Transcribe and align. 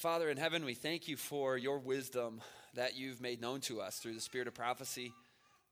Father 0.00 0.30
in 0.30 0.38
heaven, 0.38 0.64
we 0.64 0.72
thank 0.72 1.08
you 1.08 1.16
for 1.18 1.58
your 1.58 1.78
wisdom 1.78 2.40
that 2.72 2.96
you've 2.96 3.20
made 3.20 3.38
known 3.38 3.60
to 3.60 3.82
us 3.82 3.98
through 3.98 4.14
the 4.14 4.20
spirit 4.22 4.48
of 4.48 4.54
prophecy. 4.54 5.12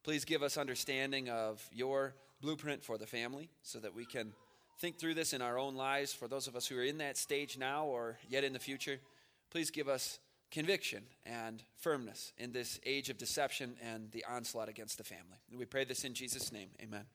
Please 0.04 0.26
give 0.26 0.42
us 0.42 0.58
understanding 0.58 1.30
of 1.30 1.66
your 1.72 2.12
blueprint 2.42 2.84
for 2.84 2.98
the 2.98 3.06
family 3.06 3.48
so 3.62 3.78
that 3.78 3.94
we 3.94 4.04
can 4.04 4.34
think 4.80 4.98
through 4.98 5.14
this 5.14 5.32
in 5.32 5.40
our 5.40 5.58
own 5.58 5.76
lives 5.76 6.12
for 6.12 6.28
those 6.28 6.46
of 6.46 6.56
us 6.56 6.66
who 6.66 6.76
are 6.76 6.82
in 6.82 6.98
that 6.98 7.16
stage 7.16 7.56
now 7.56 7.86
or 7.86 8.18
yet 8.28 8.44
in 8.44 8.52
the 8.52 8.58
future. 8.58 8.98
Please 9.48 9.70
give 9.70 9.88
us 9.88 10.18
conviction 10.50 11.04
and 11.24 11.62
firmness 11.78 12.34
in 12.36 12.52
this 12.52 12.78
age 12.84 13.08
of 13.08 13.16
deception 13.16 13.76
and 13.82 14.12
the 14.12 14.26
onslaught 14.30 14.68
against 14.68 14.98
the 14.98 15.04
family. 15.04 15.38
We 15.56 15.64
pray 15.64 15.84
this 15.84 16.04
in 16.04 16.12
Jesus' 16.12 16.52
name. 16.52 16.68
Amen. 16.82 17.06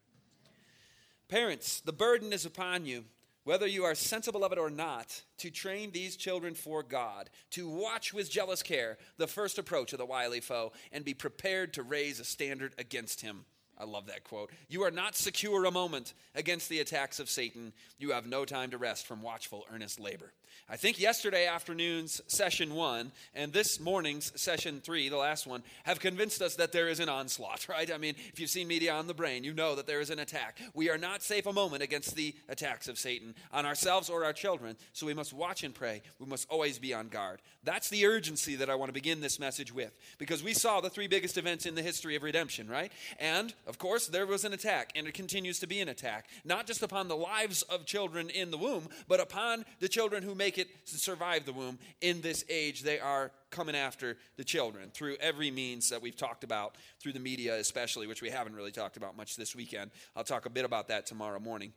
Parents, 1.29 1.79
the 1.79 1.93
burden 1.93 2.33
is 2.33 2.47
upon 2.47 2.87
you 2.87 3.03
whether 3.43 3.67
you 3.67 3.83
are 3.83 3.95
sensible 3.95 4.43
of 4.43 4.51
it 4.51 4.57
or 4.57 4.69
not, 4.69 5.21
to 5.37 5.49
train 5.49 5.91
these 5.91 6.15
children 6.15 6.53
for 6.53 6.83
God, 6.83 7.29
to 7.51 7.69
watch 7.69 8.13
with 8.13 8.31
jealous 8.31 8.63
care 8.63 8.97
the 9.17 9.27
first 9.27 9.57
approach 9.57 9.93
of 9.93 9.99
the 9.99 10.05
wily 10.05 10.39
foe, 10.39 10.71
and 10.91 11.03
be 11.03 11.13
prepared 11.13 11.73
to 11.73 11.83
raise 11.83 12.19
a 12.19 12.25
standard 12.25 12.73
against 12.77 13.21
him. 13.21 13.45
I 13.77 13.85
love 13.85 14.05
that 14.07 14.23
quote. 14.23 14.51
You 14.69 14.83
are 14.83 14.91
not 14.91 15.15
secure 15.15 15.65
a 15.65 15.71
moment 15.71 16.13
against 16.35 16.69
the 16.69 16.79
attacks 16.79 17.19
of 17.19 17.29
Satan. 17.29 17.73
You 17.97 18.11
have 18.11 18.27
no 18.27 18.45
time 18.45 18.71
to 18.71 18.77
rest 18.77 19.07
from 19.07 19.21
watchful, 19.21 19.65
earnest 19.73 19.99
labor. 19.99 20.31
I 20.69 20.77
think 20.77 20.99
yesterday 20.99 21.45
afternoon's 21.45 22.21
session 22.27 22.73
one 22.73 23.11
and 23.35 23.53
this 23.53 23.79
morning's 23.79 24.31
session 24.39 24.81
three, 24.81 25.09
the 25.09 25.17
last 25.17 25.45
one, 25.45 25.61
have 25.83 25.99
convinced 25.99 26.41
us 26.41 26.55
that 26.55 26.71
there 26.71 26.87
is 26.87 26.99
an 26.99 27.09
onslaught, 27.09 27.67
right? 27.69 27.91
I 27.93 27.97
mean, 27.97 28.15
if 28.31 28.39
you've 28.39 28.49
seen 28.49 28.67
media 28.67 28.93
on 28.93 29.07
the 29.07 29.13
brain, 29.13 29.43
you 29.43 29.53
know 29.53 29.75
that 29.75 29.87
there 29.87 30.01
is 30.01 30.09
an 30.09 30.19
attack. 30.19 30.59
We 30.73 30.89
are 30.89 30.97
not 30.97 31.21
safe 31.21 31.45
a 31.45 31.53
moment 31.53 31.83
against 31.83 32.15
the 32.15 32.33
attacks 32.49 32.87
of 32.87 32.97
Satan 32.97 33.35
on 33.51 33.65
ourselves 33.65 34.09
or 34.09 34.25
our 34.25 34.33
children, 34.33 34.77
so 34.93 35.05
we 35.05 35.13
must 35.13 35.33
watch 35.33 35.63
and 35.63 35.75
pray. 35.75 36.01
We 36.19 36.25
must 36.25 36.49
always 36.49 36.79
be 36.79 36.93
on 36.93 37.09
guard. 37.09 37.39
That's 37.63 37.89
the 37.89 38.05
urgency 38.05 38.55
that 38.55 38.69
I 38.69 38.75
want 38.75 38.89
to 38.89 38.93
begin 38.93 39.21
this 39.21 39.39
message 39.39 39.73
with, 39.73 39.97
because 40.17 40.43
we 40.43 40.53
saw 40.53 40.81
the 40.81 40.89
three 40.89 41.07
biggest 41.07 41.37
events 41.37 41.65
in 41.65 41.75
the 41.75 41.81
history 41.81 42.15
of 42.15 42.23
redemption, 42.23 42.67
right? 42.67 42.91
And, 43.19 43.53
of 43.67 43.77
course, 43.77 44.07
there 44.07 44.25
was 44.25 44.43
an 44.43 44.53
attack, 44.53 44.91
and 44.95 45.07
it 45.07 45.13
continues 45.13 45.59
to 45.59 45.67
be 45.67 45.79
an 45.79 45.89
attack, 45.89 46.27
not 46.43 46.67
just 46.67 46.83
upon 46.83 47.07
the 47.07 47.15
lives 47.15 47.61
of 47.63 47.85
children 47.85 48.29
in 48.29 48.51
the 48.51 48.57
womb, 48.57 48.89
but 49.07 49.19
upon 49.19 49.65
the 49.79 49.87
children 49.87 50.23
who 50.23 50.35
make 50.43 50.57
it 50.57 50.85
to 50.85 50.97
survive 50.97 51.45
the 51.45 51.53
womb 51.53 51.79
in 52.01 52.19
this 52.19 52.43
age. 52.49 52.81
They 52.81 52.99
are 52.99 53.31
coming 53.49 53.77
after 53.77 54.17
the 54.35 54.43
children 54.43 54.89
through 54.93 55.15
every 55.21 55.51
means 55.51 55.89
that 55.89 56.01
we've 56.01 56.17
talked 56.17 56.43
about, 56.43 56.75
through 56.99 57.13
the 57.13 57.19
media 57.21 57.55
especially, 57.55 58.07
which 58.07 58.21
we 58.21 58.29
haven't 58.29 58.53
really 58.53 58.73
talked 58.73 58.97
about 58.97 59.15
much 59.15 59.37
this 59.37 59.55
weekend. 59.55 59.91
I'll 60.17 60.25
talk 60.25 60.45
a 60.45 60.49
bit 60.49 60.65
about 60.65 60.89
that 60.89 61.05
tomorrow 61.05 61.39
morning. 61.39 61.71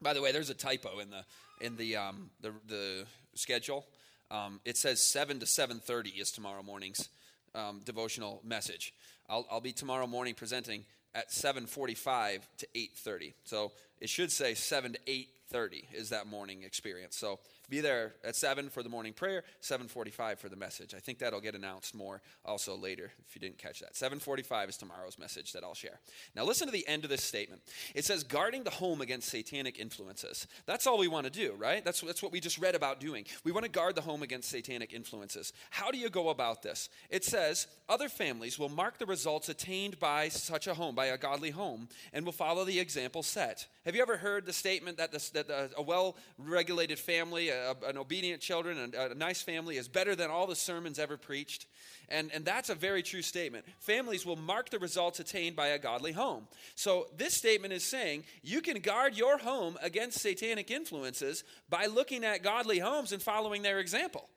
By 0.00 0.14
the 0.14 0.22
way, 0.22 0.32
there's 0.32 0.48
a 0.48 0.54
typo 0.54 0.98
in 1.00 1.10
the 1.10 1.24
in 1.60 1.76
the 1.76 1.96
um, 1.96 2.30
the, 2.40 2.52
the 2.68 3.06
schedule. 3.34 3.84
Um, 4.30 4.60
it 4.64 4.78
says 4.78 5.02
seven 5.02 5.38
to 5.40 5.46
seven 5.46 5.78
thirty 5.78 6.10
is 6.10 6.32
tomorrow 6.32 6.62
morning's 6.62 7.10
um, 7.54 7.82
devotional 7.84 8.40
message. 8.42 8.94
I'll, 9.28 9.46
I'll 9.50 9.60
be 9.60 9.72
tomorrow 9.72 10.06
morning 10.06 10.32
presenting 10.32 10.86
at 11.14 11.30
7:45 11.30 12.40
to 12.58 12.66
8:30. 12.74 13.34
So 13.44 13.72
it 14.00 14.08
should 14.08 14.32
say 14.32 14.54
7 14.54 14.92
to 14.92 14.98
8:30 15.06 15.86
is 15.92 16.10
that 16.10 16.26
morning 16.26 16.62
experience. 16.62 17.16
So 17.16 17.40
be 17.70 17.80
there 17.80 18.14
at 18.24 18.34
7 18.34 18.68
for 18.68 18.82
the 18.82 18.88
morning 18.88 19.12
prayer, 19.12 19.44
7:45 19.60 20.40
for 20.40 20.48
the 20.48 20.56
message. 20.56 20.92
I 20.92 20.98
think 20.98 21.20
that'll 21.20 21.40
get 21.40 21.54
announced 21.54 21.94
more 21.94 22.20
also 22.44 22.76
later 22.76 23.12
if 23.26 23.34
you 23.34 23.40
didn't 23.40 23.58
catch 23.58 23.78
that. 23.80 23.94
7:45 23.94 24.68
is 24.68 24.76
tomorrow's 24.76 25.18
message 25.18 25.52
that 25.52 25.62
I'll 25.62 25.74
share. 25.74 26.00
Now 26.34 26.44
listen 26.44 26.66
to 26.66 26.72
the 26.72 26.86
end 26.88 27.04
of 27.04 27.10
this 27.10 27.22
statement. 27.22 27.62
It 27.94 28.04
says 28.04 28.24
guarding 28.24 28.64
the 28.64 28.70
home 28.70 29.00
against 29.00 29.28
satanic 29.28 29.78
influences. 29.78 30.48
That's 30.66 30.86
all 30.86 30.98
we 30.98 31.06
want 31.06 31.24
to 31.24 31.30
do, 31.30 31.52
right? 31.52 31.84
That's 31.84 32.00
that's 32.00 32.22
what 32.22 32.32
we 32.32 32.40
just 32.40 32.58
read 32.58 32.74
about 32.74 32.98
doing. 32.98 33.24
We 33.44 33.52
want 33.52 33.64
to 33.64 33.70
guard 33.70 33.94
the 33.94 34.02
home 34.02 34.24
against 34.24 34.50
satanic 34.50 34.92
influences. 34.92 35.52
How 35.70 35.92
do 35.92 35.98
you 35.98 36.10
go 36.10 36.30
about 36.30 36.62
this? 36.62 36.88
It 37.08 37.24
says 37.24 37.68
other 37.88 38.08
families 38.08 38.58
will 38.58 38.68
mark 38.68 38.98
the 38.98 39.06
results 39.06 39.48
attained 39.48 40.00
by 40.00 40.28
such 40.28 40.66
a 40.66 40.74
home, 40.74 40.96
by 40.96 41.06
a 41.06 41.18
godly 41.18 41.50
home, 41.50 41.88
and 42.12 42.24
will 42.24 42.32
follow 42.32 42.64
the 42.64 42.80
example 42.80 43.22
set. 43.22 43.68
Have 43.90 43.96
you 43.96 44.02
ever 44.02 44.18
heard 44.18 44.46
the 44.46 44.52
statement 44.52 44.98
that, 44.98 45.10
this, 45.10 45.30
that 45.30 45.50
a 45.76 45.82
well-regulated 45.82 46.96
family, 46.96 47.48
a, 47.48 47.74
an 47.84 47.98
obedient 47.98 48.40
children, 48.40 48.78
and 48.78 48.94
a 48.94 49.16
nice 49.16 49.42
family 49.42 49.78
is 49.78 49.88
better 49.88 50.14
than 50.14 50.30
all 50.30 50.46
the 50.46 50.54
sermons 50.54 51.00
ever 51.00 51.16
preached. 51.16 51.66
And, 52.08 52.30
and 52.32 52.44
that's 52.44 52.68
a 52.68 52.76
very 52.76 53.02
true 53.02 53.22
statement. 53.22 53.64
Families 53.80 54.24
will 54.24 54.36
mark 54.36 54.70
the 54.70 54.78
results 54.78 55.18
attained 55.18 55.56
by 55.56 55.70
a 55.70 55.78
godly 55.80 56.12
home. 56.12 56.46
So 56.76 57.08
this 57.16 57.34
statement 57.34 57.72
is 57.72 57.82
saying 57.82 58.22
you 58.44 58.60
can 58.60 58.78
guard 58.78 59.16
your 59.16 59.38
home 59.38 59.76
against 59.82 60.20
satanic 60.20 60.70
influences 60.70 61.42
by 61.68 61.86
looking 61.86 62.22
at 62.24 62.44
godly 62.44 62.78
homes 62.78 63.10
and 63.10 63.20
following 63.20 63.62
their 63.62 63.80
example. 63.80 64.28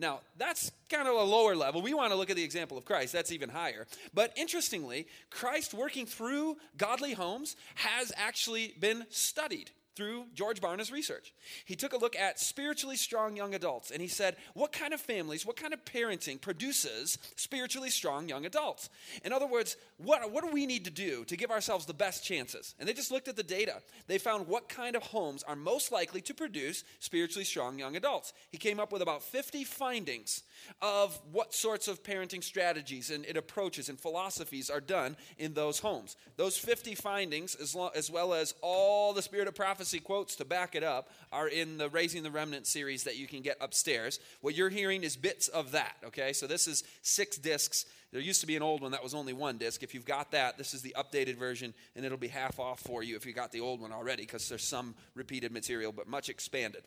Now, 0.00 0.20
that's 0.38 0.72
kind 0.88 1.06
of 1.06 1.14
a 1.14 1.22
lower 1.22 1.54
level. 1.54 1.82
We 1.82 1.94
want 1.94 2.10
to 2.10 2.16
look 2.16 2.30
at 2.30 2.36
the 2.36 2.42
example 2.42 2.78
of 2.78 2.84
Christ. 2.84 3.12
That's 3.12 3.32
even 3.32 3.50
higher. 3.50 3.86
But 4.14 4.32
interestingly, 4.36 5.06
Christ 5.28 5.74
working 5.74 6.06
through 6.06 6.56
godly 6.76 7.12
homes 7.12 7.56
has 7.76 8.12
actually 8.16 8.74
been 8.80 9.04
studied 9.10 9.70
through 9.96 10.26
George 10.34 10.60
Barna's 10.60 10.92
research. 10.92 11.34
He 11.64 11.76
took 11.76 11.92
a 11.92 11.98
look 11.98 12.16
at 12.16 12.38
spiritually 12.38 12.96
strong 12.96 13.36
young 13.36 13.54
adults 13.54 13.90
and 13.90 14.00
he 14.00 14.08
said, 14.08 14.36
What 14.54 14.72
kind 14.72 14.94
of 14.94 15.00
families, 15.00 15.44
what 15.44 15.56
kind 15.56 15.74
of 15.74 15.84
parenting 15.84 16.40
produces 16.40 17.18
spiritually 17.36 17.90
strong 17.90 18.28
young 18.28 18.46
adults? 18.46 18.88
In 19.24 19.32
other 19.32 19.46
words, 19.46 19.76
what, 19.98 20.30
what 20.32 20.44
do 20.44 20.50
we 20.50 20.66
need 20.66 20.84
to 20.84 20.90
do 20.90 21.24
to 21.24 21.36
give 21.36 21.50
ourselves 21.50 21.86
the 21.86 21.94
best 21.94 22.24
chances? 22.24 22.74
And 22.78 22.88
they 22.88 22.92
just 22.92 23.10
looked 23.10 23.28
at 23.28 23.36
the 23.36 23.42
data. 23.42 23.82
They 24.06 24.18
found 24.18 24.46
what 24.46 24.68
kind 24.68 24.96
of 24.96 25.02
homes 25.02 25.42
are 25.42 25.56
most 25.56 25.92
likely 25.92 26.20
to 26.22 26.34
produce 26.34 26.84
spiritually 27.00 27.44
strong 27.44 27.78
young 27.78 27.96
adults. 27.96 28.32
He 28.50 28.58
came 28.58 28.80
up 28.80 28.92
with 28.92 29.02
about 29.02 29.22
50 29.22 29.64
findings 29.64 30.42
of 30.80 31.20
what 31.32 31.54
sorts 31.54 31.88
of 31.88 32.02
parenting 32.02 32.44
strategies 32.44 33.10
and, 33.10 33.24
and 33.26 33.36
approaches 33.36 33.88
and 33.88 33.98
philosophies 33.98 34.70
are 34.70 34.80
done 34.80 35.16
in 35.38 35.54
those 35.54 35.80
homes. 35.80 36.16
Those 36.36 36.56
50 36.56 36.94
findings, 36.94 37.54
as, 37.54 37.74
lo- 37.74 37.90
as 37.94 38.10
well 38.10 38.34
as 38.34 38.54
all 38.62 39.12
the 39.12 39.22
spirit 39.22 39.48
of 39.48 39.54
prophecy 39.54 39.79
quotes 40.04 40.36
to 40.36 40.44
back 40.44 40.74
it 40.74 40.82
up, 40.82 41.10
are 41.32 41.48
in 41.48 41.78
the 41.78 41.88
Raising 41.88 42.22
the 42.22 42.30
Remnant 42.30 42.66
series 42.66 43.04
that 43.04 43.16
you 43.16 43.26
can 43.26 43.42
get 43.42 43.56
upstairs. 43.60 44.20
What 44.40 44.54
you're 44.54 44.68
hearing 44.68 45.02
is 45.02 45.16
bits 45.16 45.48
of 45.48 45.72
that, 45.72 45.96
okay? 46.04 46.32
So 46.32 46.46
this 46.46 46.66
is 46.66 46.84
six 47.02 47.36
discs. 47.36 47.86
There 48.12 48.20
used 48.20 48.40
to 48.40 48.46
be 48.46 48.56
an 48.56 48.62
old 48.62 48.82
one 48.82 48.92
that 48.92 49.02
was 49.02 49.14
only 49.14 49.32
one 49.32 49.58
disc. 49.58 49.82
If 49.82 49.94
you've 49.94 50.04
got 50.04 50.32
that, 50.32 50.58
this 50.58 50.74
is 50.74 50.82
the 50.82 50.94
updated 50.98 51.36
version, 51.36 51.74
and 51.96 52.04
it'll 52.04 52.18
be 52.18 52.28
half 52.28 52.58
off 52.58 52.80
for 52.80 53.02
you 53.02 53.16
if 53.16 53.24
you 53.24 53.32
got 53.32 53.52
the 53.52 53.60
old 53.60 53.80
one 53.80 53.92
already, 53.92 54.22
because 54.22 54.48
there's 54.48 54.64
some 54.64 54.94
repeated 55.14 55.52
material, 55.52 55.92
but 55.92 56.08
much 56.08 56.28
expanded. 56.28 56.82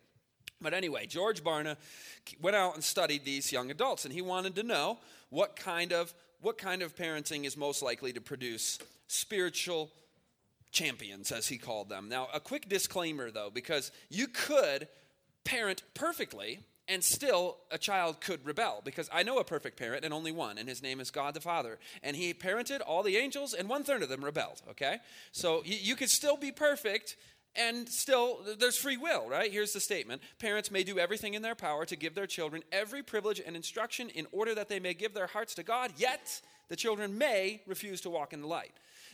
But 0.62 0.74
anyway, 0.74 1.06
George 1.06 1.44
Barna 1.44 1.76
went 2.42 2.56
out 2.56 2.76
and 2.76 2.84
studied 2.84 3.26
these 3.26 3.52
young 3.52 3.70
adults, 3.70 4.06
and 4.06 4.14
he 4.14 4.22
wanted 4.22 4.56
to 4.56 4.64
know 4.64 5.00
what 5.30 5.56
kind 5.56 5.92
of 5.92 6.14
what 6.42 6.58
kind 6.58 6.82
of 6.82 6.94
parenting 6.94 7.46
is 7.46 7.56
most 7.56 7.82
likely 7.82 8.12
to 8.12 8.20
produce 8.20 8.78
spiritual 9.08 9.90
champions, 10.73 11.31
as 11.31 11.47
he 11.47 11.57
called 11.57 11.88
them. 11.88 12.09
Now, 12.09 12.28
a 12.34 12.39
quick 12.39 12.67
disclaimer 12.67 13.31
though, 13.31 13.50
because 13.53 13.91
you 14.09 14.28
could 14.28 14.88
parent 15.45 15.84
perfectly 15.94 16.59
and 16.88 17.01
still 17.01 17.57
a 17.72 17.78
child 17.78 18.19
could 18.19 18.45
rebel 18.45 18.81
because 18.84 19.09
I 19.13 19.23
know 19.23 19.38
a 19.39 19.45
perfect 19.45 19.78
parent 19.78 20.03
and 20.03 20.13
only 20.13 20.34
one, 20.34 20.57
and 20.57 20.67
his 20.67 20.84
name 20.84 21.00
is 21.00 21.11
God 21.11 21.34
the 21.34 21.41
Father. 21.41 21.79
And 22.01 22.17
he 22.17 22.34
parented 22.34 22.81
all 22.85 23.03
the 23.03 23.16
angels, 23.16 23.53
and 23.53 23.69
one 23.69 23.84
third 23.84 24.03
of 24.03 24.09
them 24.09 24.25
rebelled, 24.25 24.61
okay? 24.72 24.97
So 25.31 25.61
you, 25.63 25.78
you 25.81 25.95
could 25.95 26.09
still 26.09 26.35
be 26.35 26.51
perfect 26.51 27.16
and 27.55 27.88
still, 27.88 28.40
there's 28.57 28.78
free 28.78 28.97
will, 28.97 29.29
right? 29.29 29.51
Here's 29.51 29.73
the 29.73 29.79
statement 29.79 30.22
Parents 30.40 30.72
may 30.72 30.84
do 30.84 30.97
everything 31.00 31.35
in 31.35 31.41
their 31.41 31.55
power 31.55 31.85
to 31.85 31.95
give 31.95 32.16
their 32.16 32.28
children 32.28 32.63
every 32.72 33.03
privilege 33.03 33.41
and 33.45 33.55
instruction 33.55 34.09
in 34.09 34.25
order 34.31 34.55
that 34.55 34.69
they 34.69 34.79
may 34.79 34.94
give 34.94 35.13
their 35.13 35.28
hearts 35.28 35.53
to 35.55 35.63
God, 35.63 35.91
yet 35.97 36.41
the 36.69 36.75
children 36.75 37.17
may 37.17 37.61
refuse 37.67 38.01
to 38.01 38.09
walk 38.09 38.34
in 38.34 38.41
the 38.41 38.47
light. 38.47 38.72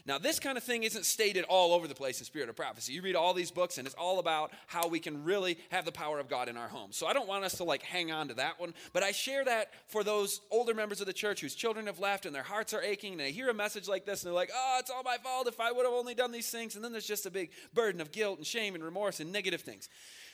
Now, 0.10 0.18
this 0.18 0.40
kind 0.40 0.58
of 0.58 0.64
thing 0.64 0.82
isn't 0.82 1.06
stated 1.06 1.46
all 1.48 1.72
over 1.72 1.88
the 1.88 1.94
place 1.94 2.18
in 2.18 2.26
Spirit 2.26 2.50
of 2.50 2.56
Prophecy. 2.56 2.94
You 2.94 3.04
read 3.04 3.16
all 3.16 3.36
these 3.36 3.52
books, 3.52 3.78
and 3.78 3.86
it's 3.86 3.96
all 3.96 4.18
about 4.18 4.52
how 4.66 4.88
we 4.88 5.00
can 5.00 5.24
really 5.24 5.60
have 5.70 5.86
the 5.86 5.92
power 5.92 6.18
of 6.18 6.28
God 6.28 6.50
in 6.50 6.58
our 6.58 6.68
homes. 6.68 6.98
So 6.98 7.06
I 7.06 7.14
don't 7.14 7.28
want 7.28 7.44
us 7.44 7.58
to 7.58 7.64
like 7.64 7.84
hang 7.84 8.12
on 8.12 8.30
to 8.30 8.34
that 8.34 8.60
one, 8.60 8.74
but 8.92 9.04
I 9.04 9.12
share 9.12 9.46
that 9.46 9.72
for 9.86 10.04
those 10.04 10.42
older 10.50 10.74
members 10.74 11.00
of 11.00 11.06
the 11.06 11.14
church 11.14 11.42
whose 11.42 11.54
children 11.54 11.86
have 11.86 12.00
left 12.00 12.26
and 12.26 12.34
their 12.34 12.42
hearts 12.42 12.74
are 12.74 12.82
aching, 12.82 13.12
and 13.12 13.22
they 13.22 13.32
hear 13.32 13.50
a 13.50 13.54
message 13.54 13.88
like 13.88 14.04
this, 14.04 14.24
and 14.24 14.30
they're 14.30 14.36
like, 14.36 14.50
oh, 14.52 14.78
it's 14.80 14.90
all 14.90 15.04
my 15.04 15.18
fault 15.18 15.48
if 15.48 15.60
I 15.60 15.72
would 15.72 15.86
have 15.86 15.94
only 15.94 16.16
done 16.16 16.32
these 16.32 16.50
things. 16.50 16.74
And 16.74 16.84
then 16.84 16.92
there's 16.92 17.06
just 17.06 17.28
a 17.28 17.32
big 17.32 17.52
burden 17.76 18.02
of 18.02 18.12
guilt 18.12 18.40
and 18.40 18.48
shame 18.48 18.74
and 18.74 18.84
remorse 18.84 19.20
and 19.20 19.32
negative 19.32 19.62
things. 19.62 19.90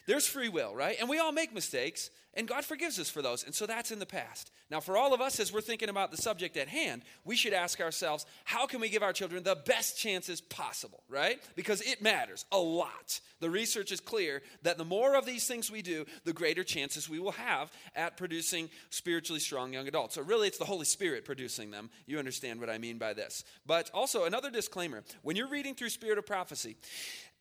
There's 0.07 0.25
free 0.25 0.47
will, 0.47 0.73
right? 0.73 0.95
And 1.01 1.09
we 1.09 1.19
all 1.19 1.33
make 1.33 1.53
mistakes, 1.53 2.11
and 2.35 2.47
God 2.47 2.65
forgives 2.65 2.99
us 2.99 3.09
for 3.09 3.21
those. 3.21 3.43
And 3.43 3.55
so 3.55 3.65
that's 3.65 3.91
in 3.91 3.99
the 3.99 4.05
past. 4.05 4.51
Now, 4.69 4.79
for 4.79 4.97
all 4.97 5.13
of 5.13 5.21
us, 5.21 5.39
as 5.39 5.53
we're 5.53 5.61
thinking 5.61 5.89
about 5.89 6.11
the 6.11 6.17
subject 6.17 6.57
at 6.57 6.67
hand, 6.67 7.03
we 7.23 7.35
should 7.35 7.53
ask 7.53 7.79
ourselves, 7.79 8.25
how 8.43 8.65
can 8.65 8.81
we 8.81 8.89
give 8.89 9.03
our 9.03 9.13
children 9.13 9.43
the 9.43 9.55
best 9.55 9.97
chances 9.97 10.41
possible, 10.41 11.03
right? 11.07 11.39
Because 11.55 11.81
it 11.81 12.01
matters 12.01 12.45
a 12.51 12.57
lot. 12.57 13.19
The 13.39 13.49
research 13.49 13.91
is 13.91 13.99
clear 13.99 14.41
that 14.63 14.77
the 14.77 14.85
more 14.85 15.15
of 15.15 15.25
these 15.25 15.47
things 15.47 15.71
we 15.71 15.81
do, 15.81 16.05
the 16.23 16.33
greater 16.33 16.63
chances 16.63 17.09
we 17.09 17.19
will 17.19 17.31
have 17.31 17.71
at 17.95 18.17
producing 18.17 18.69
spiritually 18.89 19.39
strong 19.39 19.71
young 19.71 19.87
adults. 19.87 20.15
So, 20.15 20.21
really, 20.21 20.47
it's 20.47 20.57
the 20.57 20.65
Holy 20.65 20.85
Spirit 20.85 21.25
producing 21.25 21.71
them. 21.71 21.89
You 22.05 22.19
understand 22.19 22.59
what 22.59 22.69
I 22.69 22.77
mean 22.77 22.97
by 22.97 23.13
this. 23.13 23.43
But 23.65 23.91
also, 23.93 24.25
another 24.25 24.49
disclaimer 24.49 25.03
when 25.21 25.35
you're 25.35 25.47
reading 25.47 25.75
through 25.75 25.89
Spirit 25.89 26.17
of 26.17 26.25
Prophecy, 26.25 26.75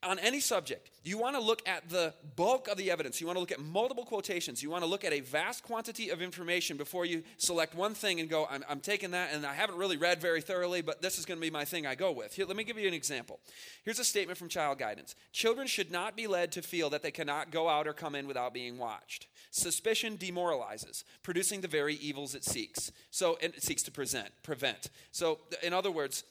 on 0.05 0.19
any 0.19 0.41
subject, 0.41 0.91
you 1.03 1.19
want 1.19 1.37
to 1.37 1.43
look 1.43 1.67
at 1.67 1.89
the 1.89 2.15
bulk 2.37 2.69
of 2.69 2.77
the 2.77 2.91
evidence. 2.91 3.21
You 3.21 3.27
want 3.27 3.37
to 3.37 3.41
look 3.41 3.53
at 3.53 3.61
multiple 3.61 4.05
quotations. 4.05 4.63
You 4.63 4.71
want 4.71 4.84
to 4.85 4.91
look 4.91 5.05
at 5.05 5.13
a 5.13 5.21
vast 5.21 5.63
quantity 5.63 6.11
of 6.11 6.23
information 6.23 6.77
before 6.77 7.05
you 7.05 7.23
select 7.37 7.75
one 7.75 7.95
thing 7.95 8.21
and 8.21 8.29
go, 8.29 8.47
I'm, 8.51 8.65
I'm 8.69 8.81
taking 8.81 9.11
that 9.13 9.33
and 9.33 9.45
I 9.45 9.55
haven't 9.55 9.77
really 9.77 9.97
read 9.97 10.21
very 10.21 10.41
thoroughly, 10.41 10.83
but 10.83 11.03
this 11.03 11.19
is 11.19 11.25
going 11.25 11.39
to 11.39 11.43
be 11.45 11.51
my 11.51 11.65
thing 11.65 11.87
I 11.87 11.95
go 11.95 12.13
with. 12.13 12.35
Here, 12.35 12.47
let 12.47 12.57
me 12.57 12.65
give 12.65 12.79
you 12.79 12.89
an 12.89 12.95
example. 12.95 13.41
Here's 13.85 13.99
a 13.99 14.05
statement 14.05 14.39
from 14.39 14.49
Child 14.49 14.79
Guidance 14.79 15.15
Children 15.33 15.67
should 15.67 15.91
not 15.91 16.17
be 16.17 16.27
led 16.27 16.53
to 16.53 16.63
feel 16.63 16.91
that 16.91 17.03
they 17.03 17.11
cannot 17.11 17.51
go 17.51 17.69
out 17.69 17.87
or 17.87 17.93
come 17.93 18.15
in 18.15 18.27
without 18.27 18.55
being 18.55 18.79
watched. 18.79 19.27
Suspicion 19.51 20.17
demoralizes, 20.17 21.05
producing 21.23 21.61
the 21.61 21.69
very 21.69 21.95
evils 21.95 22.35
it 22.35 22.45
seeks. 22.45 22.91
So, 23.11 23.39
it 23.41 23.63
seeks 23.63 23.83
to 23.85 23.93
present, 23.93 24.31
prevent. 24.43 24.91
So, 25.13 25.39
in 25.63 25.73
other 25.73 25.91
words, 25.91 26.25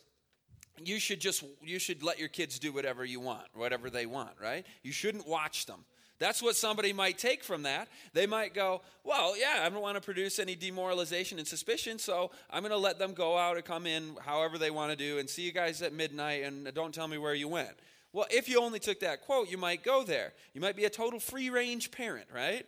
you 0.83 0.99
should 0.99 1.19
just 1.19 1.44
you 1.61 1.79
should 1.79 2.03
let 2.03 2.19
your 2.19 2.27
kids 2.27 2.57
do 2.57 2.71
whatever 2.71 3.06
you 3.06 3.19
want 3.19 3.45
whatever 3.53 3.91
they 3.91 4.06
want 4.07 4.31
right 4.41 4.65
you 4.81 4.91
shouldn't 4.91 5.27
watch 5.27 5.65
them 5.65 5.85
that's 6.23 6.41
what 6.41 6.55
somebody 6.55 6.93
might 6.93 7.17
take 7.17 7.43
from 7.43 7.63
that. 7.63 7.89
They 8.13 8.25
might 8.25 8.53
go 8.53 8.81
well 9.03 9.37
yeah 9.37 9.61
i 9.61 9.69
don't 9.69 9.81
want 9.81 9.95
to 9.95 10.01
produce 10.01 10.39
any 10.39 10.55
demoralization 10.55 11.37
and 11.37 11.47
suspicion 11.47 11.99
so 11.99 12.31
i'm 12.49 12.61
going 12.61 12.71
to 12.71 12.77
let 12.77 12.97
them 12.99 13.13
go 13.13 13.37
out 13.37 13.57
and 13.57 13.65
come 13.65 13.85
in 13.85 14.15
however 14.25 14.57
they 14.57 14.71
want 14.71 14.91
to 14.91 14.95
do 14.95 15.19
and 15.19 15.29
see 15.29 15.41
you 15.41 15.51
guys 15.51 15.81
at 15.81 15.93
midnight 15.93 16.43
and 16.43 16.73
don't 16.73 16.93
tell 16.93 17.07
me 17.07 17.17
where 17.17 17.33
you 17.33 17.47
went. 17.47 17.71
Well 18.13 18.25
if 18.31 18.47
you 18.47 18.61
only 18.61 18.79
took 18.79 18.99
that 19.01 19.21
quote 19.21 19.49
you 19.49 19.57
might 19.57 19.83
go 19.83 20.03
there. 20.03 20.33
You 20.53 20.61
might 20.61 20.75
be 20.75 20.85
a 20.85 20.89
total 20.89 21.19
free 21.19 21.49
range 21.49 21.91
parent 21.91 22.27
right? 22.33 22.65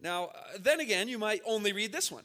Now 0.00 0.26
uh, 0.26 0.58
then 0.60 0.80
again 0.80 1.08
you 1.08 1.18
might 1.18 1.40
only 1.46 1.72
read 1.72 1.92
this 1.92 2.12
one 2.12 2.24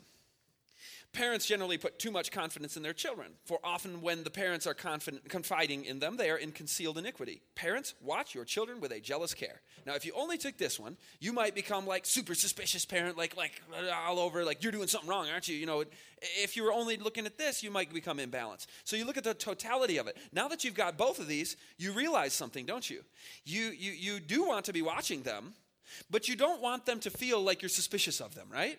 Parents 1.18 1.48
generally 1.48 1.80
put 1.80 1.98
too 1.98 2.12
much 2.12 2.30
confidence 2.30 2.78
in 2.78 2.84
their 2.84 2.94
children, 2.94 3.32
for 3.44 3.58
often 3.64 4.02
when 4.04 4.24
the 4.24 4.30
parents 4.30 4.68
are 4.68 4.76
confident, 4.76 5.28
confiding 5.28 5.84
in 5.84 5.98
them, 5.98 6.16
they 6.16 6.30
are 6.30 6.38
in 6.38 6.52
concealed 6.52 6.96
iniquity. 6.96 7.42
Parents, 7.56 7.96
watch 8.04 8.36
your 8.36 8.46
children 8.46 8.80
with 8.80 8.92
a 8.92 9.00
jealous 9.00 9.34
care. 9.34 9.62
Now, 9.88 9.96
if 9.96 10.06
you 10.06 10.14
only 10.16 10.38
took 10.38 10.60
this 10.60 10.80
one, 10.80 10.96
you 11.20 11.34
might 11.34 11.56
become 11.56 11.88
like 11.88 12.06
super 12.06 12.36
suspicious 12.36 12.86
parent, 12.86 13.18
like 13.18 13.36
like 13.36 13.64
all 13.92 14.20
over, 14.20 14.46
like 14.46 14.62
you're 14.62 14.72
doing 14.72 14.88
something 14.88 15.10
wrong, 15.10 15.28
aren't 15.28 15.48
you? 15.48 15.56
You 15.56 15.66
know, 15.66 15.84
if 16.22 16.56
you 16.56 16.64
were 16.64 16.72
only 16.72 16.98
looking 16.98 17.26
at 17.26 17.40
this, 17.40 17.64
you 17.64 17.72
might 17.72 17.92
become 17.92 18.20
imbalanced. 18.20 18.68
So 18.84 18.96
you 18.96 19.04
look 19.04 19.18
at 19.18 19.24
the 19.24 19.34
totality 19.34 19.98
of 19.98 20.06
it. 20.06 20.18
Now 20.32 20.48
that 20.50 20.64
you've 20.64 20.76
got 20.76 21.00
both 21.00 21.18
of 21.18 21.28
these, 21.28 21.58
you 21.80 21.94
realize 21.94 22.34
something, 22.34 22.68
don't 22.68 22.88
you? 22.88 23.04
You 23.44 23.70
you 23.70 23.92
you 23.92 24.20
do 24.20 24.46
want 24.46 24.66
to 24.66 24.72
be 24.72 24.84
watching 24.84 25.24
them, 25.24 25.56
but 26.12 26.28
you 26.28 26.36
don't 26.36 26.62
want 26.62 26.86
them 26.86 27.00
to 27.00 27.10
feel 27.10 27.42
like 27.42 27.64
you're 27.64 27.70
suspicious 27.70 28.22
of 28.22 28.36
them, 28.36 28.50
right? 28.52 28.78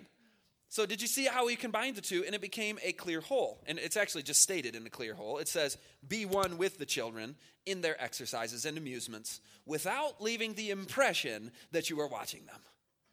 So, 0.70 0.84
did 0.84 1.00
you 1.00 1.08
see 1.08 1.24
how 1.24 1.46
he 1.46 1.56
combined 1.56 1.96
the 1.96 2.02
two 2.02 2.24
and 2.26 2.34
it 2.34 2.42
became 2.42 2.78
a 2.82 2.92
clear 2.92 3.22
whole? 3.22 3.62
And 3.66 3.78
it's 3.78 3.96
actually 3.96 4.22
just 4.22 4.42
stated 4.42 4.76
in 4.76 4.86
a 4.86 4.90
clear 4.90 5.14
whole. 5.14 5.38
It 5.38 5.48
says, 5.48 5.78
Be 6.06 6.26
one 6.26 6.58
with 6.58 6.78
the 6.78 6.84
children 6.84 7.36
in 7.64 7.80
their 7.80 8.00
exercises 8.02 8.66
and 8.66 8.76
amusements 8.76 9.40
without 9.64 10.22
leaving 10.22 10.54
the 10.54 10.70
impression 10.70 11.52
that 11.72 11.88
you 11.88 11.98
are 12.00 12.06
watching 12.06 12.44
them. 12.46 12.60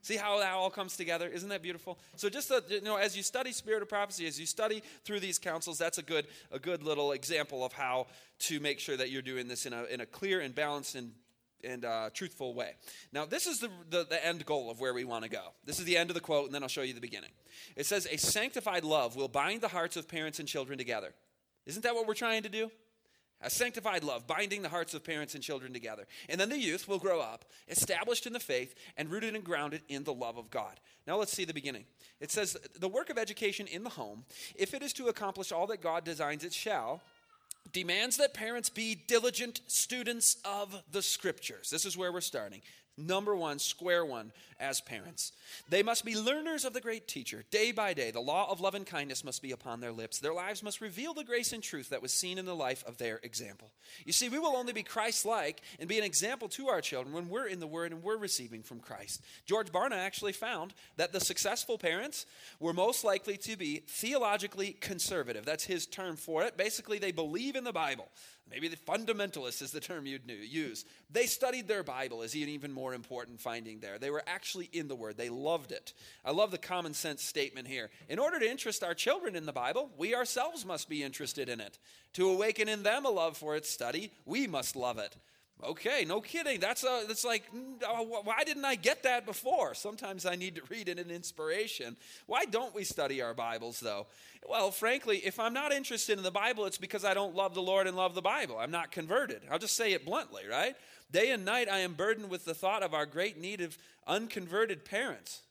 See 0.01 0.17
how 0.17 0.37
that 0.39 0.53
all 0.53 0.69
comes 0.69 0.97
together? 0.97 1.27
Isn't 1.27 1.49
that 1.49 1.63
beautiful? 1.63 1.97
So 2.15 2.29
just 2.29 2.49
to, 2.49 2.61
you 2.69 2.81
know, 2.81 2.97
as 2.97 3.17
you 3.17 3.23
study 3.23 3.51
spirit 3.51 3.81
of 3.81 3.89
prophecy, 3.89 4.27
as 4.27 4.39
you 4.39 4.45
study 4.45 4.83
through 5.03 5.19
these 5.21 5.39
counsels, 5.39 5.79
that's 5.79 5.97
a 5.97 6.03
good 6.03 6.27
a 6.51 6.59
good 6.59 6.83
little 6.83 7.13
example 7.13 7.65
of 7.65 7.73
how 7.73 8.05
to 8.41 8.59
make 8.59 8.79
sure 8.79 8.95
that 8.95 9.09
you're 9.09 9.23
doing 9.23 9.47
this 9.47 9.65
in 9.65 9.73
a 9.73 9.85
in 9.85 10.01
a 10.01 10.05
clear 10.05 10.41
and 10.41 10.53
balanced 10.53 10.93
and 10.93 11.13
and 11.65 11.85
uh, 11.85 12.09
truthful 12.13 12.53
way. 12.53 12.73
Now, 13.11 13.25
this 13.25 13.47
is 13.47 13.59
the, 13.59 13.69
the, 13.89 14.05
the 14.09 14.25
end 14.25 14.45
goal 14.45 14.69
of 14.69 14.79
where 14.79 14.93
we 14.93 15.03
want 15.03 15.23
to 15.23 15.29
go. 15.29 15.53
This 15.65 15.79
is 15.79 15.85
the 15.85 15.97
end 15.97 16.09
of 16.09 16.13
the 16.13 16.21
quote, 16.21 16.45
and 16.45 16.55
then 16.55 16.63
I'll 16.63 16.69
show 16.69 16.81
you 16.81 16.93
the 16.93 17.01
beginning. 17.01 17.31
It 17.75 17.85
says, 17.85 18.07
A 18.11 18.17
sanctified 18.17 18.83
love 18.83 19.15
will 19.15 19.27
bind 19.27 19.61
the 19.61 19.67
hearts 19.67 19.97
of 19.97 20.07
parents 20.07 20.39
and 20.39 20.47
children 20.47 20.77
together. 20.77 21.13
Isn't 21.65 21.83
that 21.83 21.95
what 21.95 22.07
we're 22.07 22.13
trying 22.13 22.43
to 22.43 22.49
do? 22.49 22.71
A 23.41 23.49
sanctified 23.49 24.03
love, 24.03 24.25
binding 24.25 24.61
the 24.61 24.69
hearts 24.69 24.93
of 24.93 25.03
parents 25.03 25.35
and 25.35 25.43
children 25.43 25.73
together. 25.73 26.07
And 26.29 26.39
then 26.39 26.49
the 26.49 26.57
youth 26.57 26.87
will 26.87 26.99
grow 26.99 27.19
up, 27.19 27.45
established 27.67 28.25
in 28.25 28.33
the 28.33 28.39
faith, 28.39 28.75
and 28.95 29.11
rooted 29.11 29.35
and 29.35 29.43
grounded 29.43 29.81
in 29.89 30.03
the 30.03 30.13
love 30.13 30.37
of 30.37 30.49
God. 30.49 30.79
Now 31.05 31.17
let's 31.17 31.33
see 31.33 31.43
the 31.43 31.53
beginning. 31.53 31.83
It 32.21 32.31
says, 32.31 32.55
The 32.79 32.87
work 32.87 33.09
of 33.09 33.17
education 33.17 33.67
in 33.67 33.83
the 33.83 33.89
home, 33.89 34.23
if 34.55 34.73
it 34.73 34.81
is 34.81 34.93
to 34.93 35.07
accomplish 35.07 35.51
all 35.51 35.67
that 35.67 35.81
God 35.81 36.05
designs 36.05 36.45
it 36.45 36.53
shall, 36.53 37.01
demands 37.71 38.17
that 38.17 38.33
parents 38.33 38.69
be 38.69 38.95
diligent 38.95 39.61
students 39.67 40.37
of 40.45 40.83
the 40.91 41.01
scriptures. 41.01 41.69
This 41.69 41.85
is 41.85 41.97
where 41.97 42.11
we're 42.11 42.21
starting. 42.21 42.61
Number 42.97 43.35
one, 43.35 43.59
square 43.59 44.05
one, 44.05 44.31
as 44.57 44.79
parents. 44.79 45.33
They 45.67 45.83
must 45.83 46.05
be 46.05 46.15
learners 46.15 46.63
of 46.63 46.71
the 46.71 46.79
great 46.79 47.09
teacher. 47.09 47.43
Day 47.51 47.73
by 47.73 47.93
day, 47.93 48.09
the 48.09 48.21
law 48.21 48.49
of 48.49 48.61
love 48.61 48.73
and 48.73 48.85
kindness 48.85 49.23
must 49.23 49.41
be 49.41 49.51
upon 49.51 49.81
their 49.81 49.91
lips. 49.91 50.19
Their 50.19 50.33
lives 50.33 50.63
must 50.63 50.79
reveal 50.79 51.13
the 51.13 51.25
grace 51.25 51.51
and 51.51 51.61
truth 51.61 51.89
that 51.89 52.01
was 52.01 52.13
seen 52.13 52.37
in 52.37 52.45
the 52.45 52.55
life 52.55 52.85
of 52.87 52.97
their 52.97 53.19
example. 53.21 53.71
You 54.05 54.13
see, 54.13 54.29
we 54.29 54.39
will 54.39 54.55
only 54.55 54.71
be 54.71 54.83
Christ 54.83 55.25
like 55.25 55.61
and 55.77 55.89
be 55.89 55.97
an 55.97 56.05
example 56.05 56.47
to 56.49 56.69
our 56.69 56.79
children 56.79 57.13
when 57.13 57.27
we're 57.27 57.47
in 57.47 57.59
the 57.59 57.67
Word 57.67 57.91
and 57.91 58.01
we're 58.01 58.15
receiving 58.15 58.63
from 58.63 58.79
Christ. 58.79 59.21
George 59.45 59.73
Barna 59.73 59.97
actually 59.97 60.31
found 60.31 60.73
that 60.95 61.11
the 61.11 61.19
successful 61.19 61.77
parents 61.77 62.25
were 62.61 62.73
most 62.73 63.03
likely 63.03 63.35
to 63.37 63.57
be 63.57 63.83
theologically 63.87 64.77
conservative. 64.79 65.43
That's 65.43 65.65
his 65.65 65.85
term 65.85 66.15
for 66.15 66.43
it. 66.43 66.55
Basically, 66.55 66.99
they 66.99 67.11
believe 67.11 67.57
in 67.57 67.65
the 67.65 67.73
Bible. 67.73 68.07
Maybe 68.49 68.67
the 68.67 68.77
fundamentalist 68.77 69.61
is 69.61 69.71
the 69.71 69.79
term 69.79 70.05
you'd 70.05 70.29
use. 70.29 70.85
They 71.09 71.25
studied 71.25 71.67
their 71.67 71.83
Bible 71.83 72.21
as 72.21 72.35
an 72.35 72.41
even 72.41 72.71
more 72.71 72.93
important 72.93 73.41
finding 73.41 73.79
there. 73.79 73.97
They 73.97 74.11
were 74.11 74.23
actually 74.27 74.69
in 74.71 74.87
the 74.87 74.95
Word, 74.95 75.17
they 75.17 75.29
loved 75.29 75.71
it. 75.71 75.93
I 76.23 76.31
love 76.31 76.51
the 76.51 76.57
common 76.57 76.93
sense 76.93 77.23
statement 77.23 77.67
here. 77.67 77.89
In 78.07 78.19
order 78.19 78.39
to 78.39 78.49
interest 78.49 78.83
our 78.83 78.93
children 78.93 79.35
in 79.35 79.47
the 79.47 79.51
Bible, 79.51 79.89
we 79.97 80.13
ourselves 80.13 80.65
must 80.65 80.89
be 80.89 81.03
interested 81.03 81.49
in 81.49 81.59
it. 81.59 81.79
To 82.13 82.29
awaken 82.29 82.69
in 82.69 82.83
them 82.83 83.05
a 83.05 83.09
love 83.09 83.35
for 83.35 83.55
its 83.55 83.69
study, 83.69 84.11
we 84.25 84.45
must 84.45 84.75
love 84.75 84.99
it. 84.99 85.15
Okay, 85.63 86.03
no 86.05 86.19
kidding. 86.19 86.59
That's 86.59 86.83
a, 86.83 87.03
that's 87.07 87.23
like, 87.23 87.43
oh, 87.87 88.21
why 88.23 88.43
didn't 88.43 88.65
I 88.65 88.75
get 88.75 89.03
that 89.03 89.25
before? 89.25 89.73
Sometimes 89.73 90.25
I 90.25 90.35
need 90.35 90.55
to 90.55 90.61
read 90.69 90.89
in 90.89 90.99
inspiration. 90.99 91.95
Why 92.27 92.45
don't 92.45 92.75
we 92.75 92.83
study 92.83 93.21
our 93.21 93.33
Bibles, 93.33 93.79
though? 93.79 94.07
Well, 94.47 94.69
frankly, 94.69 95.17
if 95.17 95.39
I'm 95.39 95.53
not 95.53 95.71
interested 95.71 96.17
in 96.17 96.23
the 96.23 96.31
Bible, 96.31 96.65
it's 96.65 96.77
because 96.77 97.05
I 97.05 97.13
don't 97.13 97.35
love 97.35 97.55
the 97.55 97.61
Lord 97.61 97.87
and 97.87 97.95
love 97.95 98.15
the 98.15 98.21
Bible. 98.21 98.57
I'm 98.59 98.69
not 98.69 98.91
converted. 98.91 99.41
I'll 99.49 99.57
just 99.57 99.77
say 99.77 99.93
it 99.93 100.05
bluntly, 100.05 100.43
right? 100.49 100.75
Day 101.11 101.31
and 101.31 101.45
night, 101.45 101.69
I 101.69 101.79
am 101.79 101.93
burdened 101.93 102.29
with 102.29 102.45
the 102.45 102.53
thought 102.53 102.83
of 102.83 102.93
our 102.93 103.05
great 103.05 103.39
need 103.39 103.61
of 103.61 103.77
unconverted 104.07 104.85
parents. 104.85 105.41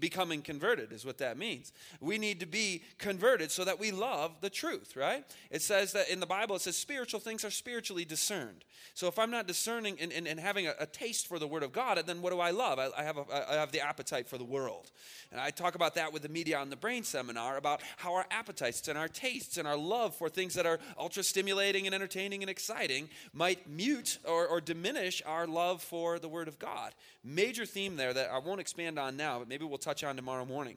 Becoming 0.00 0.42
converted 0.42 0.92
is 0.92 1.04
what 1.04 1.18
that 1.18 1.38
means. 1.38 1.72
We 2.00 2.18
need 2.18 2.40
to 2.40 2.46
be 2.46 2.82
converted 2.98 3.52
so 3.52 3.64
that 3.64 3.78
we 3.78 3.92
love 3.92 4.40
the 4.40 4.50
truth, 4.50 4.96
right? 4.96 5.24
It 5.50 5.62
says 5.62 5.92
that 5.92 6.10
in 6.10 6.18
the 6.18 6.26
Bible, 6.26 6.56
it 6.56 6.62
says 6.62 6.76
spiritual 6.76 7.20
things 7.20 7.44
are 7.44 7.50
spiritually 7.50 8.04
discerned. 8.04 8.64
So 8.94 9.06
if 9.06 9.20
I'm 9.20 9.30
not 9.30 9.46
discerning 9.46 9.98
and, 10.00 10.12
and, 10.12 10.26
and 10.26 10.40
having 10.40 10.66
a, 10.66 10.74
a, 10.80 10.86
taste 10.86 11.28
for 11.28 11.38
the 11.38 11.46
Word 11.46 11.62
of 11.62 11.72
God, 11.72 12.02
then 12.06 12.20
what 12.20 12.32
do 12.32 12.40
I 12.40 12.50
love? 12.50 12.78
I, 12.78 12.88
I 12.98 13.04
have 13.04 13.16
a, 13.16 13.50
I 13.50 13.54
have 13.54 13.70
the 13.72 13.80
appetite 13.80 14.28
for 14.28 14.36
the 14.36 14.44
world. 14.44 14.90
And 15.30 15.40
I 15.40 15.50
talk 15.50 15.76
about 15.76 15.94
that 15.94 16.12
with 16.12 16.22
the 16.22 16.28
Media 16.28 16.58
on 16.58 16.68
the 16.68 16.76
Brain 16.76 17.04
seminar 17.04 17.56
about 17.56 17.82
how 17.96 18.14
our 18.14 18.26
appetites 18.30 18.86
and 18.88 18.98
our 18.98 19.08
tastes 19.08 19.56
and 19.56 19.66
our 19.66 19.76
love 19.76 20.14
for 20.14 20.28
things 20.28 20.54
that 20.54 20.66
are 20.66 20.80
ultra 20.98 21.22
stimulating 21.22 21.86
and 21.86 21.94
entertaining 21.94 22.42
and 22.42 22.50
exciting 22.50 23.08
might 23.32 23.68
mute 23.70 24.18
or, 24.24 24.46
or 24.46 24.60
diminish 24.60 25.22
our 25.24 25.46
love 25.46 25.82
for 25.82 26.18
the 26.18 26.28
Word 26.28 26.48
of 26.48 26.58
God. 26.58 26.92
Major 27.24 27.64
theme 27.64 27.96
there 28.02 28.12
that 28.12 28.30
I 28.32 28.38
won't 28.38 28.60
expand 28.60 28.98
on 28.98 29.16
now, 29.16 29.38
but 29.38 29.48
maybe 29.48 29.64
we'll 29.64 29.78
touch 29.78 30.02
on 30.02 30.16
tomorrow 30.16 30.44
morning. 30.44 30.76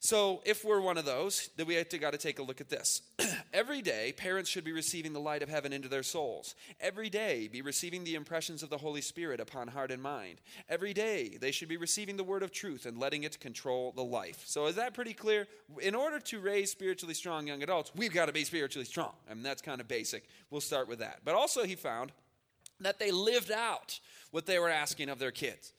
So, 0.00 0.42
if 0.44 0.64
we're 0.64 0.80
one 0.80 0.98
of 0.98 1.04
those, 1.04 1.48
then 1.56 1.66
we 1.68 1.76
have 1.76 1.88
to 1.90 1.98
got 1.98 2.10
to 2.10 2.18
take 2.18 2.40
a 2.40 2.42
look 2.42 2.60
at 2.60 2.68
this. 2.68 3.02
Every 3.52 3.80
day, 3.80 4.12
parents 4.16 4.50
should 4.50 4.64
be 4.64 4.72
receiving 4.72 5.12
the 5.12 5.20
light 5.20 5.44
of 5.44 5.48
heaven 5.48 5.72
into 5.72 5.88
their 5.88 6.02
souls. 6.02 6.56
Every 6.80 7.08
day, 7.08 7.46
be 7.46 7.62
receiving 7.62 8.02
the 8.02 8.16
impressions 8.16 8.64
of 8.64 8.68
the 8.68 8.78
Holy 8.78 9.00
Spirit 9.00 9.38
upon 9.38 9.68
heart 9.68 9.92
and 9.92 10.02
mind. 10.02 10.40
Every 10.68 10.92
day, 10.92 11.38
they 11.40 11.52
should 11.52 11.68
be 11.68 11.76
receiving 11.76 12.16
the 12.16 12.24
word 12.24 12.42
of 12.42 12.50
truth 12.50 12.84
and 12.84 12.98
letting 12.98 13.22
it 13.22 13.38
control 13.38 13.92
the 13.94 14.02
life. 14.02 14.42
So, 14.44 14.66
is 14.66 14.74
that 14.74 14.92
pretty 14.92 15.14
clear? 15.14 15.46
In 15.80 15.94
order 15.94 16.18
to 16.18 16.40
raise 16.40 16.72
spiritually 16.72 17.14
strong 17.14 17.46
young 17.46 17.62
adults, 17.62 17.92
we've 17.94 18.12
got 18.12 18.26
to 18.26 18.32
be 18.32 18.42
spiritually 18.42 18.86
strong. 18.86 19.12
I 19.30 19.34
mean, 19.34 19.44
that's 19.44 19.62
kind 19.62 19.80
of 19.80 19.86
basic. 19.86 20.24
We'll 20.50 20.60
start 20.60 20.88
with 20.88 20.98
that. 20.98 21.20
But 21.24 21.36
also, 21.36 21.62
he 21.62 21.76
found 21.76 22.10
that 22.80 22.98
they 22.98 23.12
lived 23.12 23.52
out 23.52 24.00
what 24.32 24.46
they 24.46 24.58
were 24.58 24.68
asking 24.68 25.08
of 25.08 25.20
their 25.20 25.30
kids. 25.30 25.72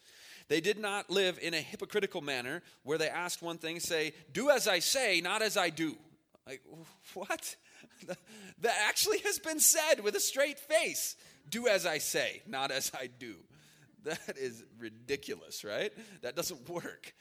They 0.47 0.61
did 0.61 0.79
not 0.79 1.09
live 1.09 1.39
in 1.41 1.53
a 1.53 1.61
hypocritical 1.61 2.21
manner 2.21 2.61
where 2.83 2.97
they 2.97 3.09
asked 3.09 3.41
one 3.41 3.57
thing, 3.57 3.79
say, 3.79 4.13
Do 4.33 4.49
as 4.49 4.67
I 4.67 4.79
say, 4.79 5.21
not 5.21 5.41
as 5.41 5.57
I 5.57 5.69
do. 5.69 5.95
Like, 6.47 6.61
what? 7.13 7.55
That 8.61 8.75
actually 8.87 9.19
has 9.19 9.39
been 9.39 9.59
said 9.59 10.01
with 10.03 10.15
a 10.15 10.19
straight 10.19 10.59
face. 10.59 11.15
Do 11.49 11.67
as 11.67 11.85
I 11.85 11.97
say, 11.97 12.41
not 12.47 12.71
as 12.71 12.91
I 12.97 13.07
do. 13.07 13.35
That 14.03 14.37
is 14.37 14.61
ridiculous, 14.79 15.63
right? 15.63 15.93
That 16.21 16.35
doesn't 16.35 16.69
work. 16.83 17.13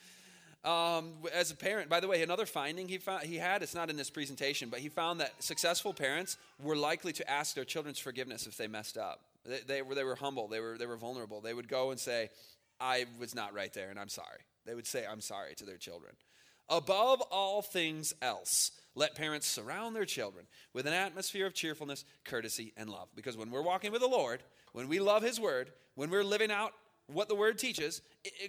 Um, 0.64 1.14
as 1.32 1.52
a 1.52 1.56
parent, 1.56 1.88
by 1.88 2.00
the 2.00 2.08
way, 2.08 2.22
another 2.22 2.46
finding 2.46 2.88
he, 2.88 2.98
found, 2.98 3.24
he 3.24 3.36
had, 3.36 3.62
it's 3.62 3.74
not 3.74 3.90
in 3.90 3.96
this 3.96 4.10
presentation, 4.10 4.68
but 4.68 4.80
he 4.80 4.88
found 4.88 5.20
that 5.20 5.42
successful 5.42 5.92
parents 5.92 6.38
were 6.62 6.76
likely 6.76 7.12
to 7.14 7.30
ask 7.30 7.54
their 7.54 7.64
children's 7.64 7.98
forgiveness 7.98 8.46
if 8.46 8.56
they 8.56 8.68
messed 8.68 8.98
up. 8.98 9.20
They, 9.44 9.60
they, 9.66 9.82
were, 9.82 9.94
they 9.96 10.04
were 10.04 10.14
humble, 10.14 10.46
they 10.46 10.60
were, 10.60 10.78
they 10.78 10.86
were 10.86 10.96
vulnerable. 10.96 11.40
They 11.40 11.54
would 11.54 11.68
go 11.68 11.90
and 11.90 11.98
say, 11.98 12.30
I 12.82 13.06
was 13.18 13.34
not 13.34 13.54
right 13.54 13.72
there 13.72 13.88
and 13.88 13.98
I'm 13.98 14.08
sorry. 14.08 14.40
They 14.66 14.74
would 14.74 14.86
say, 14.86 15.04
I'm 15.10 15.20
sorry 15.20 15.54
to 15.56 15.64
their 15.64 15.76
children. 15.76 16.14
Above 16.68 17.20
all 17.30 17.62
things 17.62 18.12
else, 18.20 18.72
let 18.94 19.14
parents 19.14 19.46
surround 19.46 19.94
their 19.94 20.04
children 20.04 20.46
with 20.74 20.86
an 20.86 20.92
atmosphere 20.92 21.46
of 21.46 21.54
cheerfulness, 21.54 22.04
courtesy, 22.24 22.72
and 22.76 22.90
love. 22.90 23.08
Because 23.14 23.36
when 23.36 23.50
we're 23.50 23.62
walking 23.62 23.92
with 23.92 24.00
the 24.00 24.08
Lord, 24.08 24.42
when 24.72 24.88
we 24.88 25.00
love 25.00 25.22
His 25.22 25.40
Word, 25.40 25.70
when 25.94 26.10
we're 26.10 26.24
living 26.24 26.50
out 26.50 26.72
what 27.06 27.28
the 27.28 27.34
word 27.34 27.58
teaches, 27.58 28.00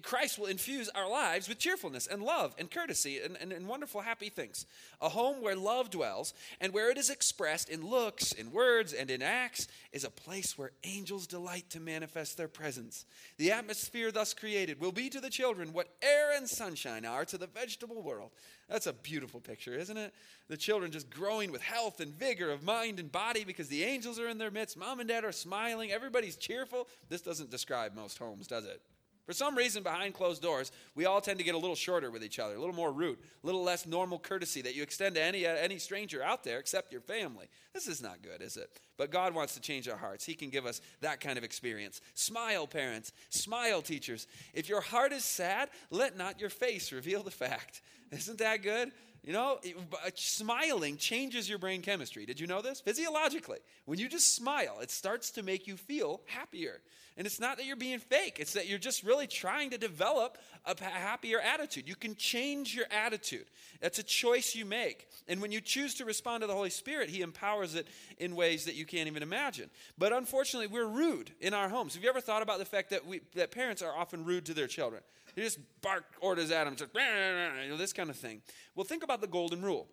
Christ 0.03 0.37
will 0.37 0.45
infuse 0.45 0.87
our 0.89 1.09
lives 1.09 1.49
with 1.49 1.57
cheerfulness 1.57 2.05
and 2.05 2.21
love 2.21 2.53
and 2.59 2.69
courtesy 2.69 3.19
and, 3.19 3.35
and, 3.41 3.51
and, 3.51 3.67
wonderful, 3.67 4.01
happy 4.01 4.29
things. 4.29 4.67
A 5.01 5.09
home 5.09 5.41
where 5.41 5.55
love 5.55 5.89
dwells 5.89 6.35
and 6.61 6.73
where 6.73 6.91
it 6.91 6.97
is 6.97 7.09
expressed 7.09 7.69
in 7.69 7.89
looks, 7.89 8.33
in 8.33 8.51
words, 8.51 8.93
and 8.93 9.09
in 9.09 9.23
acts 9.23 9.67
is 9.91 10.03
a 10.03 10.11
place 10.11 10.57
where 10.57 10.73
angels 10.83 11.25
delight 11.25 11.71
to 11.71 11.79
manifest 11.79 12.37
their 12.37 12.47
presence. 12.47 13.05
The 13.37 13.51
atmosphere 13.51 14.11
thus 14.11 14.35
created 14.35 14.79
will 14.79 14.91
be 14.91 15.09
to 15.09 15.19
the 15.19 15.31
children 15.31 15.73
what 15.73 15.89
air 16.03 16.37
and 16.37 16.47
sunshine 16.47 17.03
are 17.03 17.25
to 17.25 17.37
the 17.39 17.47
vegetable 17.47 18.03
world. 18.03 18.29
That's 18.69 18.87
a 18.87 18.93
beautiful 18.93 19.39
picture, 19.39 19.73
isn't 19.73 19.97
it? 19.97 20.13
The 20.49 20.57
children 20.57 20.91
just 20.91 21.09
growing 21.09 21.51
with 21.51 21.63
health 21.63 21.99
and 21.99 22.13
vigor 22.13 22.51
of 22.51 22.61
mind 22.61 22.99
and 22.99 23.11
body 23.11 23.43
because 23.43 23.69
the 23.69 23.83
angels 23.83 24.19
are 24.19 24.27
in 24.27 24.37
their 24.37 24.51
midst. 24.51 24.77
Mom 24.77 24.99
and 24.99 25.09
dad 25.09 25.25
are 25.25 25.31
smiling. 25.31 25.91
Everybody's 25.91 26.35
cheerful. 26.35 26.87
This 27.09 27.21
doesn't 27.21 27.49
describe 27.49 27.95
most 27.95 28.19
homes, 28.19 28.45
does 28.45 28.65
it? 28.65 28.79
For 29.25 29.31
some 29.31 29.55
reason, 29.55 29.83
behind 29.83 30.13
closed 30.13 30.41
doors, 30.41 30.71
we 30.95 31.05
all 31.05 31.21
tend 31.21 31.39
to 31.39 31.45
get 31.45 31.55
a 31.55 31.57
little 31.57 31.75
shorter 31.75 32.11
with 32.11 32.23
each 32.23 32.39
other, 32.39 32.55
a 32.55 32.59
little 32.59 32.75
more 32.75 32.91
rude, 32.91 33.19
a 33.43 33.45
little 33.45 33.63
less 33.63 33.85
normal 33.85 34.19
courtesy 34.19 34.61
that 34.61 34.75
you 34.75 34.83
extend 34.83 35.15
to 35.15 35.21
any, 35.21 35.45
uh, 35.45 35.55
any 35.55 35.77
stranger 35.77 36.21
out 36.21 36.43
there 36.43 36.59
except 36.59 36.91
your 36.91 36.99
family. 36.99 37.47
This 37.73 37.87
is 37.87 38.01
not 38.01 38.21
good, 38.21 38.41
is 38.41 38.57
it? 38.57 38.81
But 38.97 39.11
God 39.11 39.33
wants 39.33 39.53
to 39.53 39.61
change 39.61 39.87
our 39.87 39.97
hearts. 39.97 40.25
He 40.25 40.33
can 40.33 40.49
give 40.49 40.65
us 40.65 40.81
that 40.99 41.21
kind 41.21 41.37
of 41.37 41.43
experience. 41.45 42.01
Smile, 42.15 42.67
parents. 42.67 43.13
Smile, 43.29 43.81
teachers. 43.81 44.27
If 44.53 44.67
your 44.67 44.81
heart 44.81 45.13
is 45.13 45.23
sad, 45.23 45.69
let 45.89 46.17
not 46.17 46.41
your 46.41 46.49
face 46.49 46.91
reveal 46.91 47.23
the 47.23 47.31
fact. 47.31 47.81
Isn't 48.11 48.39
that 48.39 48.61
good? 48.61 48.91
You 49.23 49.31
know, 49.31 49.59
uh, 49.63 50.09
smiling 50.15 50.97
changes 50.97 51.47
your 51.47 51.57
brain 51.57 51.81
chemistry. 51.81 52.25
Did 52.25 52.41
you 52.41 52.47
know 52.47 52.61
this? 52.61 52.81
Physiologically, 52.81 53.59
when 53.85 53.97
you 53.97 54.09
just 54.09 54.35
smile, 54.35 54.79
it 54.81 54.91
starts 54.91 55.31
to 55.31 55.43
make 55.43 55.65
you 55.65 55.77
feel 55.77 56.19
happier. 56.25 56.81
And 57.15 57.25
it's 57.27 57.39
not 57.39 57.57
that 57.57 57.65
you're 57.65 57.75
being 57.75 57.99
fake, 57.99 58.37
it's 58.39 58.53
that 58.53 58.67
you're 58.67 58.79
just 58.79 59.03
really 59.03 59.27
trying 59.27 59.69
to 59.69 59.77
develop 59.77 60.39
a 60.65 60.83
happier 60.83 61.39
attitude. 61.39 61.87
You 61.87 61.95
can 61.95 62.15
change 62.15 62.75
your 62.75 62.85
attitude. 62.91 63.45
That's 63.81 63.99
a 63.99 64.03
choice 64.03 64.55
you 64.55 64.65
make. 64.65 65.07
And 65.27 65.41
when 65.41 65.51
you 65.51 65.61
choose 65.61 65.93
to 65.95 66.05
respond 66.05 66.41
to 66.41 66.47
the 66.47 66.55
Holy 66.55 66.71
Spirit, 66.71 67.09
He 67.09 67.21
empowers 67.21 67.75
it 67.75 67.87
in 68.17 68.35
ways 68.35 68.65
that 68.65 68.75
you 68.75 68.85
can't 68.85 69.07
even 69.07 69.23
imagine. 69.23 69.69
But 69.97 70.11
unfortunately, 70.11 70.67
we're 70.67 70.87
rude 70.87 71.31
in 71.39 71.53
our 71.53 71.69
homes. 71.69 71.93
Have 71.93 72.03
you 72.03 72.09
ever 72.09 72.21
thought 72.21 72.41
about 72.41 72.59
the 72.59 72.65
fact 72.65 72.89
that, 72.89 73.05
we, 73.05 73.21
that 73.35 73.51
parents 73.51 73.81
are 73.81 73.95
often 73.95 74.25
rude 74.25 74.45
to 74.47 74.53
their 74.53 74.67
children? 74.67 75.03
They 75.35 75.41
just 75.41 75.59
bark 75.81 76.05
orders 76.21 76.51
at 76.51 76.65
them, 76.65 76.75
just, 76.75 76.91
you 76.93 77.69
know, 77.69 77.77
this 77.77 77.93
kind 77.93 78.09
of 78.09 78.15
thing. 78.15 78.41
Well, 78.75 78.83
think 78.83 79.03
about 79.03 79.21
the 79.21 79.27
golden 79.27 79.61
rule. 79.61 79.87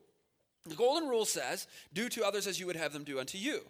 The 0.67 0.75
golden 0.75 1.09
rule 1.09 1.25
says, 1.25 1.67
do 1.95 2.09
to 2.11 2.25
others 2.25 2.47
as 2.47 2.61
you 2.61 2.67
would 2.67 2.77
have 2.77 2.93
them 2.93 3.05
do 3.05 3.19
unto 3.19 3.39
you. 3.39 3.63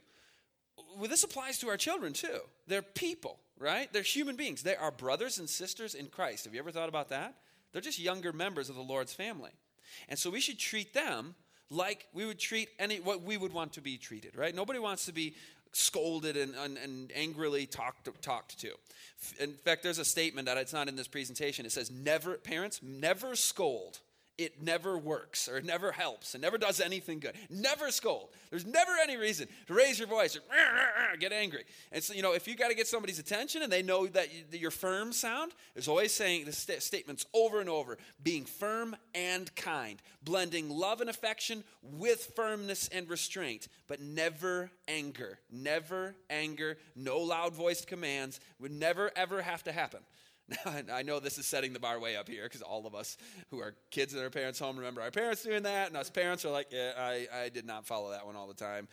Well, 0.98 1.08
this 1.08 1.22
applies 1.22 1.58
to 1.58 1.68
our 1.68 1.76
children 1.76 2.12
too. 2.12 2.40
They're 2.66 2.82
people, 2.82 3.38
right? 3.58 3.92
They're 3.92 4.02
human 4.02 4.36
beings. 4.36 4.62
They 4.62 4.76
are 4.76 4.90
brothers 4.90 5.38
and 5.38 5.48
sisters 5.48 5.94
in 5.94 6.06
Christ. 6.06 6.44
Have 6.44 6.54
you 6.54 6.60
ever 6.60 6.72
thought 6.72 6.88
about 6.88 7.10
that? 7.10 7.34
They're 7.72 7.82
just 7.82 8.00
younger 8.00 8.32
members 8.32 8.68
of 8.68 8.76
the 8.76 8.82
Lord's 8.82 9.12
family. 9.12 9.52
And 10.08 10.18
so 10.18 10.30
we 10.30 10.40
should 10.40 10.58
treat 10.58 10.92
them 10.92 11.34
like 11.70 12.08
we 12.12 12.26
would 12.26 12.38
treat 12.38 12.68
any 12.80 12.98
what 12.98 13.22
we 13.22 13.36
would 13.36 13.52
want 13.52 13.74
to 13.74 13.80
be 13.80 13.96
treated, 13.96 14.36
right? 14.36 14.54
Nobody 14.54 14.80
wants 14.80 15.06
to 15.06 15.12
be 15.12 15.34
scolded 15.72 16.36
and, 16.36 16.54
and, 16.54 16.76
and, 16.78 17.12
angrily 17.14 17.66
talked, 17.66 18.08
talked 18.22 18.58
to. 18.60 18.70
In 19.38 19.52
fact, 19.52 19.82
there's 19.82 19.98
a 19.98 20.04
statement 20.04 20.46
that 20.46 20.56
it's 20.56 20.72
not 20.72 20.88
in 20.88 20.96
this 20.96 21.08
presentation. 21.08 21.66
It 21.66 21.72
says, 21.72 21.90
never, 21.90 22.34
parents, 22.34 22.80
never 22.82 23.36
scold 23.36 24.00
it 24.40 24.62
never 24.62 24.96
works 24.96 25.48
or 25.50 25.58
it 25.58 25.66
never 25.66 25.92
helps. 25.92 26.34
It 26.34 26.40
never 26.40 26.56
does 26.56 26.80
anything 26.80 27.20
good. 27.20 27.34
Never 27.50 27.90
scold. 27.90 28.30
There's 28.48 28.64
never 28.64 28.92
any 29.02 29.18
reason 29.18 29.48
to 29.66 29.74
raise 29.74 29.98
your 29.98 30.08
voice 30.08 30.34
or 30.34 30.40
get 31.18 31.30
angry. 31.30 31.64
And 31.92 32.02
so, 32.02 32.14
you 32.14 32.22
know, 32.22 32.32
if 32.32 32.48
you 32.48 32.56
got 32.56 32.68
to 32.68 32.74
get 32.74 32.86
somebody's 32.86 33.18
attention 33.18 33.60
and 33.60 33.70
they 33.70 33.82
know 33.82 34.06
that, 34.06 34.28
you, 34.50 34.66
are 34.66 34.70
firm 34.70 35.12
sound, 35.12 35.52
there's 35.74 35.88
always 35.88 36.14
saying 36.14 36.46
the 36.46 36.52
st- 36.52 36.82
statements 36.82 37.26
over 37.34 37.60
and 37.60 37.68
over 37.68 37.98
being 38.22 38.46
firm 38.46 38.96
and 39.14 39.54
kind, 39.56 40.00
blending 40.22 40.70
love 40.70 41.02
and 41.02 41.10
affection 41.10 41.62
with 41.82 42.32
firmness 42.34 42.88
and 42.88 43.10
restraint, 43.10 43.68
but 43.88 44.00
never 44.00 44.70
anger. 44.88 45.38
Never 45.52 46.14
anger. 46.30 46.78
No 46.96 47.18
loud 47.18 47.52
voiced 47.52 47.86
commands 47.86 48.40
would 48.58 48.72
never, 48.72 49.10
ever 49.14 49.42
have 49.42 49.62
to 49.64 49.72
happen. 49.72 50.00
I 50.92 51.02
know 51.02 51.20
this 51.20 51.38
is 51.38 51.46
setting 51.46 51.72
the 51.72 51.80
bar 51.80 51.98
way 52.00 52.16
up 52.16 52.28
here 52.28 52.44
because 52.44 52.62
all 52.62 52.86
of 52.86 52.94
us 52.94 53.16
who 53.50 53.60
are 53.60 53.74
kids 53.90 54.14
in 54.14 54.20
our 54.20 54.30
parents' 54.30 54.58
home 54.58 54.76
remember 54.76 55.00
our 55.00 55.10
parents 55.10 55.42
doing 55.42 55.62
that, 55.62 55.88
and 55.88 55.96
us 55.96 56.10
parents 56.10 56.44
are 56.44 56.50
like, 56.50 56.68
yeah, 56.70 56.92
I, 56.98 57.26
I 57.34 57.48
did 57.48 57.66
not 57.66 57.86
follow 57.86 58.10
that 58.10 58.26
one 58.26 58.36
all 58.36 58.48
the 58.48 58.54
time 58.54 58.88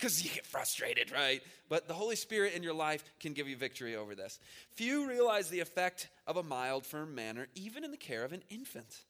because 0.00 0.24
you 0.24 0.30
get 0.30 0.46
frustrated, 0.46 1.12
right? 1.12 1.42
But 1.68 1.86
the 1.86 1.94
Holy 1.94 2.16
Spirit 2.16 2.54
in 2.54 2.62
your 2.62 2.72
life 2.72 3.04
can 3.20 3.34
give 3.34 3.48
you 3.48 3.56
victory 3.56 3.96
over 3.96 4.14
this. 4.14 4.40
Few 4.72 5.06
realize 5.06 5.50
the 5.50 5.60
effect 5.60 6.08
of 6.26 6.36
a 6.36 6.42
mild, 6.42 6.86
firm 6.86 7.14
manner, 7.14 7.48
even 7.54 7.84
in 7.84 7.90
the 7.90 7.98
care 7.98 8.24
of 8.24 8.32
an 8.32 8.42
infant. 8.48 9.02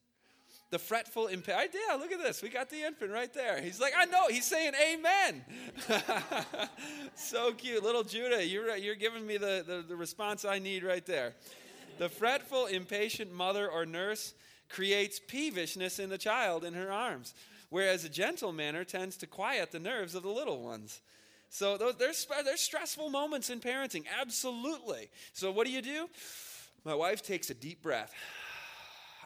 The 0.70 0.78
fretful, 0.78 1.26
imp- 1.26 1.48
yeah, 1.48 1.96
look 1.96 2.12
at 2.12 2.20
this. 2.20 2.42
We 2.42 2.48
got 2.48 2.70
the 2.70 2.84
infant 2.84 3.10
right 3.10 3.32
there. 3.32 3.60
He's 3.60 3.80
like, 3.80 3.92
I 3.96 4.04
know. 4.04 4.28
He's 4.28 4.44
saying 4.44 4.72
amen. 4.74 5.44
so 7.16 7.52
cute. 7.52 7.82
Little 7.82 8.04
Judah, 8.04 8.46
you're, 8.46 8.76
you're 8.76 8.94
giving 8.94 9.26
me 9.26 9.36
the, 9.36 9.64
the, 9.66 9.84
the 9.88 9.96
response 9.96 10.44
I 10.44 10.60
need 10.60 10.84
right 10.84 11.04
there. 11.04 11.34
The 12.00 12.08
fretful, 12.08 12.64
impatient 12.64 13.30
mother 13.30 13.68
or 13.68 13.84
nurse 13.84 14.32
creates 14.70 15.20
peevishness 15.20 16.00
in 16.00 16.08
the 16.08 16.16
child 16.16 16.64
in 16.64 16.72
her 16.72 16.90
arms, 16.90 17.34
whereas 17.68 18.06
a 18.06 18.08
gentle 18.08 18.52
manner 18.52 18.84
tends 18.84 19.18
to 19.18 19.26
quiet 19.26 19.70
the 19.70 19.80
nerves 19.80 20.14
of 20.14 20.22
the 20.22 20.30
little 20.30 20.62
ones. 20.62 21.02
So 21.50 21.76
there's, 21.76 22.26
there's 22.42 22.60
stressful 22.60 23.10
moments 23.10 23.50
in 23.50 23.60
parenting, 23.60 24.04
absolutely. 24.18 25.10
So 25.34 25.52
what 25.52 25.66
do 25.66 25.72
you 25.74 25.82
do? 25.82 26.08
My 26.86 26.94
wife 26.94 27.20
takes 27.20 27.50
a 27.50 27.54
deep 27.54 27.82
breath. 27.82 28.14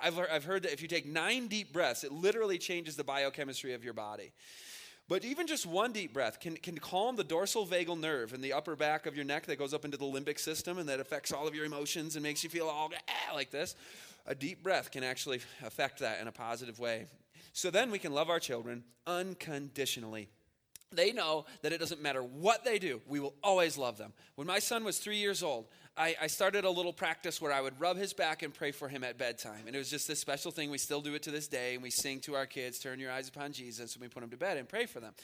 I've, 0.03 0.19
I've 0.19 0.45
heard 0.45 0.65
that 0.65 0.73
if 0.73 0.83
you 0.83 0.89
take 0.89 1.07
nine 1.07 1.47
deep 1.47 1.73
breaths, 1.73 2.03
it 2.03 2.11
literally 2.11 2.59
changes 2.59 2.97
the 2.97 3.05
biochemistry 3.05 3.75
of 3.75 3.85
your 3.85 3.95
body. 3.95 4.33
But 5.07 5.25
even 5.25 5.47
just 5.47 5.67
one 5.67 5.93
deep 5.93 6.15
breath 6.15 6.41
can, 6.41 6.57
can 6.57 6.79
calm 6.79 7.17
the 7.17 7.25
dorsal 7.25 7.67
vagal 7.67 8.01
nerve 8.01 8.33
in 8.33 8.41
the 8.41 8.55
upper 8.55 8.75
back 8.75 9.05
of 9.05 9.15
your 9.15 9.25
neck 9.25 9.47
that 9.47 9.59
goes 9.59 9.75
up 9.75 9.85
into 9.85 9.99
the 9.99 10.07
limbic 10.07 10.39
system 10.39 10.79
and 10.79 10.89
that 10.89 10.99
affects 10.99 11.31
all 11.31 11.47
of 11.47 11.55
your 11.55 11.67
emotions 11.67 12.17
and 12.17 12.23
makes 12.23 12.43
you 12.43 12.49
feel 12.49 12.69
all 12.69 12.91
ah, 13.09 13.35
like 13.35 13.51
this. 13.51 13.77
A 14.27 14.35
deep 14.35 14.63
breath 14.63 14.91
can 14.91 15.05
actually 15.05 15.41
affect 15.63 15.99
that 15.99 16.23
in 16.23 16.29
a 16.29 16.33
positive 16.33 16.79
way. 16.79 17.05
So 17.53 17.71
then 17.71 17.91
we 17.91 17.99
can 17.99 18.15
love 18.15 18.31
our 18.31 18.41
children 18.41 18.83
unconditionally. 19.07 20.29
They 20.91 21.13
know 21.13 21.45
that 21.63 21.73
it 21.73 21.81
doesn't 21.81 22.01
matter 22.01 22.23
what 22.23 22.65
they 22.65 22.79
do, 22.79 23.03
we 23.07 23.21
will 23.21 23.35
always 23.43 23.77
love 23.77 23.99
them. 23.99 24.13
When 24.37 24.47
my 24.47 24.59
son 24.59 24.85
was 24.85 24.99
three 24.99 25.19
years 25.19 25.43
old, 25.43 25.67
I, 25.97 26.17
I, 26.23 26.27
started 26.27 26.65
a 26.65 26.71
little 26.71 26.93
practice 26.93 27.41
where 27.41 27.53
I 27.53 27.61
would 27.61 27.81
rub 27.81 27.97
his 27.97 28.13
back 28.13 28.43
and 28.43 28.53
pray 28.53 28.73
for 28.73 28.89
him 28.89 29.05
at 29.05 29.17
bedtime. 29.17 29.67
And 29.67 29.77
it 29.77 29.79
was 29.79 29.91
just 29.91 30.09
this 30.09 30.19
special 30.19 30.51
thing. 30.51 30.71
We 30.71 30.79
still 30.79 31.01
do 31.01 31.15
it 31.15 31.23
to 31.23 31.31
this 31.31 31.47
day. 31.47 31.75
And 31.75 31.83
we 31.83 31.91
sing 31.91 32.21
to 32.21 32.35
our 32.35 32.47
kids, 32.47 32.79
Turn 32.81 32.99
your 32.99 33.13
eyes 33.13 33.29
upon 33.29 33.53
Jesus, 33.53 33.95
and 33.95 34.03
we 34.03 34.09
put 34.09 34.21
them 34.21 34.31
to 34.31 34.37
bed 34.37 34.57
and 34.57 34.69
pray 34.69 34.87
for 34.87 34.99
them. 34.99 35.15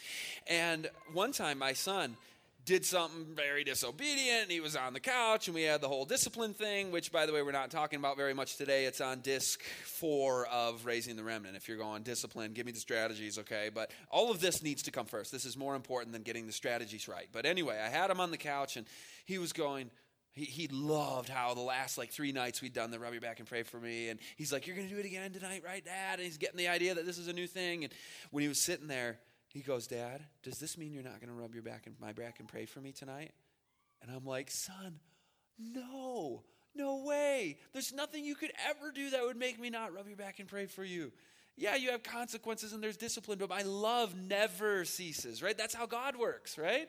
And 0.47 0.89
one 1.13 1.33
time, 1.33 1.59
my 1.59 1.73
son, 1.73 2.17
did 2.65 2.85
something 2.85 3.35
very 3.35 3.65
disobedient. 3.65 4.51
He 4.51 4.61
was 4.61 4.77
on 4.77 4.93
the 4.93 5.01
couch, 5.01 5.49
and 5.49 5.55
we 5.55 5.63
had 5.63 5.81
the 5.81 5.89
whole 5.89 6.05
discipline 6.05 6.55
thing, 6.55 6.91
which, 6.93 7.11
by 7.11 7.27
the 7.27 7.33
way, 7.33 7.43
we're 7.43 7.53
not 7.53 7.71
talking 7.71 7.99
about 7.99 8.17
very 8.17 8.35
much 8.35 8.57
today. 8.57 8.85
It's 8.85 9.01
on 9.01 9.21
disc 9.21 9.63
four 9.85 10.47
of 10.47 10.85
Raising 10.85 11.17
the 11.17 11.25
Remnant. 11.25 11.57
If 11.57 11.69
you're 11.69 11.79
going 11.79 12.03
discipline, 12.03 12.53
give 12.53 12.67
me 12.67 12.73
the 12.73 12.81
strategies, 12.81 13.39
okay? 13.39 13.71
But 13.73 13.91
all 14.11 14.31
of 14.31 14.41
this 14.41 14.63
needs 14.63 14.83
to 14.85 14.91
come 14.91 15.07
first. 15.07 15.33
This 15.33 15.45
is 15.45 15.57
more 15.57 15.75
important 15.75 16.13
than 16.13 16.23
getting 16.23 16.47
the 16.47 16.53
strategies 16.53 17.09
right. 17.09 17.29
But 17.33 17.47
anyway, 17.47 17.81
I 17.85 17.89
had 17.89 18.11
him 18.11 18.21
on 18.21 18.31
the 18.31 18.37
couch, 18.37 18.77
and 18.77 18.87
he 19.25 19.39
was 19.39 19.53
going, 19.53 19.91
he, 20.33 20.45
he 20.45 20.69
loved 20.69 21.29
how 21.29 21.55
the 21.55 21.61
last 21.61 21.99
like 21.99 22.11
three 22.11 22.33
nights 22.33 22.63
we'd 22.63 22.73
done 22.73 22.91
the 22.91 22.99
rub 22.99 23.13
your 23.13 23.21
back 23.21 23.41
and 23.41 23.49
pray 23.49 23.63
for 23.63 23.79
me. 23.79 24.09
And 24.09 24.21
he's 24.37 24.53
like, 24.53 24.67
You're 24.67 24.77
going 24.77 24.89
to 24.89 24.95
do 24.95 25.01
it 25.01 25.07
again 25.07 25.33
tonight, 25.33 25.63
right, 25.65 25.85
Dad? 25.85 26.19
And 26.19 26.23
he's 26.23 26.39
getting 26.39 26.59
the 26.59 26.69
idea 26.69 26.95
that 26.95 27.07
this 27.07 27.19
is 27.19 27.29
a 27.29 27.33
new 27.33 27.47
thing. 27.47 27.85
And 27.85 27.93
when 28.31 28.43
he 28.43 28.49
was 28.49 28.61
sitting 28.61 28.87
there, 28.87 29.19
he 29.49 29.61
goes, 29.61 29.87
Dad, 29.87 30.23
does 30.43 30.59
this 30.59 30.79
mean 30.79 30.93
you're 30.93 31.03
not 31.03 31.21
going 31.21 31.29
to 31.29 31.35
rub 31.35 31.55
your 31.55 31.63
back 31.63 31.87
and 31.87 31.97
my 32.01 32.13
back 32.13 32.39
and 32.39 32.49
pray 32.49 32.67
for 32.67 32.81
me 32.81 32.93
tonight? 32.93 33.33
And 34.03 34.11
I'm 34.11 34.25
like, 34.25 34.51
Son, 34.51 35.01
no, 35.59 36.43
no 36.75 37.05
way. 37.05 37.59
There's 37.73 37.93
nothing 37.93 38.25
you 38.25 38.37
could 38.37 38.53
ever 38.69 38.93
do 38.93 39.11
that 39.11 39.23
would 39.23 39.37
make 39.37 39.59
me 39.61 39.71
not 39.71 39.93
rub 39.93 40.07
your 40.07 40.17
back 40.17 40.39
and 40.39 40.49
pray 40.49 40.67
for 40.67 40.85
you. 40.85 41.13
Yeah, 41.57 41.75
you 41.75 41.91
have 41.91 42.03
consequences 42.03 42.73
and 42.73 42.83
there's 42.83 42.97
discipline, 42.97 43.39
but 43.39 43.51
my 43.51 43.63
love 43.63 44.15
never 44.17 44.85
ceases, 44.85 45.43
right? 45.43 45.59
That's 45.59 45.75
how 45.75 45.87
God 45.87 46.17
works, 46.17 46.57
right? 46.57 46.89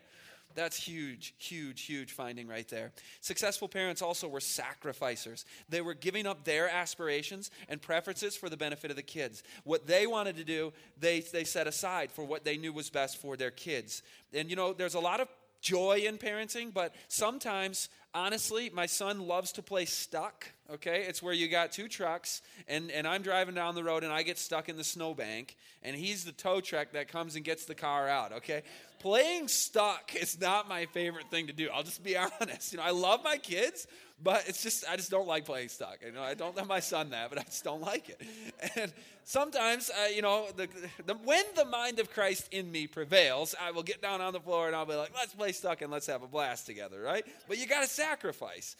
That's 0.56 0.78
huge, 0.78 1.34
huge, 1.38 1.82
huge 1.82 2.12
finding 2.12 2.48
right 2.48 2.68
there. 2.68 2.92
Successful 3.22 3.68
parents 3.68 4.02
also 4.02 4.28
were 4.28 4.40
sacrificers. 4.40 5.46
They 5.70 5.82
were 5.82 5.94
giving 5.94 6.28
up 6.28 6.44
their 6.44 6.70
aspirations 6.70 7.52
and 7.70 7.82
preferences 7.82 8.36
for 8.36 8.50
the 8.50 8.58
benefit 8.58 8.90
of 8.90 8.98
the 8.98 9.04
kids. 9.04 9.44
What 9.64 9.88
they 9.88 10.08
wanted 10.08 10.38
to 10.38 10.44
do, 10.44 10.74
they, 11.00 11.22
they 11.22 11.44
set 11.44 11.68
aside 11.68 12.12
for 12.12 12.24
what 12.24 12.44
they 12.44 12.58
knew 12.58 12.74
was 12.74 12.90
best 12.90 13.18
for 13.18 13.38
their 13.38 13.52
kids. 13.52 14.04
And 14.34 14.50
you 14.50 14.56
know, 14.56 14.74
there's 14.74 14.96
a 14.96 15.00
lot 15.00 15.20
of 15.20 15.28
joy 15.62 16.04
in 16.06 16.18
parenting, 16.18 16.74
but 16.74 16.96
sometimes, 17.08 17.90
honestly, 18.14 18.72
my 18.74 18.88
son 18.88 19.28
loves 19.28 19.52
to 19.54 19.62
play 19.62 19.86
stuck 19.86 20.48
okay? 20.74 21.04
It's 21.08 21.22
where 21.22 21.34
you 21.34 21.48
got 21.48 21.72
two 21.72 21.88
trucks, 21.88 22.42
and, 22.68 22.92
and 22.92 23.08
I'm 23.08 23.22
driving 23.22 23.56
down 23.56 23.76
the 23.76 23.84
road, 23.84 24.04
and 24.04 24.12
I 24.12 24.24
get 24.24 24.38
stuck 24.38 24.70
in 24.70 24.78
the 24.78 24.84
snowbank, 24.84 25.58
and 25.84 25.96
he's 25.96 26.24
the 26.24 26.32
tow 26.32 26.62
truck 26.62 26.92
that 26.94 27.08
comes 27.08 27.36
and 27.36 27.44
gets 27.44 27.66
the 27.66 27.76
car 27.76 28.08
out, 28.08 28.32
okay? 28.32 28.64
Playing 29.02 29.48
stuck 29.48 30.14
is 30.16 30.40
not 30.40 30.70
my 30.70 30.86
favorite 30.86 31.32
thing 31.32 31.48
to 31.48 31.54
do. 31.54 31.70
I'll 31.74 31.82
just 31.82 32.04
be 32.04 32.16
honest. 32.42 32.72
You 32.72 32.78
know, 32.78 32.84
I 32.84 32.92
love 32.92 33.24
my 33.24 33.38
kids, 33.38 33.88
but 34.22 34.44
it's 34.48 34.62
just 34.62 34.88
I 34.88 34.96
just 34.96 35.10
don't 35.10 35.28
like 35.28 35.44
playing 35.44 35.70
stuck. 35.70 35.98
You 36.06 36.12
know, 36.12 36.22
I 36.22 36.36
don't 36.36 36.56
let 36.56 36.68
my 36.68 36.80
son 36.80 37.10
that, 37.10 37.32
but 37.32 37.40
I 37.40 37.44
just 37.44 37.64
don't 37.64 37.82
like 37.82 38.10
it. 38.10 38.22
And 38.76 38.94
sometimes, 39.24 39.90
uh, 39.90 40.10
you 40.10 40.22
know, 40.22 40.46
the, 40.56 40.68
the, 41.08 41.16
when 41.16 41.44
the 41.56 41.66
mind 41.66 42.00
of 42.00 42.14
Christ 42.14 42.48
in 42.52 42.72
me 42.72 42.86
prevails, 42.86 43.56
I 43.60 43.72
will 43.72 43.82
get 43.82 44.04
down 44.04 44.22
on 44.22 44.34
the 44.34 44.40
floor 44.40 44.68
and 44.68 44.76
I'll 44.76 44.86
be 44.86 44.94
like, 44.94 45.14
"Let's 45.16 45.34
play 45.34 45.52
stuck 45.52 45.82
and 45.82 45.92
let's 45.92 46.06
have 46.06 46.22
a 46.22 46.28
blast 46.28 46.68
together," 46.68 47.02
right? 47.02 47.26
But 47.48 47.58
you 47.58 47.66
got 47.66 47.82
to 47.82 47.90
sacrifice. 47.90 48.76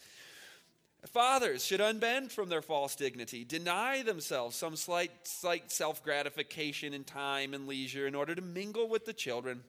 Fathers 1.06 1.64
should 1.64 1.80
unbend 1.80 2.30
from 2.30 2.48
their 2.48 2.62
false 2.62 2.94
dignity, 2.94 3.44
deny 3.44 4.04
themselves 4.04 4.54
some 4.54 4.76
slight, 4.76 5.10
slight 5.24 5.72
self 5.72 6.04
gratification 6.04 6.94
in 6.94 7.02
time 7.02 7.54
and 7.54 7.66
leisure 7.66 8.06
in 8.06 8.14
order 8.14 8.36
to 8.36 8.42
mingle 8.42 8.88
with 8.88 9.04
the 9.04 9.12
children, 9.12 9.64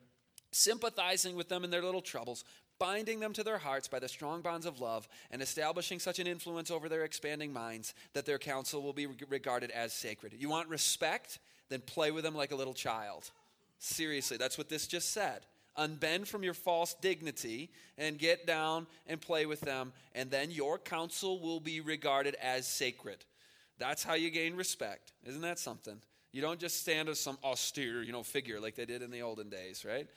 sympathizing 0.53 1.35
with 1.35 1.49
them 1.49 1.63
in 1.63 1.69
their 1.69 1.83
little 1.83 2.01
troubles, 2.01 2.43
binding 2.79 3.19
them 3.19 3.33
to 3.33 3.43
their 3.43 3.57
hearts 3.57 3.87
by 3.87 3.99
the 3.99 4.07
strong 4.07 4.41
bonds 4.41 4.65
of 4.65 4.79
love, 4.79 5.07
and 5.31 5.41
establishing 5.41 5.99
such 5.99 6.19
an 6.19 6.27
influence 6.27 6.71
over 6.71 6.89
their 6.89 7.03
expanding 7.03 7.51
minds 7.51 7.93
that 8.13 8.25
their 8.25 8.39
counsel 8.39 8.81
will 8.81 8.93
be 8.93 9.07
regarded 9.29 9.71
as 9.71 9.93
sacred. 9.93 10.33
You 10.37 10.49
want 10.49 10.69
respect? 10.69 11.39
Then 11.69 11.81
play 11.81 12.11
with 12.11 12.23
them 12.23 12.35
like 12.35 12.51
a 12.51 12.55
little 12.55 12.73
child. 12.73 13.31
Seriously, 13.79 14.37
that's 14.37 14.57
what 14.57 14.69
this 14.69 14.87
just 14.87 15.11
said 15.11 15.41
unbend 15.77 16.27
from 16.27 16.43
your 16.43 16.53
false 16.53 16.93
dignity 17.01 17.69
and 17.97 18.17
get 18.17 18.45
down 18.45 18.85
and 19.07 19.19
play 19.19 19.45
with 19.45 19.61
them, 19.61 19.91
and 20.13 20.29
then 20.29 20.51
your 20.51 20.77
counsel 20.77 21.39
will 21.39 21.59
be 21.59 21.81
regarded 21.81 22.35
as 22.35 22.67
sacred. 22.67 23.25
That's 23.79 24.03
how 24.03 24.13
you 24.13 24.29
gain 24.29 24.55
respect. 24.55 25.13
Isn't 25.25 25.41
that 25.41 25.59
something? 25.59 25.99
You 26.31 26.41
don't 26.41 26.59
just 26.59 26.81
stand 26.81 27.09
as 27.09 27.19
some 27.19 27.37
austere, 27.43 28.01
you 28.01 28.11
know, 28.11 28.23
figure 28.23 28.59
like 28.59 28.75
they 28.75 28.85
did 28.85 29.01
in 29.01 29.11
the 29.11 29.21
olden 29.21 29.49
days, 29.49 29.85
right? 29.85 30.07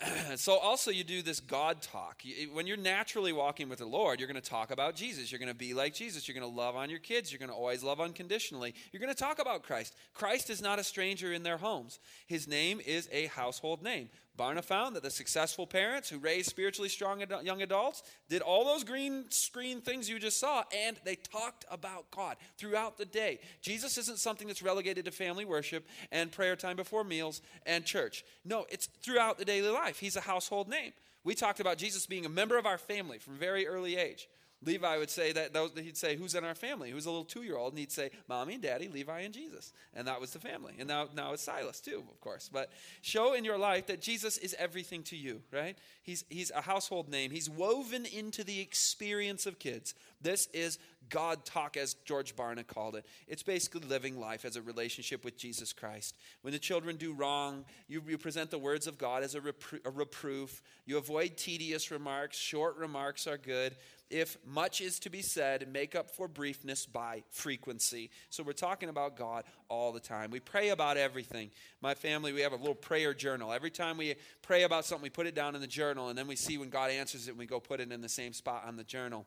so 0.36 0.56
also 0.58 0.90
you 0.90 1.04
do 1.04 1.22
this 1.22 1.40
god 1.40 1.82
talk. 1.82 2.22
When 2.52 2.66
you're 2.66 2.76
naturally 2.76 3.32
walking 3.32 3.68
with 3.68 3.78
the 3.78 3.86
lord 3.86 4.20
you're 4.20 4.28
going 4.28 4.40
to 4.40 4.48
talk 4.48 4.70
about 4.70 4.94
jesus. 4.94 5.30
You're 5.30 5.38
going 5.38 5.48
to 5.48 5.54
be 5.54 5.74
like 5.74 5.94
jesus. 5.94 6.26
You're 6.26 6.38
going 6.38 6.50
to 6.50 6.56
love 6.56 6.76
on 6.76 6.90
your 6.90 6.98
kids. 6.98 7.32
You're 7.32 7.38
going 7.38 7.50
to 7.50 7.54
always 7.54 7.82
love 7.82 8.00
unconditionally. 8.00 8.74
You're 8.92 9.00
going 9.00 9.14
to 9.14 9.18
talk 9.18 9.38
about 9.38 9.62
christ. 9.62 9.94
Christ 10.14 10.50
is 10.50 10.62
not 10.62 10.78
a 10.78 10.84
stranger 10.84 11.32
in 11.32 11.42
their 11.42 11.58
homes. 11.58 11.98
His 12.26 12.46
name 12.48 12.80
is 12.84 13.08
a 13.12 13.26
household 13.26 13.82
name 13.82 14.08
Barna 14.38 14.64
found 14.64 14.96
that 14.96 15.02
the 15.02 15.10
successful 15.10 15.66
parents 15.66 16.08
who 16.08 16.18
raised 16.18 16.48
spiritually 16.48 16.88
strong 16.88 17.22
young 17.42 17.60
adults 17.60 18.02
did 18.30 18.40
all 18.40 18.64
those 18.64 18.82
green 18.82 19.26
screen 19.28 19.82
things 19.82 20.08
you 20.08 20.18
just 20.18 20.40
saw, 20.40 20.64
and 20.74 20.96
they 21.04 21.16
talked 21.16 21.66
about 21.70 22.10
God 22.10 22.36
throughout 22.56 22.96
the 22.96 23.04
day. 23.04 23.40
Jesus 23.60 23.98
isn't 23.98 24.18
something 24.18 24.48
that's 24.48 24.62
relegated 24.62 25.04
to 25.04 25.10
family 25.10 25.44
worship 25.44 25.86
and 26.10 26.32
prayer 26.32 26.56
time 26.56 26.76
before 26.76 27.04
meals 27.04 27.42
and 27.66 27.84
church. 27.84 28.24
No, 28.44 28.64
it's 28.70 28.86
throughout 28.86 29.36
the 29.36 29.44
daily 29.44 29.68
life. 29.68 29.98
He's 29.98 30.16
a 30.16 30.22
household 30.22 30.68
name. 30.68 30.92
We 31.24 31.34
talked 31.34 31.60
about 31.60 31.78
Jesus 31.78 32.06
being 32.06 32.26
a 32.26 32.30
member 32.30 32.56
of 32.56 32.66
our 32.66 32.78
family 32.78 33.18
from 33.18 33.34
very 33.34 33.66
early 33.66 33.96
age. 33.96 34.28
Levi 34.64 34.98
would 34.98 35.10
say 35.10 35.32
that 35.32 35.56
he'd 35.76 35.96
say, 35.96 36.16
"Who's 36.16 36.34
in 36.34 36.44
our 36.44 36.54
family?" 36.54 36.90
Who's 36.90 37.06
a 37.06 37.10
little 37.10 37.24
two-year-old, 37.24 37.72
and 37.72 37.78
he'd 37.78 37.92
say, 37.92 38.10
"Mommy 38.28 38.54
and 38.54 38.62
Daddy, 38.62 38.88
Levi 38.88 39.20
and 39.20 39.34
Jesus," 39.34 39.72
and 39.94 40.06
that 40.06 40.20
was 40.20 40.32
the 40.32 40.38
family. 40.38 40.74
And 40.78 40.88
now, 40.88 41.08
now 41.14 41.32
it's 41.32 41.42
Silas 41.42 41.80
too, 41.80 42.04
of 42.10 42.20
course. 42.20 42.48
But 42.52 42.70
show 43.00 43.34
in 43.34 43.44
your 43.44 43.58
life 43.58 43.86
that 43.86 44.00
Jesus 44.00 44.38
is 44.38 44.54
everything 44.58 45.02
to 45.04 45.16
you, 45.16 45.42
right? 45.50 45.76
He's 46.02 46.24
he's 46.28 46.50
a 46.50 46.60
household 46.62 47.08
name. 47.08 47.30
He's 47.30 47.50
woven 47.50 48.06
into 48.06 48.44
the 48.44 48.60
experience 48.60 49.46
of 49.46 49.58
kids. 49.58 49.94
This 50.22 50.48
is 50.52 50.78
God 51.08 51.44
talk, 51.44 51.76
as 51.76 51.94
George 52.04 52.34
Barna 52.34 52.66
called 52.66 52.96
it. 52.96 53.04
It's 53.28 53.42
basically 53.42 53.86
living 53.86 54.18
life 54.18 54.44
as 54.44 54.56
a 54.56 54.62
relationship 54.62 55.24
with 55.24 55.36
Jesus 55.36 55.72
Christ. 55.72 56.16
When 56.40 56.52
the 56.52 56.58
children 56.58 56.96
do 56.96 57.12
wrong, 57.12 57.64
you, 57.88 58.02
you 58.06 58.16
present 58.16 58.50
the 58.50 58.58
words 58.58 58.86
of 58.86 58.96
God 58.96 59.22
as 59.22 59.34
a, 59.34 59.40
repro- 59.40 59.84
a 59.84 59.90
reproof. 59.90 60.62
You 60.86 60.96
avoid 60.96 61.36
tedious 61.36 61.90
remarks. 61.90 62.38
Short 62.38 62.76
remarks 62.78 63.26
are 63.26 63.36
good 63.36 63.76
if 64.12 64.36
much 64.46 64.82
is 64.82 64.98
to 65.00 65.10
be 65.10 65.22
said, 65.22 65.66
make 65.72 65.96
up 65.96 66.10
for 66.10 66.28
briefness 66.28 66.84
by 66.84 67.22
frequency. 67.30 68.10
So 68.28 68.42
we're 68.42 68.52
talking 68.52 68.90
about 68.90 69.16
God 69.16 69.44
all 69.68 69.90
the 69.90 70.00
time. 70.00 70.30
We 70.30 70.38
pray 70.38 70.68
about 70.68 70.98
everything. 70.98 71.50
My 71.80 71.94
family, 71.94 72.32
we 72.32 72.42
have 72.42 72.52
a 72.52 72.56
little 72.56 72.74
prayer 72.74 73.14
journal. 73.14 73.52
Every 73.52 73.70
time 73.70 73.96
we 73.96 74.14
pray 74.42 74.64
about 74.64 74.84
something, 74.84 75.02
we 75.02 75.10
put 75.10 75.26
it 75.26 75.34
down 75.34 75.54
in 75.54 75.62
the 75.62 75.66
journal, 75.66 76.10
and 76.10 76.18
then 76.18 76.26
we 76.26 76.36
see 76.36 76.58
when 76.58 76.68
God 76.68 76.90
answers 76.90 77.26
it, 77.26 77.30
and 77.30 77.38
we 77.38 77.46
go 77.46 77.58
put 77.58 77.80
it 77.80 77.90
in 77.90 78.02
the 78.02 78.08
same 78.08 78.34
spot 78.34 78.64
on 78.66 78.76
the 78.76 78.84
journal 78.84 79.26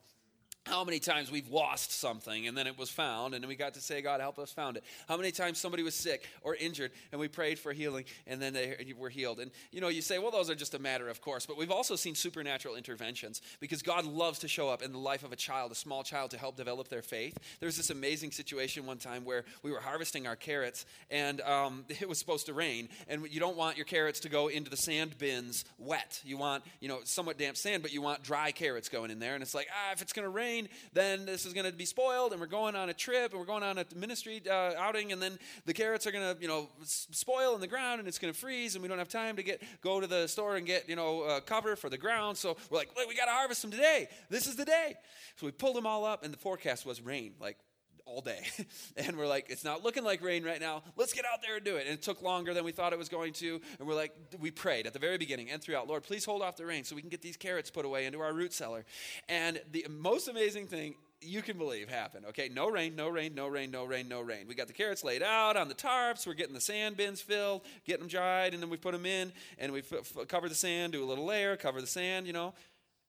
how 0.66 0.84
many 0.84 1.00
times 1.00 1.32
we've 1.32 1.50
lost 1.50 1.92
something 1.92 2.48
and 2.48 2.58
then 2.58 2.66
it 2.66 2.78
was 2.78 2.90
found 2.90 3.36
and 3.36 3.44
then 3.44 3.48
we 3.48 3.56
got 3.56 3.76
to 3.76 3.82
say 3.82 4.02
god 4.02 4.20
help 4.20 4.40
us 4.40 4.52
found 4.52 4.78
it. 4.78 4.84
How 5.08 5.16
many 5.16 5.32
times 5.32 5.60
somebody 5.60 5.84
was 5.84 5.94
sick 5.94 6.28
or 6.42 6.56
injured 6.56 6.92
and 7.12 7.22
we 7.22 7.28
prayed 7.28 7.60
for 7.60 7.72
healing 7.72 8.06
and 8.26 8.42
then 8.42 8.54
they 8.54 8.94
were 8.98 9.10
healed. 9.10 9.40
And 9.40 9.52
you 9.72 9.80
know 9.80 9.90
you 9.90 10.02
say 10.02 10.18
well 10.18 10.32
those 10.32 10.50
are 10.50 10.56
just 10.56 10.74
a 10.74 10.80
matter 10.80 11.08
of 11.08 11.22
course 11.22 11.46
but 11.46 11.58
we've 11.58 11.72
also 11.72 11.96
seen 11.96 12.16
supernatural 12.16 12.76
interventions 12.76 13.42
because 13.60 13.84
god 13.84 14.06
loves 14.06 14.40
to 14.40 14.48
show 14.48 14.68
up 14.68 14.82
in 14.82 14.92
the 14.92 14.98
life 14.98 15.24
of 15.24 15.32
a 15.32 15.36
child 15.36 15.72
a 15.72 15.76
small 15.76 16.04
child 16.04 16.32
to 16.32 16.38
help 16.38 16.56
develop 16.56 16.88
their 16.88 17.04
faith. 17.04 17.38
There's 17.60 17.78
this 17.78 17.92
amazing 17.92 18.32
situation 18.32 18.86
one 18.86 18.98
time 18.98 19.24
where 19.24 19.46
we 19.62 19.72
were 19.72 19.80
harvesting 19.80 20.26
our 20.26 20.36
carrots 20.36 20.86
and 21.12 21.42
um, 21.42 21.86
it 21.90 22.10
was 22.10 22.18
supposed 22.18 22.48
to 22.48 22.54
rain 22.54 22.90
and 23.08 23.28
you 23.30 23.40
don't 23.40 23.58
want 23.58 23.78
your 23.78 23.86
carrots 23.86 24.22
to 24.22 24.30
go 24.30 24.48
into 24.48 24.72
the 24.72 24.78
sand 24.78 25.18
bins 25.20 25.64
wet. 25.78 26.22
You 26.26 26.38
want 26.38 26.64
you 26.80 26.88
know 26.88 27.00
somewhat 27.04 27.38
damp 27.38 27.56
sand 27.56 27.84
but 27.84 27.94
you 27.94 28.02
want 28.02 28.24
dry 28.24 28.52
carrots 28.52 28.90
going 28.90 29.12
in 29.12 29.20
there 29.20 29.36
and 29.36 29.44
it's 29.44 29.54
like 29.54 29.68
ah 29.72 29.92
if 29.94 30.02
it's 30.02 30.14
going 30.14 30.26
to 30.26 30.30
rain 30.30 30.55
then 30.94 31.26
this 31.26 31.46
is 31.46 31.54
going 31.54 31.66
to 31.66 31.72
be 31.72 31.86
spoiled, 31.86 32.32
and 32.32 32.42
we're 32.42 32.48
going 32.48 32.76
on 32.76 32.90
a 32.90 32.94
trip, 32.94 33.32
and 33.32 33.40
we're 33.40 33.46
going 33.46 33.64
on 33.64 33.78
a 33.78 33.86
ministry 33.96 34.42
uh, 34.50 34.74
outing, 34.78 35.12
and 35.12 35.22
then 35.22 35.38
the 35.66 35.74
carrots 35.74 36.06
are 36.08 36.12
going 36.12 36.36
to, 36.36 36.42
you 36.42 36.48
know, 36.48 36.70
spoil 36.84 37.56
in 37.56 37.62
the 37.62 37.68
ground, 37.68 38.00
and 38.00 38.08
it's 38.08 38.20
going 38.20 38.34
to 38.34 38.40
freeze, 38.40 38.76
and 38.76 38.82
we 38.82 38.88
don't 38.90 38.98
have 38.98 39.10
time 39.10 39.36
to 39.36 39.44
get 39.44 39.62
go 39.82 40.00
to 40.00 40.08
the 40.08 40.28
store 40.28 40.58
and 40.58 40.66
get, 40.66 40.90
you 40.90 40.96
know, 40.96 41.22
uh, 41.24 41.40
cover 41.40 41.76
for 41.76 41.90
the 41.90 41.98
ground. 41.98 42.38
So 42.38 42.58
we're 42.70 42.80
like, 42.80 42.90
we 42.96 43.16
got 43.16 43.26
to 43.26 43.32
harvest 43.32 43.62
them 43.62 43.72
today. 43.72 44.08
This 44.30 44.48
is 44.48 44.56
the 44.56 44.66
day. 44.66 44.96
So 45.38 45.46
we 45.46 45.52
pulled 45.52 45.76
them 45.76 45.86
all 45.86 46.06
up, 46.06 46.24
and 46.24 46.34
the 46.34 46.38
forecast 46.38 46.86
was 46.86 47.02
rain, 47.02 47.34
like 47.40 47.58
all 48.06 48.22
day. 48.22 48.46
and 48.98 49.18
we're 49.18 49.28
like, 49.28 49.48
it's 49.50 49.64
not 49.64 49.84
looking 49.84 50.04
like 50.04 50.22
rain 50.22 50.44
right 50.44 50.60
now. 50.60 50.84
Let's 50.96 51.14
get 51.14 51.26
out 51.26 51.42
there 51.42 51.56
and 51.56 51.66
do 51.66 51.76
it. 51.76 51.86
And 51.88 51.94
it 51.94 52.02
took 52.02 52.22
longer 52.22 52.54
than 52.54 52.64
we 52.64 52.72
thought 52.72 52.94
it 52.94 53.00
was 53.00 53.10
going 53.10 53.34
to. 53.34 53.60
And 53.80 53.88
we're 53.88 53.96
like, 53.96 54.14
we 54.40 54.52
prayed 54.52 54.88
at 54.88 54.94
the 54.94 55.00
very 55.00 55.18
beginning 55.18 55.50
and 55.50 55.62
throughout, 55.62 55.88
Lord, 55.88 56.04
please 56.04 56.26
hold 56.26 56.42
off 56.42 56.56
the 56.56 56.66
rain 56.66 56.84
so 56.84 56.96
we 56.96 57.02
can 57.02 57.10
get 57.10 57.22
these 57.22 57.38
carrots 57.38 57.70
put 57.70 57.86
away 57.86 58.06
into 58.06 58.20
our 58.20 58.34
root 58.34 58.54
cellar. 58.54 58.86
And 59.28 59.60
the 59.72 59.86
most 59.90 60.28
amazing 60.28 60.68
thing 60.68 60.96
you 61.22 61.42
can 61.42 61.58
believe 61.58 61.90
happened. 61.90 62.26
Okay, 62.28 62.50
no 62.50 62.70
rain, 62.70 62.96
no 62.96 63.08
rain, 63.08 63.34
no 63.34 63.48
rain, 63.48 63.72
no 63.72 63.86
rain, 63.86 64.08
no 64.08 64.22
rain. 64.22 64.48
We 64.48 64.56
got 64.56 64.68
the 64.68 64.74
carrots 64.74 65.04
laid 65.04 65.24
out 65.24 65.58
on 65.58 65.68
the 65.68 65.76
tarps. 65.76 66.28
We're 66.28 66.34
getting 66.34 66.54
the 66.54 66.62
sand 66.62 66.98
bins 66.98 67.22
filled, 67.22 67.62
getting 67.86 68.02
them 68.02 68.10
dried, 68.10 68.54
and 68.54 68.62
then 68.62 68.70
we 68.70 68.78
put 68.78 68.92
them 68.92 69.06
in, 69.06 69.32
and 69.58 69.72
we 69.72 69.80
f- 69.80 69.94
f- 69.94 70.28
cover 70.28 70.50
the 70.50 70.56
sand, 70.56 70.94
do 70.94 71.04
a 71.04 71.06
little 71.06 71.26
layer, 71.26 71.56
cover 71.58 71.82
the 71.82 71.88
sand, 71.88 72.28
you 72.28 72.34
know. 72.34 72.54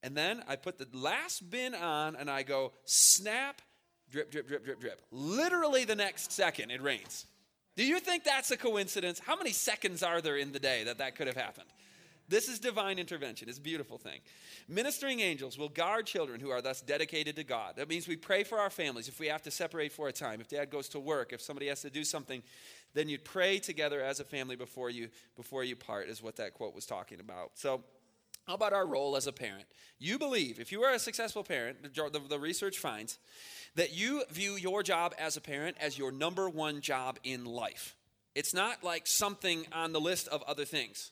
And 0.03 0.17
then 0.17 0.43
I 0.47 0.57
put 0.57 0.79
the 0.79 0.87
last 0.97 1.51
bin 1.51 1.75
on, 1.75 2.17
and 2.17 2.31
I 2.31 2.43
go 2.43 2.73
snap 2.85 3.61
drip, 4.11 4.31
drip, 4.31 4.49
drip, 4.49 4.65
drip, 4.65 4.81
drip. 4.81 5.03
Literally 5.11 5.85
the 5.85 5.97
next 5.97 6.33
second, 6.33 6.71
it 6.71 6.83
rains. 6.83 7.27
Do 7.77 7.85
you 7.85 8.01
think 8.01 8.25
that's 8.25 8.51
a 8.51 8.57
coincidence? 8.57 9.19
How 9.19 9.37
many 9.37 9.53
seconds 9.53 10.03
are 10.03 10.21
there 10.21 10.37
in 10.37 10.53
the 10.53 10.59
day 10.59 10.85
that 10.85 10.99
that 10.99 11.15
could 11.15 11.27
have 11.27 11.37
happened? 11.37 11.69
This 12.29 12.49
is 12.49 12.59
divine 12.59 12.99
intervention. 12.99 13.49
It's 13.49 13.59
a 13.59 13.63
beautiful 13.63 13.99
thing. 13.99 14.21
Ministering 14.69 15.21
angels 15.21 15.57
will 15.57 15.69
guard 15.69 16.07
children 16.07 16.41
who 16.41 16.51
are 16.51 16.61
thus 16.61 16.81
dedicated 16.81 17.37
to 17.37 17.45
God. 17.45 17.77
That 17.77 17.89
means 17.89 18.09
we 18.09 18.17
pray 18.17 18.43
for 18.43 18.59
our 18.59 18.71
families 18.71 19.07
if 19.07 19.21
we 19.21 19.29
have 19.29 19.43
to 19.43 19.51
separate 19.51 19.93
for 19.93 20.09
a 20.09 20.13
time. 20.13 20.41
If 20.41 20.49
dad 20.49 20.71
goes 20.71 20.89
to 20.91 20.99
work, 20.99 21.33
if 21.33 21.41
somebody 21.41 21.69
has 21.69 21.83
to 21.83 21.91
do 21.91 22.03
something, 22.03 22.43
then 22.95 23.09
you 23.09 23.19
pray 23.19 23.59
together 23.59 24.03
as 24.03 24.19
a 24.19 24.25
family 24.25 24.57
before 24.57 24.91
you 24.91 25.09
before 25.37 25.63
you 25.63 25.77
part 25.77 26.09
is 26.09 26.23
what 26.23 26.37
that 26.37 26.55
quote 26.55 26.75
was 26.75 26.87
talking 26.87 27.21
about. 27.21 27.51
So 27.55 27.85
how 28.47 28.55
about 28.55 28.73
our 28.73 28.87
role 28.87 29.17
as 29.17 29.27
a 29.27 29.33
parent? 29.33 29.65
You 29.99 30.19
believe, 30.19 30.61
if 30.61 30.71
you 30.71 30.83
are 30.83 30.95
a 30.95 30.99
successful 30.99 31.43
parent, 31.43 31.83
the, 31.83 32.21
the, 32.29 32.39
research 32.39 32.79
finds 32.79 33.19
that 33.75 33.93
you 33.93 34.23
view 34.31 34.53
your 34.53 34.83
job 34.83 35.15
as 35.19 35.37
a 35.37 35.41
parent 35.41 35.77
as 35.81 35.99
your 35.99 36.13
number 36.13 36.49
one 36.49 36.81
job 36.81 37.19
in 37.25 37.45
life. 37.45 37.97
It's 38.35 38.55
not 38.55 38.85
like 38.85 39.07
something 39.07 39.67
on 39.73 39.93
the 39.93 40.01
list 40.01 40.29
of 40.29 40.43
other 40.43 40.65
things, 40.65 41.11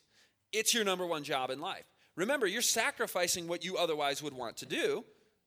it's 0.52 0.74
your 0.74 0.84
number 0.84 1.06
one 1.06 1.24
job 1.24 1.50
in 1.50 1.60
life. 1.60 1.84
Remember, 2.16 2.46
you're 2.46 2.62
sacrificing 2.62 3.48
what 3.48 3.64
you 3.64 3.76
otherwise 3.76 4.22
would 4.22 4.34
want 4.34 4.58
to 4.58 4.66
do 4.66 5.04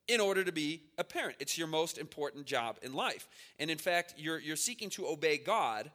in 0.09 0.19
order 0.19 0.43
to 0.43 0.51
be 0.51 0.81
a 0.97 1.03
parent. 1.03 1.37
It's 1.39 1.57
your 1.57 1.67
most 1.67 1.97
important 1.97 2.45
job 2.45 2.77
in 2.81 2.93
life. 2.93 3.27
And 3.59 3.69
in 3.69 3.77
fact, 3.77 4.15
you're, 4.17 4.39
you're 4.39 4.57
seeking 4.57 4.89
to 4.91 5.07
obey 5.07 5.37
God 5.37 5.91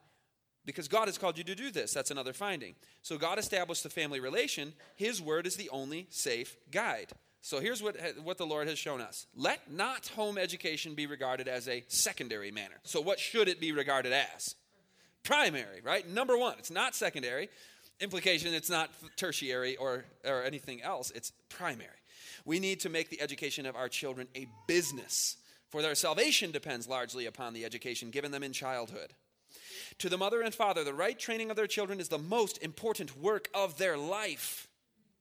because 0.64 0.88
God 0.88 1.08
has 1.08 1.18
called 1.18 1.38
you 1.38 1.44
to 1.44 1.54
do 1.54 1.70
this. 1.70 1.92
That's 1.92 2.10
another 2.10 2.32
finding. 2.32 2.74
So 3.02 3.18
God 3.18 3.38
established 3.38 3.82
the 3.82 3.90
family 3.90 4.20
relation. 4.20 4.72
His 4.96 5.20
word 5.20 5.46
is 5.46 5.56
the 5.56 5.70
only 5.70 6.06
safe 6.10 6.56
guide. 6.70 7.12
So 7.40 7.60
here's 7.60 7.82
what, 7.82 7.96
what 8.22 8.38
the 8.38 8.46
Lord 8.46 8.68
has 8.68 8.78
shown 8.78 9.00
us. 9.00 9.26
Let 9.34 9.72
not 9.72 10.06
home 10.08 10.38
education 10.38 10.94
be 10.94 11.06
regarded 11.06 11.48
as 11.48 11.68
a 11.68 11.82
secondary 11.88 12.52
manner. 12.52 12.76
So 12.84 13.00
what 13.00 13.18
should 13.18 13.48
it 13.48 13.60
be 13.60 13.72
regarded 13.72 14.12
as? 14.12 14.54
Primary, 15.24 15.80
right? 15.82 16.08
Number 16.08 16.36
one, 16.38 16.54
it's 16.58 16.70
not 16.70 16.94
secondary. 16.94 17.48
Implication, 18.00 18.54
it's 18.54 18.70
not 18.70 18.90
tertiary 19.16 19.76
or, 19.76 20.04
or 20.24 20.44
anything 20.44 20.82
else. 20.82 21.10
It's 21.10 21.32
primary. 21.48 21.88
We 22.44 22.60
need 22.60 22.80
to 22.80 22.88
make 22.88 23.10
the 23.10 23.20
education 23.20 23.66
of 23.66 23.76
our 23.76 23.88
children 23.88 24.28
a 24.36 24.46
business 24.66 25.36
for 25.72 25.80
their 25.80 25.94
salvation 25.94 26.50
depends 26.50 26.86
largely 26.86 27.24
upon 27.24 27.54
the 27.54 27.64
education 27.64 28.10
given 28.10 28.30
them 28.30 28.42
in 28.42 28.52
childhood. 28.52 29.14
To 29.98 30.08
the 30.08 30.18
mother 30.18 30.42
and 30.42 30.54
father, 30.54 30.84
the 30.84 30.94
right 30.94 31.18
training 31.18 31.50
of 31.50 31.56
their 31.56 31.66
children 31.66 32.00
is 32.00 32.08
the 32.08 32.18
most 32.18 32.62
important 32.62 33.16
work 33.18 33.48
of 33.54 33.78
their 33.78 33.96
life. 33.96 34.68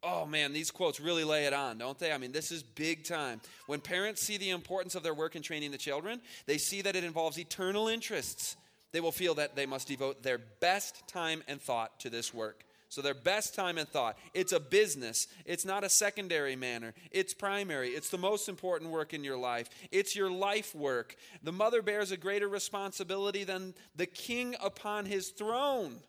Oh 0.03 0.25
man, 0.25 0.51
these 0.51 0.71
quotes 0.71 0.99
really 0.99 1.23
lay 1.23 1.45
it 1.45 1.53
on, 1.53 1.77
don't 1.77 1.99
they? 1.99 2.11
I 2.11 2.17
mean, 2.17 2.31
this 2.31 2.51
is 2.51 2.63
big 2.63 3.03
time. 3.03 3.39
When 3.67 3.79
parents 3.79 4.21
see 4.21 4.37
the 4.37 4.49
importance 4.49 4.95
of 4.95 5.03
their 5.03 5.13
work 5.13 5.35
in 5.35 5.43
training 5.43 5.71
the 5.71 5.77
children, 5.77 6.21
they 6.47 6.57
see 6.57 6.81
that 6.81 6.95
it 6.95 7.03
involves 7.03 7.37
eternal 7.37 7.87
interests. 7.87 8.55
They 8.91 8.99
will 8.99 9.11
feel 9.11 9.35
that 9.35 9.55
they 9.55 9.67
must 9.67 9.87
devote 9.87 10.23
their 10.23 10.39
best 10.39 11.07
time 11.07 11.43
and 11.47 11.61
thought 11.61 11.99
to 11.99 12.09
this 12.09 12.33
work. 12.33 12.65
So, 12.91 13.01
their 13.01 13.13
best 13.13 13.55
time 13.55 13.77
and 13.77 13.87
thought. 13.87 14.17
It's 14.33 14.51
a 14.51 14.59
business. 14.59 15.27
It's 15.45 15.63
not 15.63 15.85
a 15.85 15.89
secondary 15.89 16.57
manner. 16.57 16.93
It's 17.09 17.33
primary. 17.33 17.91
It's 17.91 18.09
the 18.09 18.17
most 18.17 18.49
important 18.49 18.91
work 18.91 19.13
in 19.13 19.23
your 19.23 19.37
life. 19.37 19.69
It's 19.93 20.13
your 20.13 20.29
life 20.29 20.75
work. 20.75 21.15
The 21.41 21.53
mother 21.53 21.81
bears 21.81 22.11
a 22.11 22.17
greater 22.17 22.49
responsibility 22.49 23.45
than 23.45 23.75
the 23.95 24.07
king 24.07 24.57
upon 24.61 25.05
his 25.05 25.29
throne. 25.29 26.01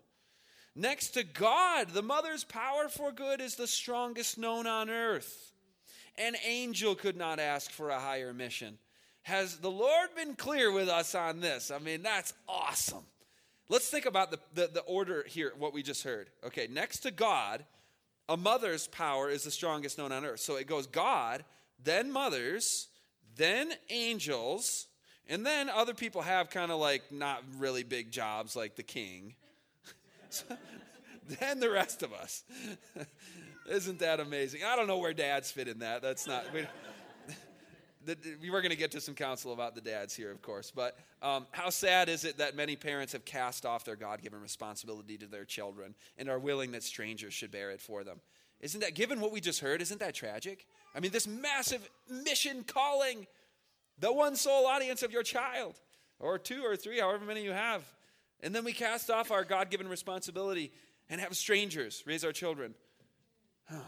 Next 0.75 1.11
to 1.11 1.23
God, 1.23 1.91
the 1.91 2.03
mother's 2.03 2.43
power 2.43 2.89
for 2.89 3.13
good 3.13 3.41
is 3.41 3.55
the 3.55 3.69
strongest 3.69 4.37
known 4.37 4.67
on 4.67 4.91
earth. 4.91 5.53
An 6.19 6.35
angel 6.45 6.97
could 6.97 7.17
not 7.17 7.39
ask 7.39 7.71
for 7.71 7.91
a 7.91 8.01
higher 8.01 8.35
mission. 8.35 8.77
Has 9.23 9.59
the 9.59 9.71
Lord 9.71 10.09
been 10.17 10.35
clear 10.35 10.73
with 10.73 10.89
us 10.89 11.15
on 11.15 11.39
this? 11.39 11.71
I 11.71 11.79
mean, 11.79 12.03
that's 12.03 12.35
awesome. 12.49 13.05
Let's 13.73 13.89
think 13.89 14.05
about 14.05 14.31
the, 14.31 14.39
the, 14.53 14.67
the, 14.67 14.81
order 14.83 15.25
here, 15.27 15.51
what 15.59 15.73
we 15.73 15.83
just 15.83 16.05
heard. 16.05 16.29
Okay, 16.45 16.69
next 16.71 16.99
to 17.01 17.11
God, 17.11 17.65
a 18.29 18.37
mother's 18.37 18.87
power 18.87 19.31
is 19.31 19.45
the 19.45 19.51
strongest 19.51 19.97
known 19.97 20.13
on 20.13 20.27
earth. 20.27 20.41
So 20.41 20.57
it 20.57 20.67
goes 20.67 20.87
God, 20.87 21.43
then 21.83 22.13
mothers, 22.13 22.89
then 23.35 23.73
angels, 23.89 24.89
and 25.27 25.47
then 25.47 25.71
other 25.71 25.95
people 25.95 26.21
have 26.21 26.51
kind 26.51 26.71
of 26.71 26.81
like 26.81 27.11
not 27.11 27.43
really 27.57 27.83
big 27.83 28.11
jobs 28.11 28.55
like 28.55 28.77
the 28.77 28.83
king. 28.83 29.37
then 31.41 31.59
the 31.59 31.71
rest 31.71 32.03
of 32.03 32.13
us. 32.13 32.45
Isn't 33.71 34.01
that 34.01 34.21
amazing? 34.21 34.65
I 34.67 34.77
don't 34.77 34.87
know 34.87 34.99
where 34.99 35.15
dads 35.15 35.51
fit 35.51 35.67
in 35.67 35.79
that. 35.79 36.03
That's 36.03 36.27
not. 36.27 36.45
We, 38.07 38.15
we 38.43 38.51
were 38.51 38.61
going 38.61 38.71
to 38.71 38.77
get 38.77 38.91
to 38.93 39.01
some 39.01 39.15
counsel 39.15 39.53
about 39.53 39.75
the 39.75 39.81
dads 39.81 40.15
here, 40.15 40.31
of 40.31 40.43
course. 40.43 40.73
But 40.75 40.97
um, 41.23 41.47
how 41.53 41.71
sad 41.71 42.09
is 42.09 42.25
it 42.25 42.39
that 42.39 42.57
many 42.57 42.77
parents 42.77 43.13
have 43.13 43.25
cast 43.25 43.67
off 43.67 43.85
their 43.85 43.97
God 43.97 44.23
given 44.23 44.41
responsibility 44.41 45.17
to 45.19 45.27
their 45.27 45.45
children 45.45 45.95
and 46.17 46.29
are 46.29 46.39
willing 46.39 46.73
that 46.73 46.83
strangers 46.83 47.35
should 47.35 47.51
bear 47.51 47.71
it 47.71 47.81
for 47.81 48.05
them? 48.05 48.21
Isn't 48.61 48.81
that, 48.81 48.95
given 48.95 49.21
what 49.21 49.33
we 49.33 49.41
just 49.41 49.61
heard, 49.61 49.83
isn't 49.83 50.01
that 50.01 50.15
tragic? 50.15 50.67
I 50.95 51.01
mean, 51.01 51.11
this 51.11 51.27
massive 51.27 51.89
mission 52.09 52.63
calling, 52.65 53.27
the 53.99 54.13
one 54.13 54.37
sole 54.37 54.67
audience 54.67 55.03
of 55.03 55.13
your 55.13 55.25
child, 55.25 55.81
or 56.21 56.39
two 56.39 56.65
or 56.65 56.77
three, 56.77 57.01
however 57.01 57.25
many 57.25 57.43
you 57.43 57.51
have. 57.51 57.83
And 58.41 58.55
then 58.55 58.65
we 58.65 58.73
cast 58.73 59.11
off 59.11 59.31
our 59.31 59.45
God 59.45 59.71
given 59.71 59.89
responsibility 59.89 60.73
and 61.11 61.21
have 61.21 61.37
strangers 61.37 62.03
raise 62.07 62.25
our 62.25 62.33
children. 62.33 62.75
Oh, 63.71 63.85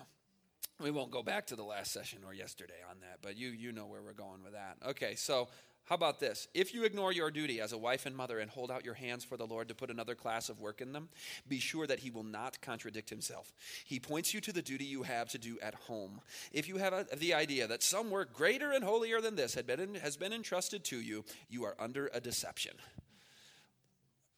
we 0.82 0.90
won't 0.90 1.10
go 1.10 1.22
back 1.22 1.46
to 1.46 1.56
the 1.56 1.62
last 1.62 1.92
session 1.92 2.20
or 2.26 2.34
yesterday 2.34 2.82
on 2.90 2.96
that, 3.00 3.18
but 3.22 3.36
you, 3.36 3.48
you 3.48 3.72
know 3.72 3.86
where 3.86 4.02
we're 4.02 4.12
going 4.12 4.42
with 4.42 4.54
that. 4.54 4.76
Okay, 4.86 5.14
so 5.14 5.48
how 5.84 5.96
about 5.96 6.18
this? 6.18 6.48
If 6.54 6.72
you 6.72 6.84
ignore 6.84 7.12
your 7.12 7.30
duty 7.30 7.60
as 7.60 7.72
a 7.72 7.78
wife 7.78 8.06
and 8.06 8.16
mother 8.16 8.38
and 8.38 8.50
hold 8.50 8.70
out 8.70 8.86
your 8.86 8.94
hands 8.94 9.22
for 9.22 9.36
the 9.36 9.46
Lord 9.46 9.68
to 9.68 9.74
put 9.74 9.90
another 9.90 10.14
class 10.14 10.48
of 10.48 10.58
work 10.58 10.80
in 10.80 10.92
them, 10.92 11.10
be 11.46 11.58
sure 11.58 11.86
that 11.86 11.98
He 11.98 12.10
will 12.10 12.24
not 12.24 12.60
contradict 12.62 13.10
Himself. 13.10 13.52
He 13.84 14.00
points 14.00 14.32
you 14.32 14.40
to 14.40 14.52
the 14.52 14.62
duty 14.62 14.86
you 14.86 15.02
have 15.02 15.28
to 15.30 15.38
do 15.38 15.58
at 15.60 15.74
home. 15.74 16.22
If 16.52 16.68
you 16.68 16.78
have 16.78 16.94
a, 16.94 17.06
the 17.16 17.34
idea 17.34 17.66
that 17.66 17.82
some 17.82 18.10
work 18.10 18.32
greater 18.32 18.72
and 18.72 18.82
holier 18.82 19.20
than 19.20 19.36
this 19.36 19.54
had 19.54 19.66
been, 19.66 19.96
has 19.96 20.16
been 20.16 20.32
entrusted 20.32 20.84
to 20.84 21.00
you, 21.00 21.24
you 21.50 21.64
are 21.64 21.76
under 21.78 22.10
a 22.14 22.20
deception. 22.20 22.72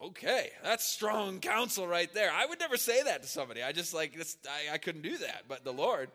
Okay, 0.02 0.50
that's 0.62 0.84
strong 0.84 1.38
counsel 1.38 1.86
right 1.86 2.12
there. 2.12 2.30
I 2.30 2.44
would 2.44 2.58
never 2.58 2.76
say 2.76 3.04
that 3.04 3.22
to 3.22 3.28
somebody. 3.28 3.62
I 3.62 3.72
just 3.72 3.94
like 3.94 4.14
this. 4.14 4.36
I, 4.46 4.74
I 4.74 4.78
couldn't 4.78 5.02
do 5.02 5.16
that, 5.18 5.44
but 5.48 5.64
the 5.64 5.72
Lord 5.72 6.10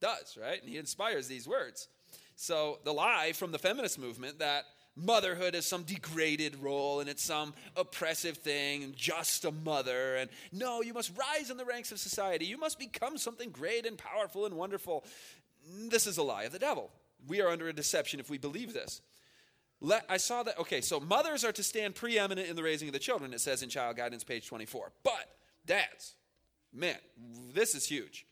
does, 0.00 0.38
right? 0.40 0.60
And 0.60 0.70
He 0.70 0.76
inspires 0.76 1.28
these 1.28 1.46
words. 1.46 1.88
So 2.36 2.78
the 2.84 2.92
lie 2.92 3.32
from 3.32 3.52
the 3.52 3.58
feminist 3.58 3.98
movement 3.98 4.38
that 4.38 4.64
motherhood 4.94 5.54
is 5.54 5.66
some 5.66 5.82
degraded 5.84 6.56
role 6.56 7.00
and 7.00 7.08
it's 7.08 7.22
some 7.22 7.54
oppressive 7.76 8.38
thing 8.38 8.82
and 8.82 8.96
just 8.96 9.44
a 9.44 9.52
mother 9.52 10.16
and 10.16 10.28
no 10.50 10.82
you 10.82 10.92
must 10.92 11.16
rise 11.16 11.50
in 11.50 11.56
the 11.56 11.64
ranks 11.64 11.92
of 11.92 12.00
society 12.00 12.44
you 12.44 12.58
must 12.58 12.80
become 12.80 13.16
something 13.16 13.50
great 13.50 13.86
and 13.86 13.96
powerful 13.96 14.44
and 14.44 14.56
wonderful 14.56 15.04
this 15.88 16.08
is 16.08 16.18
a 16.18 16.22
lie 16.24 16.42
of 16.42 16.52
the 16.52 16.58
devil 16.58 16.90
we 17.28 17.40
are 17.40 17.48
under 17.48 17.68
a 17.68 17.72
deception 17.72 18.18
if 18.18 18.28
we 18.28 18.38
believe 18.38 18.74
this 18.74 19.00
let, 19.80 20.04
I 20.08 20.16
saw 20.16 20.42
that. 20.42 20.58
Okay, 20.58 20.80
so 20.80 20.98
mothers 20.98 21.44
are 21.44 21.52
to 21.52 21.62
stand 21.62 21.94
preeminent 21.94 22.48
in 22.48 22.56
the 22.56 22.62
raising 22.62 22.88
of 22.88 22.92
the 22.92 22.98
children, 22.98 23.32
it 23.32 23.40
says 23.40 23.62
in 23.62 23.68
Child 23.68 23.96
Guidance, 23.96 24.24
page 24.24 24.48
24. 24.48 24.90
But, 25.04 25.28
dads, 25.66 26.14
man, 26.72 26.96
this 27.52 27.74
is 27.74 27.86
huge. 27.86 28.26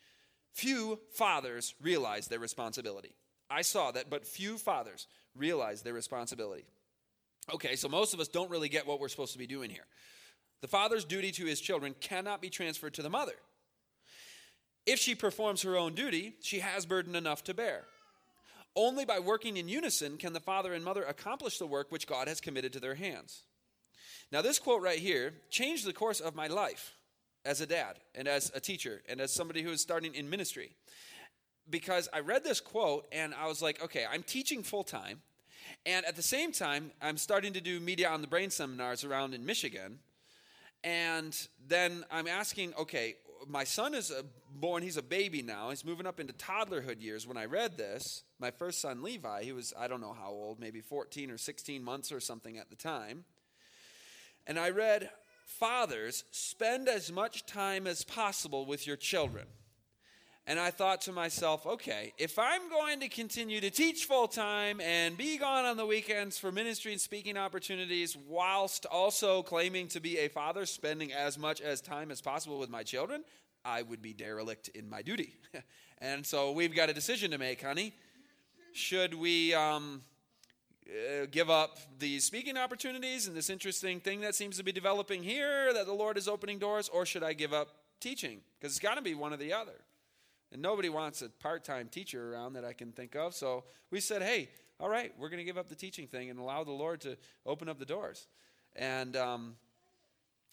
Few 0.56 0.98
fathers 1.12 1.74
realize 1.82 2.28
their 2.28 2.38
responsibility. 2.38 3.12
I 3.50 3.60
saw 3.60 3.90
that, 3.90 4.08
but 4.08 4.26
few 4.26 4.56
fathers 4.56 5.06
realize 5.34 5.82
their 5.82 5.92
responsibility. 5.92 6.64
Okay, 7.52 7.76
so 7.76 7.90
most 7.90 8.14
of 8.14 8.20
us 8.20 8.28
don't 8.28 8.50
really 8.50 8.70
get 8.70 8.86
what 8.86 8.98
we're 8.98 9.10
supposed 9.10 9.34
to 9.34 9.38
be 9.38 9.46
doing 9.46 9.68
here. 9.68 9.84
The 10.62 10.66
father's 10.66 11.04
duty 11.04 11.30
to 11.32 11.44
his 11.44 11.60
children 11.60 11.94
cannot 12.00 12.40
be 12.40 12.48
transferred 12.48 12.94
to 12.94 13.02
the 13.02 13.10
mother. 13.10 13.34
If 14.86 14.98
she 14.98 15.14
performs 15.14 15.60
her 15.60 15.76
own 15.76 15.94
duty, 15.94 16.36
she 16.40 16.60
has 16.60 16.86
burden 16.86 17.14
enough 17.14 17.44
to 17.44 17.54
bear. 17.54 17.84
Only 18.74 19.04
by 19.04 19.18
working 19.18 19.58
in 19.58 19.68
unison 19.68 20.16
can 20.16 20.32
the 20.32 20.40
father 20.40 20.72
and 20.72 20.82
mother 20.82 21.04
accomplish 21.04 21.58
the 21.58 21.66
work 21.66 21.92
which 21.92 22.06
God 22.06 22.28
has 22.28 22.40
committed 22.40 22.72
to 22.72 22.80
their 22.80 22.94
hands. 22.94 23.42
Now, 24.32 24.40
this 24.40 24.58
quote 24.58 24.80
right 24.80 24.98
here 24.98 25.34
changed 25.50 25.84
the 25.84 25.92
course 25.92 26.20
of 26.20 26.34
my 26.34 26.46
life 26.46 26.94
as 27.46 27.60
a 27.60 27.66
dad 27.66 27.98
and 28.14 28.28
as 28.28 28.50
a 28.54 28.60
teacher 28.60 29.02
and 29.08 29.20
as 29.20 29.32
somebody 29.32 29.62
who 29.62 29.70
is 29.70 29.80
starting 29.80 30.14
in 30.14 30.28
ministry. 30.28 30.72
Because 31.68 32.08
I 32.12 32.20
read 32.20 32.44
this 32.44 32.60
quote 32.60 33.06
and 33.12 33.34
I 33.34 33.46
was 33.46 33.62
like, 33.62 33.82
okay, 33.82 34.04
I'm 34.10 34.22
teaching 34.22 34.62
full 34.62 34.84
time. 34.84 35.22
And 35.84 36.04
at 36.06 36.16
the 36.16 36.22
same 36.22 36.52
time, 36.52 36.92
I'm 37.00 37.16
starting 37.16 37.52
to 37.54 37.60
do 37.60 37.80
media 37.80 38.08
on 38.08 38.20
the 38.20 38.28
brain 38.28 38.50
seminars 38.50 39.04
around 39.04 39.34
in 39.34 39.44
Michigan. 39.44 39.98
And 40.84 41.36
then 41.66 42.04
I'm 42.10 42.28
asking, 42.28 42.74
okay, 42.78 43.16
my 43.48 43.64
son 43.64 43.94
is 43.94 44.12
born, 44.54 44.82
he's 44.82 44.96
a 44.96 45.02
baby 45.02 45.42
now. 45.42 45.70
He's 45.70 45.84
moving 45.84 46.06
up 46.06 46.20
into 46.20 46.32
toddlerhood 46.32 47.02
years. 47.02 47.26
When 47.26 47.36
I 47.36 47.46
read 47.46 47.76
this, 47.76 48.22
my 48.38 48.50
first 48.50 48.80
son, 48.80 49.02
Levi, 49.02 49.42
he 49.42 49.52
was, 49.52 49.74
I 49.78 49.88
don't 49.88 50.00
know 50.00 50.12
how 50.12 50.30
old, 50.30 50.60
maybe 50.60 50.80
14 50.80 51.30
or 51.30 51.38
16 51.38 51.82
months 51.82 52.12
or 52.12 52.20
something 52.20 52.58
at 52.58 52.70
the 52.70 52.76
time. 52.76 53.24
And 54.46 54.58
I 54.58 54.70
read, 54.70 55.10
Fathers, 55.46 56.24
spend 56.32 56.88
as 56.88 57.10
much 57.10 57.46
time 57.46 57.86
as 57.86 58.04
possible 58.04 58.66
with 58.66 58.86
your 58.86 58.96
children. 58.96 59.46
And 60.48 60.60
I 60.60 60.70
thought 60.70 61.00
to 61.02 61.12
myself, 61.12 61.66
okay, 61.66 62.12
if 62.18 62.38
I'm 62.38 62.68
going 62.68 63.00
to 63.00 63.08
continue 63.08 63.60
to 63.60 63.70
teach 63.70 64.04
full 64.04 64.28
time 64.28 64.80
and 64.80 65.16
be 65.16 65.38
gone 65.38 65.64
on 65.64 65.76
the 65.76 65.86
weekends 65.86 66.36
for 66.36 66.52
ministry 66.52 66.92
and 66.92 67.00
speaking 67.00 67.36
opportunities, 67.36 68.16
whilst 68.28 68.86
also 68.86 69.42
claiming 69.42 69.88
to 69.88 70.00
be 70.00 70.18
a 70.18 70.28
father, 70.28 70.66
spending 70.66 71.12
as 71.12 71.38
much 71.38 71.60
as 71.60 71.80
time 71.80 72.10
as 72.10 72.20
possible 72.20 72.58
with 72.58 72.70
my 72.70 72.82
children, 72.82 73.24
I 73.64 73.82
would 73.82 74.02
be 74.02 74.12
derelict 74.12 74.68
in 74.68 74.88
my 74.88 75.02
duty. 75.02 75.34
and 75.98 76.26
so 76.26 76.52
we've 76.52 76.74
got 76.74 76.90
a 76.90 76.94
decision 76.94 77.30
to 77.30 77.38
make, 77.38 77.62
honey. 77.62 77.94
Should 78.72 79.14
we 79.14 79.54
um, 79.54 80.02
uh, 80.88 81.26
give 81.30 81.50
up 81.50 81.78
these 81.98 82.24
speaking 82.24 82.56
opportunities 82.56 83.26
and 83.26 83.36
this 83.36 83.50
interesting 83.50 84.00
thing 84.00 84.20
that 84.20 84.34
seems 84.34 84.56
to 84.56 84.62
be 84.62 84.72
developing 84.72 85.22
here 85.22 85.72
that 85.72 85.86
the 85.86 85.92
Lord 85.92 86.16
is 86.16 86.28
opening 86.28 86.58
doors, 86.58 86.88
or 86.88 87.04
should 87.04 87.22
I 87.22 87.32
give 87.32 87.52
up 87.52 87.68
teaching? 88.00 88.40
Because 88.58 88.72
it's 88.72 88.80
got 88.80 88.94
to 88.94 89.02
be 89.02 89.14
one 89.14 89.32
or 89.32 89.36
the 89.36 89.52
other. 89.52 89.80
And 90.52 90.62
nobody 90.62 90.88
wants 90.88 91.22
a 91.22 91.28
part 91.28 91.64
time 91.64 91.88
teacher 91.88 92.32
around 92.32 92.52
that 92.52 92.64
I 92.64 92.72
can 92.72 92.92
think 92.92 93.16
of. 93.16 93.34
So 93.34 93.64
we 93.90 94.00
said, 94.00 94.22
hey, 94.22 94.48
all 94.78 94.88
right, 94.88 95.12
we're 95.18 95.28
going 95.28 95.38
to 95.38 95.44
give 95.44 95.58
up 95.58 95.68
the 95.68 95.74
teaching 95.74 96.06
thing 96.06 96.30
and 96.30 96.38
allow 96.38 96.62
the 96.62 96.72
Lord 96.72 97.00
to 97.00 97.16
open 97.44 97.68
up 97.68 97.78
the 97.78 97.84
doors. 97.84 98.28
And 98.76 99.16
um, 99.16 99.56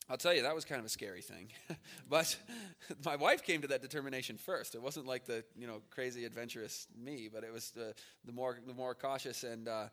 I'll 0.10 0.18
tell 0.18 0.34
you, 0.34 0.42
that 0.44 0.56
was 0.56 0.66
kind 0.66 0.80
of 0.80 0.86
a 0.86 0.90
scary 0.90 1.22
thing. 1.22 1.50
but 2.10 2.36
my 3.06 3.16
wife 3.16 3.44
came 3.44 3.62
to 3.62 3.68
that 3.68 3.82
determination 3.82 4.38
first. 4.38 4.76
It 4.76 4.82
wasn't 4.82 5.06
like 5.06 5.26
the 5.26 5.44
you 5.56 5.68
know 5.68 5.82
crazy 5.92 6.26
adventurous 6.26 6.88
me, 6.98 7.30
but 7.32 7.44
it 7.44 7.54
was 7.54 7.72
the, 7.72 7.94
the 8.26 8.32
more 8.32 8.58
the 8.66 8.74
more 8.74 8.96
cautious 8.96 9.44
and 9.44 9.68
uh, 9.68 9.86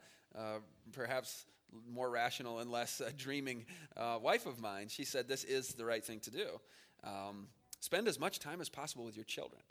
perhaps 0.92 1.46
more 1.88 2.10
rational 2.10 2.58
and 2.58 2.70
less 2.70 3.00
uh, 3.00 3.10
dreaming 3.16 3.64
uh, 3.96 4.18
wife 4.20 4.46
of 4.46 4.60
mine. 4.60 4.88
She 4.88 5.04
said 5.04 5.28
this 5.28 5.44
is 5.44 5.68
the 5.74 5.84
right 5.84 6.04
thing 6.04 6.20
to 6.20 6.30
do. 6.30 6.46
Um, 7.04 7.48
spend 7.80 8.08
as 8.08 8.18
much 8.18 8.38
time 8.38 8.60
as 8.60 8.68
possible 8.68 9.04
with 9.04 9.16
your 9.16 9.24
children. 9.24 9.62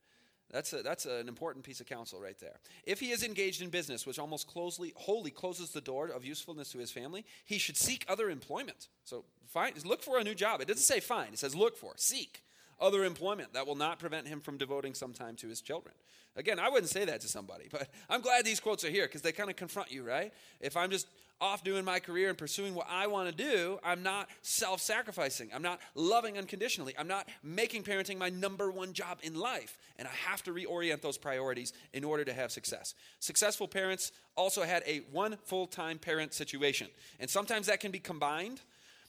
That's, 0.51 0.73
a, 0.73 0.81
that's 0.81 1.05
an 1.05 1.27
important 1.27 1.63
piece 1.63 1.79
of 1.79 1.85
counsel 1.85 2.19
right 2.19 2.39
there. 2.39 2.59
If 2.83 2.99
he 2.99 3.11
is 3.11 3.23
engaged 3.23 3.61
in 3.61 3.69
business, 3.69 4.07
which 4.07 4.17
almost 4.17 4.47
closely, 4.47 4.93
wholly 4.95 5.29
closes 5.29 5.71
the 5.71 5.81
door 5.81 6.07
of 6.07 6.25
usefulness 6.25 6.71
to 6.71 6.79
his 6.79 6.89
family, 6.89 7.23
he 7.45 7.59
should 7.59 7.77
seek 7.77 8.03
other 8.07 8.31
employment. 8.31 8.87
So 9.03 9.25
find, 9.47 9.85
look 9.85 10.01
for 10.01 10.17
a 10.17 10.23
new 10.23 10.33
job. 10.33 10.59
It 10.61 10.67
doesn't 10.67 10.81
say 10.81 11.01
find, 11.01 11.33
it 11.33 11.39
says 11.39 11.55
look 11.55 11.77
for, 11.77 11.93
seek 11.97 12.41
other 12.79 13.03
employment 13.03 13.53
that 13.53 13.67
will 13.67 13.75
not 13.75 13.99
prevent 13.99 14.27
him 14.27 14.41
from 14.41 14.57
devoting 14.57 14.93
some 14.93 15.13
time 15.13 15.35
to 15.37 15.47
his 15.47 15.61
children. 15.61 15.95
Again, 16.35 16.59
I 16.59 16.69
wouldn't 16.69 16.89
say 16.89 17.05
that 17.05 17.21
to 17.21 17.27
somebody, 17.27 17.67
but 17.71 17.89
I'm 18.09 18.21
glad 18.21 18.45
these 18.45 18.59
quotes 18.59 18.83
are 18.83 18.89
here 18.89 19.05
because 19.05 19.21
they 19.21 19.31
kind 19.31 19.49
of 19.49 19.55
confront 19.55 19.91
you, 19.91 20.03
right? 20.03 20.33
If 20.61 20.77
I'm 20.77 20.91
just 20.91 21.07
off 21.41 21.63
doing 21.63 21.85
my 21.85 21.99
career 21.99 22.29
and 22.29 22.37
pursuing 22.37 22.75
what 22.75 22.87
I 22.89 23.07
want 23.07 23.29
to 23.29 23.35
do, 23.35 23.79
I'm 23.83 24.03
not 24.03 24.29
self 24.41 24.81
sacrificing. 24.81 25.49
I'm 25.53 25.61
not 25.61 25.79
loving 25.95 26.37
unconditionally. 26.37 26.93
I'm 26.97 27.07
not 27.07 27.27
making 27.43 27.83
parenting 27.83 28.17
my 28.17 28.29
number 28.29 28.71
one 28.71 28.93
job 28.93 29.19
in 29.23 29.35
life. 29.35 29.77
And 29.97 30.07
I 30.07 30.11
have 30.29 30.43
to 30.43 30.51
reorient 30.51 31.01
those 31.01 31.17
priorities 31.17 31.73
in 31.93 32.03
order 32.03 32.25
to 32.25 32.33
have 32.33 32.51
success. 32.51 32.93
Successful 33.19 33.67
parents 33.67 34.11
also 34.35 34.63
had 34.63 34.83
a 34.85 34.99
one 35.11 35.37
full 35.45 35.67
time 35.67 35.97
parent 35.97 36.33
situation. 36.33 36.87
And 37.19 37.29
sometimes 37.29 37.67
that 37.67 37.79
can 37.79 37.91
be 37.91 37.99
combined, 37.99 38.61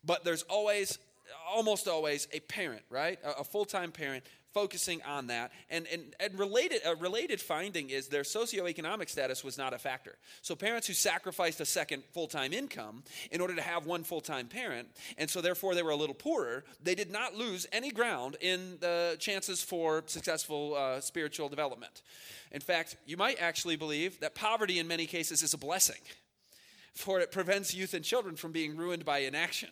but 0.04 0.24
there's 0.24 0.42
always 0.42 0.98
almost 1.48 1.88
always 1.88 2.28
a 2.32 2.40
parent, 2.40 2.82
right? 2.90 3.18
A, 3.24 3.40
a 3.40 3.44
full 3.44 3.64
time 3.64 3.92
parent 3.92 4.24
focusing 4.52 5.00
on 5.02 5.28
that. 5.28 5.52
And, 5.68 5.86
and, 5.92 6.14
and 6.18 6.38
related, 6.38 6.80
a 6.84 6.94
related 6.96 7.40
finding 7.40 7.90
is 7.90 8.08
their 8.08 8.22
socioeconomic 8.22 9.08
status 9.08 9.44
was 9.44 9.56
not 9.56 9.72
a 9.72 9.78
factor. 9.78 10.16
So 10.42 10.54
parents 10.54 10.86
who 10.86 10.92
sacrificed 10.92 11.60
a 11.60 11.64
second 11.64 12.02
full 12.12 12.26
time 12.26 12.52
income 12.52 13.02
in 13.30 13.40
order 13.40 13.54
to 13.54 13.62
have 13.62 13.86
one 13.86 14.04
full 14.04 14.20
time 14.20 14.48
parent, 14.48 14.88
and 15.18 15.28
so 15.30 15.40
therefore 15.40 15.74
they 15.74 15.82
were 15.82 15.90
a 15.90 15.96
little 15.96 16.14
poorer, 16.14 16.64
they 16.82 16.94
did 16.94 17.10
not 17.10 17.34
lose 17.34 17.66
any 17.72 17.90
ground 17.90 18.36
in 18.40 18.78
the 18.80 19.16
chances 19.18 19.62
for 19.62 20.02
successful 20.06 20.74
uh, 20.74 21.00
spiritual 21.00 21.48
development. 21.48 22.02
In 22.52 22.60
fact, 22.60 22.96
you 23.06 23.16
might 23.16 23.40
actually 23.40 23.76
believe 23.76 24.18
that 24.20 24.34
poverty 24.34 24.78
in 24.78 24.88
many 24.88 25.06
cases 25.06 25.42
is 25.42 25.54
a 25.54 25.58
blessing, 25.58 26.00
for 26.94 27.20
it 27.20 27.30
prevents 27.30 27.72
youth 27.72 27.94
and 27.94 28.04
children 28.04 28.34
from 28.34 28.50
being 28.50 28.76
ruined 28.76 29.04
by 29.04 29.18
inaction. 29.18 29.70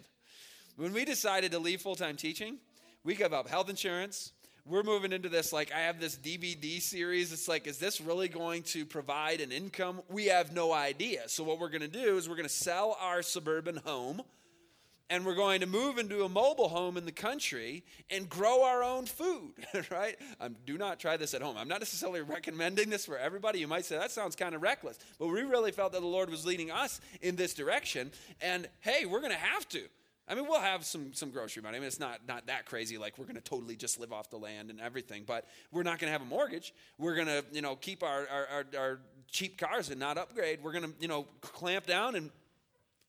When 0.79 0.93
we 0.93 1.05
decided 1.05 1.51
to 1.51 1.59
leave 1.59 1.81
full 1.81 1.97
time 1.97 2.15
teaching, 2.15 2.59
we 3.03 3.17
gave 3.17 3.33
up 3.33 3.49
health 3.49 3.69
insurance, 3.69 4.31
we're 4.65 4.85
moving 4.85 5.13
into 5.13 5.29
this 5.29 5.53
like 5.53 5.73
i 5.73 5.81
have 5.81 5.99
this 5.99 6.17
dvd 6.17 6.81
series. 6.81 7.33
It's 7.33 7.49
like 7.49 7.67
is 7.67 7.79
this 7.79 8.01
really 8.01 8.29
going 8.29 8.63
to 8.65 8.87
provide 8.87 9.41
an 9.41 9.51
income? 9.51 10.03
We 10.09 10.27
have 10.27 10.53
no 10.53 10.73
idea. 10.73 11.29
So 11.29 11.43
what 11.43 11.59
we're 11.59 11.71
going 11.71 11.81
to 11.81 11.89
do 11.89 12.17
is 12.17 12.29
we're 12.29 12.37
going 12.37 12.47
to 12.47 12.55
sell 12.55 12.97
our 13.01 13.23
suburban 13.23 13.79
home 13.79 14.23
and 15.11 15.27
we're 15.27 15.35
going 15.35 15.63
to 15.63 15.67
move 15.67 15.99
into 15.99 16.23
a 16.23 16.29
mobile 16.29 16.69
home 16.69 16.97
in 16.97 17.07
the 17.07 17.11
country 17.11 17.83
and 18.09 18.29
grow 18.29 18.63
our 18.63 18.85
own 18.85 19.07
food 19.07 19.55
right? 19.91 20.15
Um, 20.41 20.55
do 20.65 20.79
not 20.79 21.01
try 21.01 21.17
this 21.17 21.35
at 21.35 21.43
home. 21.43 21.57
I'm 21.59 21.67
not 21.67 21.81
necessarily 21.81 22.21
recommending 22.21 22.89
this 22.89 23.05
for 23.05 23.19
everybody. 23.19 23.59
You 23.59 23.67
might 23.67 23.85
say 23.85 23.99
that 23.99 24.13
sounds 24.13 24.37
kind 24.37 24.55
of 24.55 24.63
reckless. 24.63 25.01
But 25.19 25.27
we 25.27 25.43
really 25.43 25.73
felt 25.73 25.91
that 25.91 26.03
the 26.03 26.07
lord 26.07 26.31
was 26.31 26.47
leading 26.47 26.71
us 26.71 27.01
in 27.21 27.35
this 27.35 27.53
direction. 27.53 28.13
And 28.41 28.69
hey 28.79 29.07
we're 29.07 29.23
going 29.23 29.33
to 29.33 29.39
have 29.39 29.69
to 29.71 29.81
I 30.29 30.35
mean, 30.35 30.47
we'll 30.47 30.61
have 30.61 30.85
some 30.85 31.15
some 31.15 31.31
grocery 31.31 31.63
money. 31.63 31.77
I 31.77 31.81
mean, 31.81 31.87
it's 31.87 32.01
not 32.01 32.21
not 32.29 32.47
that 32.49 32.67
crazy. 32.67 32.99
Like 32.99 33.17
we're 33.17 33.25
going 33.25 33.37
to 33.37 33.41
totally 33.41 33.77
just 33.77 33.99
live 33.99 34.13
off 34.13 34.31
the 34.31 34.37
land 34.37 34.71
and 34.71 34.81
everything, 34.81 35.25
but 35.27 35.47
we're 35.73 35.83
not 35.83 35.99
going 35.99 36.09
to 36.09 36.13
have 36.13 36.23
a 36.23 36.27
mortgage. 36.27 36.75
We're 36.99 37.15
going 37.15 37.29
to 37.29 37.45
you 37.51 37.63
know 37.63 37.77
keep 37.77 38.03
our, 38.03 38.27
our 38.29 38.47
our, 38.49 38.65
our 38.79 38.99
cheap 39.29 39.59
cars 39.59 39.91
and 39.91 39.99
not 39.99 40.19
upgrade. 40.19 40.63
We're 40.63 40.73
going 40.73 40.85
to 40.85 40.93
you 41.01 41.09
know 41.09 41.27
clamp 41.41 41.87
down 41.87 42.15
and 42.15 42.31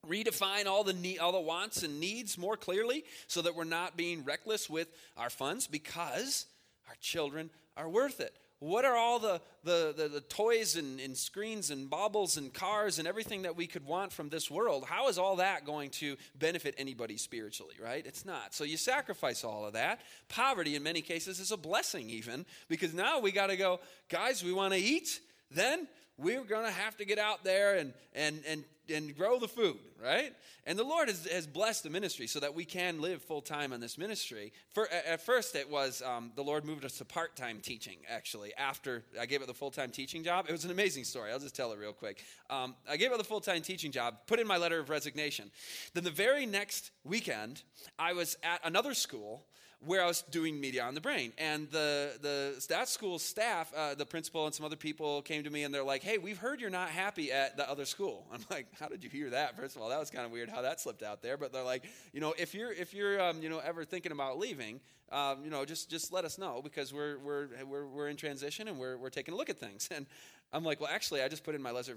redefine 0.07 0.65
all 0.65 0.85
the 0.85 0.93
need, 0.93 1.19
all 1.19 1.33
the 1.33 1.39
wants 1.39 1.83
and 1.83 1.99
needs 1.99 2.37
more 2.37 2.55
clearly, 2.55 3.03
so 3.27 3.41
that 3.41 3.55
we're 3.55 3.65
not 3.65 3.97
being 3.97 4.23
reckless 4.23 4.69
with 4.69 4.87
our 5.17 5.29
funds 5.29 5.67
because 5.67 6.45
our 6.87 6.95
children 7.01 7.49
are 7.75 7.89
worth 7.89 8.21
it. 8.21 8.33
What 8.59 8.83
are 8.83 8.95
all 8.95 9.19
the, 9.19 9.41
the, 9.63 9.93
the, 9.95 10.07
the, 10.09 10.21
toys 10.21 10.75
and, 10.75 10.99
and 10.99 11.15
screens 11.15 11.71
and 11.71 11.89
baubles 11.89 12.35
and 12.35 12.53
cars 12.53 12.99
and 12.99 13.07
everything 13.07 13.43
that 13.43 13.55
we 13.55 13.67
could 13.67 13.85
want 13.85 14.11
from 14.11 14.27
this 14.27 14.51
world? 14.51 14.83
How 14.85 15.07
is 15.07 15.17
all 15.17 15.37
that 15.37 15.65
going 15.65 15.91
to 15.91 16.17
benefit 16.37 16.75
anybody 16.77 17.15
spiritually, 17.15 17.75
right? 17.81 18.05
It's 18.05 18.25
not. 18.25 18.53
So 18.53 18.65
you 18.65 18.75
sacrifice 18.75 19.45
all 19.45 19.65
of 19.65 19.73
that. 19.73 20.01
Poverty, 20.27 20.75
in 20.75 20.83
many 20.83 20.99
cases, 21.01 21.39
is 21.39 21.51
a 21.51 21.57
blessing, 21.57 22.09
even, 22.09 22.45
because 22.67 22.93
now 22.93 23.19
we 23.19 23.31
got 23.31 23.47
to 23.47 23.55
go, 23.55 23.79
guys, 24.09 24.43
we 24.43 24.51
want 24.51 24.73
to 24.73 24.79
eat. 24.79 25.21
Then 25.51 25.87
we're 26.17 26.43
going 26.43 26.65
to 26.65 26.71
have 26.71 26.97
to 26.97 27.05
get 27.05 27.17
out 27.17 27.45
there 27.45 27.77
and, 27.77 27.93
and, 28.13 28.41
and, 28.45 28.65
and 28.89 29.15
grow 29.15 29.39
the 29.39 29.47
food, 29.47 29.77
right? 30.03 30.33
And 30.65 30.77
the 30.77 30.83
Lord 30.83 31.07
has, 31.07 31.25
has 31.27 31.47
blessed 31.47 31.83
the 31.83 31.89
ministry 31.89 32.27
so 32.27 32.39
that 32.39 32.53
we 32.53 32.65
can 32.65 33.01
live 33.01 33.21
full 33.21 33.41
time 33.41 33.73
on 33.73 33.79
this 33.79 33.97
ministry. 33.97 34.53
For, 34.73 34.87
at 34.91 35.21
first, 35.21 35.55
it 35.55 35.69
was 35.69 36.01
um, 36.01 36.31
the 36.35 36.43
Lord 36.43 36.65
moved 36.65 36.85
us 36.85 36.97
to 36.97 37.05
part 37.05 37.35
time 37.35 37.59
teaching, 37.61 37.97
actually, 38.07 38.53
after 38.55 39.03
I 39.19 39.25
gave 39.25 39.41
it 39.41 39.47
the 39.47 39.53
full 39.53 39.71
time 39.71 39.91
teaching 39.91 40.23
job. 40.23 40.45
It 40.47 40.51
was 40.51 40.65
an 40.65 40.71
amazing 40.71 41.03
story. 41.03 41.31
I'll 41.31 41.39
just 41.39 41.55
tell 41.55 41.71
it 41.71 41.79
real 41.79 41.93
quick. 41.93 42.23
Um, 42.49 42.75
I 42.89 42.97
gave 42.97 43.11
it 43.11 43.17
the 43.17 43.23
full 43.23 43.41
time 43.41 43.61
teaching 43.61 43.91
job, 43.91 44.15
put 44.27 44.39
in 44.39 44.47
my 44.47 44.57
letter 44.57 44.79
of 44.79 44.89
resignation. 44.89 45.51
Then 45.93 46.03
the 46.03 46.11
very 46.11 46.45
next 46.45 46.91
weekend, 47.03 47.63
I 47.97 48.13
was 48.13 48.37
at 48.43 48.61
another 48.63 48.93
school 48.93 49.45
where 49.85 50.03
I 50.03 50.07
was 50.07 50.23
doing 50.23 50.59
media 50.59 50.83
on 50.83 50.93
the 50.93 51.01
brain. 51.01 51.31
And 51.37 51.69
the, 51.71 52.11
the 52.21 52.65
that 52.67 52.89
school 52.89 53.17
staff, 53.17 53.71
uh, 53.75 53.95
the 53.95 54.05
principal 54.05 54.45
and 54.45 54.53
some 54.53 54.65
other 54.65 54.75
people 54.75 55.21
came 55.21 55.43
to 55.43 55.49
me 55.49 55.63
and 55.63 55.73
they're 55.73 55.83
like, 55.83 56.03
hey, 56.03 56.17
we've 56.17 56.37
heard 56.37 56.59
you're 56.59 56.69
not 56.69 56.89
happy 56.89 57.31
at 57.31 57.55
the 57.55 57.69
other 57.69 57.85
school. 57.85 58.25
I'm 58.33 58.43
like, 58.49 58.67
how 58.79 58.87
did 58.87 59.03
you 59.03 59.09
hear 59.09 59.29
that? 59.29 59.55
First 59.55 59.75
of 59.75 59.81
all, 59.81 59.89
that 59.89 59.99
was 59.99 60.09
kind 60.09 60.25
of 60.25 60.31
weird 60.31 60.49
how 60.49 60.61
that 60.63 60.81
slipped 60.81 61.01
out 61.01 61.21
there. 61.21 61.37
But 61.37 61.53
they're 61.53 61.63
like, 61.63 61.85
you 62.11 62.19
know, 62.19 62.33
if 62.37 62.53
you're, 62.53 62.73
if 62.73 62.93
you're 62.93 63.21
um, 63.21 63.41
you 63.41 63.49
know, 63.49 63.59
ever 63.59 63.85
thinking 63.85 64.11
about 64.11 64.37
leaving, 64.37 64.81
um, 65.11 65.43
you 65.43 65.49
know, 65.49 65.63
just, 65.63 65.89
just 65.89 66.11
let 66.11 66.25
us 66.25 66.37
know 66.37 66.61
because 66.61 66.93
we're, 66.93 67.17
we're, 67.19 67.47
we're, 67.65 67.85
we're 67.87 68.07
in 68.09 68.17
transition 68.17 68.67
and 68.67 68.77
we're, 68.77 68.97
we're 68.97 69.09
taking 69.09 69.33
a 69.33 69.37
look 69.37 69.49
at 69.49 69.57
things. 69.57 69.89
And 69.99 70.05
I'm 70.51 70.63
like, 70.63 70.79
well, 70.79 70.89
actually, 70.91 71.21
I 71.21 71.27
just 71.27 71.43
put 71.43 71.53
in 71.53 71.61
my 71.61 71.71
letter 71.71 71.93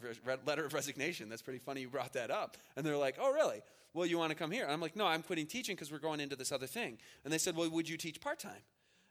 of 0.66 0.74
resignation. 0.74 1.30
That's 1.30 1.40
pretty 1.40 1.58
funny 1.58 1.80
you 1.82 1.88
brought 1.88 2.12
that 2.14 2.30
up. 2.30 2.58
And 2.76 2.84
they're 2.84 2.98
like, 2.98 3.16
oh, 3.18 3.32
really? 3.32 3.62
Well, 3.94 4.06
you 4.06 4.18
want 4.18 4.30
to 4.30 4.36
come 4.36 4.50
here? 4.50 4.66
I'm 4.68 4.80
like, 4.80 4.96
no, 4.96 5.06
I'm 5.06 5.22
quitting 5.22 5.46
teaching 5.46 5.74
because 5.74 5.92
we're 5.92 5.98
going 5.98 6.20
into 6.20 6.36
this 6.36 6.52
other 6.52 6.66
thing. 6.66 6.98
And 7.24 7.32
they 7.32 7.38
said, 7.38 7.56
well, 7.56 7.68
would 7.70 7.88
you 7.88 7.96
teach 7.96 8.20
part 8.20 8.38
time? 8.38 8.62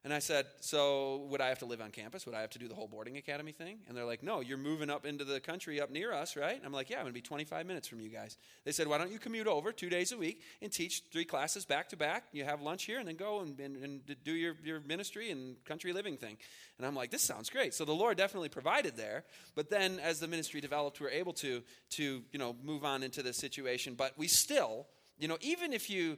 And 0.04 0.12
I 0.12 0.20
said, 0.20 0.48
So 0.62 1.28
would 1.30 1.42
I 1.42 1.50
have 1.50 1.60
to 1.60 1.66
live 1.66 1.80
on 1.80 1.92
campus? 1.92 2.26
Would 2.26 2.34
I 2.34 2.42
have 2.42 2.50
to 2.52 2.60
do 2.60 2.68
the 2.68 2.74
whole 2.74 2.88
boarding 2.88 3.18
academy 3.18 3.52
thing? 3.52 3.80
And 3.88 3.96
they're 3.96 4.06
like, 4.06 4.24
No, 4.24 4.40
you're 4.40 4.58
moving 4.58 4.90
up 4.90 5.06
into 5.06 5.24
the 5.24 5.40
country 5.40 5.80
up 5.80 5.92
near 5.92 6.12
us, 6.12 6.36
right? 6.36 6.56
And 6.56 6.66
I'm 6.66 6.72
like, 6.72 6.90
Yeah, 6.90 6.98
I'm 6.98 7.04
going 7.04 7.14
to 7.14 7.18
be 7.18 7.22
25 7.22 7.68
minutes 7.68 7.88
from 7.88 8.02
you 8.02 8.10
guys. 8.10 8.38
They 8.66 8.72
said, 8.72 8.88
Why 8.88 8.98
don't 8.98 9.12
you 9.12 9.20
commute 9.20 9.46
over 9.46 9.72
two 9.72 9.90
days 9.90 10.12
a 10.12 10.18
week 10.18 10.42
and 10.62 10.72
teach 10.72 11.04
three 11.12 11.26
classes 11.26 11.66
back 11.66 11.90
to 11.90 11.98
back? 11.98 12.26
You 12.32 12.46
have 12.46 12.62
lunch 12.62 12.86
here 12.86 12.98
and 12.98 13.08
then 13.08 13.16
go 13.16 13.42
and, 13.42 13.60
and, 13.60 13.78
and 13.78 14.02
do 14.24 14.32
your, 14.32 14.56
your 14.64 14.80
ministry 14.80 15.30
and 15.30 15.64
country 15.66 15.94
living 15.94 16.18
thing. 16.18 16.38
And 16.80 16.88
I'm 16.88 16.96
like, 16.96 17.12
This 17.12 17.22
sounds 17.22 17.52
great. 17.52 17.76
So 17.76 17.86
the 17.86 17.92
Lord 17.92 18.18
definitely 18.18 18.50
provided 18.50 18.98
there. 18.98 19.24
But 19.56 19.70
then 19.70 20.00
as 20.00 20.20
the 20.20 20.28
ministry 20.28 20.62
developed, 20.62 21.00
we 21.00 21.06
were 21.06 21.12
able 21.12 21.34
to, 21.34 21.62
to 21.92 22.24
you 22.32 22.40
know, 22.40 22.56
move 22.64 22.84
on 22.84 23.04
into 23.04 23.22
this 23.22 23.38
situation. 23.38 23.94
But 23.94 24.18
we 24.18 24.28
still, 24.28 24.88
you 25.20 25.28
know, 25.28 25.38
even 25.42 25.74
if 25.74 25.92
you 25.92 26.18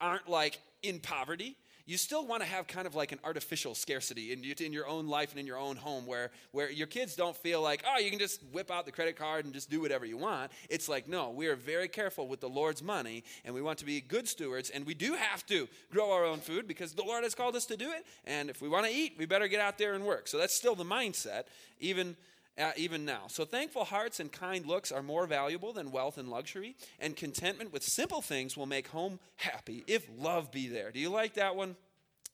aren't 0.00 0.28
like 0.28 0.58
in 0.82 0.98
poverty, 0.98 1.56
you 1.90 1.98
still 1.98 2.24
want 2.24 2.40
to 2.40 2.48
have 2.48 2.68
kind 2.68 2.86
of 2.86 2.94
like 2.94 3.10
an 3.10 3.18
artificial 3.24 3.74
scarcity 3.74 4.32
in, 4.32 4.44
in 4.64 4.72
your 4.72 4.86
own 4.86 5.08
life 5.08 5.32
and 5.32 5.40
in 5.40 5.46
your 5.46 5.58
own 5.58 5.74
home 5.74 6.06
where, 6.06 6.30
where 6.52 6.70
your 6.70 6.86
kids 6.86 7.16
don't 7.16 7.36
feel 7.36 7.60
like, 7.60 7.82
oh, 7.84 7.98
you 7.98 8.10
can 8.10 8.20
just 8.20 8.40
whip 8.52 8.70
out 8.70 8.86
the 8.86 8.92
credit 8.92 9.16
card 9.16 9.44
and 9.44 9.52
just 9.52 9.68
do 9.68 9.80
whatever 9.80 10.06
you 10.06 10.16
want. 10.16 10.52
It's 10.68 10.88
like, 10.88 11.08
no, 11.08 11.30
we 11.30 11.48
are 11.48 11.56
very 11.56 11.88
careful 11.88 12.28
with 12.28 12.40
the 12.40 12.48
Lord's 12.48 12.80
money 12.80 13.24
and 13.44 13.52
we 13.52 13.60
want 13.60 13.80
to 13.80 13.84
be 13.84 14.00
good 14.00 14.28
stewards 14.28 14.70
and 14.70 14.86
we 14.86 14.94
do 14.94 15.14
have 15.14 15.44
to 15.46 15.68
grow 15.90 16.12
our 16.12 16.24
own 16.24 16.38
food 16.38 16.68
because 16.68 16.92
the 16.92 17.02
Lord 17.02 17.24
has 17.24 17.34
called 17.34 17.56
us 17.56 17.66
to 17.66 17.76
do 17.76 17.90
it. 17.90 18.06
And 18.24 18.50
if 18.50 18.62
we 18.62 18.68
want 18.68 18.86
to 18.86 18.92
eat, 18.92 19.16
we 19.18 19.26
better 19.26 19.48
get 19.48 19.60
out 19.60 19.76
there 19.76 19.94
and 19.94 20.04
work. 20.04 20.28
So 20.28 20.38
that's 20.38 20.54
still 20.54 20.76
the 20.76 20.84
mindset, 20.84 21.46
even 21.80 22.16
uh, 22.60 22.72
even 22.76 23.04
now. 23.04 23.22
So, 23.28 23.44
thankful 23.44 23.84
hearts 23.84 24.20
and 24.20 24.30
kind 24.30 24.66
looks 24.66 24.92
are 24.92 25.02
more 25.02 25.26
valuable 25.26 25.72
than 25.72 25.90
wealth 25.90 26.18
and 26.18 26.28
luxury, 26.28 26.76
and 26.98 27.16
contentment 27.16 27.72
with 27.72 27.82
simple 27.82 28.20
things 28.20 28.56
will 28.56 28.66
make 28.66 28.88
home 28.88 29.18
happy 29.36 29.84
if 29.86 30.06
love 30.18 30.52
be 30.52 30.68
there. 30.68 30.90
Do 30.90 31.00
you 31.00 31.10
like 31.10 31.34
that 31.34 31.56
one? 31.56 31.76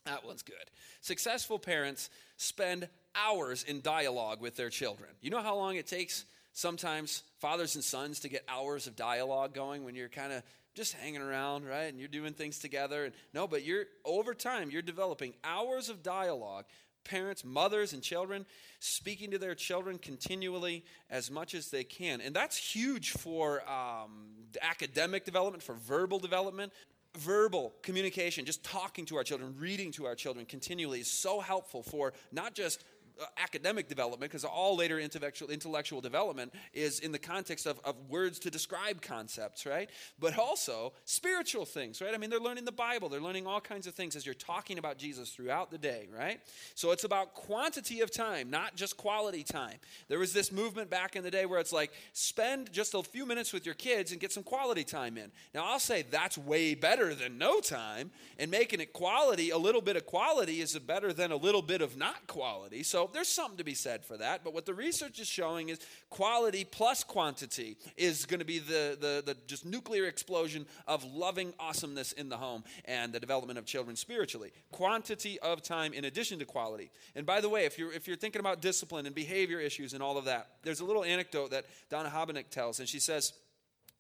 That 0.04 0.24
one's 0.24 0.42
good. 0.42 0.56
Successful 1.00 1.58
parents 1.58 2.10
spend 2.36 2.88
hours 3.14 3.64
in 3.64 3.80
dialogue 3.80 4.40
with 4.40 4.56
their 4.56 4.70
children. 4.70 5.10
You 5.20 5.30
know 5.30 5.42
how 5.42 5.56
long 5.56 5.76
it 5.76 5.86
takes 5.86 6.24
sometimes 6.52 7.22
fathers 7.38 7.74
and 7.74 7.84
sons 7.84 8.20
to 8.20 8.28
get 8.28 8.44
hours 8.48 8.86
of 8.86 8.96
dialogue 8.96 9.52
going 9.52 9.84
when 9.84 9.94
you're 9.94 10.08
kind 10.08 10.32
of 10.32 10.42
just 10.74 10.92
hanging 10.92 11.22
around, 11.22 11.66
right? 11.66 11.84
And 11.84 11.98
you're 11.98 12.08
doing 12.08 12.34
things 12.34 12.58
together. 12.58 13.04
And 13.04 13.14
no, 13.32 13.48
but 13.48 13.64
you're 13.64 13.84
over 14.04 14.34
time, 14.34 14.70
you're 14.70 14.82
developing 14.82 15.32
hours 15.42 15.88
of 15.88 16.02
dialogue 16.02 16.66
parents, 17.06 17.44
mothers, 17.44 17.92
and 17.92 18.02
children 18.02 18.44
speaking 18.80 19.30
to 19.30 19.38
their 19.38 19.54
children 19.54 19.98
continually 19.98 20.84
as 21.10 21.30
much 21.30 21.54
as 21.54 21.70
they 21.70 21.84
can. 21.84 22.20
And 22.20 22.34
that's 22.34 22.56
huge 22.56 23.12
for 23.12 23.62
um, 23.68 24.10
academic 24.60 25.24
development, 25.24 25.62
for 25.62 25.74
verbal 25.74 26.18
development. 26.18 26.72
Verbal 27.16 27.72
communication, 27.80 28.44
just 28.44 28.62
talking 28.62 29.06
to 29.06 29.16
our 29.16 29.24
children, 29.24 29.54
reading 29.58 29.90
to 29.92 30.04
our 30.04 30.14
children 30.14 30.44
continually 30.44 31.00
is 31.00 31.10
so 31.10 31.40
helpful 31.40 31.82
for 31.82 32.12
not 32.30 32.54
just 32.54 32.84
Uh, 33.18 33.24
academic 33.38 33.88
development, 33.88 34.30
because 34.30 34.44
all 34.44 34.76
later 34.76 35.00
intellectual, 35.00 35.48
intellectual 35.48 36.02
development 36.02 36.52
is 36.74 36.98
in 36.98 37.12
the 37.12 37.18
context 37.18 37.64
of, 37.64 37.80
of 37.82 37.94
words 38.10 38.38
to 38.38 38.50
describe 38.50 39.00
concepts, 39.00 39.64
right? 39.64 39.88
But 40.18 40.38
also 40.38 40.92
spiritual 41.06 41.64
things, 41.64 42.02
right? 42.02 42.12
I 42.12 42.18
mean, 42.18 42.28
they're 42.28 42.38
learning 42.38 42.66
the 42.66 42.72
Bible, 42.72 43.08
they're 43.08 43.22
learning 43.22 43.46
all 43.46 43.60
kinds 43.60 43.86
of 43.86 43.94
things 43.94 44.16
as 44.16 44.26
you're 44.26 44.34
talking 44.34 44.76
about 44.76 44.98
Jesus 44.98 45.30
throughout 45.30 45.70
the 45.70 45.78
day, 45.78 46.08
right? 46.14 46.40
So 46.74 46.90
it's 46.90 47.04
about 47.04 47.32
quantity 47.32 48.02
of 48.02 48.10
time, 48.10 48.50
not 48.50 48.76
just 48.76 48.98
quality 48.98 49.44
time. 49.44 49.78
There 50.08 50.18
was 50.18 50.34
this 50.34 50.52
movement 50.52 50.90
back 50.90 51.16
in 51.16 51.24
the 51.24 51.30
day 51.30 51.46
where 51.46 51.58
it's 51.58 51.72
like, 51.72 51.92
spend 52.12 52.70
just 52.70 52.92
a 52.92 53.02
few 53.02 53.24
minutes 53.24 53.50
with 53.50 53.64
your 53.64 53.76
kids 53.76 54.12
and 54.12 54.20
get 54.20 54.30
some 54.30 54.42
quality 54.42 54.84
time 54.84 55.16
in. 55.16 55.32
Now, 55.54 55.64
I'll 55.64 55.78
say 55.78 56.02
that's 56.02 56.36
way 56.36 56.74
better 56.74 57.14
than 57.14 57.38
no 57.38 57.60
time, 57.60 58.10
and 58.38 58.50
making 58.50 58.80
it 58.80 58.92
quality, 58.92 59.48
a 59.48 59.58
little 59.58 59.80
bit 59.80 59.96
of 59.96 60.04
quality 60.04 60.60
is 60.60 60.78
better 60.78 61.14
than 61.14 61.32
a 61.32 61.36
little 61.36 61.62
bit 61.62 61.80
of 61.80 61.96
not 61.96 62.26
quality. 62.26 62.82
So 62.82 63.05
there's 63.12 63.28
something 63.28 63.58
to 63.58 63.64
be 63.64 63.74
said 63.74 64.04
for 64.04 64.16
that. 64.16 64.42
But 64.44 64.54
what 64.54 64.66
the 64.66 64.74
research 64.74 65.18
is 65.18 65.28
showing 65.28 65.68
is 65.68 65.78
quality 66.10 66.64
plus 66.64 67.04
quantity 67.04 67.76
is 67.96 68.26
going 68.26 68.40
to 68.40 68.46
be 68.46 68.58
the, 68.58 68.96
the, 69.00 69.22
the 69.24 69.36
just 69.46 69.64
nuclear 69.64 70.06
explosion 70.06 70.66
of 70.86 71.04
loving 71.04 71.52
awesomeness 71.58 72.12
in 72.12 72.28
the 72.28 72.36
home 72.36 72.64
and 72.84 73.12
the 73.12 73.20
development 73.20 73.58
of 73.58 73.66
children 73.66 73.96
spiritually. 73.96 74.52
Quantity 74.72 75.38
of 75.40 75.62
time 75.62 75.92
in 75.92 76.04
addition 76.04 76.38
to 76.38 76.44
quality. 76.44 76.90
And 77.14 77.26
by 77.26 77.40
the 77.40 77.48
way, 77.48 77.64
if 77.64 77.78
you're, 77.78 77.92
if 77.92 78.06
you're 78.06 78.16
thinking 78.16 78.40
about 78.40 78.60
discipline 78.60 79.06
and 79.06 79.14
behavior 79.14 79.60
issues 79.60 79.92
and 79.92 80.02
all 80.02 80.18
of 80.18 80.24
that, 80.26 80.48
there's 80.62 80.80
a 80.80 80.84
little 80.84 81.04
anecdote 81.04 81.50
that 81.50 81.66
Donna 81.90 82.08
Habenicht 82.08 82.50
tells, 82.50 82.80
and 82.80 82.88
she 82.88 83.00
says, 83.00 83.32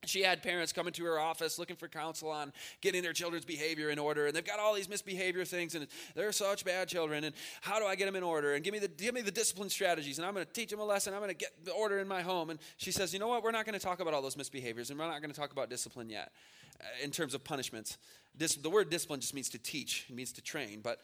she 0.08 0.22
had 0.22 0.42
parents 0.42 0.72
coming 0.72 0.92
to 0.92 1.04
her 1.04 1.18
office 1.18 1.58
looking 1.58 1.76
for 1.76 1.88
counsel 1.88 2.30
on 2.30 2.52
getting 2.80 3.02
their 3.02 3.12
children's 3.12 3.44
behavior 3.44 3.90
in 3.90 3.98
order 3.98 4.26
and 4.26 4.34
they've 4.34 4.44
got 4.44 4.58
all 4.58 4.74
these 4.74 4.88
misbehavior 4.88 5.44
things 5.44 5.74
and 5.74 5.86
they're 6.14 6.32
such 6.32 6.64
bad 6.64 6.88
children 6.88 7.24
and 7.24 7.34
how 7.60 7.78
do 7.78 7.86
i 7.86 7.94
get 7.94 8.06
them 8.06 8.16
in 8.16 8.22
order? 8.22 8.54
And 8.54 8.64
give 8.64 8.72
me 8.72 8.78
the 8.78 8.88
give 8.88 9.14
me 9.14 9.22
the 9.22 9.30
discipline 9.30 9.68
strategies 9.68 10.18
and 10.18 10.26
i'm 10.26 10.34
going 10.34 10.46
to 10.46 10.52
teach 10.52 10.70
them 10.70 10.80
a 10.80 10.84
lesson 10.84 11.12
i'm 11.14 11.20
going 11.20 11.30
to 11.30 11.36
get 11.36 11.52
the 11.64 11.72
order 11.72 11.98
in 11.98 12.08
my 12.08 12.22
home. 12.22 12.50
And 12.50 12.58
she 12.76 12.90
says 12.90 13.12
you 13.12 13.18
know 13.18 13.28
what? 13.28 13.42
We're 13.42 13.50
not 13.50 13.64
going 13.64 13.78
to 13.78 13.84
talk 13.84 14.00
about 14.00 14.14
all 14.14 14.22
those 14.22 14.36
misbehaviors 14.36 14.90
and 14.90 14.98
we're 14.98 15.06
not 15.06 15.20
going 15.20 15.32
to 15.32 15.38
talk 15.38 15.52
about 15.52 15.70
discipline 15.70 16.10
yet 16.10 16.32
uh, 16.80 16.84
in 17.02 17.10
terms 17.10 17.34
of 17.34 17.44
punishments. 17.44 17.98
Dis- 18.36 18.56
the 18.56 18.70
word 18.70 18.90
discipline 18.90 19.20
just 19.20 19.34
means 19.34 19.48
to 19.50 19.58
teach 19.58 20.06
it 20.08 20.14
means 20.14 20.32
to 20.32 20.42
train 20.42 20.80
but 20.82 21.00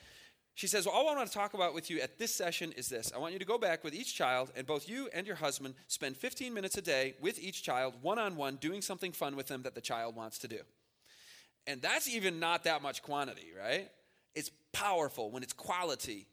she 0.55 0.67
says, 0.67 0.87
well, 0.87 0.95
All 0.95 1.09
I 1.09 1.17
want 1.17 1.29
to 1.29 1.35
talk 1.35 1.55
about 1.55 1.75
with 1.75 1.91
you 1.91 2.01
at 2.01 2.19
this 2.19 2.35
session 2.35 2.73
is 2.73 2.88
this. 2.88 3.12
I 3.15 3.19
want 3.19 3.33
you 3.33 3.38
to 3.38 3.45
go 3.45 3.59
back 3.59 3.83
with 3.83 3.95
each 3.95 4.15
child, 4.15 4.51
and 4.55 4.67
both 4.67 4.88
you 4.88 5.09
and 5.15 5.27
your 5.27 5.37
husband 5.37 5.75
spend 5.88 6.17
15 6.17 6.53
minutes 6.53 6.77
a 6.77 6.83
day 6.83 7.15
with 7.21 7.38
each 7.41 7.62
child, 7.62 7.95
one 8.03 8.19
on 8.19 8.37
one, 8.37 8.57
doing 8.57 8.83
something 8.83 9.12
fun 9.12 9.37
with 9.37 9.47
them 9.47 9.62
that 9.62 9.75
the 9.75 9.81
child 9.81 10.15
wants 10.15 10.38
to 10.41 10.49
do. 10.49 10.61
And 11.67 11.81
that's 11.81 12.09
even 12.09 12.41
not 12.41 12.65
that 12.65 12.83
much 12.83 13.03
quantity, 13.03 13.53
right? 13.59 13.88
It's 14.35 14.51
powerful 14.73 15.31
when 15.31 15.43
it's 15.43 15.53
quality 15.53 16.27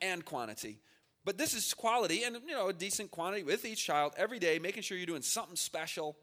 and 0.00 0.24
quantity. 0.24 0.78
But 1.24 1.36
this 1.36 1.52
is 1.52 1.74
quality 1.74 2.22
and 2.22 2.38
you 2.46 2.54
know 2.54 2.68
a 2.68 2.72
decent 2.72 3.10
quantity 3.10 3.42
with 3.42 3.64
each 3.64 3.84
child 3.84 4.14
every 4.16 4.38
day, 4.38 4.58
making 4.58 4.82
sure 4.82 4.96
you're 4.96 5.06
doing 5.06 5.22
something 5.22 5.56
special. 5.56 6.16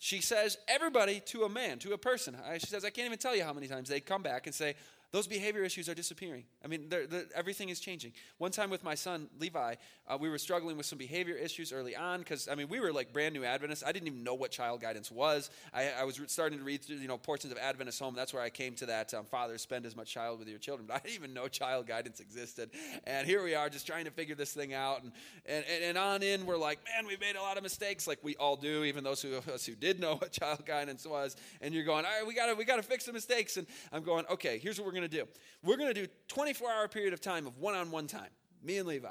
She 0.00 0.20
says, 0.20 0.56
everybody 0.68 1.20
to 1.26 1.42
a 1.42 1.48
man, 1.48 1.78
to 1.80 1.92
a 1.92 1.98
person. 1.98 2.36
She 2.58 2.66
says, 2.66 2.84
I 2.84 2.90
can't 2.90 3.06
even 3.06 3.18
tell 3.18 3.34
you 3.34 3.42
how 3.42 3.52
many 3.52 3.66
times 3.66 3.88
they 3.88 4.00
come 4.00 4.22
back 4.22 4.46
and 4.46 4.54
say, 4.54 4.74
those 5.10 5.26
behavior 5.26 5.62
issues 5.62 5.88
are 5.88 5.94
disappearing. 5.94 6.44
I 6.62 6.68
mean, 6.68 6.88
they're, 6.88 7.06
they're, 7.06 7.24
everything 7.34 7.70
is 7.70 7.80
changing. 7.80 8.12
One 8.36 8.50
time 8.50 8.68
with 8.68 8.84
my 8.84 8.94
son, 8.94 9.28
Levi, 9.38 9.74
uh, 10.06 10.18
we 10.20 10.28
were 10.28 10.36
struggling 10.38 10.76
with 10.76 10.84
some 10.84 10.98
behavior 10.98 11.34
issues 11.34 11.72
early 11.72 11.96
on 11.96 12.18
because, 12.18 12.46
I 12.46 12.54
mean, 12.54 12.68
we 12.68 12.78
were 12.78 12.92
like 12.92 13.12
brand 13.12 13.32
new 13.34 13.44
Adventists. 13.44 13.82
I 13.86 13.92
didn't 13.92 14.08
even 14.08 14.22
know 14.22 14.34
what 14.34 14.50
child 14.50 14.82
guidance 14.82 15.10
was. 15.10 15.50
I, 15.72 15.90
I 16.00 16.04
was 16.04 16.20
starting 16.26 16.58
to 16.58 16.64
read 16.64 16.82
through, 16.82 16.96
you 16.96 17.08
know, 17.08 17.16
portions 17.16 17.52
of 17.52 17.58
Adventist 17.58 17.98
Home. 18.00 18.14
That's 18.14 18.34
where 18.34 18.42
I 18.42 18.50
came 18.50 18.74
to 18.76 18.86
that 18.86 19.14
um, 19.14 19.24
father, 19.24 19.56
spend 19.56 19.86
as 19.86 19.96
much 19.96 20.12
child 20.12 20.40
with 20.40 20.48
your 20.48 20.58
children. 20.58 20.86
But 20.86 20.96
I 20.96 20.98
didn't 20.98 21.14
even 21.14 21.32
know 21.32 21.48
child 21.48 21.86
guidance 21.86 22.20
existed. 22.20 22.70
And 23.04 23.26
here 23.26 23.42
we 23.42 23.54
are 23.54 23.70
just 23.70 23.86
trying 23.86 24.04
to 24.04 24.10
figure 24.10 24.34
this 24.34 24.52
thing 24.52 24.74
out. 24.74 25.02
And, 25.02 25.12
and, 25.46 25.64
and 25.84 25.98
on 25.98 26.22
in, 26.22 26.44
we're 26.44 26.58
like, 26.58 26.80
man, 26.84 27.06
we've 27.06 27.20
made 27.20 27.36
a 27.36 27.42
lot 27.42 27.56
of 27.56 27.62
mistakes, 27.62 28.06
like 28.06 28.18
we 28.22 28.36
all 28.36 28.56
do, 28.56 28.84
even 28.84 29.04
those 29.04 29.24
of 29.24 29.48
us 29.48 29.64
who 29.64 29.74
did 29.74 30.00
know 30.00 30.16
what 30.18 30.32
child 30.32 30.66
guidance 30.66 31.06
was. 31.06 31.36
And 31.62 31.72
you're 31.72 31.84
going, 31.84 32.04
all 32.04 32.10
right, 32.10 32.26
we 32.26 32.34
got 32.34 32.56
we 32.58 32.64
to 32.64 32.82
fix 32.82 33.04
the 33.04 33.12
mistakes. 33.12 33.56
And 33.56 33.66
I'm 33.90 34.02
going, 34.02 34.26
okay, 34.30 34.58
here's 34.58 34.78
what 34.78 34.84
we're 34.84 34.92
going 34.92 34.97
to 35.02 35.16
do. 35.16 35.26
We're 35.62 35.76
going 35.76 35.92
to 35.92 36.00
do 36.00 36.06
24 36.28 36.70
hour 36.70 36.88
period 36.88 37.12
of 37.12 37.20
time 37.20 37.46
of 37.46 37.58
one 37.58 37.74
on 37.74 37.90
one 37.90 38.06
time, 38.06 38.30
me 38.62 38.78
and 38.78 38.88
Levi. 38.88 39.08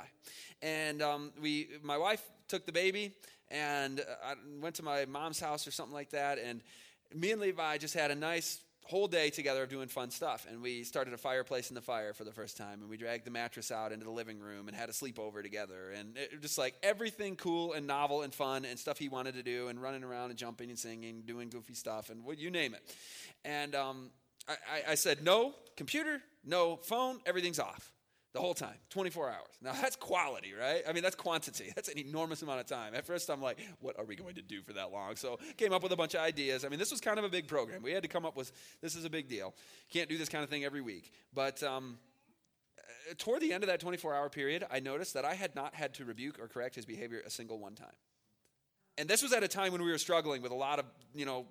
And 0.62 1.02
um, 1.02 1.32
we, 1.41 1.67
my 1.84 1.97
wife 1.97 2.23
took 2.47 2.65
the 2.65 2.71
baby 2.71 3.13
and 3.50 4.02
I 4.23 4.34
went 4.60 4.76
to 4.76 4.84
my 4.84 5.06
mom's 5.06 5.39
house 5.39 5.67
or 5.67 5.71
something 5.71 5.93
like 5.93 6.12
that. 6.12 6.38
And 6.39 6.62
me 7.15 7.32
and 7.32 7.41
Levi 7.41 7.78
just 7.78 7.93
had 7.93 8.12
a 8.12 8.15
nice 8.15 8.60
whole 8.88 9.08
day 9.08 9.30
together 9.30 9.63
of 9.63 9.69
doing 9.69 9.88
fun 9.89 10.10
stuff. 10.10 10.47
And 10.50 10.62
we 10.62 10.84
started 10.84 11.13
a 11.13 11.17
fireplace 11.17 11.69
in 11.69 11.76
the 11.76 11.82
fire 11.82 12.13
for 12.13 12.23
the 12.23 12.32
first 12.32 12.56
time. 12.56 12.80
And 12.82 12.89
we 12.89 12.95
dragged 12.95 13.26
the 13.26 13.32
mattress 13.32 13.69
out 13.69 13.91
into 13.91 14.06
the 14.06 14.12
living 14.12 14.39
room 14.39 14.67
and 14.67 14.76
had 14.76 14.88
a 14.89 14.93
sleepover 14.93 15.43
together. 15.43 15.91
And 15.97 16.17
it, 16.17 16.41
just 16.41 16.58
like 16.58 16.76
everything 16.82 17.36
cool 17.36 17.73
and 17.73 17.86
novel 17.86 18.21
and 18.21 18.34
fun 18.34 18.63
and 18.63 18.80
stuff 18.80 18.97
he 18.97 19.10
wanted 19.10 19.36
to 19.36 19.43
do 19.43 19.67
and 19.67 19.82
running 19.82 20.04
around 20.04 20.30
and 20.30 20.39
jumping 20.39 20.69
and 20.69 20.80
singing, 20.80 21.23
doing 21.26 21.50
goofy 21.50 21.73
stuff 21.73 22.10
and 22.10 22.23
what 22.23 22.38
you 22.38 22.50
name 22.50 22.73
it. 22.73 22.95
And 23.43 23.76
um, 23.76 24.10
I, 24.48 24.92
I 24.92 24.96
said, 24.96 25.24
no 25.24 25.54
computer, 25.76 26.22
no 26.46 26.78
phone, 26.78 27.20
everything's 27.26 27.60
off 27.60 27.92
the 28.38 28.42
whole 28.42 28.54
time, 28.54 28.76
24 28.92 29.30
hours. 29.30 29.40
Now 29.62 29.74
that's 29.74 29.96
quality, 29.96 30.54
right? 30.54 30.84
I 30.88 30.94
mean, 30.94 31.02
that's 31.02 31.16
quantity. 31.16 31.72
That's 31.76 31.90
an 31.90 31.98
enormous 31.98 32.42
amount 32.42 32.60
of 32.60 32.68
time. 32.68 32.94
At 32.94 33.06
first, 33.06 33.30
I'm 33.30 33.42
like, 33.42 33.58
what 33.80 33.98
are 33.98 34.06
we 34.06 34.16
going 34.16 34.36
to 34.36 34.42
do 34.42 34.62
for 34.62 34.74
that 34.74 34.92
long? 34.92 35.16
So 35.16 35.40
came 35.58 35.74
up 35.74 35.82
with 35.82 35.92
a 35.92 35.96
bunch 35.96 36.14
of 36.14 36.22
ideas. 36.22 36.64
I 36.64 36.70
mean, 36.70 36.78
this 36.78 36.92
was 36.92 37.02
kind 37.02 37.18
of 37.18 37.26
a 37.26 37.30
big 37.30 37.48
program. 37.48 37.82
We 37.82 37.92
had 37.92 38.04
to 38.04 38.10
come 38.10 38.26
up 38.26 38.36
with 38.36 38.52
this 38.82 38.96
is 38.96 39.06
a 39.06 39.10
big 39.10 39.28
deal. 39.28 39.56
Can't 39.92 40.08
do 40.10 40.18
this 40.18 40.30
kind 40.30 40.44
of 40.44 40.50
thing 40.50 40.64
every 40.64 40.82
week. 40.82 41.12
But 41.34 41.64
um, 41.64 41.98
uh, 42.78 43.14
toward 43.18 43.42
the 43.42 43.54
end 43.54 43.64
of 43.64 43.70
that 43.70 43.80
24 43.80 44.14
hour 44.14 44.30
period, 44.30 44.66
I 44.70 44.80
noticed 44.80 45.14
that 45.16 45.26
I 45.26 45.34
had 45.34 45.56
not 45.56 45.74
had 45.74 45.96
to 45.96 46.06
rebuke 46.06 46.38
or 46.40 46.48
correct 46.48 46.76
his 46.76 46.86
behavior 46.86 47.22
a 47.26 47.30
single 47.30 47.58
one 47.58 47.76
time. 47.76 47.96
And 48.98 49.10
this 49.10 49.24
was 49.24 49.34
at 49.34 49.44
a 49.44 49.48
time 49.48 49.72
when 49.72 49.84
we 49.84 49.90
were 49.90 49.98
struggling 49.98 50.42
with 50.42 50.52
a 50.52 50.56
lot 50.56 50.80
of, 50.80 50.86
you 51.16 51.26
know, 51.26 51.46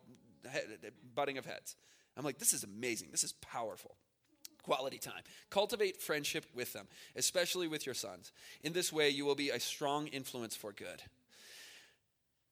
butting 1.14 1.38
of 1.38 1.46
heads. 1.46 1.74
I'm 2.16 2.24
like, 2.24 2.38
this 2.38 2.52
is 2.52 2.64
amazing. 2.64 3.08
This 3.10 3.24
is 3.24 3.32
powerful. 3.34 3.96
Quality 4.62 4.98
time. 4.98 5.22
Cultivate 5.50 6.00
friendship 6.00 6.46
with 6.54 6.72
them, 6.72 6.88
especially 7.14 7.68
with 7.68 7.86
your 7.86 7.94
sons. 7.94 8.32
In 8.62 8.72
this 8.72 8.92
way, 8.92 9.10
you 9.10 9.24
will 9.24 9.34
be 9.34 9.50
a 9.50 9.60
strong 9.60 10.08
influence 10.08 10.56
for 10.56 10.72
good. 10.72 11.02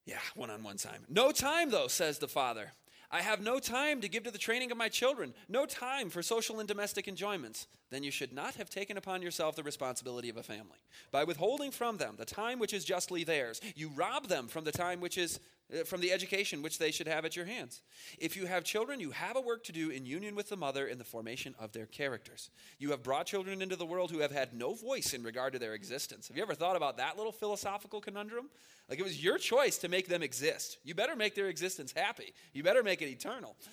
Yeah, 0.06 0.18
one 0.34 0.50
on 0.50 0.62
one 0.62 0.76
time. 0.76 1.04
No 1.08 1.32
time, 1.32 1.70
though, 1.70 1.88
says 1.88 2.18
the 2.18 2.28
father. 2.28 2.72
I 3.10 3.22
have 3.22 3.40
no 3.40 3.60
time 3.60 4.00
to 4.00 4.08
give 4.08 4.24
to 4.24 4.32
the 4.32 4.38
training 4.38 4.72
of 4.72 4.76
my 4.76 4.88
children, 4.88 5.34
no 5.48 5.66
time 5.66 6.10
for 6.10 6.20
social 6.20 6.58
and 6.58 6.66
domestic 6.66 7.06
enjoyments. 7.06 7.68
Then 7.90 8.02
you 8.02 8.10
should 8.10 8.32
not 8.32 8.56
have 8.56 8.68
taken 8.68 8.96
upon 8.96 9.22
yourself 9.22 9.54
the 9.54 9.62
responsibility 9.62 10.28
of 10.28 10.36
a 10.36 10.42
family. 10.42 10.78
By 11.12 11.22
withholding 11.22 11.70
from 11.70 11.98
them 11.98 12.16
the 12.18 12.24
time 12.24 12.58
which 12.58 12.74
is 12.74 12.84
justly 12.84 13.22
theirs, 13.22 13.60
you 13.76 13.88
rob 13.94 14.26
them 14.26 14.48
from 14.48 14.64
the 14.64 14.72
time 14.72 15.00
which 15.00 15.16
is 15.16 15.38
Uh, 15.74 15.84
from 15.84 16.00
the 16.00 16.12
education 16.12 16.62
which 16.62 16.78
they 16.78 16.90
should 16.90 17.08
have 17.08 17.24
at 17.24 17.36
your 17.36 17.46
hands. 17.46 17.80
If 18.18 18.36
you 18.36 18.46
have 18.46 18.64
children, 18.64 19.00
you 19.00 19.10
have 19.10 19.36
a 19.36 19.40
work 19.40 19.64
to 19.64 19.72
do 19.72 19.90
in 19.90 20.06
union 20.06 20.34
with 20.34 20.48
the 20.48 20.56
mother 20.56 20.86
in 20.86 20.98
the 20.98 21.04
formation 21.04 21.54
of 21.58 21.72
their 21.72 21.86
characters. 21.86 22.50
You 22.78 22.90
have 22.90 23.02
brought 23.02 23.26
children 23.26 23.62
into 23.62 23.76
the 23.76 23.86
world 23.86 24.10
who 24.10 24.18
have 24.18 24.30
had 24.30 24.54
no 24.54 24.74
voice 24.74 25.14
in 25.14 25.22
regard 25.22 25.52
to 25.54 25.58
their 25.58 25.74
existence. 25.74 26.28
Have 26.28 26.36
you 26.36 26.42
ever 26.42 26.54
thought 26.54 26.76
about 26.76 26.98
that 26.98 27.16
little 27.16 27.32
philosophical 27.32 28.00
conundrum? 28.00 28.50
Like 28.88 29.00
it 29.00 29.04
was 29.04 29.22
your 29.22 29.38
choice 29.38 29.78
to 29.78 29.88
make 29.88 30.08
them 30.08 30.22
exist. 30.22 30.78
You 30.84 30.94
better 30.94 31.16
make 31.16 31.34
their 31.34 31.48
existence 31.48 31.92
happy, 31.96 32.34
you 32.52 32.62
better 32.62 32.82
make 32.82 33.02
it 33.02 33.08
eternal. 33.08 33.56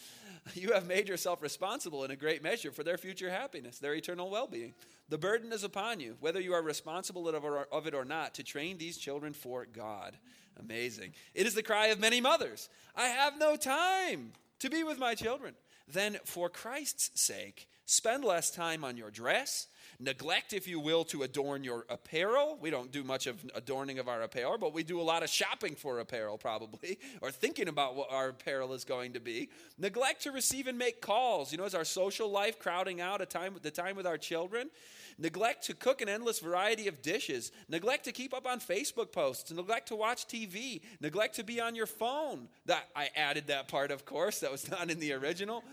You 0.55 0.73
have 0.73 0.87
made 0.87 1.07
yourself 1.07 1.43
responsible 1.43 2.03
in 2.03 2.09
a 2.09 2.15
great 2.15 2.41
measure 2.41 2.71
for 2.71 2.83
their 2.83 2.97
future 2.97 3.29
happiness, 3.29 3.77
their 3.77 3.93
eternal 3.93 4.31
well 4.31 4.47
being. 4.47 4.73
The 5.07 5.19
burden 5.19 5.53
is 5.53 5.63
upon 5.63 5.99
you, 5.99 6.17
whether 6.19 6.41
you 6.41 6.53
are 6.53 6.63
responsible 6.63 7.29
of 7.29 7.85
it 7.85 7.93
or 7.93 8.05
not, 8.05 8.33
to 8.33 8.43
train 8.43 8.79
these 8.79 8.97
children 8.97 9.33
for 9.33 9.67
God. 9.71 10.17
Amazing. 10.59 11.13
It 11.33 11.47
is 11.47 11.55
the 11.55 11.63
cry 11.63 11.87
of 11.87 11.99
many 11.99 12.21
mothers 12.21 12.69
I 12.95 13.07
have 13.07 13.37
no 13.39 13.55
time 13.55 14.33
to 14.59 14.69
be 14.69 14.83
with 14.83 14.99
my 14.99 15.15
children. 15.15 15.55
Then, 15.87 16.17
for 16.23 16.49
Christ's 16.49 17.11
sake, 17.19 17.67
spend 17.85 18.23
less 18.23 18.49
time 18.51 18.83
on 18.85 18.95
your 18.95 19.11
dress. 19.11 19.67
Neglect, 19.99 20.53
if 20.53 20.67
you 20.67 20.79
will, 20.79 21.03
to 21.05 21.23
adorn 21.23 21.63
your 21.63 21.85
apparel. 21.89 22.57
We 22.59 22.69
don't 22.69 22.91
do 22.91 23.03
much 23.03 23.27
of 23.27 23.43
adorning 23.53 23.99
of 23.99 24.07
our 24.07 24.21
apparel, 24.21 24.57
but 24.57 24.73
we 24.73 24.83
do 24.83 24.99
a 24.99 25.03
lot 25.03 25.21
of 25.21 25.29
shopping 25.29 25.75
for 25.75 25.99
apparel, 25.99 26.37
probably, 26.37 26.97
or 27.21 27.29
thinking 27.29 27.67
about 27.67 27.95
what 27.95 28.11
our 28.11 28.29
apparel 28.29 28.73
is 28.73 28.83
going 28.83 29.13
to 29.13 29.19
be. 29.19 29.49
Neglect 29.77 30.23
to 30.23 30.31
receive 30.31 30.67
and 30.67 30.77
make 30.77 31.01
calls. 31.01 31.51
You 31.51 31.57
know, 31.57 31.65
is 31.65 31.75
our 31.75 31.85
social 31.85 32.29
life 32.29 32.57
crowding 32.57 33.01
out 33.01 33.21
a 33.21 33.25
time, 33.25 33.55
the 33.61 33.71
time 33.71 33.95
with 33.95 34.07
our 34.07 34.17
children? 34.17 34.69
Neglect 35.17 35.65
to 35.65 35.73
cook 35.73 36.01
an 36.01 36.09
endless 36.09 36.39
variety 36.39 36.87
of 36.87 37.01
dishes, 37.01 37.51
neglect 37.67 38.05
to 38.05 38.11
keep 38.11 38.33
up 38.33 38.45
on 38.45 38.59
Facebook 38.59 39.11
posts, 39.11 39.51
neglect 39.51 39.87
to 39.89 39.95
watch 39.95 40.27
TV, 40.27 40.81
neglect 40.99 41.35
to 41.35 41.43
be 41.43 41.59
on 41.61 41.75
your 41.75 41.85
phone. 41.85 42.47
That 42.65 42.87
I 42.95 43.09
added 43.15 43.47
that 43.47 43.67
part, 43.67 43.91
of 43.91 44.05
course, 44.05 44.39
that 44.39 44.51
was 44.51 44.69
not 44.69 44.89
in 44.89 44.99
the 44.99 45.13
original. 45.13 45.63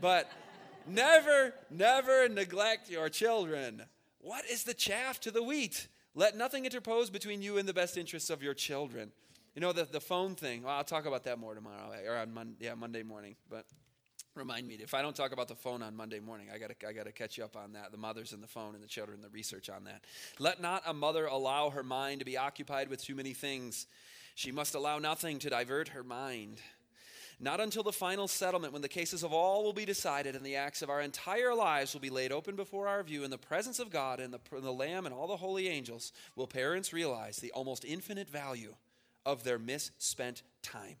But 0.00 0.30
never, 0.86 1.54
never 1.70 2.28
neglect 2.28 2.90
your 2.90 3.08
children. 3.08 3.82
What 4.20 4.44
is 4.46 4.64
the 4.64 4.74
chaff 4.74 5.20
to 5.20 5.30
the 5.30 5.42
wheat? 5.42 5.88
Let 6.14 6.36
nothing 6.36 6.64
interpose 6.64 7.10
between 7.10 7.42
you 7.42 7.58
and 7.58 7.68
the 7.68 7.74
best 7.74 7.96
interests 7.96 8.30
of 8.30 8.42
your 8.42 8.54
children. 8.54 9.12
You 9.54 9.60
know, 9.60 9.72
the, 9.72 9.84
the 9.84 10.00
phone 10.00 10.34
thing, 10.34 10.62
well, 10.62 10.74
I'll 10.74 10.84
talk 10.84 11.06
about 11.06 11.24
that 11.24 11.38
more 11.38 11.54
tomorrow, 11.54 11.90
or 12.06 12.16
on 12.16 12.32
Mon- 12.32 12.56
yeah, 12.60 12.74
Monday 12.74 13.02
morning. 13.02 13.36
But 13.50 13.66
Remind 14.38 14.68
me 14.68 14.78
if 14.80 14.94
I 14.94 15.02
don't 15.02 15.16
talk 15.16 15.32
about 15.32 15.48
the 15.48 15.56
phone 15.56 15.82
on 15.82 15.96
Monday 15.96 16.20
morning, 16.20 16.46
I 16.54 16.58
got 16.58 16.70
I 16.88 16.92
got 16.92 17.06
to 17.06 17.12
catch 17.12 17.36
you 17.36 17.44
up 17.44 17.56
on 17.56 17.72
that. 17.72 17.90
The 17.90 17.98
mothers 17.98 18.32
and 18.32 18.40
the 18.40 18.46
phone 18.46 18.74
and 18.74 18.82
the 18.82 18.88
children, 18.88 19.20
the 19.20 19.28
research 19.30 19.68
on 19.68 19.84
that. 19.84 20.04
Let 20.38 20.62
not 20.62 20.82
a 20.86 20.94
mother 20.94 21.26
allow 21.26 21.70
her 21.70 21.82
mind 21.82 22.20
to 22.20 22.24
be 22.24 22.36
occupied 22.36 22.88
with 22.88 23.02
too 23.02 23.16
many 23.16 23.32
things. 23.32 23.88
She 24.36 24.52
must 24.52 24.76
allow 24.76 25.00
nothing 25.00 25.40
to 25.40 25.50
divert 25.50 25.88
her 25.88 26.04
mind. 26.04 26.60
Not 27.40 27.60
until 27.60 27.82
the 27.82 27.92
final 27.92 28.28
settlement, 28.28 28.72
when 28.72 28.82
the 28.82 28.88
cases 28.88 29.24
of 29.24 29.32
all 29.32 29.64
will 29.64 29.72
be 29.72 29.84
decided 29.84 30.36
and 30.36 30.46
the 30.46 30.56
acts 30.56 30.82
of 30.82 30.90
our 30.90 31.00
entire 31.00 31.54
lives 31.54 31.92
will 31.92 32.00
be 32.00 32.10
laid 32.10 32.30
open 32.30 32.54
before 32.54 32.86
our 32.86 33.02
view 33.02 33.24
in 33.24 33.30
the 33.30 33.38
presence 33.38 33.80
of 33.80 33.90
God 33.90 34.20
and 34.20 34.32
the, 34.32 34.40
the 34.60 34.72
Lamb 34.72 35.06
and 35.06 35.14
all 35.14 35.26
the 35.26 35.36
holy 35.36 35.68
angels, 35.68 36.12
will 36.36 36.46
parents 36.46 36.92
realize 36.92 37.38
the 37.38 37.52
almost 37.52 37.84
infinite 37.84 38.28
value 38.28 38.74
of 39.26 39.42
their 39.42 39.58
misspent 39.58 40.42
time. 40.62 40.96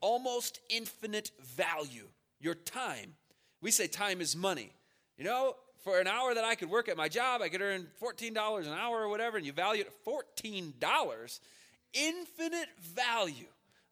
Almost 0.00 0.58
infinite 0.68 1.30
value 1.40 2.08
your 2.42 2.54
time. 2.54 3.14
We 3.60 3.70
say 3.70 3.86
time 3.86 4.20
is 4.20 4.36
money. 4.36 4.72
You 5.16 5.24
know, 5.24 5.54
for 5.84 5.98
an 5.98 6.06
hour 6.06 6.34
that 6.34 6.44
I 6.44 6.54
could 6.54 6.70
work 6.70 6.88
at 6.88 6.96
my 6.96 7.08
job, 7.08 7.42
I 7.42 7.48
could 7.48 7.62
earn 7.62 7.86
$14 8.02 8.66
an 8.66 8.72
hour 8.72 9.02
or 9.02 9.08
whatever, 9.08 9.36
and 9.36 9.46
you 9.46 9.52
value 9.52 9.82
it 9.82 9.92
$14. 10.06 11.40
Infinite 11.94 12.68
value 12.80 13.46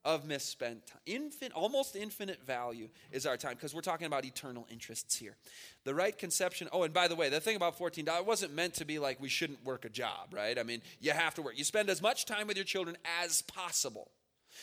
of 0.05 0.25
misspent 0.25 0.87
time. 0.87 1.01
Infin, 1.07 1.51
almost 1.55 1.95
infinite 1.95 2.43
value 2.47 2.89
is 3.11 3.27
our 3.27 3.37
time 3.37 3.55
because 3.55 3.75
we're 3.75 3.83
talking 3.83 4.07
about 4.07 4.25
eternal 4.25 4.67
interests 4.71 5.17
here. 5.17 5.37
The 5.85 5.95
right 5.95 6.17
conception. 6.17 6.69
Oh, 6.73 6.85
and 6.85 6.95
by 6.95 7.09
the 7.09 7.17
way, 7.17 7.29
the 7.29 7.41
thing 7.41 7.57
about 7.57 7.79
$14 7.79 8.25
wasn't 8.25 8.55
meant 8.55 8.75
to 8.75 8.85
be 8.85 8.99
like 8.99 9.21
we 9.21 9.29
shouldn't 9.29 9.65
work 9.65 9.85
a 9.85 9.91
job, 9.91 10.33
right? 10.33 10.59
I 10.59 10.63
mean, 10.63 10.81
you 11.01 11.13
have 11.13 11.35
to 11.35 11.43
work. 11.43 11.59
You 11.59 11.65
spend 11.65 11.91
as 11.91 12.01
much 12.01 12.25
time 12.25 12.47
with 12.47 12.57
your 12.57 12.65
children 12.65 12.97
as 13.23 13.43
possible. 13.43 14.11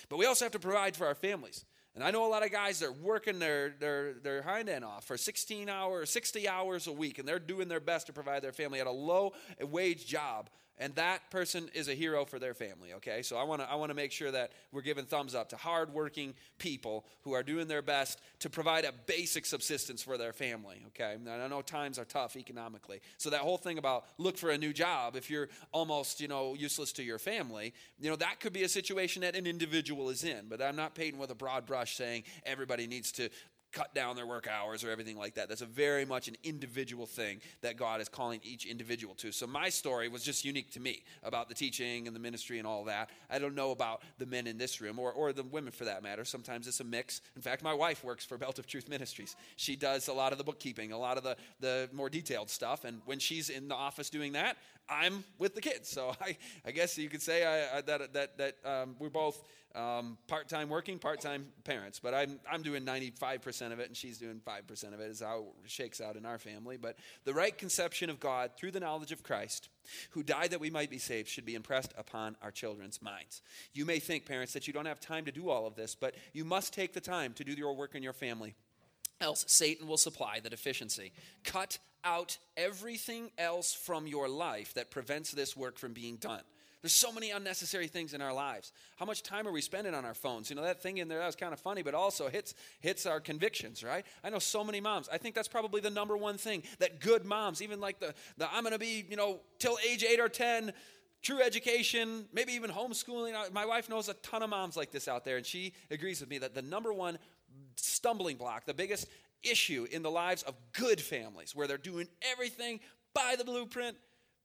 But 0.09 0.17
we 0.17 0.25
also 0.25 0.45
have 0.45 0.51
to 0.53 0.59
provide 0.59 0.95
for 0.95 1.05
our 1.05 1.15
families. 1.15 1.65
And 1.97 2.03
I 2.03 2.11
know 2.11 2.27
a 2.27 2.29
lot 2.29 2.45
of 2.45 2.51
guys 2.51 2.77
that 2.81 2.89
are 2.89 2.91
working 2.91 3.39
their, 3.39 3.73
their, 3.79 4.13
their 4.21 4.43
hind 4.43 4.69
end 4.69 4.85
off 4.85 5.05
for 5.05 5.17
16 5.17 5.67
hours, 5.67 6.11
60 6.11 6.47
hours 6.47 6.85
a 6.85 6.91
week, 6.91 7.17
and 7.17 7.27
they're 7.27 7.39
doing 7.39 7.67
their 7.67 7.79
best 7.79 8.05
to 8.05 8.13
provide 8.13 8.43
their 8.43 8.51
family 8.51 8.79
at 8.79 8.85
a 8.85 8.91
low 8.91 9.33
wage 9.59 10.05
job 10.05 10.51
and 10.79 10.93
that 10.95 11.29
person 11.31 11.69
is 11.73 11.87
a 11.87 11.93
hero 11.93 12.25
for 12.25 12.39
their 12.39 12.53
family 12.53 12.93
okay? 12.93 13.21
So 13.21 13.37
i 13.37 13.43
want 13.43 13.61
to 13.61 13.69
i 13.69 13.75
want 13.75 13.89
to 13.89 13.95
make 13.95 14.11
sure 14.11 14.31
that 14.31 14.51
we're 14.71 14.81
giving 14.81 15.05
thumbs 15.05 15.35
up 15.35 15.49
to 15.49 15.57
hardworking 15.57 16.33
people 16.57 17.05
who 17.21 17.33
are 17.33 17.43
doing 17.43 17.67
their 17.67 17.81
best 17.81 18.19
to 18.39 18.49
provide 18.49 18.85
a 18.85 18.93
basic 19.05 19.45
subsistence 19.45 20.01
for 20.01 20.17
their 20.17 20.33
family 20.33 20.83
okay? 20.87 21.13
And 21.13 21.29
i 21.29 21.47
know 21.47 21.61
times 21.61 21.99
are 21.99 22.05
tough 22.05 22.35
economically. 22.35 23.01
So 23.17 23.29
that 23.29 23.41
whole 23.41 23.57
thing 23.57 23.77
about 23.77 24.05
look 24.17 24.37
for 24.37 24.49
a 24.49 24.57
new 24.57 24.73
job 24.73 25.15
if 25.15 25.29
you're 25.29 25.49
almost 25.71 26.21
you 26.21 26.27
know 26.27 26.53
useless 26.53 26.91
to 26.93 27.03
your 27.03 27.19
family 27.19 27.73
you 27.99 28.09
know 28.09 28.15
that 28.17 28.39
could 28.39 28.53
be 28.53 28.63
a 28.63 28.69
situation 28.69 29.21
that 29.21 29.35
an 29.35 29.47
individual 29.47 30.09
is 30.09 30.23
in. 30.23 30.47
But 30.49 30.61
i'm 30.61 30.75
not 30.75 30.95
painting 30.95 31.19
with 31.19 31.31
a 31.31 31.35
broad 31.35 31.65
brush 31.65 31.95
saying 31.95 32.23
everybody 32.45 32.87
needs 32.87 33.11
to 33.13 33.29
cut 33.77 33.93
down 33.93 34.15
their 34.15 34.25
work 34.25 34.47
hours 34.47 34.83
or 34.83 34.89
everything 34.89 35.17
like 35.17 35.35
that. 35.35 35.47
That's 35.47 35.61
a 35.61 35.67
very 35.67 36.03
much 36.03 36.27
an 36.27 36.35
individual 36.43 37.05
thing 37.05 37.41
that 37.61 37.77
God 37.77 38.01
is 38.01 38.09
calling 38.09 38.39
each 38.43 38.65
individual 38.65 39.13
to. 39.15 39.31
So 39.31 39.45
my 39.45 39.69
story 39.69 40.09
was 40.09 40.23
just 40.23 40.43
unique 40.43 40.71
to 40.71 40.79
me 40.79 41.03
about 41.23 41.47
the 41.47 41.53
teaching 41.53 42.07
and 42.07 42.15
the 42.15 42.19
ministry 42.19 42.57
and 42.57 42.67
all 42.67 42.85
that. 42.85 43.11
I 43.29 43.37
don't 43.37 43.53
know 43.53 43.69
about 43.69 44.01
the 44.17 44.25
men 44.25 44.47
in 44.47 44.57
this 44.57 44.81
room 44.81 44.97
or, 44.97 45.11
or 45.11 45.31
the 45.31 45.43
women 45.43 45.71
for 45.71 45.85
that 45.85 46.01
matter. 46.01 46.25
Sometimes 46.25 46.67
it's 46.67 46.79
a 46.79 46.83
mix. 46.83 47.21
In 47.35 47.41
fact, 47.43 47.61
my 47.61 47.73
wife 47.73 48.03
works 48.03 48.25
for 48.25 48.35
Belt 48.37 48.57
of 48.57 48.65
Truth 48.65 48.89
Ministries. 48.89 49.35
She 49.57 49.75
does 49.75 50.07
a 50.07 50.13
lot 50.13 50.31
of 50.31 50.39
the 50.39 50.43
bookkeeping, 50.43 50.91
a 50.91 50.97
lot 50.97 51.17
of 51.17 51.23
the, 51.23 51.35
the 51.59 51.87
more 51.93 52.09
detailed 52.09 52.49
stuff. 52.49 52.83
And 52.83 53.01
when 53.05 53.19
she's 53.19 53.49
in 53.49 53.67
the 53.67 53.75
office 53.75 54.09
doing 54.09 54.33
that, 54.33 54.57
I'm 54.89 55.23
with 55.37 55.55
the 55.55 55.61
kids. 55.61 55.89
So 55.89 56.13
I, 56.21 56.37
I 56.65 56.71
guess 56.71 56.97
you 56.97 57.09
could 57.09 57.21
say 57.21 57.45
I, 57.45 57.77
I, 57.77 57.81
that, 57.81 58.13
that, 58.13 58.37
that 58.37 58.55
um, 58.65 58.95
we're 58.99 59.09
both 59.09 59.43
um, 59.75 60.17
part 60.27 60.49
time 60.49 60.69
working, 60.69 60.97
part 60.97 61.21
time 61.21 61.47
parents. 61.63 61.99
But 61.99 62.13
I'm, 62.13 62.39
I'm 62.51 62.63
doing 62.63 62.83
95% 62.83 63.71
of 63.71 63.79
it, 63.79 63.87
and 63.87 63.95
she's 63.95 64.17
doing 64.17 64.41
5% 64.45 64.93
of 64.93 64.99
it, 64.99 65.11
is 65.11 65.21
how 65.21 65.45
it 65.63 65.69
shakes 65.69 66.01
out 66.01 66.15
in 66.15 66.25
our 66.25 66.39
family. 66.39 66.77
But 66.77 66.97
the 67.25 67.33
right 67.33 67.55
conception 67.55 68.09
of 68.09 68.19
God 68.19 68.51
through 68.57 68.71
the 68.71 68.79
knowledge 68.79 69.11
of 69.11 69.23
Christ, 69.23 69.69
who 70.11 70.23
died 70.23 70.51
that 70.51 70.59
we 70.59 70.69
might 70.69 70.89
be 70.89 70.97
saved, 70.97 71.27
should 71.27 71.45
be 71.45 71.55
impressed 71.55 71.93
upon 71.97 72.35
our 72.41 72.51
children's 72.51 73.01
minds. 73.01 73.41
You 73.73 73.85
may 73.85 73.99
think, 73.99 74.25
parents, 74.25 74.53
that 74.53 74.67
you 74.67 74.73
don't 74.73 74.85
have 74.85 74.99
time 74.99 75.25
to 75.25 75.31
do 75.31 75.49
all 75.49 75.67
of 75.67 75.75
this, 75.75 75.95
but 75.95 76.15
you 76.33 76.43
must 76.43 76.73
take 76.73 76.93
the 76.93 77.01
time 77.01 77.33
to 77.33 77.43
do 77.43 77.51
your 77.51 77.75
work 77.75 77.93
in 77.93 78.03
your 78.03 78.13
family. 78.13 78.55
Else, 79.19 79.45
Satan 79.47 79.87
will 79.87 79.97
supply 79.97 80.39
the 80.39 80.49
deficiency. 80.49 81.11
Cut 81.43 81.79
out 82.03 82.37
everything 82.55 83.31
else 83.37 83.73
from 83.73 84.07
your 84.07 84.29
life 84.29 84.73
that 84.75 84.91
prevents 84.91 85.31
this 85.31 85.57
work 85.57 85.77
from 85.77 85.93
being 85.93 86.17
done. 86.17 86.41
There's 86.81 86.93
so 86.93 87.11
many 87.11 87.31
unnecessary 87.31 87.87
things 87.87 88.13
in 88.13 88.21
our 88.21 88.33
lives. 88.33 88.71
How 88.97 89.05
much 89.05 89.23
time 89.23 89.47
are 89.47 89.51
we 89.51 89.61
spending 89.61 89.95
on 89.95 90.05
our 90.05 90.13
phones? 90.13 90.49
You 90.49 90.55
know, 90.55 90.61
that 90.61 90.81
thing 90.81 90.99
in 90.99 91.07
there, 91.07 91.19
that 91.19 91.25
was 91.25 91.35
kind 91.35 91.51
of 91.51 91.59
funny, 91.59 91.81
but 91.81 91.95
also 91.95 92.29
hits, 92.29 92.53
hits 92.79 93.07
our 93.07 93.19
convictions, 93.19 93.83
right? 93.83 94.05
I 94.23 94.29
know 94.29 94.39
so 94.39 94.63
many 94.63 94.79
moms. 94.79 95.09
I 95.11 95.17
think 95.17 95.33
that's 95.33 95.47
probably 95.47 95.81
the 95.81 95.89
number 95.89 96.15
one 96.15 96.37
thing 96.37 96.63
that 96.79 97.01
good 97.01 97.25
moms, 97.25 97.61
even 97.63 97.81
like 97.81 97.99
the, 97.99 98.13
the 98.37 98.47
I'm 98.53 98.61
going 98.61 98.73
to 98.73 98.79
be, 98.79 99.05
you 99.09 99.17
know, 99.17 99.39
till 99.57 99.77
age 99.89 100.03
eight 100.03 100.19
or 100.19 100.29
10, 100.29 100.71
true 101.23 101.41
education, 101.41 102.25
maybe 102.31 102.53
even 102.53 102.69
homeschooling. 102.69 103.33
My 103.51 103.65
wife 103.65 103.89
knows 103.89 104.07
a 104.07 104.13
ton 104.13 104.43
of 104.43 104.51
moms 104.51 104.77
like 104.77 104.91
this 104.91 105.07
out 105.07 105.25
there, 105.25 105.37
and 105.37 105.45
she 105.45 105.73
agrees 105.89 106.21
with 106.21 106.29
me 106.29 106.37
that 106.37 106.53
the 106.53 106.61
number 106.61 106.93
one 106.93 107.17
stumbling 108.07 108.37
block, 108.37 108.65
the 108.65 108.73
biggest 108.73 109.05
issue 109.43 109.85
in 109.91 110.01
the 110.01 110.09
lives 110.09 110.41
of 110.43 110.55
good 110.71 111.01
families, 111.01 111.53
where 111.53 111.67
they're 111.67 111.77
doing 111.77 112.07
everything 112.31 112.79
by 113.13 113.35
the 113.37 113.43
blueprint, 113.43 113.97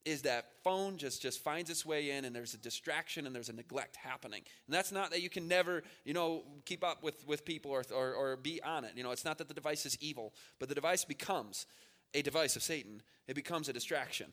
is 0.04 0.22
that 0.22 0.46
phone 0.64 0.96
just 0.96 1.22
just 1.22 1.44
finds 1.44 1.70
its 1.70 1.86
way 1.86 2.10
in 2.10 2.24
and 2.24 2.34
there's 2.34 2.54
a 2.54 2.58
distraction 2.58 3.24
and 3.24 3.32
there's 3.32 3.50
a 3.50 3.52
neglect 3.52 3.94
happening 3.94 4.42
and 4.66 4.74
that's 4.74 4.90
not 4.90 5.12
that 5.12 5.22
you 5.22 5.30
can 5.30 5.46
never 5.46 5.84
you 6.04 6.12
know 6.12 6.42
keep 6.64 6.82
up 6.82 7.04
with 7.04 7.24
with 7.24 7.44
people 7.44 7.70
or, 7.70 7.84
or, 7.94 8.12
or 8.12 8.36
be 8.36 8.60
on 8.64 8.84
it 8.84 8.90
you 8.96 9.04
know 9.04 9.12
it's 9.12 9.24
not 9.24 9.38
that 9.38 9.46
the 9.46 9.54
device 9.54 9.86
is 9.86 9.96
evil 10.00 10.34
but 10.58 10.68
the 10.68 10.74
device 10.74 11.04
becomes 11.04 11.66
a 12.14 12.22
device 12.22 12.56
of 12.56 12.64
satan 12.64 13.00
it 13.28 13.36
becomes 13.36 13.68
a 13.68 13.72
distraction 13.72 14.32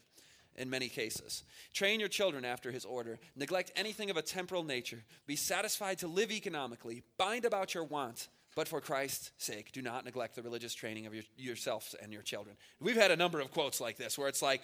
in 0.60 0.70
many 0.70 0.90
cases. 0.90 1.44
Train 1.74 2.00
your 2.00 2.10
children 2.10 2.46
after 2.46 2.72
his 2.72 2.86
order. 2.86 3.18
Neglect 3.36 3.72
anything 3.76 4.10
of 4.10 4.18
a 4.18 4.22
temporal 4.22 4.64
nature. 4.64 5.04
Be 5.26 5.36
satisfied 5.36 6.00
to 6.00 6.08
live 6.08 6.32
economically. 6.32 7.04
Bind 7.18 7.46
about 7.46 7.74
your 7.74 7.86
wants. 7.86 8.28
But 8.60 8.68
for 8.68 8.82
Christ's 8.82 9.32
sake, 9.38 9.72
do 9.72 9.82
not 9.82 10.04
neglect 10.04 10.36
the 10.36 10.42
religious 10.42 10.74
training 10.74 11.06
of 11.06 11.14
your, 11.14 11.24
yourselves 11.38 11.96
and 12.04 12.12
your 12.12 12.22
children. 12.22 12.58
We've 12.82 12.98
had 12.98 13.10
a 13.10 13.16
number 13.16 13.40
of 13.40 13.52
quotes 13.52 13.80
like 13.80 13.96
this 13.96 14.18
where 14.18 14.28
it's 14.28 14.42
like, 14.42 14.64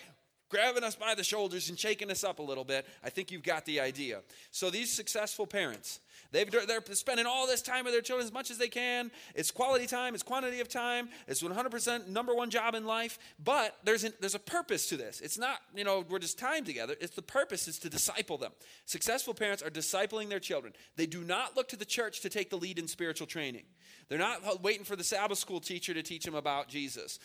grabbing 0.56 0.86
us 0.86 0.96
by 0.96 1.14
the 1.14 1.24
shoulders 1.24 1.68
and 1.68 1.78
shaking 1.78 2.10
us 2.10 2.24
up 2.24 2.40
a 2.40 2.42
little 2.42 2.64
bit. 2.64 2.88
I 3.04 3.10
think 3.10 3.30
you've 3.30 3.44
got 3.44 3.66
the 3.66 3.82
idea. 3.82 4.22
So 4.52 4.70
these 4.70 4.90
successful 4.90 5.46
parents, 5.46 6.00
they've, 6.32 6.50
they're 6.50 6.82
spending 6.94 7.26
all 7.26 7.46
this 7.46 7.62
time 7.62 7.84
with 7.84 7.94
their 7.94 8.02
children 8.02 8.26
as 8.26 8.32
much 8.32 8.50
as 8.50 8.58
they 8.58 8.70
can. 8.70 9.12
It's 9.36 9.52
quality 9.52 9.86
time, 9.86 10.14
it's 10.14 10.24
quantity 10.24 10.62
of 10.62 10.70
time, 10.70 11.10
it's 11.28 11.44
100% 11.44 12.08
number 12.08 12.34
one 12.34 12.50
job 12.50 12.74
in 12.74 12.86
life. 12.86 13.20
But 13.44 13.76
there's, 13.84 14.06
an, 14.06 14.14
there's 14.22 14.36
a 14.36 14.40
purpose 14.40 14.88
to 14.88 14.98
this. 14.98 15.20
It's 15.20 15.38
not, 15.38 15.58
you 15.76 15.84
know, 15.84 16.06
we're 16.08 16.20
just 16.20 16.40
time 16.40 16.64
together. 16.64 16.96
It's 17.02 17.16
the 17.16 17.22
purpose 17.22 17.68
is 17.68 17.78
to 17.80 17.90
disciple 17.90 18.38
them. 18.38 18.54
Successful 18.86 19.34
parents 19.34 19.62
are 19.62 19.70
discipling 19.70 20.30
their 20.30 20.40
children. 20.40 20.72
They 20.96 21.06
do 21.06 21.26
not 21.26 21.58
look 21.58 21.68
to 21.70 21.76
the 21.76 21.84
church 21.84 22.22
to 22.22 22.30
take 22.30 22.50
the 22.50 22.58
lead 22.58 22.80
in 22.80 22.88
spiritual 22.88 23.28
training. 23.28 23.64
They're 24.08 24.18
not 24.18 24.64
waiting 24.64 24.86
for 24.86 24.96
the 24.96 25.04
Sabbath 25.04 25.38
school 25.38 25.60
teacher 25.60 25.94
to 25.94 26.02
teach 26.02 26.24
them 26.24 26.36
about 26.36 26.70
Jesus 26.70 27.20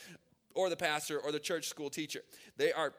or 0.55 0.69
the 0.69 0.77
pastor 0.77 1.19
or 1.19 1.31
the 1.31 1.39
church 1.39 1.69
school 1.69 1.91
teacher. 1.91 2.23
They 2.57 2.73
are 2.73 2.93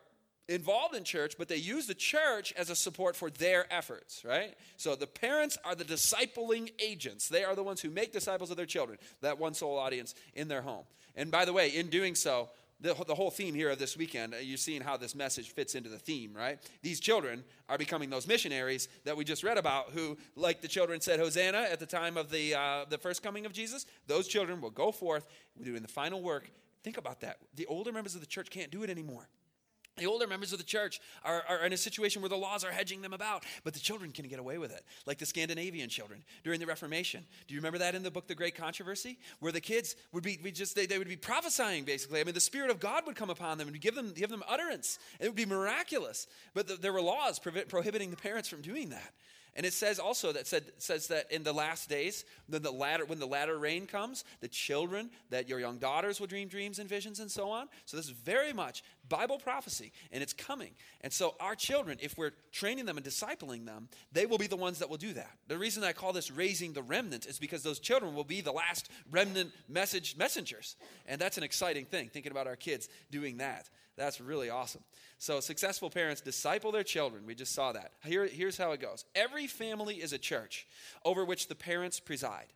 involved 0.52 0.96
in 0.96 1.04
church, 1.04 1.36
but 1.38 1.48
they 1.48 1.56
use 1.56 1.88
the 1.88 1.96
church 1.96 2.54
as 2.58 2.70
a 2.70 2.76
support 2.76 3.16
for 3.16 3.30
their 3.30 3.72
efforts, 3.74 4.24
right? 4.26 4.54
So 4.78 4.96
the 4.96 5.08
parents 5.08 5.58
are 5.64 5.76
the 5.76 5.84
discipling 5.84 6.72
agents. 6.80 7.28
They 7.28 7.44
are 7.44 7.56
the 7.56 7.64
ones 7.64 7.82
who 7.82 7.90
make 7.90 8.12
disciples 8.14 8.52
of 8.52 8.58
their 8.58 8.66
children, 8.66 9.00
that 9.22 9.40
one 9.40 9.54
soul 9.54 9.78
audience 9.78 10.14
in 10.36 10.48
their 10.48 10.62
home. 10.62 10.84
And 11.16 11.32
by 11.32 11.46
the 11.46 11.54
way, 11.54 11.70
in 11.70 11.90
doing 11.90 12.16
so, 12.16 12.50
the, 12.82 12.96
the 13.06 13.16
whole 13.16 13.30
theme 13.30 13.54
here 13.54 13.70
of 13.70 13.80
this 13.80 13.96
weekend, 13.96 14.34
uh, 14.34 14.38
you're 14.38 14.58
seeing 14.58 14.82
how 14.82 14.98
this 14.98 15.14
message 15.14 15.52
fits 15.52 15.76
into 15.76 15.90
the 15.90 16.00
theme, 16.00 16.34
right? 16.34 16.60
These 16.82 17.00
children 17.00 17.44
are 17.70 17.78
becoming 17.78 18.10
those 18.10 18.28
missionaries 18.28 18.90
that 19.06 19.16
we 19.16 19.24
just 19.24 19.44
read 19.44 19.58
about, 19.58 19.92
who, 19.92 20.18
like 20.36 20.62
the 20.62 20.68
children 20.68 21.00
said, 21.00 21.20
Hosanna 21.20 21.68
at 21.72 21.80
the 21.80 21.86
time 21.86 22.18
of 22.18 22.32
the, 22.32 22.56
uh, 22.56 22.86
the 22.90 22.98
first 22.98 23.22
coming 23.22 23.46
of 23.46 23.54
Jesus, 23.54 23.86
those 24.08 24.28
children 24.28 24.62
will 24.62 24.72
go 24.72 24.92
forth 24.92 25.28
doing 25.62 25.84
the 25.84 25.88
final 25.88 26.22
work. 26.22 26.50
Think 26.84 26.98
about 26.98 27.22
that. 27.22 27.38
The 27.56 27.68
older 27.68 27.92
members 27.92 28.16
of 28.16 28.22
the 28.22 28.28
church 28.28 28.50
can't 28.50 28.72
do 28.72 28.82
it 28.82 28.90
anymore. 28.90 29.30
The 29.98 30.06
older 30.06 30.26
members 30.26 30.54
of 30.54 30.58
the 30.58 30.66
church 30.66 31.02
are, 31.24 31.44
are, 31.50 31.66
in 31.66 31.74
a 31.74 31.78
situation 31.78 32.22
where 32.22 32.30
the 32.30 32.38
laws 32.38 32.64
are 32.64 32.72
hedging 32.72 33.02
them 33.02 33.12
about, 33.12 33.44
but 33.64 33.74
the 33.74 33.80
children 33.80 34.12
can 34.12 34.28
get 34.28 34.40
away 34.40 34.58
with 34.58 34.72
it, 34.72 34.84
like 35.06 35.18
the 35.18 35.26
Scandinavian 35.26 35.90
children 35.90 36.24
during 36.44 36.62
the 36.62 36.66
Reformation. 36.66 37.26
Do 37.48 37.54
you 37.54 37.60
remember 37.60 37.80
that 37.80 37.94
in 37.94 38.02
the 38.02 38.10
book, 38.10 38.28
The 38.28 38.36
Great 38.36 38.56
Controversy? 38.56 39.20
Where 39.40 39.52
the 39.52 39.60
kids 39.60 39.98
would 40.14 40.24
be, 40.24 40.38
just, 40.52 40.76
they, 40.76 40.86
they 40.86 40.98
would 40.98 41.10
be 41.10 41.18
prophesying, 41.18 41.84
basically. 41.84 42.22
I 42.22 42.24
mean, 42.24 42.34
the 42.34 42.40
Spirit 42.40 42.72
of 42.72 42.80
God 42.80 43.06
would 43.06 43.18
come 43.18 43.30
upon 43.30 43.58
them 43.58 43.68
and 43.68 43.80
give 43.82 43.96
them, 43.96 44.14
give 44.16 44.30
them 44.30 44.44
utterance. 44.48 44.98
It 45.20 45.28
would 45.28 45.36
be 45.36 45.46
miraculous. 45.46 46.26
But 46.54 46.68
the, 46.68 46.76
there 46.76 46.94
were 46.94 47.02
laws 47.02 47.40
prohibiting 47.40 48.12
the 48.12 48.18
parents 48.18 48.48
from 48.48 48.62
doing 48.62 48.90
that. 48.90 49.14
And 49.56 49.66
it 49.66 49.74
says 49.74 50.00
also 50.00 50.32
that 50.32 50.48
said, 50.48 50.64
says 50.78 51.08
that 51.08 51.32
in 51.32 51.44
the 51.44 51.52
last 51.52 51.90
days, 51.90 52.24
when 52.48 52.62
the 52.62 52.72
latter 52.72 53.06
when 53.06 53.20
the 53.20 53.26
latter 53.26 53.58
rain 53.58 53.86
comes, 53.86 54.24
the 54.40 54.48
children 54.48 55.10
that 55.30 55.50
your 55.50 55.60
young 55.60 55.78
daughters 55.78 56.20
will 56.20 56.28
dream 56.28 56.48
dreams 56.48 56.80
and 56.80 56.88
visions 56.88 57.20
and 57.20 57.30
so 57.30 57.50
on. 57.50 57.68
So 57.86 57.98
this 57.98 58.06
is 58.06 58.12
very 58.12 58.54
much 58.54 58.84
Bible 59.10 59.38
prophecy, 59.38 59.92
and 60.14 60.24
it's 60.24 60.32
coming. 60.32 60.72
And 61.02 61.12
so 61.12 61.36
our 61.42 61.54
children, 61.54 61.98
if 62.02 62.18
we're 62.18 62.32
training 62.54 62.86
them 62.86 62.96
and 62.96 63.06
discipling 63.06 63.66
them, 63.66 63.90
they 64.14 64.26
will 64.26 64.38
be 64.38 64.48
the 64.48 64.56
ones 64.56 64.80
that 64.80 64.90
will 64.90 64.98
do 64.98 65.12
that. 65.14 65.32
The 65.50 65.58
reason 65.58 65.84
I 65.84 65.92
call 65.92 66.14
this 66.14 66.32
raising 66.32 66.72
the 66.72 66.82
remnant 66.82 67.26
is 67.26 67.38
because 67.38 67.62
those 67.62 67.80
children 67.80 68.16
will 68.16 68.24
be 68.24 68.40
the 68.40 68.54
last 68.54 68.90
remnant 69.12 69.52
message 69.68 70.16
messengers, 70.18 70.78
and 71.06 71.20
that's 71.20 71.38
an 71.38 71.44
exciting 71.44 71.84
thing. 71.84 72.08
Thinking 72.08 72.32
about 72.32 72.48
our 72.48 72.56
kids 72.56 72.88
doing 73.12 73.38
that. 73.38 73.70
That's 73.98 74.22
really 74.22 74.50
awesome. 74.50 74.84
So, 75.18 75.40
successful 75.40 75.90
parents 75.90 76.22
disciple 76.22 76.72
their 76.72 76.84
children. 76.84 77.26
We 77.26 77.36
just 77.36 77.54
saw 77.54 77.74
that. 77.74 77.92
Here, 78.04 78.26
here's 78.26 78.58
how 78.58 78.72
it 78.72 78.80
goes 78.80 79.06
Every 79.14 79.48
family 79.48 79.96
is 79.96 80.14
a 80.14 80.18
church 80.18 80.66
over 81.06 81.26
which 81.26 81.48
the 81.48 81.56
parents 81.56 82.00
preside. 82.00 82.48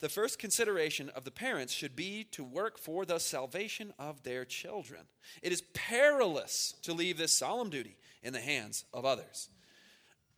The 0.00 0.08
first 0.08 0.38
consideration 0.38 1.10
of 1.10 1.24
the 1.24 1.30
parents 1.30 1.72
should 1.72 1.94
be 1.94 2.24
to 2.32 2.42
work 2.42 2.76
for 2.76 3.04
the 3.04 3.20
salvation 3.20 3.94
of 3.98 4.22
their 4.24 4.44
children. 4.44 5.02
It 5.42 5.52
is 5.52 5.62
perilous 5.72 6.74
to 6.82 6.92
leave 6.92 7.16
this 7.16 7.32
solemn 7.32 7.70
duty 7.70 7.96
in 8.22 8.32
the 8.32 8.40
hands 8.40 8.84
of 8.92 9.04
others. 9.04 9.48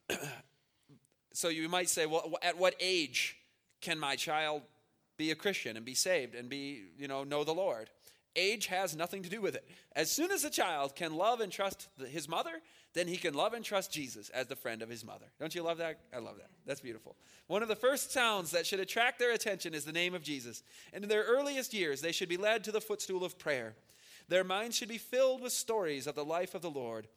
so, 1.32 1.48
you 1.48 1.68
might 1.68 1.88
say, 1.88 2.04
well, 2.06 2.34
at 2.42 2.58
what 2.58 2.74
age 2.78 3.38
can 3.80 3.98
my 3.98 4.16
child 4.16 4.62
be 5.16 5.30
a 5.30 5.34
Christian 5.34 5.76
and 5.76 5.84
be 5.86 5.94
saved 5.94 6.34
and 6.34 6.48
be, 6.48 6.82
you 6.98 7.08
know, 7.08 7.24
know 7.24 7.42
the 7.42 7.54
Lord? 7.54 7.90
Age 8.34 8.66
has 8.66 8.96
nothing 8.96 9.22
to 9.22 9.28
do 9.28 9.40
with 9.40 9.54
it. 9.54 9.68
As 9.94 10.10
soon 10.10 10.30
as 10.30 10.44
a 10.44 10.50
child 10.50 10.96
can 10.96 11.14
love 11.14 11.40
and 11.40 11.52
trust 11.52 11.88
his 12.08 12.28
mother, 12.28 12.62
then 12.94 13.06
he 13.06 13.16
can 13.16 13.34
love 13.34 13.52
and 13.52 13.64
trust 13.64 13.92
Jesus 13.92 14.30
as 14.30 14.46
the 14.46 14.56
friend 14.56 14.82
of 14.82 14.88
his 14.88 15.04
mother. 15.04 15.26
Don't 15.38 15.54
you 15.54 15.62
love 15.62 15.78
that? 15.78 16.00
I 16.14 16.18
love 16.18 16.36
that. 16.38 16.50
That's 16.66 16.80
beautiful. 16.80 17.16
One 17.46 17.62
of 17.62 17.68
the 17.68 17.76
first 17.76 18.12
sounds 18.12 18.50
that 18.52 18.66
should 18.66 18.80
attract 18.80 19.18
their 19.18 19.32
attention 19.32 19.74
is 19.74 19.84
the 19.84 19.92
name 19.92 20.14
of 20.14 20.22
Jesus. 20.22 20.62
And 20.92 21.04
in 21.04 21.10
their 21.10 21.24
earliest 21.24 21.74
years, 21.74 22.00
they 22.00 22.12
should 22.12 22.28
be 22.28 22.36
led 22.36 22.64
to 22.64 22.72
the 22.72 22.80
footstool 22.80 23.24
of 23.24 23.38
prayer. 23.38 23.74
Their 24.28 24.44
minds 24.44 24.76
should 24.76 24.88
be 24.88 24.98
filled 24.98 25.42
with 25.42 25.52
stories 25.52 26.06
of 26.06 26.14
the 26.14 26.24
life 26.24 26.54
of 26.54 26.62
the 26.62 26.70
Lord, 26.70 27.08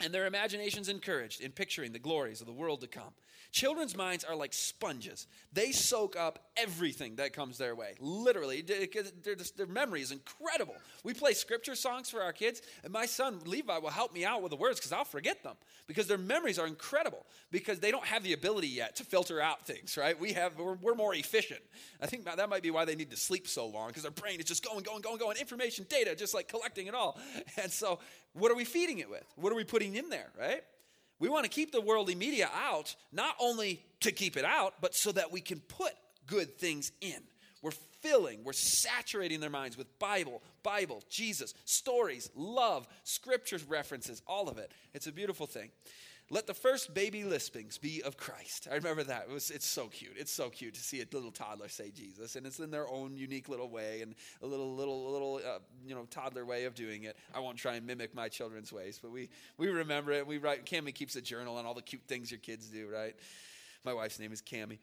and 0.00 0.12
their 0.12 0.26
imaginations 0.26 0.88
encouraged 0.88 1.40
in 1.40 1.52
picturing 1.52 1.92
the 1.92 1.98
glories 1.98 2.40
of 2.40 2.46
the 2.46 2.52
world 2.52 2.80
to 2.80 2.86
come. 2.86 3.12
Children's 3.52 3.94
minds 3.94 4.24
are 4.24 4.34
like 4.34 4.54
sponges. 4.54 5.26
They 5.52 5.72
soak 5.72 6.16
up 6.16 6.38
everything 6.56 7.16
that 7.16 7.34
comes 7.34 7.58
their 7.58 7.74
way. 7.74 7.94
Literally, 8.00 8.62
their 8.62 9.66
memory 9.66 10.00
is 10.00 10.10
incredible. 10.10 10.74
We 11.04 11.12
play 11.12 11.34
scripture 11.34 11.74
songs 11.74 12.08
for 12.08 12.22
our 12.22 12.32
kids, 12.32 12.62
and 12.82 12.90
my 12.90 13.04
son 13.04 13.40
Levi 13.44 13.76
will 13.76 13.90
help 13.90 14.14
me 14.14 14.24
out 14.24 14.40
with 14.40 14.50
the 14.50 14.56
words 14.56 14.78
because 14.80 14.90
I'll 14.90 15.04
forget 15.04 15.42
them 15.42 15.56
because 15.86 16.06
their 16.06 16.16
memories 16.16 16.58
are 16.58 16.66
incredible 16.66 17.26
because 17.50 17.78
they 17.78 17.90
don't 17.90 18.06
have 18.06 18.22
the 18.22 18.32
ability 18.32 18.68
yet 18.68 18.96
to 18.96 19.04
filter 19.04 19.38
out 19.38 19.66
things, 19.66 19.98
right? 19.98 20.18
We 20.18 20.32
have, 20.32 20.56
we're, 20.58 20.76
we're 20.76 20.94
more 20.94 21.14
efficient. 21.14 21.60
I 22.00 22.06
think 22.06 22.24
that 22.24 22.48
might 22.48 22.62
be 22.62 22.70
why 22.70 22.86
they 22.86 22.94
need 22.94 23.10
to 23.10 23.18
sleep 23.18 23.46
so 23.46 23.66
long 23.66 23.88
because 23.88 24.02
their 24.02 24.12
brain 24.12 24.40
is 24.40 24.46
just 24.46 24.64
going, 24.64 24.82
going, 24.82 25.02
going, 25.02 25.18
going, 25.18 25.36
information, 25.36 25.84
data, 25.90 26.16
just 26.16 26.32
like 26.32 26.48
collecting 26.48 26.86
it 26.86 26.94
all. 26.94 27.18
And 27.62 27.70
so, 27.70 27.98
what 28.34 28.50
are 28.50 28.54
we 28.54 28.64
feeding 28.64 28.98
it 28.98 29.10
with? 29.10 29.24
What 29.36 29.52
are 29.52 29.56
we 29.56 29.64
putting 29.64 29.94
in 29.94 30.08
there, 30.08 30.30
right? 30.38 30.62
We 31.18 31.28
want 31.28 31.44
to 31.44 31.50
keep 31.50 31.70
the 31.70 31.80
worldly 31.80 32.14
media 32.14 32.50
out, 32.52 32.96
not 33.12 33.36
only 33.40 33.84
to 34.00 34.10
keep 34.10 34.36
it 34.36 34.44
out, 34.44 34.74
but 34.80 34.94
so 34.94 35.12
that 35.12 35.30
we 35.30 35.40
can 35.40 35.60
put 35.60 35.92
good 36.26 36.58
things 36.58 36.90
in. 37.00 37.20
We're 37.62 37.70
filling, 38.00 38.42
we're 38.42 38.52
saturating 38.52 39.38
their 39.38 39.50
minds 39.50 39.78
with 39.78 39.98
Bible, 40.00 40.42
Bible, 40.64 41.02
Jesus, 41.08 41.54
stories, 41.64 42.28
love, 42.34 42.88
scriptures 43.04 43.62
references, 43.62 44.20
all 44.26 44.48
of 44.48 44.58
it. 44.58 44.72
It's 44.94 45.06
a 45.06 45.12
beautiful 45.12 45.46
thing. 45.46 45.70
Let 46.30 46.46
the 46.46 46.54
first 46.54 46.94
baby 46.94 47.24
lispings 47.24 47.78
be 47.78 48.02
of 48.02 48.16
Christ. 48.16 48.66
I 48.70 48.76
remember 48.76 49.02
that. 49.04 49.26
It 49.28 49.32
was, 49.32 49.50
it's 49.50 49.66
so 49.66 49.88
cute. 49.88 50.14
It's 50.16 50.32
so 50.32 50.48
cute 50.48 50.74
to 50.74 50.80
see 50.80 51.02
a 51.02 51.04
little 51.12 51.30
toddler 51.30 51.68
say 51.68 51.90
Jesus, 51.90 52.36
and 52.36 52.46
it's 52.46 52.58
in 52.58 52.70
their 52.70 52.88
own 52.88 53.16
unique 53.16 53.48
little 53.50 53.68
way 53.68 54.00
and 54.00 54.14
a 54.42 54.46
little, 54.46 54.74
little, 54.74 55.12
little, 55.12 55.36
uh, 55.36 55.58
you 55.86 55.94
know, 55.94 56.06
toddler 56.10 56.46
way 56.46 56.64
of 56.64 56.74
doing 56.74 57.02
it. 57.02 57.18
I 57.34 57.40
won't 57.40 57.58
try 57.58 57.74
and 57.74 57.86
mimic 57.86 58.14
my 58.14 58.28
children's 58.28 58.72
ways, 58.72 58.98
but 59.02 59.10
we 59.10 59.28
we 59.58 59.68
remember 59.68 60.12
it. 60.12 60.26
We 60.26 60.38
write. 60.38 60.64
Cammy 60.64 60.94
keeps 60.94 61.16
a 61.16 61.20
journal 61.20 61.56
on 61.56 61.66
all 61.66 61.74
the 61.74 61.82
cute 61.82 62.02
things 62.06 62.30
your 62.30 62.40
kids 62.40 62.68
do. 62.68 62.88
Right. 62.88 63.14
My 63.84 63.92
wife's 63.92 64.18
name 64.18 64.32
is 64.32 64.40
Cammy. 64.40 64.78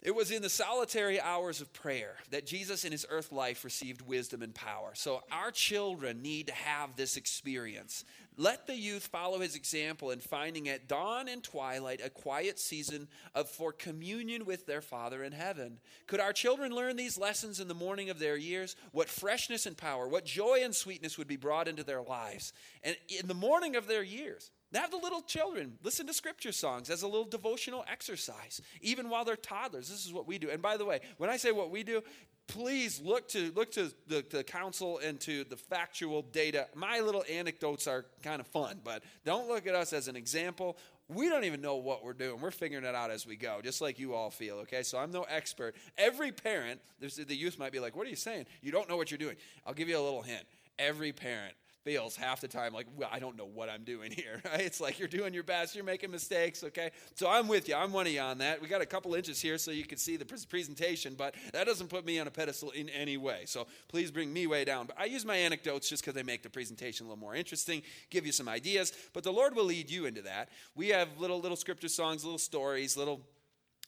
It 0.00 0.14
was 0.14 0.30
in 0.30 0.42
the 0.42 0.48
solitary 0.48 1.20
hours 1.20 1.60
of 1.60 1.72
prayer 1.72 2.14
that 2.30 2.46
Jesus 2.46 2.84
in 2.84 2.92
his 2.92 3.04
earth 3.10 3.32
life 3.32 3.64
received 3.64 4.00
wisdom 4.02 4.42
and 4.42 4.54
power. 4.54 4.92
So 4.94 5.24
our 5.32 5.50
children 5.50 6.22
need 6.22 6.46
to 6.46 6.54
have 6.54 6.94
this 6.94 7.16
experience. 7.16 8.04
Let 8.40 8.68
the 8.68 8.76
youth 8.76 9.08
follow 9.08 9.40
his 9.40 9.56
example 9.56 10.12
in 10.12 10.20
finding 10.20 10.68
at 10.68 10.86
dawn 10.86 11.26
and 11.26 11.42
twilight 11.42 12.00
a 12.02 12.08
quiet 12.08 12.60
season 12.60 13.08
of 13.34 13.50
for 13.50 13.72
communion 13.72 14.44
with 14.44 14.64
their 14.64 14.80
Father 14.80 15.24
in 15.24 15.32
heaven. 15.32 15.80
Could 16.06 16.20
our 16.20 16.32
children 16.32 16.72
learn 16.72 16.94
these 16.94 17.18
lessons 17.18 17.58
in 17.58 17.66
the 17.66 17.74
morning 17.74 18.10
of 18.10 18.20
their 18.20 18.36
years? 18.36 18.76
What 18.92 19.08
freshness 19.08 19.66
and 19.66 19.76
power, 19.76 20.06
what 20.06 20.24
joy 20.24 20.60
and 20.62 20.72
sweetness 20.72 21.18
would 21.18 21.26
be 21.26 21.36
brought 21.36 21.66
into 21.66 21.82
their 21.82 22.00
lives. 22.00 22.52
And 22.84 22.96
in 23.20 23.26
the 23.26 23.34
morning 23.34 23.74
of 23.74 23.88
their 23.88 24.04
years, 24.04 24.52
have 24.72 24.92
the 24.92 24.98
little 24.98 25.22
children 25.22 25.76
listen 25.82 26.06
to 26.06 26.14
scripture 26.14 26.52
songs 26.52 26.90
as 26.90 27.02
a 27.02 27.08
little 27.08 27.24
devotional 27.24 27.84
exercise, 27.90 28.60
even 28.80 29.08
while 29.08 29.24
they're 29.24 29.34
toddlers. 29.34 29.88
This 29.88 30.06
is 30.06 30.12
what 30.12 30.28
we 30.28 30.38
do. 30.38 30.48
And 30.48 30.62
by 30.62 30.76
the 30.76 30.84
way, 30.84 31.00
when 31.16 31.28
I 31.28 31.38
say 31.38 31.50
what 31.50 31.70
we 31.70 31.82
do, 31.82 32.02
please 32.48 33.00
look 33.00 33.28
to 33.28 33.52
look 33.54 33.70
to 33.72 33.92
the, 34.08 34.24
the 34.30 34.42
counsel 34.42 34.98
and 34.98 35.20
to 35.20 35.44
the 35.44 35.56
factual 35.56 36.22
data. 36.22 36.66
My 36.74 37.00
little 37.00 37.24
anecdotes 37.30 37.86
are 37.86 38.06
kind 38.22 38.40
of 38.40 38.46
fun, 38.48 38.80
but 38.82 39.04
don't 39.24 39.48
look 39.48 39.66
at 39.66 39.74
us 39.74 39.92
as 39.92 40.08
an 40.08 40.16
example. 40.16 40.76
We 41.08 41.28
don't 41.28 41.44
even 41.44 41.62
know 41.62 41.76
what 41.76 42.04
we're 42.04 42.12
doing. 42.12 42.40
We're 42.40 42.50
figuring 42.50 42.84
it 42.84 42.94
out 42.94 43.10
as 43.10 43.26
we 43.26 43.36
go, 43.36 43.60
just 43.62 43.80
like 43.80 43.98
you 43.98 44.14
all 44.14 44.30
feel, 44.30 44.56
okay? 44.56 44.82
So 44.82 44.98
I'm 44.98 45.10
no 45.10 45.22
expert. 45.22 45.74
Every 45.96 46.32
parent, 46.32 46.80
the 47.00 47.34
youth 47.34 47.58
might 47.58 47.72
be 47.72 47.80
like, 47.80 47.96
What 47.96 48.06
are 48.06 48.10
you 48.10 48.16
saying? 48.16 48.46
You 48.62 48.72
don't 48.72 48.88
know 48.88 48.96
what 48.96 49.10
you're 49.10 49.18
doing. 49.18 49.36
I'll 49.66 49.74
give 49.74 49.88
you 49.88 49.98
a 49.98 50.02
little 50.02 50.22
hint. 50.22 50.44
Every 50.78 51.12
parent 51.12 51.54
feels 51.84 52.16
half 52.16 52.40
the 52.40 52.48
time 52.48 52.72
like, 52.72 52.86
well, 52.96 53.08
I 53.10 53.18
don't 53.18 53.36
know 53.36 53.48
what 53.52 53.68
I'm 53.68 53.84
doing 53.84 54.12
here. 54.16 54.40
Right? 54.44 54.60
It's 54.60 54.80
like 54.80 54.98
you're 54.98 55.08
doing 55.08 55.34
your 55.34 55.42
best, 55.42 55.74
you're 55.74 55.84
making 55.84 56.10
mistakes, 56.10 56.62
okay? 56.64 56.90
So 57.14 57.28
I'm 57.28 57.48
with 57.48 57.68
you. 57.68 57.74
I'm 57.74 57.92
one 57.92 58.06
of 58.06 58.12
you 58.12 58.20
on 58.20 58.38
that. 58.38 58.60
We 58.60 58.68
got 58.68 58.80
a 58.80 58.86
couple 58.86 59.14
inches 59.14 59.40
here 59.40 59.58
so 59.58 59.70
you 59.70 59.84
can 59.84 59.98
see 59.98 60.16
the 60.16 60.24
presentation, 60.24 61.14
but 61.14 61.34
that 61.52 61.66
doesn't 61.66 61.88
put 61.88 62.04
me 62.04 62.18
on 62.18 62.26
a 62.26 62.30
pedestal 62.30 62.70
in 62.70 62.88
any 62.90 63.16
way. 63.16 63.42
So 63.46 63.66
please 63.88 64.10
bring 64.10 64.32
me 64.32 64.46
way 64.46 64.64
down. 64.64 64.86
But 64.86 64.98
I 64.98 65.06
use 65.06 65.24
my 65.24 65.36
anecdotes 65.36 65.88
just 65.88 66.02
because 66.02 66.14
they 66.14 66.22
make 66.22 66.42
the 66.42 66.50
presentation 66.50 67.06
a 67.06 67.08
little 67.08 67.20
more 67.20 67.34
interesting, 67.34 67.82
give 68.10 68.26
you 68.26 68.32
some 68.32 68.48
ideas. 68.48 68.92
But 69.12 69.24
the 69.24 69.32
Lord 69.32 69.54
will 69.54 69.64
lead 69.64 69.90
you 69.90 70.06
into 70.06 70.22
that. 70.22 70.50
We 70.74 70.88
have 70.88 71.08
little 71.18 71.40
little 71.40 71.56
scripture 71.56 71.88
songs, 71.88 72.24
little 72.24 72.38
stories, 72.38 72.96
little 72.96 73.22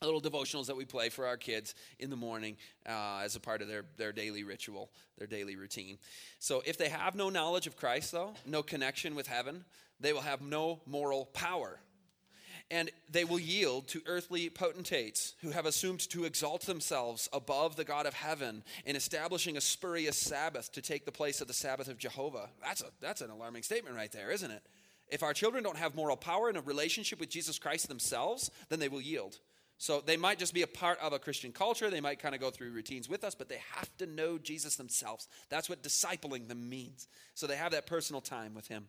little 0.03 0.21
devotionals 0.23 0.65
that 0.65 0.77
we 0.77 0.87
play 0.87 1.11
for 1.11 1.27
our 1.27 1.37
kids 1.37 1.75
in 1.99 2.09
the 2.09 2.17
morning 2.17 2.57
uh, 2.89 3.21
as 3.23 3.37
a 3.37 3.41
part 3.41 3.61
of 3.61 3.69
their, 3.69 3.85
their 3.99 4.13
daily 4.13 4.45
ritual, 4.45 4.91
their 5.19 5.27
daily 5.27 5.57
routine. 5.57 5.99
So 6.39 6.63
if 6.65 6.79
they 6.79 6.89
have 6.89 7.15
no 7.15 7.29
knowledge 7.29 7.67
of 7.67 7.77
Christ, 7.77 8.13
though, 8.13 8.33
no 8.47 8.63
connection 8.63 9.15
with 9.15 9.27
heaven, 9.27 9.63
they 10.01 10.15
will 10.15 10.23
have 10.23 10.41
no 10.41 10.81
moral 10.87 11.27
power. 11.27 11.81
And 12.71 12.91
they 13.11 13.27
will 13.27 13.39
yield 13.39 13.89
to 13.89 14.01
earthly 14.07 14.49
potentates 14.49 15.35
who 15.43 15.51
have 15.51 15.67
assumed 15.67 16.09
to 16.09 16.25
exalt 16.25 16.63
themselves 16.63 17.29
above 17.31 17.77
the 17.77 17.85
God 17.85 18.07
of 18.07 18.15
heaven 18.15 18.63
in 18.87 18.97
establishing 18.97 19.59
a 19.59 19.61
spurious 19.61 20.17
Sabbath 20.17 20.73
to 20.73 20.81
take 20.81 21.05
the 21.05 21.13
place 21.13 21.43
of 21.43 21.47
the 21.47 21.53
Sabbath 21.53 21.89
of 21.89 21.99
Jehovah. 21.99 22.49
That's, 22.65 22.81
a, 22.81 22.87
that's 23.03 23.21
an 23.21 23.29
alarming 23.29 23.65
statement 23.65 23.97
right 23.97 24.13
there, 24.13 24.31
isn't 24.31 24.51
it? 24.51 24.63
If 25.09 25.23
our 25.23 25.35
children 25.35 25.63
don't 25.63 25.77
have 25.77 25.95
moral 25.95 26.17
power 26.17 26.49
in 26.49 26.57
a 26.57 26.63
relationship 26.63 27.21
with 27.21 27.29
Jesus 27.29 27.59
Christ 27.59 27.89
themselves, 27.89 28.51
then 28.71 28.79
they 28.79 28.89
will 28.89 29.03
yield. 29.03 29.37
So 29.81 30.03
they 30.05 30.19
might 30.19 30.39
just 30.39 30.53
be 30.53 30.61
a 30.61 30.67
part 30.67 30.99
of 31.01 31.15
a 31.15 31.19
Christian 31.19 31.53
culture. 31.53 31.89
They 31.89 32.03
might 32.03 32.19
kind 32.19 32.35
of 32.35 32.41
go 32.43 32.51
through 32.51 32.71
routines 32.71 33.09
with 33.09 33.25
us, 33.25 33.35
but 33.35 33.49
they 33.49 33.63
have 33.77 33.89
to 33.97 34.05
know 34.05 34.37
Jesus 34.37 34.77
themselves. 34.77 35.27
That's 35.49 35.71
what 35.71 35.83
discipling 35.83 36.49
them 36.49 36.69
means. 36.69 37.09
So 37.33 37.47
they 37.47 37.57
have 37.57 37.73
that 37.73 37.87
personal 37.87 38.21
time 38.21 38.53
with 38.53 38.69
Him. 38.69 38.89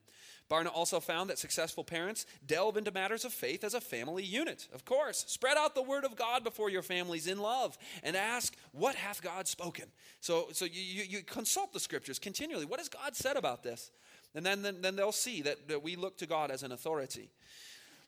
Barna 0.49 0.67
also 0.67 0.99
found 0.99 1.29
that 1.29 1.39
successful 1.39 1.85
parents 1.85 2.25
delve 2.45 2.75
into 2.75 2.91
matters 2.91 3.23
of 3.23 3.31
faith 3.31 3.63
as 3.63 3.73
a 3.73 3.79
family 3.79 4.25
unit. 4.25 4.67
Of 4.73 4.83
course, 4.83 5.23
spread 5.29 5.55
out 5.55 5.75
the 5.75 5.81
word 5.81 6.03
of 6.03 6.17
God 6.17 6.43
before 6.43 6.69
your 6.69 6.81
families 6.81 7.25
in 7.25 7.39
love 7.39 7.77
and 8.03 8.17
ask, 8.17 8.53
What 8.73 8.95
hath 8.95 9.21
God 9.21 9.47
spoken? 9.47 9.85
So, 10.19 10.49
so 10.51 10.65
you, 10.65 10.81
you, 10.81 11.03
you 11.03 11.23
consult 11.23 11.71
the 11.71 11.79
scriptures 11.79 12.19
continually. 12.19 12.65
What 12.65 12.81
has 12.81 12.89
God 12.89 13.15
said 13.15 13.37
about 13.37 13.63
this? 13.63 13.91
And 14.35 14.45
then, 14.45 14.61
then, 14.61 14.81
then 14.81 14.97
they'll 14.97 15.13
see 15.13 15.41
that, 15.43 15.69
that 15.69 15.83
we 15.83 15.95
look 15.95 16.17
to 16.17 16.25
God 16.25 16.51
as 16.51 16.63
an 16.63 16.73
authority. 16.73 17.29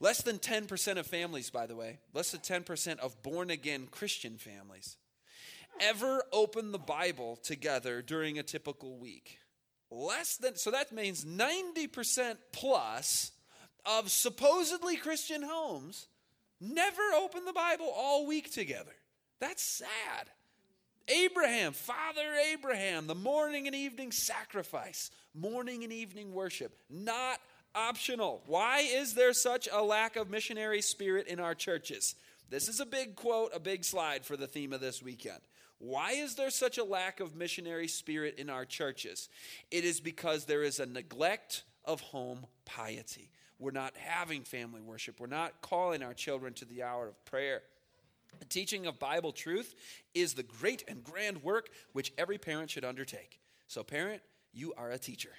Less 0.04 0.22
than 0.22 0.38
10% 0.38 0.98
of 0.98 1.08
families, 1.08 1.50
by 1.50 1.66
the 1.66 1.78
way, 1.78 2.00
less 2.14 2.32
than 2.32 2.42
10% 2.42 3.00
of 3.00 3.24
born 3.24 3.50
again 3.50 3.88
Christian 3.90 4.38
families 4.38 4.98
ever 5.80 6.22
open 6.34 6.74
the 6.74 6.78
Bible 6.78 7.38
together 7.38 8.02
during 8.02 8.38
a 8.38 8.44
typical 8.44 8.98
week. 8.98 9.38
Less 9.90 10.36
than, 10.36 10.58
so 10.58 10.72
that 10.72 10.92
means 10.92 11.24
90% 11.24 12.36
plus 12.52 13.32
of 13.86 14.12
supposedly 14.12 14.98
Christian 14.98 15.42
homes 15.42 16.08
never 16.60 17.14
open 17.16 17.46
the 17.46 17.54
Bible 17.54 17.90
all 17.96 18.28
week 18.28 18.52
together. 18.52 18.92
That's 19.40 19.64
sad. 19.64 20.28
Abraham, 21.08 21.72
Father 21.72 22.34
Abraham, 22.52 23.08
the 23.08 23.16
morning 23.16 23.68
and 23.68 23.76
evening 23.76 24.12
sacrifice, 24.12 25.12
morning 25.34 25.86
and 25.86 25.94
evening 25.94 26.34
worship, 26.34 26.76
not 26.90 27.40
optional. 27.76 28.42
Why 28.46 28.80
is 28.80 29.14
there 29.14 29.34
such 29.34 29.68
a 29.72 29.82
lack 29.82 30.16
of 30.16 30.30
missionary 30.30 30.82
spirit 30.82 31.28
in 31.28 31.40
our 31.40 31.56
churches? 31.56 32.16
This 32.50 32.68
is 32.68 32.80
a 32.80 32.86
big 32.86 33.16
quote, 33.16 33.52
a 33.54 33.60
big 33.60 33.84
slide 33.84 34.26
for 34.26 34.38
the 34.38 34.48
theme 34.48 34.74
of 34.74 34.82
this 34.82 35.02
weekend. 35.02 35.40
Why 35.80 36.12
is 36.12 36.36
there 36.36 36.50
such 36.50 36.78
a 36.78 36.84
lack 36.84 37.20
of 37.20 37.36
missionary 37.36 37.88
spirit 37.88 38.36
in 38.38 38.50
our 38.50 38.64
churches? 38.64 39.28
It 39.70 39.84
is 39.84 40.00
because 40.00 40.46
there 40.46 40.64
is 40.64 40.80
a 40.80 40.86
neglect 40.86 41.64
of 41.84 42.00
home 42.00 42.46
piety. 42.64 43.32
We're 43.60 43.72
not 43.72 43.96
having 43.98 44.44
family 44.44 44.82
worship. 44.82 45.20
We're 45.20 45.28
not 45.28 45.62
calling 45.62 46.04
our 46.04 46.14
children 46.14 46.54
to 46.56 46.66
the 46.66 46.84
hour 46.84 47.08
of 47.08 47.26
prayer. 47.26 47.62
The 48.40 48.46
teaching 48.46 48.86
of 48.88 49.00
Bible 49.00 49.32
truth 49.32 49.76
is 50.14 50.34
the 50.34 50.44
great 50.44 50.84
and 50.88 51.04
grand 51.04 51.44
work 51.44 51.70
which 51.92 52.14
every 52.18 52.38
parent 52.38 52.70
should 52.70 52.86
undertake. 52.86 53.40
So, 53.68 53.84
parent, 53.84 54.22
you 54.54 54.74
are 54.78 54.92
a 54.92 54.98
teacher. 54.98 55.32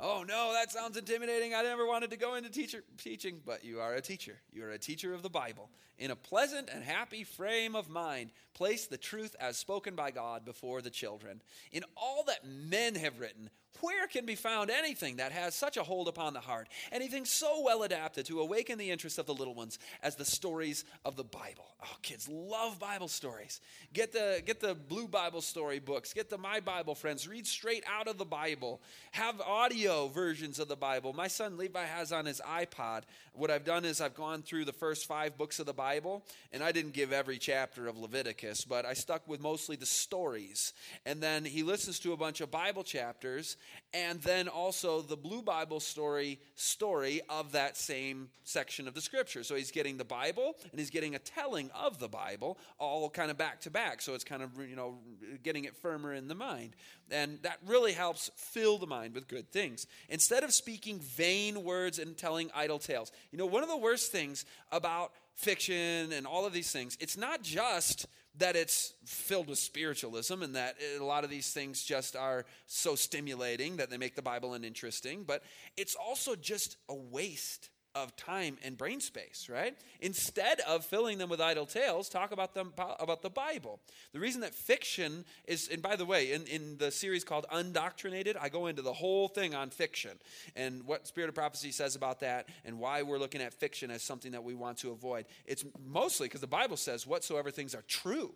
Oh 0.00 0.24
no, 0.26 0.52
that 0.52 0.70
sounds 0.70 0.96
intimidating. 0.96 1.54
I 1.54 1.62
never 1.62 1.84
wanted 1.84 2.10
to 2.10 2.16
go 2.16 2.36
into 2.36 2.50
teacher 2.50 2.84
teaching, 2.98 3.40
but 3.44 3.64
you 3.64 3.80
are 3.80 3.94
a 3.94 4.00
teacher. 4.00 4.36
You 4.52 4.64
are 4.64 4.70
a 4.70 4.78
teacher 4.78 5.12
of 5.12 5.22
the 5.22 5.28
Bible. 5.28 5.70
In 5.98 6.12
a 6.12 6.16
pleasant 6.16 6.68
and 6.72 6.84
happy 6.84 7.24
frame 7.24 7.74
of 7.74 7.90
mind, 7.90 8.30
place 8.54 8.86
the 8.86 8.96
truth 8.96 9.34
as 9.40 9.56
spoken 9.56 9.96
by 9.96 10.12
God 10.12 10.44
before 10.44 10.82
the 10.82 10.90
children. 10.90 11.42
In 11.72 11.82
all 11.96 12.22
that 12.28 12.46
men 12.46 12.94
have 12.94 13.18
written, 13.18 13.50
where 13.80 14.06
can 14.06 14.26
be 14.26 14.34
found 14.34 14.70
anything 14.70 15.16
that 15.16 15.32
has 15.32 15.54
such 15.54 15.76
a 15.76 15.82
hold 15.82 16.08
upon 16.08 16.32
the 16.32 16.40
heart, 16.40 16.68
anything 16.90 17.24
so 17.24 17.62
well 17.62 17.82
adapted 17.82 18.26
to 18.26 18.40
awaken 18.40 18.78
the 18.78 18.90
interest 18.90 19.18
of 19.18 19.26
the 19.26 19.34
little 19.34 19.54
ones 19.54 19.78
as 20.02 20.16
the 20.16 20.24
stories 20.24 20.84
of 21.04 21.16
the 21.16 21.24
Bible? 21.24 21.66
Oh, 21.84 21.96
kids 22.02 22.28
love 22.28 22.80
Bible 22.80 23.06
stories. 23.06 23.60
Get 23.92 24.12
the, 24.12 24.42
get 24.44 24.60
the 24.60 24.74
Blue 24.74 25.06
Bible 25.06 25.42
story 25.42 25.78
books, 25.78 26.12
get 26.12 26.28
the 26.28 26.38
My 26.38 26.60
Bible 26.60 26.94
Friends, 26.94 27.28
read 27.28 27.46
straight 27.46 27.84
out 27.86 28.08
of 28.08 28.18
the 28.18 28.24
Bible, 28.24 28.80
have 29.12 29.40
audio 29.40 30.08
versions 30.08 30.58
of 30.58 30.66
the 30.66 30.76
Bible. 30.76 31.12
My 31.12 31.28
son 31.28 31.56
Levi 31.56 31.84
has 31.84 32.10
on 32.10 32.26
his 32.26 32.40
iPod. 32.40 33.02
What 33.32 33.50
I've 33.50 33.64
done 33.64 33.84
is 33.84 34.00
I've 34.00 34.16
gone 34.16 34.42
through 34.42 34.64
the 34.64 34.72
first 34.72 35.06
five 35.06 35.38
books 35.38 35.60
of 35.60 35.66
the 35.66 35.72
Bible, 35.72 36.24
and 36.52 36.64
I 36.64 36.72
didn't 36.72 36.94
give 36.94 37.12
every 37.12 37.38
chapter 37.38 37.86
of 37.86 37.96
Leviticus, 37.96 38.64
but 38.64 38.84
I 38.84 38.94
stuck 38.94 39.28
with 39.28 39.40
mostly 39.40 39.76
the 39.76 39.86
stories. 39.86 40.72
And 41.06 41.22
then 41.22 41.44
he 41.44 41.62
listens 41.62 42.00
to 42.00 42.12
a 42.12 42.16
bunch 42.16 42.40
of 42.40 42.50
Bible 42.50 42.82
chapters 42.82 43.56
and 43.94 44.20
then 44.22 44.48
also 44.48 45.00
the 45.00 45.16
Blue 45.16 45.42
Bible 45.42 45.80
story 45.80 46.40
story 46.54 47.20
of 47.28 47.52
that 47.52 47.76
same 47.76 48.28
section 48.44 48.86
of 48.86 48.94
the 48.94 49.00
scripture. 49.00 49.42
So 49.42 49.54
he's 49.54 49.70
getting 49.70 49.96
the 49.96 50.04
Bible 50.04 50.56
and 50.70 50.78
he's 50.78 50.90
getting 50.90 51.14
a 51.14 51.18
telling 51.18 51.70
of 51.70 51.98
the 51.98 52.08
Bible 52.08 52.58
all 52.78 53.08
kind 53.08 53.30
of 53.30 53.38
back 53.38 53.60
to 53.62 53.70
back. 53.70 54.02
So 54.02 54.14
it's 54.14 54.24
kind 54.24 54.42
of, 54.42 54.50
you 54.68 54.76
know, 54.76 54.98
getting 55.42 55.64
it 55.64 55.76
firmer 55.76 56.12
in 56.12 56.28
the 56.28 56.34
mind. 56.34 56.76
And 57.10 57.38
that 57.42 57.58
really 57.66 57.92
helps 57.92 58.30
fill 58.36 58.78
the 58.78 58.86
mind 58.86 59.14
with 59.14 59.28
good 59.28 59.50
things. 59.50 59.86
Instead 60.08 60.44
of 60.44 60.52
speaking 60.52 61.00
vain 61.00 61.64
words 61.64 61.98
and 61.98 62.16
telling 62.16 62.50
idle 62.54 62.78
tales. 62.78 63.10
You 63.30 63.38
know, 63.38 63.46
one 63.46 63.62
of 63.62 63.68
the 63.68 63.76
worst 63.76 64.12
things 64.12 64.44
about 64.70 65.12
fiction 65.34 66.12
and 66.12 66.26
all 66.26 66.46
of 66.46 66.52
these 66.52 66.72
things, 66.72 66.98
it's 67.00 67.16
not 67.16 67.42
just 67.42 68.06
that 68.38 68.56
it's 68.56 68.94
filled 69.04 69.48
with 69.48 69.58
spiritualism 69.58 70.42
and 70.42 70.56
that 70.56 70.76
a 70.98 71.04
lot 71.04 71.24
of 71.24 71.30
these 71.30 71.50
things 71.52 71.82
just 71.82 72.16
are 72.16 72.46
so 72.66 72.94
stimulating 72.94 73.76
that 73.76 73.90
they 73.90 73.98
make 73.98 74.14
the 74.14 74.22
Bible 74.22 74.54
uninteresting, 74.54 75.24
but 75.24 75.42
it's 75.76 75.96
also 75.96 76.34
just 76.34 76.76
a 76.88 76.94
waste 76.94 77.70
of 78.02 78.16
time 78.16 78.56
and 78.64 78.76
brain 78.76 79.00
space, 79.00 79.48
right? 79.50 79.76
Instead 80.00 80.60
of 80.60 80.84
filling 80.84 81.18
them 81.18 81.28
with 81.28 81.40
idle 81.40 81.66
tales, 81.66 82.08
talk 82.08 82.32
about 82.32 82.54
them 82.54 82.72
about 82.76 83.22
the 83.22 83.30
Bible. 83.30 83.80
The 84.12 84.20
reason 84.20 84.40
that 84.42 84.54
fiction 84.54 85.24
is, 85.46 85.68
and 85.68 85.82
by 85.82 85.96
the 85.96 86.04
way, 86.04 86.32
in, 86.32 86.46
in 86.46 86.78
the 86.78 86.90
series 86.90 87.24
called 87.24 87.46
Undoctrinated, 87.52 88.36
I 88.40 88.48
go 88.48 88.66
into 88.66 88.82
the 88.82 88.92
whole 88.92 89.28
thing 89.28 89.54
on 89.54 89.70
fiction 89.70 90.18
and 90.56 90.84
what 90.84 91.06
Spirit 91.06 91.28
of 91.28 91.34
Prophecy 91.34 91.72
says 91.72 91.96
about 91.96 92.20
that 92.20 92.48
and 92.64 92.78
why 92.78 93.02
we're 93.02 93.18
looking 93.18 93.40
at 93.40 93.52
fiction 93.54 93.90
as 93.90 94.02
something 94.02 94.32
that 94.32 94.44
we 94.44 94.54
want 94.54 94.78
to 94.78 94.90
avoid. 94.90 95.26
It's 95.46 95.64
mostly 95.84 96.26
because 96.26 96.40
the 96.40 96.46
Bible 96.46 96.76
says 96.76 97.06
whatsoever 97.06 97.50
things 97.50 97.74
are 97.74 97.84
true 97.86 98.34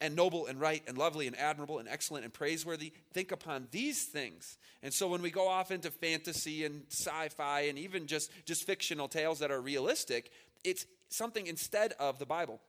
and 0.00 0.14
noble 0.16 0.46
and 0.46 0.60
right 0.60 0.82
and 0.86 0.98
lovely 0.98 1.26
and 1.26 1.38
admirable 1.38 1.78
and 1.78 1.88
excellent 1.88 2.24
and 2.24 2.32
praiseworthy. 2.32 2.92
Think 3.12 3.32
upon 3.32 3.68
these 3.70 4.04
things. 4.04 4.58
And 4.82 4.92
so 4.92 5.08
when 5.08 5.22
we 5.22 5.30
go 5.30 5.48
off 5.48 5.70
into 5.70 5.90
fantasy 5.90 6.64
and 6.64 6.82
sci-fi 6.90 7.62
and 7.62 7.78
even 7.78 8.06
just, 8.06 8.30
just 8.44 8.64
fictional 8.64 9.08
tales 9.08 9.38
that 9.38 9.50
are 9.50 9.60
realistic, 9.60 10.30
it's 10.62 10.86
something 11.08 11.46
instead 11.46 11.92
of 11.98 12.18
the 12.18 12.26
Bible. 12.26 12.60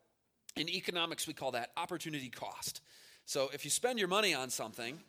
In 0.55 0.69
economics, 0.69 1.27
we 1.27 1.33
call 1.33 1.51
that 1.51 1.71
opportunity 1.75 2.29
cost. 2.29 2.81
So 3.25 3.49
if 3.53 3.65
you 3.65 3.71
spend 3.71 3.99
your 3.99 4.07
money 4.07 4.33
on 4.33 4.49
something, 4.49 4.99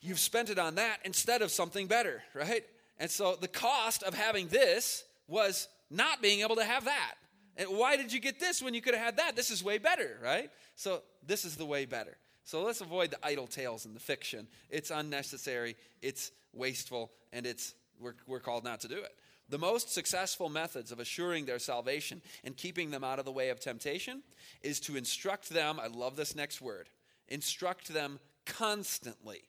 you've 0.00 0.18
spent 0.18 0.50
it 0.50 0.58
on 0.58 0.76
that 0.76 0.98
instead 1.04 1.42
of 1.42 1.50
something 1.50 1.86
better, 1.86 2.22
right? 2.34 2.64
And 2.98 3.10
so 3.10 3.36
the 3.40 3.48
cost 3.48 4.02
of 4.02 4.14
having 4.14 4.48
this 4.48 5.04
was 5.28 5.68
not 5.90 6.20
being 6.20 6.40
able 6.40 6.56
to 6.56 6.64
have 6.64 6.86
that. 6.86 7.14
And 7.58 7.68
why 7.70 7.96
did 7.96 8.12
you 8.12 8.20
get 8.20 8.40
this 8.40 8.62
when 8.62 8.72
you 8.72 8.80
could 8.80 8.94
have 8.94 9.04
had 9.04 9.16
that? 9.18 9.36
This 9.36 9.50
is 9.50 9.62
way 9.62 9.78
better, 9.78 10.18
right? 10.22 10.50
So 10.76 11.02
this 11.26 11.44
is 11.44 11.56
the 11.56 11.66
way 11.66 11.84
better. 11.84 12.16
So 12.44 12.62
let's 12.62 12.80
avoid 12.80 13.10
the 13.10 13.18
idle 13.22 13.46
tales 13.46 13.84
and 13.84 13.94
the 13.94 14.00
fiction. 14.00 14.46
It's 14.70 14.90
unnecessary, 14.90 15.76
it's 16.00 16.30
wasteful, 16.54 17.10
and 17.32 17.44
it's 17.44 17.74
we're, 18.00 18.14
we're 18.26 18.40
called 18.40 18.64
not 18.64 18.80
to 18.80 18.88
do 18.88 18.96
it. 18.96 19.12
The 19.50 19.58
most 19.58 19.92
successful 19.92 20.48
methods 20.48 20.92
of 20.92 21.00
assuring 21.00 21.46
their 21.46 21.58
salvation 21.58 22.22
and 22.44 22.56
keeping 22.56 22.90
them 22.90 23.02
out 23.02 23.18
of 23.18 23.24
the 23.24 23.32
way 23.32 23.48
of 23.48 23.60
temptation 23.60 24.22
is 24.62 24.78
to 24.80 24.96
instruct 24.96 25.50
them, 25.50 25.80
I 25.80 25.88
love 25.88 26.16
this 26.16 26.36
next 26.36 26.60
word, 26.60 26.88
instruct 27.28 27.88
them 27.88 28.20
constantly 28.44 29.42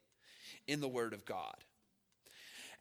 in 0.68 0.82
the 0.82 0.88
Word 0.88 1.14
of 1.14 1.26
God. 1.26 1.56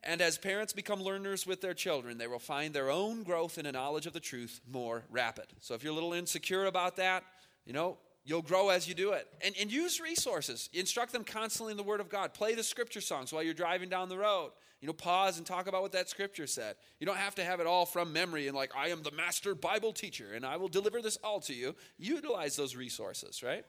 And 0.05 0.20
as 0.20 0.38
parents 0.38 0.72
become 0.72 1.03
learners 1.03 1.46
with 1.46 1.61
their 1.61 1.74
children, 1.74 2.18
they 2.18 2.26
will 2.26 2.38
find 2.38 2.72
their 2.72 2.90
own 2.90 3.24
growth 3.24 3.59
in 3.59 3.66
a 3.66 3.72
knowledge 3.72 4.07
of 4.07 4.12
the 4.12 4.20
truth 4.20 4.61
more 4.70 5.05
rapid. 5.11 5.46
So 5.61 5.74
if 5.74 5.82
you're 5.82 5.92
a 5.92 5.94
little 5.94 6.12
insecure 6.12 6.66
about 6.66 6.96
that, 6.96 7.24
you 7.66 7.72
know, 7.72 7.99
you'll 8.24 8.42
grow 8.42 8.68
as 8.68 8.86
you 8.86 8.94
do 8.94 9.12
it. 9.12 9.26
And, 9.44 9.55
and 9.61 9.72
use 9.72 10.01
resources. 10.01 10.70
Instruct 10.72 11.12
them 11.12 11.24
constantly 11.24 11.72
in 11.72 11.76
the 11.76 11.82
Word 11.82 12.01
of 12.01 12.09
God. 12.09 12.32
Play 12.32 12.55
the 12.55 12.62
scripture 12.62 13.01
songs 13.01 13.32
while 13.32 13.42
you're 13.42 13.55
driving 13.55 13.88
down 13.88 14.09
the 14.09 14.18
road. 14.18 14.53
You 14.80 14.86
know, 14.86 14.92
pause 14.92 15.38
and 15.38 15.46
talk 15.46 15.66
about 15.66 15.82
what 15.82 15.92
that 15.92 16.09
scripture 16.09 16.46
said. 16.46 16.76
You 17.01 17.07
don't 17.07 17.16
have 17.16 17.34
to 17.36 17.44
have 17.44 17.59
it 17.59 17.66
all 17.66 17.84
from 17.84 18.12
memory 18.12 18.46
and 18.46 18.57
like, 18.57 18.70
I 18.76 18.88
am 18.88 19.03
the 19.03 19.11
master 19.11 19.55
Bible 19.55 19.92
teacher 19.92 20.34
and 20.34 20.46
I 20.46 20.57
will 20.57 20.68
deliver 20.68 21.03
this 21.03 21.16
all 21.24 21.40
to 21.40 21.55
you. 21.55 21.74
Utilize 21.99 22.55
those 22.55 22.76
resources, 22.76 23.42
right? 23.42 23.64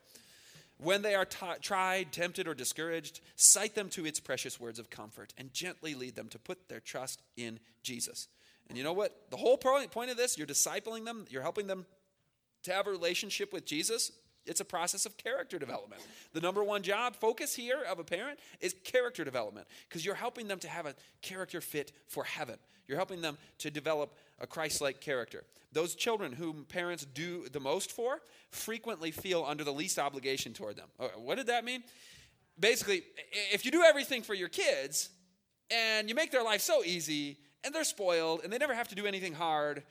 When 0.82 1.02
they 1.02 1.14
are 1.14 1.26
t- 1.26 1.46
tried, 1.62 2.14
tempted, 2.14 2.48
or 2.48 2.54
discouraged, 2.54 3.20
cite 3.36 3.76
them 3.76 3.90
to 3.90 4.06
its 4.06 4.20
precious 4.20 4.60
words 4.60 4.80
of 4.80 4.90
comfort 4.90 5.34
and 5.38 5.54
gently 5.54 5.94
lead 5.94 6.16
them 6.16 6.30
to 6.30 6.40
put 6.40 6.70
their 6.70 6.80
trust 6.80 7.22
in 7.36 7.60
Jesus. 7.84 8.30
And 8.70 8.78
you 8.78 8.84
know 8.84 8.94
what? 8.94 9.30
The 9.30 9.38
whole 9.38 9.58
point 9.58 10.12
of 10.12 10.16
this, 10.16 10.38
you're 10.38 10.48
discipling 10.48 11.04
them, 11.04 11.26
you're 11.30 11.42
helping 11.42 11.68
them 11.68 11.86
to 12.64 12.72
have 12.72 12.88
a 12.88 12.92
relationship 12.92 13.52
with 13.52 13.66
Jesus. 13.66 14.12
It's 14.46 14.62
a 14.62 14.66
process 14.66 15.06
of 15.06 15.18
character 15.18 15.60
development. 15.60 16.02
The 16.34 16.42
number 16.42 16.64
one 16.64 16.82
job, 16.82 17.16
focus 17.16 17.56
here 17.56 17.84
of 17.90 18.00
a 18.00 18.04
parent 18.04 18.40
is 18.60 18.74
character 18.84 19.24
development 19.24 19.68
because 19.88 20.06
you're 20.06 20.16
helping 20.16 20.48
them 20.48 20.60
to 20.60 20.68
have 20.68 20.86
a 20.86 20.96
character 21.22 21.62
fit 21.62 21.92
for 22.08 22.24
heaven. 22.24 22.58
You're 22.88 22.98
helping 22.98 23.22
them 23.22 23.38
to 23.60 23.70
develop 23.70 24.16
a 24.40 24.48
Christ 24.48 24.82
like 24.82 25.00
character. 25.00 25.44
Those 25.72 25.94
children 25.94 26.32
whom 26.32 26.66
parents 26.66 27.06
do 27.06 27.48
the 27.50 27.60
most 27.60 27.92
for 27.92 28.22
frequently 28.50 29.12
feel 29.12 29.46
under 29.48 29.64
the 29.64 29.72
least 29.72 30.00
obligation 30.00 30.54
toward 30.54 30.76
them. 30.76 30.88
Uh, 31.00 31.10
what 31.18 31.36
did 31.38 31.48
that 31.48 31.64
mean? 31.64 31.84
Basically, 32.60 33.04
if 33.54 33.64
you 33.66 33.72
do 33.72 33.84
everything 33.84 34.24
for 34.24 34.34
your 34.34 34.50
kids 34.50 35.10
and 35.70 36.10
you 36.10 36.16
make 36.16 36.32
their 36.32 36.44
life 36.44 36.62
so 36.62 36.84
easy 36.84 37.38
and 37.64 37.74
they're 37.74 37.84
spoiled 37.84 38.42
and 38.44 38.52
they 38.52 38.58
never 38.58 38.74
have 38.74 38.88
to 38.88 38.96
do 38.96 39.06
anything 39.06 39.34
hard, 39.34 39.84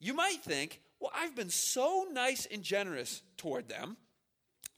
you 0.00 0.14
might 0.14 0.42
think, 0.42 0.80
well, 1.04 1.12
I've 1.14 1.36
been 1.36 1.50
so 1.50 2.06
nice 2.10 2.46
and 2.50 2.62
generous 2.62 3.20
toward 3.36 3.68
them 3.68 3.98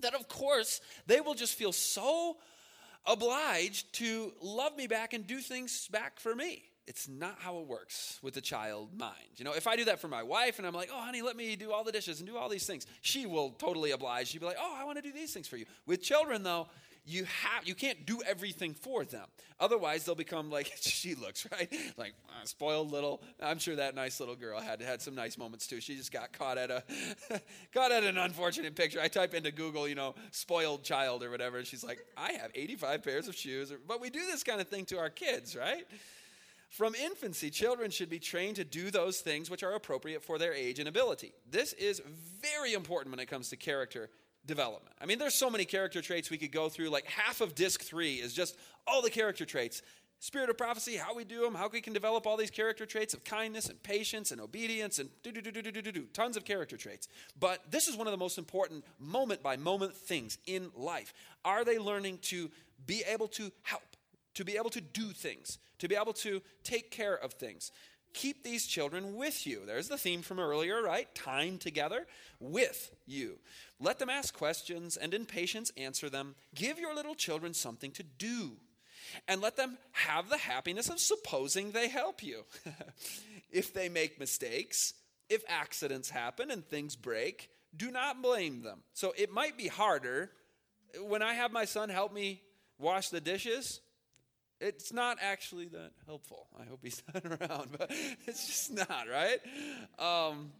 that, 0.00 0.12
of 0.14 0.26
course, 0.26 0.80
they 1.06 1.20
will 1.20 1.34
just 1.34 1.54
feel 1.54 1.70
so 1.70 2.36
obliged 3.06 3.92
to 3.94 4.32
love 4.42 4.76
me 4.76 4.88
back 4.88 5.12
and 5.12 5.24
do 5.24 5.38
things 5.38 5.86
back 5.88 6.18
for 6.18 6.34
me 6.34 6.64
it's 6.86 7.08
not 7.08 7.36
how 7.40 7.58
it 7.58 7.66
works 7.66 8.18
with 8.22 8.34
the 8.34 8.40
child 8.40 8.96
mind. 8.96 9.12
You 9.36 9.44
know, 9.44 9.52
if 9.52 9.66
I 9.66 9.76
do 9.76 9.86
that 9.86 10.00
for 10.00 10.08
my 10.08 10.22
wife 10.22 10.58
and 10.58 10.66
I'm 10.66 10.74
like, 10.74 10.88
oh, 10.92 11.00
honey, 11.00 11.20
let 11.20 11.36
me 11.36 11.56
do 11.56 11.72
all 11.72 11.82
the 11.82 11.90
dishes 11.92 12.20
and 12.20 12.28
do 12.28 12.36
all 12.36 12.48
these 12.48 12.66
things, 12.66 12.86
she 13.00 13.26
will 13.26 13.50
totally 13.50 13.90
oblige. 13.90 14.28
She'll 14.28 14.40
be 14.40 14.46
like, 14.46 14.56
oh, 14.60 14.76
I 14.78 14.84
want 14.84 14.96
to 14.98 15.02
do 15.02 15.12
these 15.12 15.32
things 15.32 15.48
for 15.48 15.56
you. 15.56 15.66
With 15.86 16.00
children, 16.00 16.44
though, 16.44 16.68
you 17.06 17.24
have 17.24 17.66
you 17.66 17.74
can't 17.74 18.04
do 18.04 18.20
everything 18.26 18.74
for 18.74 19.04
them. 19.04 19.26
Otherwise, 19.58 20.04
they'll 20.04 20.14
become 20.14 20.50
like 20.50 20.72
she 20.80 21.14
looks 21.14 21.46
right, 21.52 21.72
like 21.96 22.14
uh, 22.28 22.44
spoiled 22.44 22.90
little. 22.90 23.22
I'm 23.40 23.58
sure 23.58 23.76
that 23.76 23.94
nice 23.94 24.20
little 24.20 24.34
girl 24.34 24.60
had 24.60 24.82
had 24.82 25.00
some 25.00 25.14
nice 25.14 25.38
moments 25.38 25.66
too. 25.66 25.80
She 25.80 25.96
just 25.96 26.12
got 26.12 26.32
caught 26.32 26.58
at 26.58 26.70
a 26.70 26.82
caught 27.72 27.92
at 27.92 28.04
an 28.04 28.18
unfortunate 28.18 28.74
picture. 28.74 29.00
I 29.00 29.08
type 29.08 29.34
into 29.34 29.52
Google, 29.52 29.88
you 29.88 29.94
know, 29.94 30.14
spoiled 30.32 30.82
child 30.82 31.22
or 31.22 31.30
whatever, 31.30 31.58
and 31.58 31.66
she's 31.66 31.84
like, 31.84 32.00
I 32.16 32.32
have 32.32 32.50
85 32.54 33.02
pairs 33.02 33.28
of 33.28 33.36
shoes. 33.36 33.72
But 33.86 34.00
we 34.00 34.10
do 34.10 34.20
this 34.26 34.42
kind 34.42 34.60
of 34.60 34.68
thing 34.68 34.84
to 34.86 34.98
our 34.98 35.10
kids, 35.10 35.56
right? 35.56 35.86
From 36.68 36.94
infancy, 36.94 37.48
children 37.50 37.90
should 37.90 38.10
be 38.10 38.18
trained 38.18 38.56
to 38.56 38.64
do 38.64 38.90
those 38.90 39.20
things 39.20 39.48
which 39.48 39.62
are 39.62 39.74
appropriate 39.74 40.22
for 40.22 40.36
their 40.38 40.52
age 40.52 40.78
and 40.80 40.88
ability. 40.88 41.32
This 41.48 41.72
is 41.74 42.02
very 42.42 42.74
important 42.74 43.12
when 43.12 43.20
it 43.20 43.30
comes 43.30 43.48
to 43.50 43.56
character 43.56 44.10
development. 44.46 44.94
I 45.00 45.06
mean, 45.06 45.18
there's 45.18 45.34
so 45.34 45.50
many 45.50 45.64
character 45.64 46.00
traits 46.00 46.30
we 46.30 46.38
could 46.38 46.52
go 46.52 46.68
through. 46.68 46.90
Like 46.90 47.06
half 47.06 47.40
of 47.40 47.54
disc 47.54 47.82
three 47.82 48.14
is 48.14 48.32
just 48.32 48.56
all 48.86 49.02
the 49.02 49.10
character 49.10 49.44
traits. 49.44 49.82
Spirit 50.18 50.48
of 50.48 50.56
prophecy, 50.56 50.96
how 50.96 51.14
we 51.14 51.24
do 51.24 51.42
them, 51.42 51.54
how 51.54 51.68
we 51.68 51.82
can 51.82 51.92
develop 51.92 52.26
all 52.26 52.38
these 52.38 52.50
character 52.50 52.86
traits 52.86 53.12
of 53.12 53.22
kindness 53.22 53.68
and 53.68 53.82
patience 53.82 54.32
and 54.32 54.40
obedience 54.40 54.98
and 54.98 55.10
do 55.22 55.30
do 55.30 55.42
do 55.42 55.52
do 55.52 55.60
do 55.60 55.82
do 55.82 55.92
do 55.92 56.06
tons 56.14 56.38
of 56.38 56.44
character 56.44 56.78
traits. 56.78 57.06
But 57.38 57.70
this 57.70 57.86
is 57.86 57.96
one 57.96 58.06
of 58.06 58.12
the 58.12 58.18
most 58.18 58.38
important 58.38 58.84
moment 58.98 59.42
by 59.42 59.58
moment 59.58 59.94
things 59.94 60.38
in 60.46 60.70
life. 60.74 61.12
Are 61.44 61.64
they 61.64 61.78
learning 61.78 62.18
to 62.22 62.50
be 62.86 63.02
able 63.06 63.28
to 63.28 63.52
help, 63.62 63.82
to 64.34 64.44
be 64.44 64.56
able 64.56 64.70
to 64.70 64.80
do 64.80 65.10
things, 65.10 65.58
to 65.80 65.88
be 65.88 65.96
able 65.96 66.14
to 66.14 66.40
take 66.64 66.90
care 66.90 67.14
of 67.14 67.34
things? 67.34 67.70
Keep 68.16 68.44
these 68.44 68.66
children 68.66 69.14
with 69.14 69.46
you. 69.46 69.60
There's 69.66 69.88
the 69.88 69.98
theme 69.98 70.22
from 70.22 70.40
earlier, 70.40 70.82
right? 70.82 71.14
Time 71.14 71.58
together 71.58 72.06
with 72.40 72.90
you. 73.06 73.38
Let 73.78 73.98
them 73.98 74.08
ask 74.08 74.32
questions 74.34 74.96
and 74.96 75.12
in 75.12 75.26
patience 75.26 75.70
answer 75.76 76.08
them. 76.08 76.34
Give 76.54 76.78
your 76.78 76.94
little 76.94 77.14
children 77.14 77.52
something 77.52 77.90
to 77.90 78.02
do 78.02 78.52
and 79.28 79.42
let 79.42 79.58
them 79.58 79.76
have 79.92 80.30
the 80.30 80.38
happiness 80.38 80.88
of 80.88 80.98
supposing 80.98 81.72
they 81.72 81.88
help 81.88 82.22
you. 82.22 82.44
if 83.50 83.74
they 83.74 83.90
make 83.90 84.18
mistakes, 84.18 84.94
if 85.28 85.44
accidents 85.46 86.08
happen 86.08 86.50
and 86.50 86.64
things 86.64 86.96
break, 86.96 87.50
do 87.76 87.90
not 87.90 88.22
blame 88.22 88.62
them. 88.62 88.78
So 88.94 89.12
it 89.18 89.30
might 89.30 89.58
be 89.58 89.68
harder 89.68 90.30
when 91.06 91.20
I 91.20 91.34
have 91.34 91.52
my 91.52 91.66
son 91.66 91.90
help 91.90 92.14
me 92.14 92.40
wash 92.78 93.10
the 93.10 93.20
dishes. 93.20 93.80
It's 94.60 94.92
not 94.92 95.18
actually 95.20 95.66
that 95.68 95.92
helpful. 96.06 96.46
I 96.58 96.64
hope 96.64 96.80
he's 96.82 97.02
not 97.14 97.24
around, 97.24 97.68
but 97.76 97.90
it's 98.26 98.46
just 98.46 98.72
not, 98.72 99.06
right? 99.10 99.38
Um, 99.98 100.52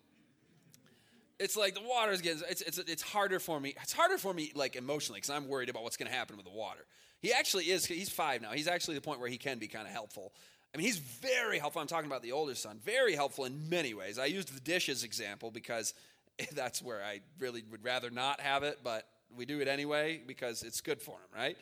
it's 1.39 1.57
like 1.57 1.75
the 1.75 1.83
water's 1.83 2.21
getting 2.21 2.43
it's, 2.49 2.63
it's 2.63 2.79
it's 2.79 3.03
harder 3.03 3.39
for 3.39 3.61
me 3.61 3.75
it's 3.83 3.93
harder 3.93 4.17
for 4.17 4.33
me 4.33 4.53
like 4.55 4.75
emotionally 4.75 5.19
because 5.19 5.29
i'm 5.29 5.49
worried 5.49 5.69
about 5.69 5.83
what's 5.83 5.99
going 5.99 6.11
to 6.11 6.17
happen 6.17 6.37
with 6.37 6.47
the 6.47 6.53
water. 6.53 6.81
He 7.21 7.33
actually 7.33 7.65
is 7.65 7.85
he's 7.87 8.11
five 8.11 8.43
now. 8.43 8.53
He's 8.53 8.69
actually 8.69 8.95
the 8.95 9.01
point 9.01 9.21
where 9.21 9.29
he 9.29 9.39
can 9.39 9.59
be 9.59 9.69
kind 9.69 9.87
of 9.87 9.93
helpful. 9.93 10.33
I 10.75 10.79
mean 10.79 10.87
he's 10.87 10.99
very 10.99 11.59
helpful 11.59 11.81
i'm 11.81 11.89
talking 11.89 12.07
about 12.07 12.23
the 12.23 12.33
older 12.33 12.55
son 12.55 12.79
very 12.83 13.15
helpful 13.15 13.45
in 13.45 13.69
many 13.69 13.95
ways. 13.95 14.19
I 14.19 14.27
used 14.27 14.55
the 14.55 14.61
dishes 14.61 15.05
example 15.05 15.51
because 15.51 15.95
that's 16.55 16.83
where 16.83 17.03
i 17.03 17.21
really 17.39 17.63
would 17.71 17.85
rather 17.85 18.11
not 18.11 18.41
have 18.41 18.63
it 18.63 18.79
but 18.85 19.07
we 19.37 19.47
do 19.47 19.61
it 19.61 19.69
anyway 19.69 20.21
because 20.27 20.63
it's 20.63 20.81
good 20.81 21.01
for 21.01 21.13
him 21.13 21.29
right 21.35 21.57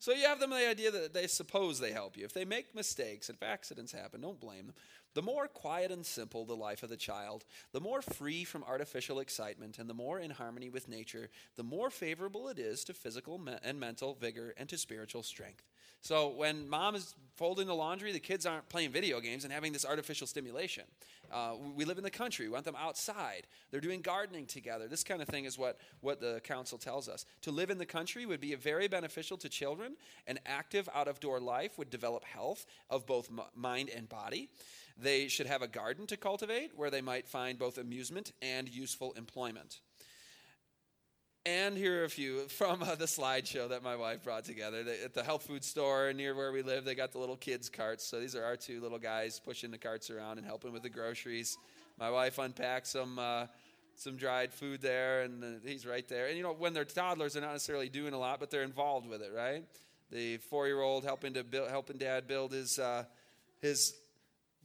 so 0.00 0.12
you 0.12 0.26
have 0.26 0.40
them 0.40 0.50
the 0.50 0.68
idea 0.68 0.90
that 0.90 1.14
they 1.14 1.28
suppose 1.28 1.78
they 1.78 1.92
help 1.92 2.16
you 2.16 2.24
if 2.24 2.32
they 2.32 2.44
make 2.44 2.74
mistakes 2.74 3.30
if 3.30 3.40
accidents 3.42 3.92
happen 3.92 4.20
don't 4.20 4.40
blame 4.40 4.66
them 4.66 4.74
the 5.14 5.22
more 5.22 5.48
quiet 5.48 5.90
and 5.90 6.06
simple 6.06 6.44
the 6.44 6.54
life 6.54 6.84
of 6.84 6.88
the 6.88 6.96
child, 6.96 7.44
the 7.72 7.80
more 7.80 8.00
free 8.00 8.44
from 8.44 8.62
artificial 8.62 9.18
excitement, 9.18 9.78
and 9.78 9.90
the 9.90 9.94
more 9.94 10.20
in 10.20 10.30
harmony 10.30 10.68
with 10.68 10.88
nature, 10.88 11.30
the 11.56 11.64
more 11.64 11.90
favorable 11.90 12.48
it 12.48 12.60
is 12.60 12.84
to 12.84 12.94
physical 12.94 13.40
and 13.64 13.80
mental 13.80 14.14
vigor 14.14 14.54
and 14.56 14.68
to 14.68 14.78
spiritual 14.78 15.24
strength. 15.24 15.69
So 16.00 16.28
when 16.28 16.68
mom 16.68 16.94
is 16.94 17.14
folding 17.36 17.66
the 17.66 17.74
laundry, 17.74 18.12
the 18.12 18.20
kids 18.20 18.46
aren't 18.46 18.68
playing 18.68 18.90
video 18.90 19.20
games 19.20 19.44
and 19.44 19.52
having 19.52 19.72
this 19.72 19.84
artificial 19.84 20.26
stimulation. 20.26 20.84
Uh, 21.32 21.54
we 21.76 21.84
live 21.84 21.96
in 21.96 22.04
the 22.04 22.10
country. 22.10 22.46
We 22.46 22.52
want 22.52 22.64
them 22.64 22.76
outside. 22.76 23.46
They're 23.70 23.80
doing 23.80 24.00
gardening 24.00 24.46
together. 24.46 24.88
This 24.88 25.04
kind 25.04 25.22
of 25.22 25.28
thing 25.28 25.44
is 25.44 25.56
what, 25.56 25.78
what 26.00 26.20
the 26.20 26.40
counsel 26.42 26.76
tells 26.76 27.08
us. 27.08 27.24
To 27.42 27.50
live 27.50 27.70
in 27.70 27.78
the 27.78 27.86
country 27.86 28.26
would 28.26 28.40
be 28.40 28.54
very 28.56 28.88
beneficial 28.88 29.36
to 29.38 29.48
children. 29.48 29.96
An 30.26 30.38
active 30.44 30.88
out 30.94 31.08
of 31.08 31.20
door 31.20 31.40
life 31.40 31.78
would 31.78 31.88
develop 31.88 32.24
health 32.24 32.66
of 32.88 33.06
both 33.06 33.30
mind 33.54 33.90
and 33.94 34.08
body. 34.08 34.50
They 34.98 35.28
should 35.28 35.46
have 35.46 35.62
a 35.62 35.68
garden 35.68 36.06
to 36.08 36.16
cultivate 36.16 36.72
where 36.76 36.90
they 36.90 37.00
might 37.00 37.28
find 37.28 37.58
both 37.58 37.78
amusement 37.78 38.32
and 38.42 38.68
useful 38.68 39.12
employment. 39.12 39.80
And 41.46 41.74
here 41.74 42.02
are 42.02 42.04
a 42.04 42.10
few 42.10 42.48
from 42.48 42.82
uh, 42.82 42.96
the 42.96 43.06
slideshow 43.06 43.70
that 43.70 43.82
my 43.82 43.96
wife 43.96 44.22
brought 44.22 44.44
together. 44.44 44.82
They, 44.82 45.02
at 45.02 45.14
the 45.14 45.24
health 45.24 45.46
food 45.46 45.64
store 45.64 46.12
near 46.12 46.34
where 46.34 46.52
we 46.52 46.60
live, 46.62 46.84
they 46.84 46.94
got 46.94 47.12
the 47.12 47.18
little 47.18 47.36
kids' 47.36 47.70
carts. 47.70 48.04
So 48.04 48.20
these 48.20 48.36
are 48.36 48.44
our 48.44 48.56
two 48.56 48.80
little 48.82 48.98
guys 48.98 49.40
pushing 49.42 49.70
the 49.70 49.78
carts 49.78 50.10
around 50.10 50.36
and 50.36 50.46
helping 50.46 50.72
with 50.72 50.82
the 50.82 50.90
groceries. 50.90 51.56
My 51.98 52.10
wife 52.10 52.38
unpacked 52.38 52.86
some. 52.86 53.18
Uh, 53.18 53.46
some 53.96 54.16
dried 54.16 54.50
food 54.50 54.80
there, 54.80 55.22
and 55.22 55.60
he's 55.62 55.84
right 55.84 56.08
there. 56.08 56.28
And 56.28 56.36
you 56.36 56.42
know, 56.42 56.54
when 56.54 56.72
they're 56.72 56.86
toddlers, 56.86 57.34
they're 57.34 57.42
not 57.42 57.52
necessarily 57.52 57.90
doing 57.90 58.14
a 58.14 58.18
lot, 58.18 58.40
but 58.40 58.50
they're 58.50 58.62
involved 58.62 59.06
with 59.06 59.20
it, 59.20 59.30
right? 59.36 59.62
The 60.10 60.38
four-year-old 60.38 61.04
helping 61.04 61.34
to 61.34 61.44
build, 61.44 61.68
helping 61.68 61.98
dad 61.98 62.26
build 62.26 62.52
his 62.52 62.78
uh, 62.78 63.04
his 63.60 63.94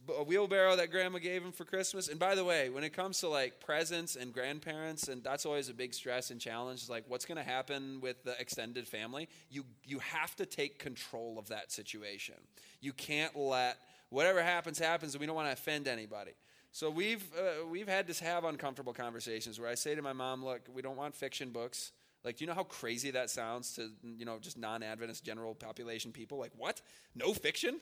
a 0.08 0.22
wheelbarrow 0.22 0.76
that 0.76 0.90
grandma 0.90 1.18
gave 1.18 1.42
him 1.42 1.52
for 1.52 1.64
Christmas. 1.64 2.08
And 2.08 2.18
by 2.18 2.34
the 2.34 2.44
way, 2.44 2.68
when 2.68 2.84
it 2.84 2.92
comes 2.92 3.20
to 3.20 3.28
like 3.28 3.60
presents 3.60 4.16
and 4.16 4.32
grandparents, 4.32 5.08
and 5.08 5.22
that's 5.22 5.46
always 5.46 5.68
a 5.68 5.74
big 5.74 5.94
stress 5.94 6.30
and 6.30 6.40
challenge, 6.40 6.82
is 6.82 6.90
like 6.90 7.04
what's 7.08 7.24
going 7.24 7.38
to 7.38 7.44
happen 7.44 8.00
with 8.00 8.22
the 8.24 8.38
extended 8.40 8.86
family? 8.86 9.28
You 9.50 9.64
you 9.84 9.98
have 10.00 10.34
to 10.36 10.46
take 10.46 10.78
control 10.78 11.38
of 11.38 11.48
that 11.48 11.72
situation. 11.72 12.36
You 12.80 12.92
can't 12.92 13.36
let 13.36 13.78
whatever 14.10 14.42
happens 14.42 14.78
happens, 14.78 15.14
and 15.14 15.20
we 15.20 15.26
don't 15.26 15.36
want 15.36 15.48
to 15.48 15.52
offend 15.52 15.88
anybody. 15.88 16.32
So 16.72 16.90
we've 16.90 17.24
uh, 17.34 17.66
we've 17.66 17.88
had 17.88 18.06
to 18.12 18.24
have 18.24 18.44
uncomfortable 18.44 18.92
conversations 18.92 19.58
where 19.58 19.68
I 19.68 19.74
say 19.74 19.94
to 19.94 20.02
my 20.02 20.12
mom, 20.12 20.44
"Look, 20.44 20.62
we 20.72 20.82
don't 20.82 20.96
want 20.96 21.14
fiction 21.14 21.50
books." 21.50 21.92
Like, 22.26 22.38
do 22.38 22.44
you 22.44 22.48
know 22.48 22.54
how 22.54 22.64
crazy 22.64 23.12
that 23.12 23.30
sounds 23.30 23.74
to, 23.76 23.88
you 24.02 24.24
know, 24.24 24.38
just 24.40 24.58
non 24.58 24.82
Adventist 24.82 25.24
general 25.24 25.54
population 25.54 26.10
people? 26.10 26.38
Like, 26.38 26.50
what? 26.56 26.82
No 27.14 27.32
fiction? 27.32 27.80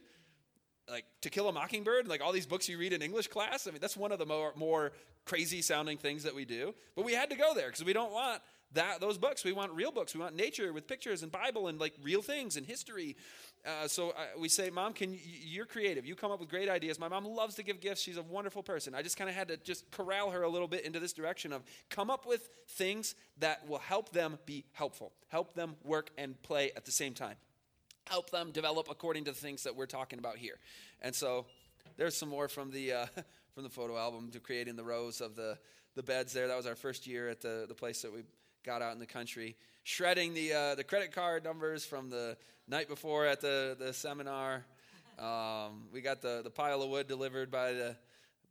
Like 0.90 1.04
To 1.22 1.30
Kill 1.30 1.48
a 1.48 1.52
Mockingbird, 1.52 2.08
like 2.08 2.20
all 2.20 2.32
these 2.32 2.46
books 2.46 2.68
you 2.68 2.78
read 2.78 2.92
in 2.92 3.02
English 3.02 3.28
class. 3.28 3.66
I 3.66 3.70
mean, 3.70 3.80
that's 3.80 3.96
one 3.96 4.12
of 4.12 4.18
the 4.18 4.26
more, 4.26 4.52
more 4.56 4.92
crazy 5.24 5.62
sounding 5.62 5.98
things 5.98 6.22
that 6.24 6.34
we 6.34 6.44
do. 6.44 6.74
But 6.94 7.04
we 7.04 7.12
had 7.14 7.30
to 7.30 7.36
go 7.36 7.54
there 7.54 7.66
because 7.66 7.84
we 7.84 7.92
don't 7.92 8.12
want 8.12 8.42
that 8.72 9.00
those 9.00 9.18
books. 9.18 9.44
We 9.44 9.52
want 9.52 9.72
real 9.72 9.92
books. 9.92 10.14
We 10.14 10.20
want 10.20 10.36
nature 10.36 10.72
with 10.72 10.86
pictures 10.86 11.22
and 11.22 11.32
Bible 11.32 11.68
and 11.68 11.78
like 11.78 11.94
real 12.02 12.22
things 12.22 12.56
and 12.56 12.66
history. 12.66 13.16
Uh, 13.64 13.88
so 13.88 14.10
uh, 14.10 14.38
we 14.38 14.48
say, 14.48 14.68
Mom, 14.68 14.92
can 14.92 15.12
you, 15.12 15.18
you're 15.22 15.64
creative. 15.64 16.04
You 16.04 16.14
come 16.14 16.30
up 16.30 16.40
with 16.40 16.50
great 16.50 16.68
ideas. 16.68 16.98
My 16.98 17.08
mom 17.08 17.24
loves 17.24 17.54
to 17.54 17.62
give 17.62 17.80
gifts. 17.80 18.02
She's 18.02 18.18
a 18.18 18.22
wonderful 18.22 18.62
person. 18.62 18.94
I 18.94 19.00
just 19.00 19.16
kind 19.16 19.30
of 19.30 19.36
had 19.36 19.48
to 19.48 19.56
just 19.56 19.90
corral 19.90 20.30
her 20.30 20.42
a 20.42 20.48
little 20.48 20.68
bit 20.68 20.84
into 20.84 21.00
this 21.00 21.12
direction 21.12 21.52
of 21.52 21.62
come 21.88 22.10
up 22.10 22.26
with 22.26 22.50
things 22.68 23.14
that 23.38 23.66
will 23.66 23.78
help 23.78 24.10
them 24.10 24.38
be 24.44 24.64
helpful, 24.72 25.12
help 25.28 25.54
them 25.54 25.76
work 25.82 26.10
and 26.18 26.40
play 26.42 26.72
at 26.76 26.84
the 26.84 26.92
same 26.92 27.14
time 27.14 27.36
help 28.08 28.30
them 28.30 28.50
develop 28.50 28.88
according 28.90 29.24
to 29.24 29.32
the 29.32 29.36
things 29.36 29.62
that 29.64 29.74
we're 29.74 29.86
talking 29.86 30.18
about 30.18 30.36
here. 30.36 30.58
And 31.02 31.14
so 31.14 31.46
there's 31.96 32.16
some 32.16 32.28
more 32.28 32.48
from 32.48 32.70
the 32.70 32.92
uh, 32.92 33.06
from 33.54 33.62
the 33.62 33.70
photo 33.70 33.96
album 33.96 34.30
to 34.32 34.40
creating 34.40 34.76
the 34.76 34.84
rows 34.84 35.20
of 35.20 35.36
the 35.36 35.58
the 35.94 36.02
beds 36.02 36.32
there. 36.32 36.48
That 36.48 36.56
was 36.56 36.66
our 36.66 36.76
first 36.76 37.06
year 37.06 37.28
at 37.28 37.40
the 37.40 37.66
the 37.68 37.74
place 37.74 38.02
that 38.02 38.12
we 38.12 38.22
got 38.64 38.82
out 38.82 38.92
in 38.92 38.98
the 38.98 39.06
country. 39.06 39.56
Shredding 39.84 40.34
the 40.34 40.52
uh, 40.52 40.74
the 40.74 40.84
credit 40.84 41.12
card 41.12 41.44
numbers 41.44 41.84
from 41.84 42.10
the 42.10 42.36
night 42.68 42.88
before 42.88 43.26
at 43.26 43.40
the 43.40 43.76
the 43.78 43.92
seminar. 43.92 44.64
Um, 45.18 45.88
we 45.92 46.00
got 46.00 46.22
the 46.22 46.40
the 46.42 46.50
pile 46.50 46.82
of 46.82 46.88
wood 46.88 47.06
delivered 47.06 47.50
by 47.50 47.72
the 47.72 47.96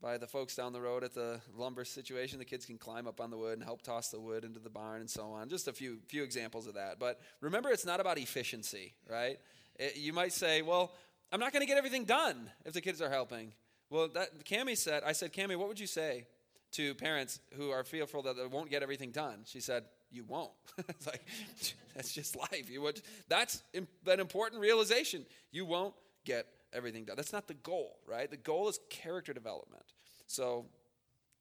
by 0.04 0.18
the 0.18 0.28
folks 0.28 0.54
down 0.54 0.74
the 0.74 0.82
road 0.82 1.02
at 1.02 1.14
the 1.14 1.40
lumber 1.56 1.86
situation. 1.86 2.38
The 2.38 2.46
kids 2.46 2.66
can 2.66 2.78
climb 2.78 3.08
up 3.08 3.22
on 3.22 3.32
the 3.32 3.38
wood 3.38 3.54
and 3.54 3.64
help 3.64 3.82
toss 3.82 4.10
the 4.10 4.20
wood 4.20 4.44
into 4.44 4.60
the 4.60 4.70
barn 4.70 5.00
and 5.00 5.10
so 5.10 5.32
on. 5.32 5.48
Just 5.48 5.70
a 5.70 5.74
few 5.74 6.00
few 6.08 6.24
examples 6.24 6.68
of 6.68 6.74
that. 6.74 7.00
But 7.00 7.22
remember, 7.40 7.70
it's 7.70 7.86
not 7.86 8.02
about 8.02 8.18
efficiency, 8.18 8.94
right? 9.10 9.40
It, 9.80 9.96
you 9.96 10.12
might 10.12 10.34
say, 10.34 10.62
well, 10.62 10.92
I'm 11.32 11.40
not 11.40 11.54
going 11.54 11.62
to 11.62 11.68
get 11.68 11.78
everything 11.78 12.04
done 12.04 12.52
if 12.66 12.74
the 12.74 12.82
kids 12.82 13.02
are 13.02 13.10
helping. 13.10 13.54
Well, 13.90 14.10
that 14.10 14.44
Cami 14.46 14.78
said, 14.78 15.04
I 15.06 15.14
said, 15.14 15.32
Cami, 15.32 15.56
what 15.56 15.70
would 15.70 15.80
you 15.80 15.88
say 15.88 16.26
to 16.74 16.94
parents 16.96 17.40
who 17.54 17.70
are 17.72 17.84
fearful 17.84 18.24
that 18.24 18.36
they 18.36 18.46
won't 18.46 18.70
get 18.70 18.84
everything 18.84 19.12
done? 19.12 19.44
She 19.46 19.62
said, 19.62 19.86
you 20.12 20.26
won't. 20.26 20.52
it's 20.90 21.08
like 21.08 21.26
that's 21.96 22.14
just 22.14 22.36
life. 22.36 22.70
You 22.70 22.82
would. 22.82 23.02
That's 23.30 23.64
an 23.74 24.20
important 24.20 24.62
realization. 24.62 25.26
You 25.52 25.66
won't 25.66 25.94
get 26.26 26.46
everything 26.74 27.06
done. 27.06 27.16
That's 27.16 27.34
not 27.34 27.48
the 27.48 27.54
goal, 27.54 28.00
right? 28.08 28.30
The 28.30 28.38
goal 28.38 28.70
is 28.70 28.80
character 28.90 29.34
development. 29.34 29.84
So 30.28 30.66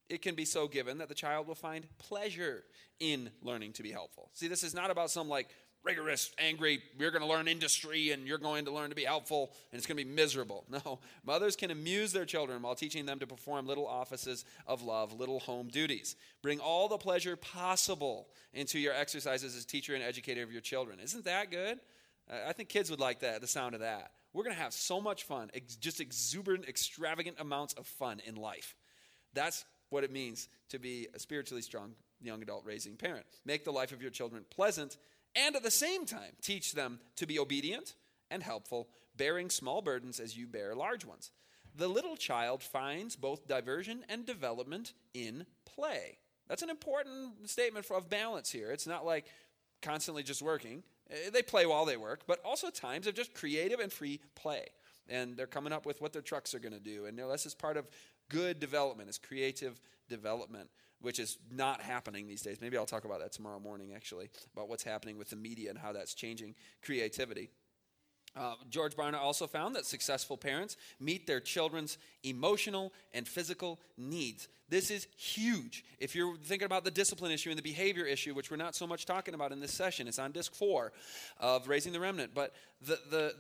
it 0.09 0.22
can 0.22 0.35
be 0.35 0.45
so 0.45 0.68
given 0.68 0.99
that 0.99 1.09
the 1.09 1.14
child 1.14 1.47
will 1.47 1.55
find 1.55 1.87
pleasure 1.99 2.64
in 3.01 3.30
learning 3.43 3.72
to 3.74 3.83
be 3.83 3.91
helpful. 3.91 4.30
See, 4.35 4.49
this 4.49 4.62
is 4.62 4.74
not 4.74 4.91
about 4.91 5.11
some 5.11 5.28
like 5.28 5.49
rigorous, 5.85 6.30
angry, 6.39 6.83
you're 6.99 7.11
going 7.11 7.22
to 7.22 7.28
learn 7.28 7.49
industry 7.49 8.11
and 8.11 8.26
you're 8.26 8.39
going 8.39 8.64
to 8.64 8.70
learn 8.70 8.91
to 8.91 8.95
be 8.95 9.05
helpful 9.05 9.53
and 9.70 9.78
it's 9.78 9.87
going 9.87 9.97
to 9.97 10.05
be 10.05 10.11
miserable. 10.11 10.64
No, 10.72 11.01
mothers 11.24 11.55
can 11.55 11.70
amuse 11.70 12.12
their 12.12 12.24
children 12.24 12.62
while 12.62 12.74
teaching 12.74 13.05
them 13.05 13.18
to 13.18 13.26
perform 13.26 13.66
little 13.66 13.87
offices 13.87 14.45
of 14.66 14.83
love, 14.83 15.12
little 15.12 15.41
home 15.41 15.68
duties. 15.68 16.16
Bring 16.41 16.61
all 16.61 16.89
the 16.89 16.97
pleasure 16.97 17.37
possible 17.37 18.28
into 18.55 18.78
your 18.78 18.95
exercises 18.95 19.55
as 19.55 19.66
teacher 19.66 19.95
and 19.95 20.03
educator 20.03 20.43
of 20.43 20.51
your 20.51 20.62
children. 20.62 20.99
Isn't 20.99 21.24
that 21.24 21.51
good? 21.51 21.78
I 22.47 22.53
think 22.53 22.68
kids 22.70 22.91
would 22.91 23.01
like 23.01 23.20
that, 23.20 23.41
the 23.43 23.47
sound 23.47 23.74
of 23.74 23.80
that. 23.80 24.12
We're 24.33 24.45
going 24.45 24.57
to 24.57 24.62
have 24.62 24.72
so 24.72 25.01
much 25.01 25.24
fun, 25.24 25.51
ex- 25.55 25.76
just 25.76 26.01
exuberant, 26.01 26.68
extravagant 26.68 27.37
amounts 27.39 27.74
of 27.74 27.87
fun 27.87 28.20
in 28.26 28.37
life. 28.37 28.74
That's 29.35 29.64
what 29.91 30.05
it 30.05 30.12
means 30.12 30.49
to 30.70 30.78
be 30.78 31.09
a 31.14 31.18
spiritually 31.18 31.62
strong 31.62 31.95
young 32.20 32.43
adult 32.43 32.64
raising 32.64 32.97
parent. 32.97 33.26
Make 33.45 33.64
the 33.64 33.72
life 33.72 33.93
of 33.93 34.01
your 34.01 34.11
children 34.11 34.45
pleasant 34.51 34.97
and 35.35 35.57
at 35.57 35.62
the 35.62 35.70
same 35.70 36.07
time 36.07 36.33
teach 36.41 36.72
them 36.72 37.01
to 37.16 37.26
be 37.26 37.39
obedient 37.39 37.95
and 38.30 38.43
helpful, 38.43 38.89
bearing 39.16 39.51
small 39.51 39.83
burdens 39.83 40.20
as 40.20 40.37
you 40.37 40.47
bear 40.47 40.74
large 40.74 41.05
ones. 41.05 41.30
The 41.74 41.89
little 41.89 42.16
child 42.16 42.62
finds 42.62 43.16
both 43.16 43.47
diversion 43.49 44.05
and 44.09 44.26
development 44.26 44.93
in 45.14 45.47
play. 45.64 46.18
That's 46.49 46.62
an 46.62 46.70
important 46.70 47.49
statement 47.49 47.91
of 47.91 48.11
balance 48.11 48.51
here. 48.51 48.70
It's 48.70 48.87
not 48.87 49.07
like 49.07 49.26
constantly 49.80 50.22
just 50.22 50.43
working. 50.43 50.83
Eh, 51.12 51.30
they 51.30 51.42
play 51.42 51.66
while 51.66 51.84
they 51.84 51.96
work, 51.96 52.22
but 52.26 52.40
also 52.44 52.70
times 52.70 53.06
of 53.06 53.14
just 53.14 53.34
creative 53.34 53.80
and 53.80 53.92
free 53.92 54.20
play. 54.34 54.66
and 55.08 55.36
they're 55.36 55.48
coming 55.48 55.72
up 55.72 55.84
with 55.84 56.00
what 56.00 56.12
their 56.12 56.22
trucks 56.22 56.54
are 56.54 56.60
going 56.60 56.72
to 56.72 56.80
do. 56.80 57.06
And 57.06 57.18
this 57.18 57.44
is 57.44 57.54
part 57.54 57.76
of 57.76 57.88
good 58.28 58.60
development, 58.60 59.10
is 59.10 59.18
creative 59.18 59.80
development, 60.08 60.70
which 61.00 61.18
is 61.18 61.38
not 61.50 61.82
happening 61.82 62.28
these 62.28 62.40
days. 62.40 62.60
Maybe 62.60 62.76
I'll 62.78 62.86
talk 62.86 63.04
about 63.04 63.18
that 63.18 63.32
tomorrow 63.32 63.58
morning, 63.58 63.92
actually, 63.94 64.30
about 64.54 64.68
what's 64.68 64.84
happening 64.84 65.18
with 65.18 65.28
the 65.28 65.36
media 65.36 65.70
and 65.70 65.78
how 65.78 65.92
that's 65.92 66.14
changing 66.14 66.54
creativity. 66.82 67.50
Uh, 68.35 68.55
George 68.70 68.97
Barna 68.97 69.18
also 69.18 69.47
found 69.47 69.76
that 69.76 69.85
successful 69.85 70.37
parents 70.37 70.76
meet 70.99 71.26
their 71.26 71.41
children's 71.41 71.99
emotional 72.22 72.93
and 73.12 73.28
physical 73.28 73.78
needs. 73.99 74.49
This 74.70 74.91
is 74.91 75.07
huge. 75.16 75.85
If 75.99 76.14
you're 76.14 76.37
thinking 76.37 76.64
about 76.64 76.85
the 76.85 76.91
discipline 76.91 77.30
issue 77.30 77.51
and 77.51 77.59
the 77.59 77.62
behavior 77.62 78.07
issue, 78.07 78.33
which 78.33 78.51
we're 78.51 78.57
not 78.57 78.74
so 78.74 78.87
much 78.87 79.05
talking 79.05 79.35
about 79.35 79.53
in 79.53 79.61
this 79.61 79.72
session, 79.72 80.09
it's 80.09 80.18
on 80.18 80.33
disc 80.33 80.55
four 80.55 80.93
of 81.39 81.68
Raising 81.68 81.93
the 81.93 82.01
Remnant. 82.01 82.33
But 82.35 82.55
the, 82.80 82.99
the, 83.11 83.35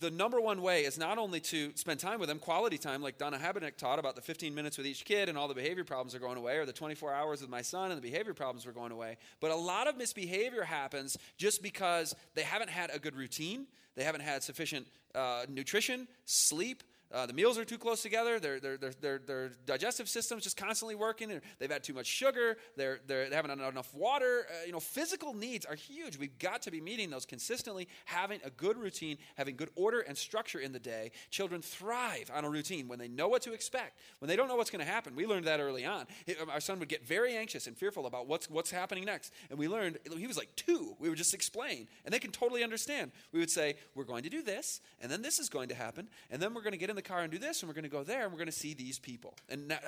the 0.00 0.10
number 0.10 0.38
one 0.42 0.60
way 0.60 0.84
is 0.84 0.98
not 0.98 1.16
only 1.16 1.40
to 1.40 1.72
spend 1.74 2.00
time 2.00 2.20
with 2.20 2.28
them, 2.28 2.38
quality 2.38 2.76
time, 2.76 3.00
like 3.00 3.16
Donna 3.16 3.38
Habenicht 3.38 3.78
taught 3.78 3.98
about 3.98 4.14
the 4.14 4.20
15 4.20 4.54
minutes 4.54 4.76
with 4.76 4.86
each 4.86 5.06
kid 5.06 5.30
and 5.30 5.38
all 5.38 5.48
the 5.48 5.54
behavior 5.54 5.84
problems 5.84 6.14
are 6.14 6.18
going 6.18 6.36
away, 6.36 6.58
or 6.58 6.66
the 6.66 6.72
24 6.74 7.14
hours 7.14 7.40
with 7.40 7.48
my 7.48 7.62
son 7.62 7.90
and 7.90 7.96
the 7.96 8.06
behavior 8.06 8.34
problems 8.34 8.66
are 8.66 8.72
going 8.72 8.92
away. 8.92 9.16
But 9.40 9.52
a 9.52 9.56
lot 9.56 9.86
of 9.86 9.96
misbehavior 9.96 10.64
happens 10.64 11.16
just 11.38 11.62
because 11.62 12.14
they 12.34 12.42
haven't 12.42 12.68
had 12.68 12.90
a 12.92 12.98
good 12.98 13.16
routine, 13.16 13.68
they 13.96 14.04
haven't 14.04 14.22
had 14.22 14.42
sufficient 14.42 14.86
uh, 15.14 15.46
nutrition, 15.48 16.08
sleep, 16.24 16.82
uh, 17.12 17.26
the 17.26 17.32
meals 17.32 17.58
are 17.58 17.64
too 17.64 17.78
close 17.78 18.02
together. 18.02 18.40
Their, 18.40 18.58
their, 18.60 18.76
their, 18.76 18.92
their, 19.00 19.18
their 19.18 19.52
digestive 19.66 20.08
system's 20.08 20.42
just 20.42 20.56
constantly 20.56 20.94
working. 20.94 21.40
They've 21.58 21.70
had 21.70 21.84
too 21.84 21.94
much 21.94 22.06
sugar. 22.06 22.56
They're, 22.76 23.00
they're, 23.06 23.30
they 23.30 23.36
haven't 23.36 23.58
had 23.58 23.68
enough 23.68 23.94
water. 23.94 24.46
Uh, 24.48 24.66
you 24.66 24.72
know, 24.72 24.80
physical 24.80 25.34
needs 25.34 25.64
are 25.64 25.74
huge. 25.74 26.18
We've 26.18 26.38
got 26.38 26.62
to 26.62 26.70
be 26.70 26.80
meeting 26.80 27.10
those 27.10 27.24
consistently, 27.24 27.88
having 28.04 28.40
a 28.44 28.50
good 28.50 28.76
routine, 28.76 29.18
having 29.36 29.56
good 29.56 29.70
order 29.76 30.00
and 30.00 30.16
structure 30.16 30.58
in 30.58 30.72
the 30.72 30.78
day. 30.78 31.12
Children 31.30 31.62
thrive 31.62 32.30
on 32.34 32.44
a 32.44 32.50
routine 32.50 32.88
when 32.88 32.98
they 32.98 33.08
know 33.08 33.28
what 33.28 33.42
to 33.42 33.52
expect. 33.52 33.98
When 34.18 34.28
they 34.28 34.36
don't 34.36 34.48
know 34.48 34.56
what's 34.56 34.70
going 34.70 34.84
to 34.84 34.90
happen, 34.90 35.14
we 35.14 35.26
learned 35.26 35.46
that 35.46 35.60
early 35.60 35.84
on. 35.84 36.06
Our 36.50 36.60
son 36.60 36.78
would 36.80 36.88
get 36.88 37.06
very 37.06 37.36
anxious 37.36 37.66
and 37.66 37.76
fearful 37.76 38.06
about 38.06 38.26
what's, 38.26 38.50
what's 38.50 38.70
happening 38.70 39.04
next. 39.04 39.32
And 39.50 39.58
we 39.58 39.68
learned, 39.68 39.98
he 40.16 40.26
was 40.26 40.36
like 40.36 40.54
two. 40.56 40.96
We 40.98 41.08
would 41.08 41.18
just 41.18 41.34
explain, 41.34 41.88
and 42.04 42.12
they 42.12 42.18
can 42.18 42.30
totally 42.30 42.64
understand. 42.64 43.12
We 43.32 43.40
would 43.40 43.50
say, 43.50 43.74
We're 43.94 44.04
going 44.04 44.22
to 44.24 44.30
do 44.30 44.42
this, 44.42 44.80
and 45.00 45.10
then 45.10 45.22
this 45.22 45.38
is 45.38 45.48
going 45.48 45.68
to 45.68 45.74
happen, 45.74 46.08
and 46.30 46.40
then 46.40 46.54
we're 46.54 46.62
going 46.62 46.72
to 46.72 46.78
get 46.78 46.90
in 46.90 46.93
the 46.94 47.02
car 47.02 47.20
and 47.20 47.32
do 47.32 47.38
this, 47.38 47.62
and 47.62 47.68
we're 47.68 47.74
going 47.74 47.84
to 47.84 47.90
go 47.90 48.02
there, 48.02 48.24
and 48.24 48.32
we're 48.32 48.38
going 48.38 48.46
to 48.46 48.52
see 48.52 48.74
these 48.74 48.98
people. 48.98 49.34
And 49.48 49.68
now, 49.68 49.78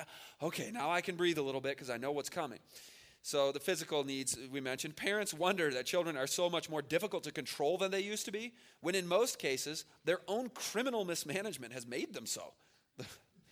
okay, 0.41 0.71
now 0.71 0.89
I 0.89 1.01
can 1.01 1.15
breathe 1.15 1.37
a 1.37 1.41
little 1.41 1.61
bit 1.61 1.75
because 1.75 1.89
I 1.89 1.97
know 1.97 2.11
what's 2.11 2.29
coming. 2.29 2.59
So, 3.23 3.51
the 3.51 3.59
physical 3.59 4.03
needs 4.05 4.37
we 4.51 4.61
mentioned. 4.61 4.95
Parents 4.95 5.33
wonder 5.33 5.69
that 5.71 5.85
children 5.85 6.15
are 6.15 6.27
so 6.27 6.49
much 6.49 6.69
more 6.69 6.81
difficult 6.81 7.23
to 7.25 7.31
control 7.31 7.77
than 7.77 7.91
they 7.91 7.99
used 7.99 8.25
to 8.25 8.31
be, 8.31 8.53
when 8.81 8.95
in 8.95 9.07
most 9.07 9.37
cases, 9.39 9.85
their 10.05 10.19
own 10.27 10.49
criminal 10.49 11.03
mismanagement 11.03 11.73
has 11.73 11.85
made 11.85 12.13
them 12.13 12.25
so. 12.25 12.53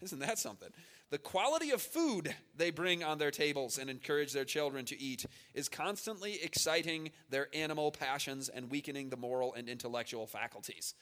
Isn't 0.02 0.20
that 0.20 0.40
something? 0.40 0.70
The 1.12 1.18
quality 1.18 1.72
of 1.72 1.82
food 1.82 2.34
they 2.56 2.72
bring 2.72 3.04
on 3.04 3.18
their 3.18 3.32
tables 3.32 3.78
and 3.78 3.90
encourage 3.90 4.34
their 4.34 4.46
children 4.46 4.86
to 4.86 5.00
eat 5.00 5.26
is 5.54 5.70
constantly 5.70 6.42
exciting 6.42 7.12
their 7.30 7.48
animal 7.54 7.92
passions 7.92 8.50
and 8.50 8.72
weakening 8.72 9.10
the 9.10 9.18
moral 9.18 9.54
and 9.54 9.70
intellectual 9.70 10.26
faculties. 10.26 10.96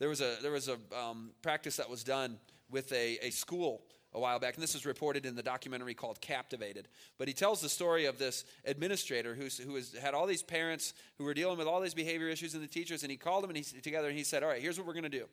There 0.00 0.08
was 0.08 0.22
a, 0.22 0.36
there 0.42 0.50
was 0.50 0.68
a 0.68 0.78
um, 0.98 1.30
practice 1.42 1.76
that 1.76 1.88
was 1.88 2.02
done 2.02 2.38
with 2.70 2.90
a, 2.90 3.18
a 3.22 3.30
school 3.30 3.82
a 4.12 4.18
while 4.18 4.40
back, 4.40 4.54
and 4.54 4.62
this 4.62 4.74
was 4.74 4.86
reported 4.86 5.24
in 5.24 5.36
the 5.36 5.42
documentary 5.42 5.94
called 5.94 6.20
Captivated. 6.20 6.88
But 7.18 7.28
he 7.28 7.34
tells 7.34 7.60
the 7.60 7.68
story 7.68 8.06
of 8.06 8.18
this 8.18 8.44
administrator 8.64 9.34
who's, 9.34 9.58
who 9.58 9.76
has 9.76 9.92
had 9.92 10.14
all 10.14 10.26
these 10.26 10.42
parents 10.42 10.94
who 11.16 11.24
were 11.24 11.34
dealing 11.34 11.58
with 11.58 11.68
all 11.68 11.80
these 11.80 11.94
behavior 11.94 12.28
issues 12.28 12.54
and 12.54 12.62
the 12.62 12.66
teachers, 12.66 13.02
and 13.02 13.10
he 13.10 13.16
called 13.16 13.44
them 13.44 13.50
and 13.50 13.58
he, 13.58 13.80
together 13.80 14.08
and 14.08 14.16
he 14.16 14.24
said, 14.24 14.42
All 14.42 14.48
right, 14.48 14.60
here's 14.60 14.78
what 14.78 14.86
we're 14.86 14.94
going 14.94 15.04
to 15.04 15.10
do. 15.10 15.26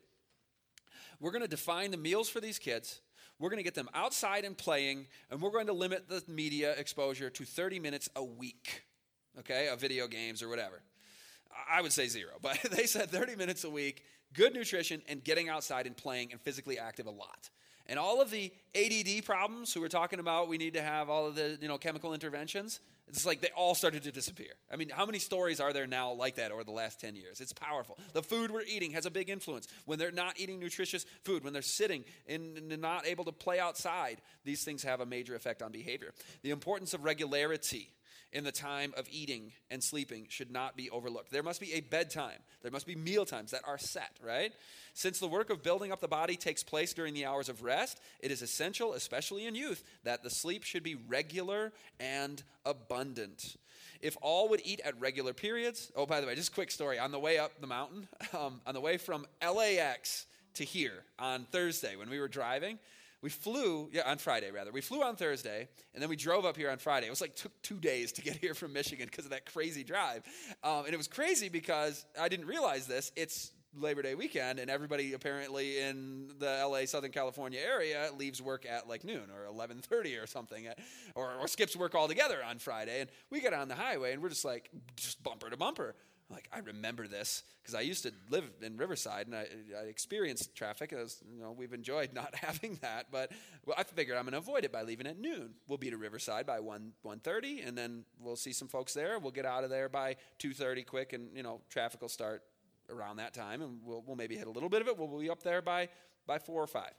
We're 1.18 1.32
going 1.32 1.42
to 1.42 1.48
define 1.48 1.90
the 1.90 1.96
meals 1.96 2.28
for 2.28 2.38
these 2.38 2.58
kids. 2.58 3.00
We're 3.40 3.48
going 3.48 3.58
to 3.58 3.64
get 3.64 3.74
them 3.74 3.88
outside 3.94 4.44
and 4.44 4.56
playing, 4.56 5.06
and 5.30 5.40
we're 5.40 5.50
going 5.50 5.68
to 5.68 5.72
limit 5.72 6.08
the 6.08 6.22
media 6.28 6.72
exposure 6.72 7.30
to 7.30 7.44
30 7.44 7.80
minutes 7.80 8.08
a 8.14 8.22
week, 8.22 8.84
okay, 9.40 9.68
of 9.68 9.80
video 9.80 10.06
games 10.08 10.42
or 10.42 10.48
whatever. 10.48 10.82
I 11.68 11.80
would 11.80 11.92
say 11.92 12.06
zero, 12.06 12.32
but 12.42 12.58
they 12.70 12.84
said 12.84 13.10
30 13.10 13.34
minutes 13.34 13.64
a 13.64 13.70
week 13.70 14.04
good 14.34 14.54
nutrition, 14.54 15.02
and 15.08 15.22
getting 15.22 15.48
outside 15.48 15.86
and 15.86 15.96
playing 15.96 16.32
and 16.32 16.40
physically 16.40 16.78
active 16.78 17.06
a 17.06 17.10
lot. 17.10 17.50
And 17.86 17.98
all 17.98 18.20
of 18.20 18.30
the 18.30 18.52
ADD 18.74 19.24
problems 19.24 19.72
who 19.72 19.80
we're 19.80 19.88
talking 19.88 20.20
about, 20.20 20.48
we 20.48 20.58
need 20.58 20.74
to 20.74 20.82
have 20.82 21.08
all 21.08 21.26
of 21.26 21.34
the 21.34 21.58
you 21.60 21.68
know 21.68 21.78
chemical 21.78 22.12
interventions. 22.14 22.80
It's 23.08 23.24
like 23.24 23.40
they 23.40 23.48
all 23.56 23.74
started 23.74 24.02
to 24.02 24.12
disappear. 24.12 24.52
I 24.70 24.76
mean, 24.76 24.90
how 24.90 25.06
many 25.06 25.18
stories 25.18 25.60
are 25.60 25.72
there 25.72 25.86
now 25.86 26.12
like 26.12 26.34
that 26.34 26.52
over 26.52 26.62
the 26.62 26.72
last 26.72 27.00
10 27.00 27.16
years? 27.16 27.40
It's 27.40 27.54
powerful. 27.54 27.96
The 28.12 28.22
food 28.22 28.50
we're 28.50 28.62
eating 28.62 28.90
has 28.92 29.06
a 29.06 29.10
big 29.10 29.30
influence. 29.30 29.66
When 29.86 29.98
they're 29.98 30.12
not 30.12 30.38
eating 30.38 30.60
nutritious 30.60 31.06
food, 31.24 31.42
when 31.42 31.54
they're 31.54 31.62
sitting 31.62 32.04
and 32.28 32.78
not 32.80 33.06
able 33.06 33.24
to 33.24 33.32
play 33.32 33.58
outside, 33.58 34.20
these 34.44 34.62
things 34.62 34.82
have 34.82 35.00
a 35.00 35.06
major 35.06 35.34
effect 35.34 35.62
on 35.62 35.72
behavior. 35.72 36.12
The 36.42 36.50
importance 36.50 36.92
of 36.92 37.04
regularity 37.04 37.88
in 38.32 38.44
the 38.44 38.52
time 38.52 38.92
of 38.96 39.06
eating 39.10 39.52
and 39.70 39.82
sleeping 39.82 40.26
should 40.28 40.50
not 40.50 40.76
be 40.76 40.90
overlooked. 40.90 41.30
There 41.30 41.42
must 41.42 41.60
be 41.60 41.74
a 41.74 41.80
bedtime, 41.80 42.38
there 42.62 42.70
must 42.70 42.86
be 42.86 42.94
meal 42.94 43.24
times 43.24 43.52
that 43.52 43.62
are 43.66 43.78
set, 43.78 44.16
right? 44.24 44.52
Since 44.94 45.20
the 45.20 45.28
work 45.28 45.50
of 45.50 45.62
building 45.62 45.92
up 45.92 46.00
the 46.00 46.08
body 46.08 46.36
takes 46.36 46.62
place 46.62 46.92
during 46.92 47.14
the 47.14 47.24
hours 47.24 47.48
of 47.48 47.62
rest, 47.62 48.00
it 48.20 48.30
is 48.30 48.42
essential, 48.42 48.94
especially 48.94 49.46
in 49.46 49.54
youth, 49.54 49.84
that 50.04 50.22
the 50.22 50.30
sleep 50.30 50.64
should 50.64 50.82
be 50.82 50.96
regular 50.96 51.72
and 52.00 52.42
abundant. 52.66 53.56
If 54.00 54.16
all 54.20 54.48
would 54.50 54.60
eat 54.64 54.80
at 54.84 55.00
regular 55.00 55.32
periods, 55.32 55.90
oh, 55.96 56.06
by 56.06 56.20
the 56.20 56.26
way, 56.26 56.34
just 56.34 56.50
a 56.50 56.54
quick 56.54 56.70
story. 56.70 56.98
On 56.98 57.10
the 57.12 57.18
way 57.18 57.38
up 57.38 57.60
the 57.60 57.66
mountain, 57.66 58.08
um, 58.36 58.60
on 58.66 58.74
the 58.74 58.80
way 58.80 58.96
from 58.96 59.26
LAX 59.42 60.26
to 60.54 60.64
here 60.64 61.04
on 61.18 61.44
Thursday 61.50 61.96
when 61.96 62.10
we 62.10 62.20
were 62.20 62.28
driving, 62.28 62.78
we 63.20 63.30
flew, 63.30 63.88
yeah, 63.92 64.02
on 64.08 64.18
Friday 64.18 64.50
rather. 64.50 64.70
We 64.70 64.80
flew 64.80 65.02
on 65.02 65.16
Thursday, 65.16 65.68
and 65.92 66.02
then 66.02 66.08
we 66.08 66.16
drove 66.16 66.44
up 66.44 66.56
here 66.56 66.70
on 66.70 66.78
Friday. 66.78 67.06
It 67.06 67.10
was 67.10 67.20
like 67.20 67.34
took 67.34 67.52
two 67.62 67.78
days 67.78 68.12
to 68.12 68.22
get 68.22 68.36
here 68.36 68.54
from 68.54 68.72
Michigan 68.72 69.06
because 69.10 69.24
of 69.24 69.32
that 69.32 69.46
crazy 69.46 69.82
drive. 69.82 70.22
Um, 70.62 70.84
and 70.84 70.94
it 70.94 70.96
was 70.96 71.08
crazy 71.08 71.48
because 71.48 72.04
I 72.20 72.28
didn't 72.28 72.46
realize 72.46 72.86
this. 72.86 73.10
It's 73.16 73.52
Labor 73.76 74.02
Day 74.02 74.14
weekend, 74.14 74.58
and 74.58 74.70
everybody 74.70 75.12
apparently 75.12 75.80
in 75.80 76.30
the 76.38 76.66
LA 76.68 76.86
Southern 76.86 77.10
California 77.10 77.60
area 77.60 78.08
leaves 78.16 78.40
work 78.40 78.64
at 78.66 78.88
like 78.88 79.04
noon 79.04 79.24
or 79.34 79.52
11:30 79.52 80.22
or 80.22 80.26
something, 80.26 80.68
or, 81.14 81.34
or 81.34 81.48
skips 81.48 81.76
work 81.76 81.94
altogether 81.94 82.38
on 82.44 82.58
Friday. 82.58 83.00
And 83.00 83.10
we 83.30 83.40
get 83.40 83.52
on 83.52 83.68
the 83.68 83.74
highway, 83.74 84.12
and 84.12 84.22
we're 84.22 84.30
just 84.30 84.44
like 84.44 84.70
just 84.96 85.22
bumper 85.22 85.50
to 85.50 85.56
bumper 85.56 85.94
like 86.30 86.48
I 86.52 86.58
remember 86.58 87.08
this 87.08 87.42
because 87.62 87.74
I 87.74 87.80
used 87.80 88.02
to 88.02 88.12
live 88.30 88.44
in 88.60 88.76
Riverside 88.76 89.26
and 89.26 89.34
I, 89.34 89.46
I 89.78 89.84
experienced 89.84 90.54
traffic. 90.54 90.92
As 90.92 91.22
you 91.32 91.40
know, 91.40 91.52
we've 91.52 91.72
enjoyed 91.72 92.12
not 92.14 92.34
having 92.34 92.78
that, 92.82 93.06
but 93.10 93.32
well, 93.64 93.76
I 93.78 93.84
figured 93.84 94.16
I'm 94.16 94.24
going 94.24 94.32
to 94.32 94.38
avoid 94.38 94.64
it 94.64 94.72
by 94.72 94.82
leaving 94.82 95.06
at 95.06 95.18
noon. 95.18 95.54
We'll 95.68 95.78
be 95.78 95.90
to 95.90 95.96
Riverside 95.96 96.46
by 96.46 96.60
one 96.60 96.92
one 97.02 97.20
thirty, 97.20 97.60
and 97.62 97.76
then 97.76 98.04
we'll 98.20 98.36
see 98.36 98.52
some 98.52 98.68
folks 98.68 98.94
there. 98.94 99.18
We'll 99.18 99.32
get 99.32 99.46
out 99.46 99.64
of 99.64 99.70
there 99.70 99.88
by 99.88 100.16
two 100.38 100.52
thirty, 100.52 100.82
quick, 100.82 101.12
and 101.12 101.34
you 101.34 101.42
know 101.42 101.60
traffic 101.70 102.02
will 102.02 102.08
start 102.08 102.42
around 102.90 103.16
that 103.16 103.32
time, 103.32 103.62
and 103.62 103.80
we'll 103.84 104.02
we'll 104.06 104.16
maybe 104.16 104.36
hit 104.36 104.46
a 104.46 104.50
little 104.50 104.68
bit 104.68 104.82
of 104.82 104.88
it. 104.88 104.98
We'll 104.98 105.18
be 105.18 105.30
up 105.30 105.42
there 105.42 105.62
by 105.62 105.88
by 106.26 106.38
four 106.38 106.62
or 106.62 106.66
five. 106.66 106.92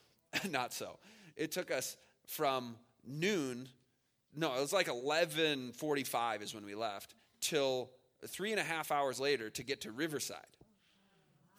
not 0.50 0.72
so. 0.72 0.98
It 1.36 1.52
took 1.52 1.70
us 1.70 1.96
from 2.26 2.76
noon. 3.06 3.68
No, 4.34 4.54
it 4.54 4.60
was 4.60 4.72
like 4.72 4.88
eleven 4.88 5.72
forty 5.72 6.04
five 6.04 6.42
is 6.42 6.54
when 6.54 6.64
we 6.64 6.74
left 6.74 7.14
till 7.40 7.90
three 8.26 8.50
and 8.50 8.60
a 8.60 8.64
half 8.64 8.90
hours 8.90 9.20
later 9.20 9.50
to 9.50 9.62
get 9.62 9.82
to 9.82 9.92
Riverside 9.92 10.38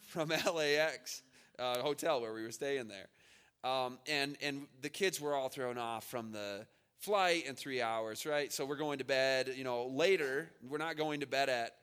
from 0.08 0.30
LAX 0.56 1.22
uh, 1.60 1.80
hotel 1.80 2.22
where 2.22 2.34
we 2.34 2.44
were 2.44 2.52
staying 2.52 2.88
there. 2.88 3.08
Um, 3.64 4.00
and, 4.08 4.38
and 4.42 4.68
the 4.82 4.90
kids 4.90 5.22
were 5.22 5.36
all 5.36 5.50
thrown 5.50 5.78
off 5.78 6.06
from 6.06 6.32
the 6.32 6.66
flight 7.00 7.46
in 7.46 7.56
three 7.56 7.82
hours, 7.82 8.26
right? 8.26 8.52
So 8.52 8.66
we're 8.66 8.76
going 8.76 9.00
to 9.00 9.06
bed, 9.06 9.54
you 9.56 9.64
know, 9.64 9.88
later. 9.88 10.50
We're 10.68 10.78
not 10.78 10.98
going 10.98 11.20
to 11.20 11.28
bed 11.28 11.50
at 11.50 11.76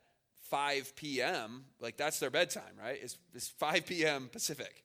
5 0.51 0.97
p.m. 0.97 1.64
Like 1.81 1.97
that's 1.97 2.18
their 2.18 2.31
bedtime, 2.31 2.62
right? 2.81 2.99
It's, 3.01 3.16
it's 3.35 3.49
5 3.49 3.87
p.m. 3.87 4.29
Pacific, 4.33 4.83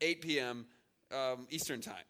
8 0.00 0.20
p.m. 0.20 0.66
Um, 1.12 1.46
Eastern 1.50 1.80
time. 1.80 2.04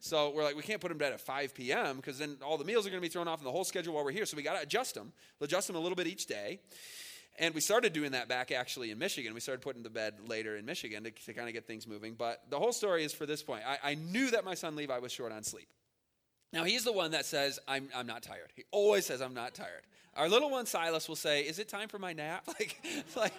So 0.00 0.32
we're 0.34 0.44
like, 0.44 0.56
we 0.56 0.62
can't 0.62 0.80
put 0.80 0.88
them 0.88 0.98
to 0.98 1.04
bed 1.04 1.12
at 1.12 1.20
5 1.20 1.54
p.m. 1.54 1.96
because 1.96 2.18
then 2.18 2.36
all 2.44 2.58
the 2.58 2.64
meals 2.64 2.86
are 2.86 2.90
going 2.90 3.00
to 3.00 3.06
be 3.06 3.12
thrown 3.12 3.28
off 3.28 3.40
in 3.40 3.44
the 3.44 3.50
whole 3.50 3.64
schedule 3.64 3.94
while 3.94 4.04
we're 4.04 4.12
here. 4.12 4.26
So 4.26 4.36
we 4.36 4.42
got 4.42 4.54
to 4.54 4.62
adjust 4.62 4.94
them. 4.94 5.12
Adjust 5.40 5.66
them 5.66 5.76
a 5.76 5.80
little 5.80 5.96
bit 5.96 6.06
each 6.06 6.26
day. 6.26 6.60
And 7.38 7.54
we 7.54 7.60
started 7.60 7.92
doing 7.92 8.12
that 8.12 8.28
back 8.28 8.50
actually 8.50 8.90
in 8.90 8.98
Michigan. 8.98 9.34
We 9.34 9.40
started 9.40 9.60
putting 9.60 9.82
the 9.82 9.90
bed 9.90 10.14
later 10.26 10.56
in 10.56 10.64
Michigan 10.64 11.04
to, 11.04 11.10
to 11.10 11.34
kind 11.34 11.48
of 11.48 11.54
get 11.54 11.66
things 11.66 11.86
moving. 11.86 12.14
But 12.14 12.42
the 12.48 12.58
whole 12.58 12.72
story 12.72 13.04
is 13.04 13.12
for 13.12 13.26
this 13.26 13.42
point. 13.42 13.62
I, 13.66 13.90
I 13.90 13.94
knew 13.94 14.30
that 14.30 14.44
my 14.44 14.54
son 14.54 14.76
Levi 14.76 14.98
was 14.98 15.12
short 15.12 15.32
on 15.32 15.42
sleep. 15.42 15.68
Now, 16.52 16.64
he's 16.64 16.84
the 16.84 16.92
one 16.92 17.10
that 17.10 17.26
says, 17.26 17.58
I'm, 17.68 17.88
I'm 17.94 18.06
not 18.06 18.22
tired. 18.22 18.52
He 18.54 18.64
always 18.70 19.04
says, 19.04 19.20
I'm 19.20 19.34
not 19.34 19.54
tired. 19.54 19.82
Our 20.16 20.28
little 20.30 20.50
one 20.50 20.64
Silas 20.64 21.08
will 21.08 21.16
say, 21.16 21.42
Is 21.42 21.58
it 21.58 21.68
time 21.68 21.88
for 21.88 21.98
my 21.98 22.12
nap? 22.12 22.44
Like, 22.58 22.82
like 23.14 23.34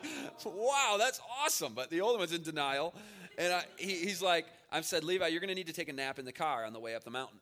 wow, 0.46 0.98
that's 1.00 1.20
awesome. 1.44 1.74
But 1.74 1.90
the 1.90 2.02
older 2.02 2.20
one's 2.20 2.34
in 2.34 2.44
denial. 2.44 2.94
And 3.38 3.54
I, 3.54 3.64
he, 3.78 3.96
he's 3.96 4.22
like, 4.22 4.46
I've 4.72 4.86
said, 4.86 5.04
Levi, 5.04 5.28
you're 5.28 5.40
going 5.40 5.50
to 5.50 5.56
need 5.56 5.68
to 5.68 5.74
take 5.74 5.90
a 5.90 5.94
nap 5.94 6.20
in 6.20 6.26
the 6.26 6.34
car 6.34 6.66
on 6.66 6.74
the 6.74 6.80
way 6.80 6.96
up 6.96 7.04
the 7.04 7.12
mountain. 7.12 7.40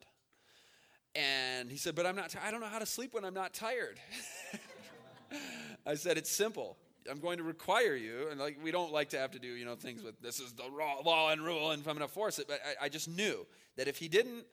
And 1.16 1.72
he 1.72 1.78
said, 1.78 1.96
But 1.96 2.06
I'm 2.06 2.16
not, 2.16 2.30
t- 2.30 2.40
I 2.46 2.52
don't 2.52 2.60
know 2.60 2.68
how 2.68 2.80
to 2.80 2.86
sleep 2.86 3.14
when 3.14 3.24
I'm 3.24 3.34
not 3.34 3.54
tired. 3.54 4.00
I 5.86 5.96
said, 5.96 6.18
It's 6.18 6.32
simple. 6.32 6.78
I'm 7.10 7.20
going 7.20 7.38
to 7.38 7.44
require 7.44 7.96
you, 7.96 8.28
and 8.32 8.40
like 8.40 8.58
we 8.64 8.72
don't 8.72 8.92
like 8.92 9.10
to 9.10 9.20
have 9.20 9.32
to 9.32 9.40
do, 9.40 9.48
you 9.48 9.64
know, 9.64 9.76
things 9.76 10.02
with 10.02 10.20
this 10.22 10.40
is 10.40 10.54
the 10.54 10.64
law 10.64 11.30
and 11.32 11.44
rule, 11.44 11.72
and 11.72 11.82
if 11.82 11.88
I'm 11.88 11.96
going 11.96 12.08
to 12.08 12.14
force 12.14 12.40
it, 12.40 12.48
but 12.48 12.60
I, 12.82 12.86
I 12.86 12.90
just 12.90 13.08
knew 13.08 13.46
that 13.78 13.88
if 13.88 13.98
he 13.98 14.08
didn't, 14.08 14.46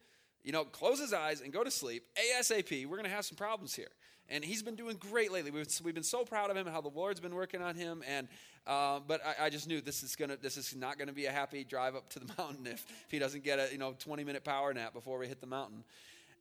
you 0.45 0.53
know, 0.53 0.65
close 0.65 1.01
his 1.01 1.15
eyes 1.15 1.41
and 1.41 1.53
go 1.53 1.65
to 1.65 1.71
sleep 1.71 2.05
ASAP, 2.15 2.87
we're 2.87 2.97
going 2.97 3.09
to 3.09 3.15
have 3.15 3.25
some 3.25 3.37
problems 3.37 3.75
here. 3.75 3.89
And 4.29 4.45
he's 4.45 4.63
been 4.63 4.77
doing 4.77 4.97
great 4.97 5.31
lately. 5.31 5.51
We've, 5.51 5.69
we've 5.85 5.95
been 5.95 6.03
so 6.03 6.25
proud 6.25 6.51
of 6.51 6.57
him, 6.57 6.67
how 6.67 6.81
the 6.81 6.89
Lord's 6.89 7.21
been 7.21 7.35
working 7.35 7.61
on 7.61 7.75
him, 7.75 8.03
and 8.09 8.29
uh, 8.67 9.01
but 9.07 9.21
I, 9.27 9.47
I, 9.47 9.51
just 9.51 9.67
knew 9.67 9.81
this 9.81 10.05
is 10.05 10.15
gonna 10.15 10.37
this 10.41 10.57
is 10.57 10.77
not 10.77 10.97
gonna 10.97 11.13
be 11.13 11.27
a 11.27 11.33
happy 11.33 11.65
drive 11.65 11.97
up 11.97 12.09
to 12.11 12.21
the 12.21 12.33
mountain 12.39 12.67
if, 12.67 12.85
if 12.89 13.11
he 13.11 13.19
doesn't 13.19 13.43
get 13.43 13.59
a 13.59 13.69
you 13.73 13.79
know 13.79 13.95
20 13.99 14.23
minute 14.23 14.45
power 14.45 14.73
nap 14.73 14.95
before 14.95 15.19
we 15.19 15.27
hit 15.27 15.41
the 15.41 15.49
mountain, 15.49 15.83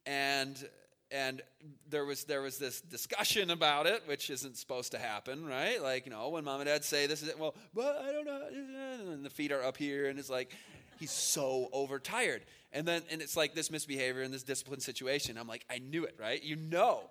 and 0.05 0.63
and 1.09 1.41
there 1.89 2.05
was 2.05 2.23
there 2.25 2.41
was 2.41 2.59
this 2.59 2.79
discussion 2.81 3.49
about 3.49 3.87
it, 3.87 4.03
which 4.05 4.29
isn't 4.29 4.55
supposed 4.55 4.91
to 4.91 4.99
happen, 4.99 5.45
right? 5.45 5.81
Like 5.81 6.05
you 6.05 6.11
know 6.11 6.29
when 6.29 6.43
mom 6.43 6.61
and 6.61 6.67
dad 6.67 6.83
say 6.83 7.07
this 7.07 7.23
is 7.23 7.29
it, 7.29 7.39
well, 7.39 7.55
but 7.73 7.97
I 7.97 8.11
don't 8.11 8.25
know, 8.25 9.11
and 9.11 9.25
the 9.25 9.29
feet 9.31 9.51
are 9.51 9.63
up 9.63 9.77
here, 9.77 10.07
and 10.07 10.19
it's 10.19 10.29
like 10.29 10.55
he's 10.99 11.11
so 11.11 11.69
overtired, 11.73 12.43
and 12.71 12.87
then 12.87 13.01
and 13.09 13.19
it's 13.21 13.35
like 13.35 13.55
this 13.55 13.71
misbehavior 13.71 14.21
in 14.21 14.31
this 14.31 14.43
discipline 14.43 14.79
situation. 14.79 15.39
I'm 15.39 15.47
like, 15.47 15.65
I 15.71 15.79
knew 15.79 16.05
it, 16.05 16.15
right? 16.19 16.41
You 16.41 16.55
know 16.55 17.09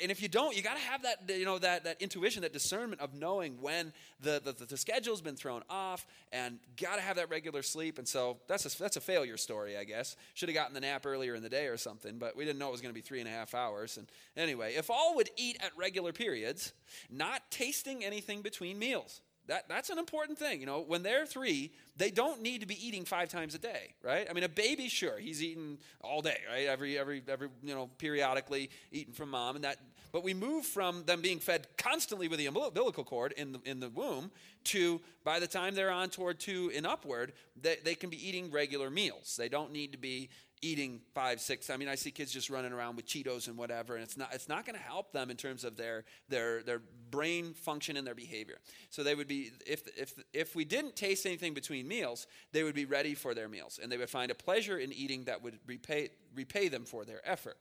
and 0.00 0.10
if 0.10 0.22
you 0.22 0.28
don't, 0.28 0.56
you 0.56 0.62
got 0.62 0.76
to 0.76 0.82
have 0.82 1.02
that, 1.02 1.18
you 1.28 1.44
know, 1.44 1.58
that, 1.58 1.84
that 1.84 2.00
intuition, 2.02 2.42
that 2.42 2.52
discernment 2.52 3.00
of 3.00 3.14
knowing 3.14 3.60
when 3.60 3.92
the, 4.20 4.40
the, 4.44 4.64
the 4.64 4.76
schedule's 4.76 5.20
been 5.20 5.36
thrown 5.36 5.62
off 5.70 6.06
and 6.32 6.58
got 6.80 6.96
to 6.96 7.00
have 7.00 7.16
that 7.16 7.30
regular 7.30 7.62
sleep. 7.62 7.98
And 7.98 8.06
so 8.06 8.38
that's 8.46 8.66
a, 8.66 8.78
that's 8.78 8.96
a 8.96 9.00
failure 9.00 9.36
story, 9.36 9.76
I 9.76 9.84
guess. 9.84 10.16
Should 10.34 10.48
have 10.48 10.54
gotten 10.56 10.74
the 10.74 10.80
nap 10.80 11.06
earlier 11.06 11.34
in 11.34 11.42
the 11.42 11.48
day 11.48 11.66
or 11.66 11.76
something, 11.76 12.18
but 12.18 12.36
we 12.36 12.44
didn't 12.44 12.58
know 12.58 12.68
it 12.68 12.72
was 12.72 12.80
going 12.80 12.94
to 12.94 12.98
be 12.98 13.00
three 13.00 13.20
and 13.20 13.28
a 13.28 13.32
half 13.32 13.54
hours. 13.54 13.96
And 13.96 14.06
anyway, 14.36 14.74
if 14.74 14.90
all 14.90 15.16
would 15.16 15.30
eat 15.36 15.56
at 15.60 15.70
regular 15.76 16.12
periods, 16.12 16.72
not 17.10 17.42
tasting 17.50 18.04
anything 18.04 18.42
between 18.42 18.78
meals, 18.78 19.22
that, 19.50 19.68
that's 19.68 19.90
an 19.90 19.98
important 19.98 20.38
thing. 20.38 20.60
You 20.60 20.66
know, 20.66 20.80
when 20.80 21.02
they're 21.02 21.26
three, 21.26 21.72
they 21.96 22.12
don't 22.12 22.40
need 22.40 22.60
to 22.60 22.68
be 22.68 22.86
eating 22.86 23.04
five 23.04 23.28
times 23.28 23.56
a 23.56 23.58
day, 23.58 23.94
right? 24.00 24.24
I 24.30 24.32
mean, 24.32 24.44
a 24.44 24.48
baby, 24.48 24.88
sure, 24.88 25.18
he's 25.18 25.42
eating 25.42 25.78
all 26.02 26.22
day, 26.22 26.38
right? 26.48 26.66
Every, 26.66 26.96
every, 26.96 27.20
every, 27.28 27.48
you 27.60 27.74
know, 27.74 27.90
periodically 27.98 28.70
eating 28.92 29.12
from 29.12 29.30
mom, 29.30 29.56
and 29.56 29.64
that. 29.64 29.78
But 30.12 30.22
we 30.22 30.34
move 30.34 30.66
from 30.66 31.04
them 31.04 31.20
being 31.20 31.40
fed 31.40 31.66
constantly 31.76 32.28
with 32.28 32.38
the 32.38 32.46
umbilical 32.46 33.02
cord 33.02 33.32
in 33.32 33.52
the, 33.52 33.60
in 33.64 33.80
the 33.80 33.88
womb 33.88 34.30
to 34.64 35.00
by 35.24 35.40
the 35.40 35.46
time 35.48 35.74
they're 35.74 35.90
on 35.90 36.10
toward 36.10 36.38
two 36.38 36.70
and 36.74 36.86
upward, 36.86 37.32
they, 37.60 37.76
they 37.84 37.94
can 37.96 38.08
be 38.08 38.28
eating 38.28 38.52
regular 38.52 38.88
meals. 38.88 39.36
They 39.36 39.48
don't 39.48 39.72
need 39.72 39.92
to 39.92 39.98
be 39.98 40.30
eating 40.62 41.00
five, 41.14 41.40
six. 41.40 41.70
I 41.70 41.76
mean, 41.76 41.88
I 41.88 41.94
see 41.94 42.10
kids 42.10 42.32
just 42.32 42.50
running 42.50 42.72
around 42.72 42.96
with 42.96 43.06
Cheetos 43.06 43.48
and 43.48 43.56
whatever, 43.56 43.94
and 43.94 44.02
it's 44.02 44.16
not 44.16 44.34
it's 44.34 44.48
not 44.48 44.66
going 44.66 44.76
to 44.76 44.82
help 44.82 45.12
them 45.12 45.30
in 45.30 45.36
terms 45.36 45.64
of 45.64 45.76
their 45.76 46.04
their 46.28 46.62
their 46.62 46.82
brain 47.10 47.54
function 47.54 47.96
and 47.96 48.06
their 48.06 48.14
behavior. 48.14 48.58
So 48.90 49.02
they 49.02 49.14
would 49.14 49.28
be 49.28 49.50
if 49.66 49.82
if 49.96 50.14
if 50.32 50.54
we 50.54 50.64
didn't 50.64 50.96
taste 50.96 51.26
anything 51.26 51.54
between 51.54 51.88
meals, 51.88 52.26
they 52.52 52.62
would 52.62 52.74
be 52.74 52.84
ready 52.84 53.14
for 53.14 53.34
their 53.34 53.48
meals, 53.48 53.78
and 53.82 53.90
they 53.90 53.96
would 53.96 54.10
find 54.10 54.30
a 54.30 54.34
pleasure 54.34 54.78
in 54.78 54.92
eating 54.92 55.24
that 55.24 55.42
would 55.42 55.58
repay 55.66 56.10
repay 56.34 56.68
them 56.68 56.84
for 56.84 57.04
their 57.04 57.20
effort. 57.24 57.56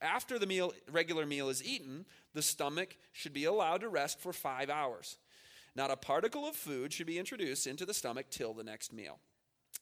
After 0.00 0.38
the 0.38 0.46
meal 0.46 0.72
regular 0.90 1.26
meal 1.26 1.48
is 1.48 1.62
eaten, 1.64 2.06
the 2.34 2.42
stomach 2.42 2.96
should 3.12 3.32
be 3.32 3.44
allowed 3.44 3.80
to 3.80 3.88
rest 3.88 4.20
for 4.20 4.32
five 4.32 4.70
hours. 4.70 5.18
Not 5.76 5.90
a 5.90 5.96
particle 5.96 6.46
of 6.46 6.54
food 6.54 6.92
should 6.92 7.06
be 7.06 7.18
introduced 7.18 7.66
into 7.66 7.84
the 7.84 7.94
stomach 7.94 8.26
till 8.30 8.54
the 8.54 8.62
next 8.62 8.92
meal. 8.92 9.18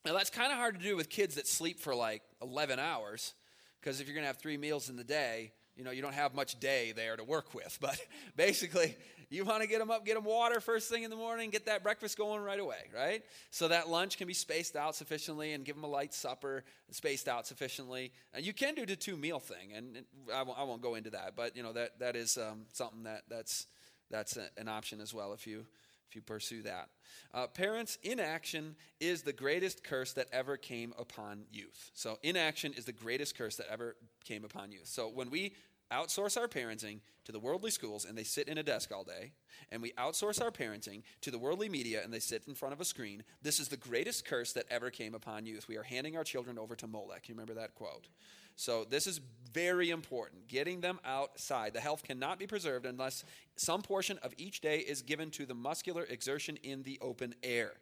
Now, 0.05 0.15
that's 0.15 0.31
kind 0.31 0.51
of 0.51 0.59
hard 0.59 0.79
to 0.79 0.83
do 0.83 0.97
with 0.97 1.09
kids 1.09 1.37
that 1.37 1.47
sleep 1.47 1.79
for 1.79 1.95
like 1.95 2.23
11 2.43 2.79
hours, 2.79 3.35
because 3.81 4.01
if 4.01 4.07
you're 4.07 4.15
going 4.15 4.25
to 4.25 4.29
have 4.29 4.39
three 4.39 4.57
meals 4.57 4.89
in 4.89 4.97
the 4.97 5.05
day, 5.05 5.53
you 5.77 5.85
know, 5.85 5.91
you 5.91 6.03
don't 6.03 6.15
have 6.15 6.35
much 6.35 6.59
day 6.61 6.93
there 6.93 7.17
to 7.17 7.25
work 7.25 7.55
with. 7.55 7.79
But 7.81 7.99
basically, 8.37 8.97
you 9.31 9.45
want 9.45 9.63
to 9.63 9.69
get 9.69 9.79
them 9.79 9.91
up, 9.91 10.05
get 10.05 10.15
them 10.15 10.25
water 10.25 10.61
first 10.61 10.91
thing 10.91 11.05
in 11.05 11.11
the 11.11 11.17
morning, 11.17 11.51
get 11.51 11.67
that 11.67 11.83
breakfast 11.83 12.19
going 12.19 12.43
right 12.43 12.61
away, 12.61 12.91
right? 12.95 13.23
So 13.51 13.69
that 13.69 13.89
lunch 13.89 14.19
can 14.19 14.27
be 14.27 14.35
spaced 14.35 14.77
out 14.77 14.95
sufficiently 14.95 15.53
and 15.53 15.65
give 15.65 15.77
them 15.77 15.85
a 15.85 15.89
light 15.89 16.13
supper 16.13 16.65
spaced 16.91 17.29
out 17.29 17.47
sufficiently. 17.47 18.13
And 18.35 18.45
you 18.45 18.53
can 18.53 18.75
do 18.75 18.85
the 18.85 18.97
two 18.97 19.17
meal 19.17 19.39
thing, 19.39 19.73
and 19.75 20.05
I 20.35 20.43
won't, 20.43 20.83
go 20.83 20.97
into 20.97 21.11
that, 21.11 21.35
but 21.37 21.57
you 21.57 21.63
know 21.63 21.73
that 21.75 22.01
that 22.01 22.17
is 22.17 22.37
um, 22.37 22.63
something 22.73 23.05
that 23.05 23.23
that's 23.29 23.67
that's 24.11 24.37
an 24.57 24.69
option 24.69 25.01
as 25.01 25.15
well 25.15 25.33
if 25.33 25.47
you 25.47 25.65
if 26.13 26.17
you 26.17 26.21
pursue 26.21 26.61
that. 26.61 26.91
Uh, 27.33 27.47
parents, 27.47 27.97
inaction 28.03 28.77
is 29.01 29.23
the 29.23 29.33
greatest 29.33 29.83
curse 29.83 30.13
that 30.13 30.27
ever 30.31 30.59
came 30.59 30.93
upon 30.99 31.45
youth. 31.51 31.91
So, 31.95 32.19
inaction 32.23 32.75
is 32.75 32.85
the 32.85 32.93
greatest 32.93 33.37
curse 33.37 33.57
that 33.57 33.67
ever 33.71 33.97
came 34.23 34.45
upon 34.45 34.73
youth. 34.73 34.87
So, 34.87 35.09
when 35.09 35.31
we 35.31 35.55
outsource 35.93 36.37
our 36.37 36.49
parenting 36.49 37.01
to 37.25 37.33
the 37.33 37.39
worldly 37.39 37.71
schools 37.71 38.05
and 38.05 38.17
they 38.17 38.25
sit 38.25 38.49
in 38.49 38.59
a 38.59 38.63
desk 38.63 38.91
all 38.93 39.05
day, 39.05 39.33
and 39.71 39.83
we 39.83 39.93
outsource 39.93 40.43
our 40.43 40.51
parenting 40.51 41.03
to 41.21 41.31
the 41.31 41.39
worldly 41.39 41.69
media 41.69 42.03
and 42.03 42.13
they 42.13 42.19
sit 42.19 42.43
in 42.49 42.55
front 42.55 42.73
of 42.73 42.81
a 42.81 42.85
screen, 42.85 43.23
this 43.43 43.61
is 43.61 43.69
the 43.69 43.77
greatest 43.77 44.25
curse 44.25 44.53
that 44.53 44.67
ever 44.71 44.91
came 44.91 45.15
upon 45.15 45.47
youth. 45.47 45.69
We 45.69 45.77
are 45.77 45.83
handing 45.83 46.17
our 46.17 46.25
children 46.25 46.59
over 46.59 46.75
to 46.77 46.87
Molech. 46.87 47.29
You 47.29 47.35
remember 47.35 47.55
that 47.55 47.75
quote? 47.75 48.09
So, 48.55 48.85
this 48.85 49.07
is 49.07 49.21
very 49.53 49.91
important. 49.91 50.47
Getting 50.47 50.81
them 50.83 51.01
outside. 51.05 51.73
The 51.73 51.81
health 51.81 52.03
cannot 52.03 52.39
be 52.39 52.47
preserved 52.47 52.85
unless 52.85 53.25
some 53.57 53.81
portion 53.81 54.19
of 54.23 54.35
each 54.37 54.61
day 54.61 54.79
is 54.79 55.01
given 55.01 55.31
to 55.33 55.47
the 55.47 55.55
muscular 55.55 56.05
exertion 56.05 56.59
in 56.63 56.83
the 56.83 56.99
open 57.01 57.35
air. 57.43 57.73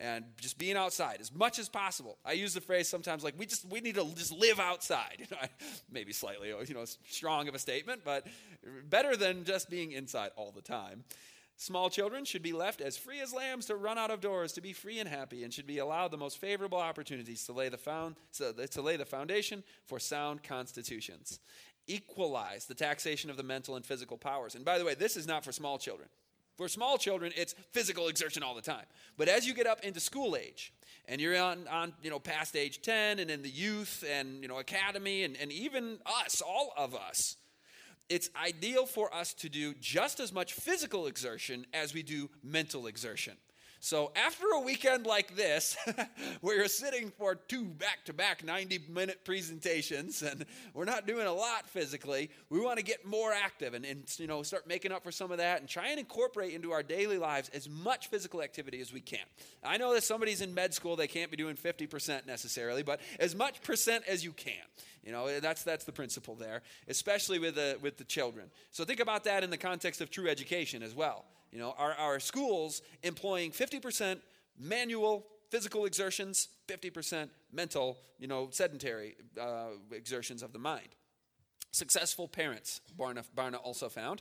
And 0.00 0.24
just 0.40 0.58
being 0.58 0.76
outside 0.76 1.18
as 1.20 1.32
much 1.32 1.60
as 1.60 1.68
possible. 1.68 2.18
I 2.24 2.32
use 2.32 2.52
the 2.52 2.60
phrase 2.60 2.88
sometimes 2.88 3.22
like 3.22 3.34
we 3.38 3.46
just 3.46 3.64
we 3.70 3.80
need 3.80 3.94
to 3.94 4.04
just 4.14 4.32
live 4.32 4.58
outside. 4.58 5.18
You 5.18 5.26
know, 5.30 5.46
maybe 5.90 6.12
slightly 6.12 6.48
you 6.48 6.74
know 6.74 6.84
strong 7.08 7.48
of 7.48 7.54
a 7.54 7.58
statement, 7.58 8.02
but 8.04 8.26
better 8.88 9.16
than 9.16 9.44
just 9.44 9.70
being 9.70 9.92
inside 9.92 10.30
all 10.36 10.50
the 10.50 10.62
time. 10.62 11.04
Small 11.56 11.88
children 11.88 12.24
should 12.24 12.42
be 12.42 12.52
left 12.52 12.80
as 12.80 12.96
free 12.96 13.20
as 13.20 13.32
lambs 13.32 13.66
to 13.66 13.76
run 13.76 13.96
out 13.96 14.10
of 14.10 14.20
doors, 14.20 14.52
to 14.52 14.60
be 14.60 14.72
free 14.72 14.98
and 14.98 15.08
happy, 15.08 15.44
and 15.44 15.54
should 15.54 15.66
be 15.66 15.78
allowed 15.78 16.10
the 16.10 16.16
most 16.16 16.38
favorable 16.38 16.78
opportunities 16.78 17.44
to 17.44 17.52
lay 17.52 17.68
the, 17.68 17.78
found, 17.78 18.16
to 18.32 18.82
lay 18.82 18.96
the 18.96 19.04
foundation 19.04 19.62
for 19.86 20.00
sound 20.00 20.42
constitutions. 20.42 21.38
Equalize 21.86 22.66
the 22.66 22.74
taxation 22.74 23.30
of 23.30 23.36
the 23.36 23.42
mental 23.42 23.76
and 23.76 23.86
physical 23.86 24.18
powers. 24.18 24.56
And 24.56 24.64
by 24.64 24.78
the 24.78 24.84
way, 24.84 24.94
this 24.94 25.16
is 25.16 25.28
not 25.28 25.44
for 25.44 25.52
small 25.52 25.78
children. 25.78 26.08
For 26.56 26.68
small 26.68 26.98
children, 26.98 27.32
it's 27.36 27.54
physical 27.72 28.08
exertion 28.08 28.42
all 28.42 28.54
the 28.54 28.62
time. 28.62 28.84
But 29.16 29.28
as 29.28 29.46
you 29.46 29.54
get 29.54 29.66
up 29.66 29.80
into 29.84 30.00
school 30.00 30.36
age, 30.36 30.72
and 31.06 31.20
you're 31.20 31.36
on, 31.40 31.66
on 31.68 31.92
you 32.02 32.10
know 32.10 32.18
past 32.18 32.56
age 32.56 32.80
10 32.80 33.18
and 33.18 33.30
in 33.30 33.42
the 33.42 33.50
youth 33.50 34.02
and 34.10 34.40
you 34.40 34.48
know 34.48 34.58
academy 34.58 35.24
and, 35.24 35.36
and 35.36 35.52
even 35.52 35.98
us 36.06 36.40
all 36.40 36.72
of 36.78 36.94
us 36.94 37.36
it's 38.08 38.30
ideal 38.42 38.86
for 38.86 39.14
us 39.14 39.32
to 39.34 39.48
do 39.48 39.74
just 39.80 40.20
as 40.20 40.32
much 40.32 40.52
physical 40.52 41.06
exertion 41.06 41.66
as 41.72 41.94
we 41.94 42.02
do 42.02 42.28
mental 42.42 42.86
exertion. 42.86 43.34
So, 43.84 44.12
after 44.16 44.46
a 44.54 44.60
weekend 44.60 45.04
like 45.04 45.36
this, 45.36 45.76
where 46.40 46.56
you're 46.56 46.68
sitting 46.68 47.10
for 47.18 47.34
two 47.34 47.66
back 47.66 48.02
to 48.06 48.14
back 48.14 48.42
90 48.42 48.86
minute 48.88 49.26
presentations 49.26 50.22
and 50.22 50.46
we're 50.72 50.86
not 50.86 51.06
doing 51.06 51.26
a 51.26 51.32
lot 51.34 51.68
physically, 51.68 52.30
we 52.48 52.60
want 52.60 52.78
to 52.78 52.82
get 52.82 53.04
more 53.04 53.30
active 53.34 53.74
and, 53.74 53.84
and 53.84 54.04
you 54.18 54.26
know, 54.26 54.42
start 54.42 54.66
making 54.66 54.90
up 54.90 55.04
for 55.04 55.12
some 55.12 55.30
of 55.30 55.36
that 55.36 55.60
and 55.60 55.68
try 55.68 55.88
and 55.88 56.00
incorporate 56.00 56.54
into 56.54 56.72
our 56.72 56.82
daily 56.82 57.18
lives 57.18 57.50
as 57.50 57.68
much 57.68 58.08
physical 58.08 58.40
activity 58.40 58.80
as 58.80 58.90
we 58.90 59.02
can. 59.02 59.26
I 59.62 59.76
know 59.76 59.92
that 59.92 60.02
somebody's 60.02 60.40
in 60.40 60.54
med 60.54 60.72
school, 60.72 60.96
they 60.96 61.06
can't 61.06 61.30
be 61.30 61.36
doing 61.36 61.54
50% 61.54 62.26
necessarily, 62.26 62.82
but 62.82 63.00
as 63.20 63.36
much 63.36 63.60
percent 63.60 64.04
as 64.08 64.24
you 64.24 64.32
can. 64.32 64.64
You 65.04 65.12
know, 65.12 65.40
that's, 65.40 65.62
that's 65.62 65.84
the 65.84 65.92
principle 65.92 66.36
there, 66.36 66.62
especially 66.88 67.38
with 67.38 67.56
the, 67.56 67.76
with 67.82 67.98
the 67.98 68.04
children. 68.04 68.46
So 68.70 68.86
think 68.86 69.00
about 69.00 69.24
that 69.24 69.44
in 69.44 69.50
the 69.50 69.58
context 69.58 70.00
of 70.00 70.10
true 70.10 70.30
education 70.30 70.82
as 70.82 70.94
well. 70.94 71.26
You 71.54 71.60
know, 71.60 71.72
our, 71.78 71.94
our 71.94 72.18
schools 72.18 72.82
employing 73.04 73.52
50% 73.52 74.18
manual 74.58 75.24
physical 75.50 75.84
exertions, 75.84 76.48
50% 76.66 77.28
mental, 77.52 77.96
you 78.18 78.26
know, 78.26 78.48
sedentary 78.50 79.14
uh, 79.40 79.68
exertions 79.92 80.42
of 80.42 80.52
the 80.52 80.58
mind. 80.58 80.88
Successful 81.70 82.26
parents, 82.26 82.80
Barna, 82.98 83.24
Barna 83.36 83.58
also 83.62 83.88
found, 83.88 84.20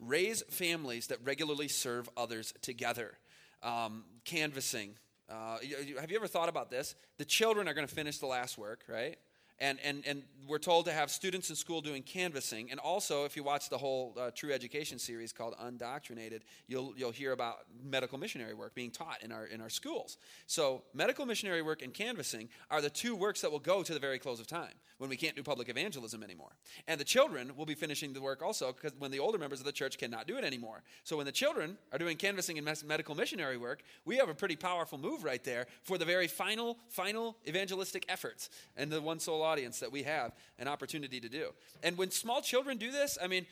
raise 0.00 0.42
families 0.50 1.06
that 1.06 1.18
regularly 1.24 1.68
serve 1.68 2.08
others 2.16 2.52
together. 2.62 3.16
Um, 3.62 4.02
canvassing. 4.24 4.96
Uh, 5.30 5.58
have 6.00 6.10
you 6.10 6.16
ever 6.16 6.26
thought 6.26 6.48
about 6.48 6.68
this? 6.68 6.96
The 7.18 7.24
children 7.24 7.68
are 7.68 7.74
going 7.74 7.86
to 7.86 7.94
finish 7.94 8.18
the 8.18 8.26
last 8.26 8.58
work, 8.58 8.82
right? 8.88 9.18
And, 9.60 9.78
and, 9.84 10.02
and 10.06 10.22
we're 10.48 10.58
told 10.58 10.86
to 10.86 10.92
have 10.92 11.10
students 11.10 11.50
in 11.50 11.56
school 11.56 11.80
doing 11.80 12.02
canvassing. 12.02 12.70
And 12.70 12.80
also, 12.80 13.24
if 13.24 13.36
you 13.36 13.42
watch 13.42 13.68
the 13.68 13.78
whole 13.78 14.16
uh, 14.18 14.30
True 14.34 14.52
Education 14.52 14.98
series 14.98 15.32
called 15.32 15.54
Undoctrinated, 15.62 16.40
you'll, 16.66 16.94
you'll 16.96 17.12
hear 17.12 17.32
about 17.32 17.58
medical 17.84 18.18
missionary 18.18 18.54
work 18.54 18.74
being 18.74 18.90
taught 18.90 19.22
in 19.22 19.30
our, 19.30 19.46
in 19.46 19.60
our 19.60 19.70
schools. 19.70 20.18
So, 20.46 20.82
medical 20.94 21.26
missionary 21.26 21.62
work 21.62 21.82
and 21.82 21.94
canvassing 21.94 22.48
are 22.70 22.80
the 22.80 22.90
two 22.90 23.14
works 23.14 23.40
that 23.42 23.52
will 23.52 23.60
go 23.60 23.82
to 23.82 23.94
the 23.94 24.00
very 24.00 24.18
close 24.18 24.40
of 24.40 24.46
time 24.46 24.74
when 24.98 25.08
we 25.08 25.16
can't 25.16 25.34
do 25.34 25.42
public 25.42 25.68
evangelism 25.68 26.22
anymore. 26.22 26.56
And 26.86 27.00
the 27.00 27.04
children 27.04 27.56
will 27.56 27.66
be 27.66 27.74
finishing 27.74 28.12
the 28.12 28.20
work 28.20 28.42
also 28.42 28.72
because 28.72 28.92
when 28.98 29.10
the 29.10 29.18
older 29.18 29.38
members 29.38 29.58
of 29.58 29.66
the 29.66 29.72
church 29.72 29.98
cannot 29.98 30.26
do 30.26 30.36
it 30.36 30.44
anymore. 30.44 30.82
So, 31.04 31.16
when 31.16 31.26
the 31.26 31.32
children 31.32 31.78
are 31.92 31.98
doing 31.98 32.16
canvassing 32.16 32.58
and 32.58 32.84
medical 32.86 33.14
missionary 33.14 33.56
work, 33.56 33.82
we 34.04 34.16
have 34.16 34.28
a 34.28 34.34
pretty 34.34 34.56
powerful 34.56 34.98
move 34.98 35.24
right 35.24 35.42
there 35.44 35.66
for 35.82 35.98
the 35.98 36.04
very 36.04 36.26
final, 36.26 36.78
final 36.88 37.36
evangelistic 37.46 38.04
efforts 38.08 38.50
and 38.76 38.90
the 38.90 39.00
one 39.00 39.20
soul 39.20 39.42
audience 39.52 39.80
that 39.80 39.92
we 39.92 40.02
have 40.02 40.32
an 40.58 40.68
opportunity 40.68 41.20
to 41.20 41.28
do. 41.28 41.44
And 41.82 41.98
when 41.98 42.10
small 42.10 42.40
children 42.40 42.78
do 42.78 42.90
this, 42.90 43.18
I 43.22 43.26
mean, 43.26 43.46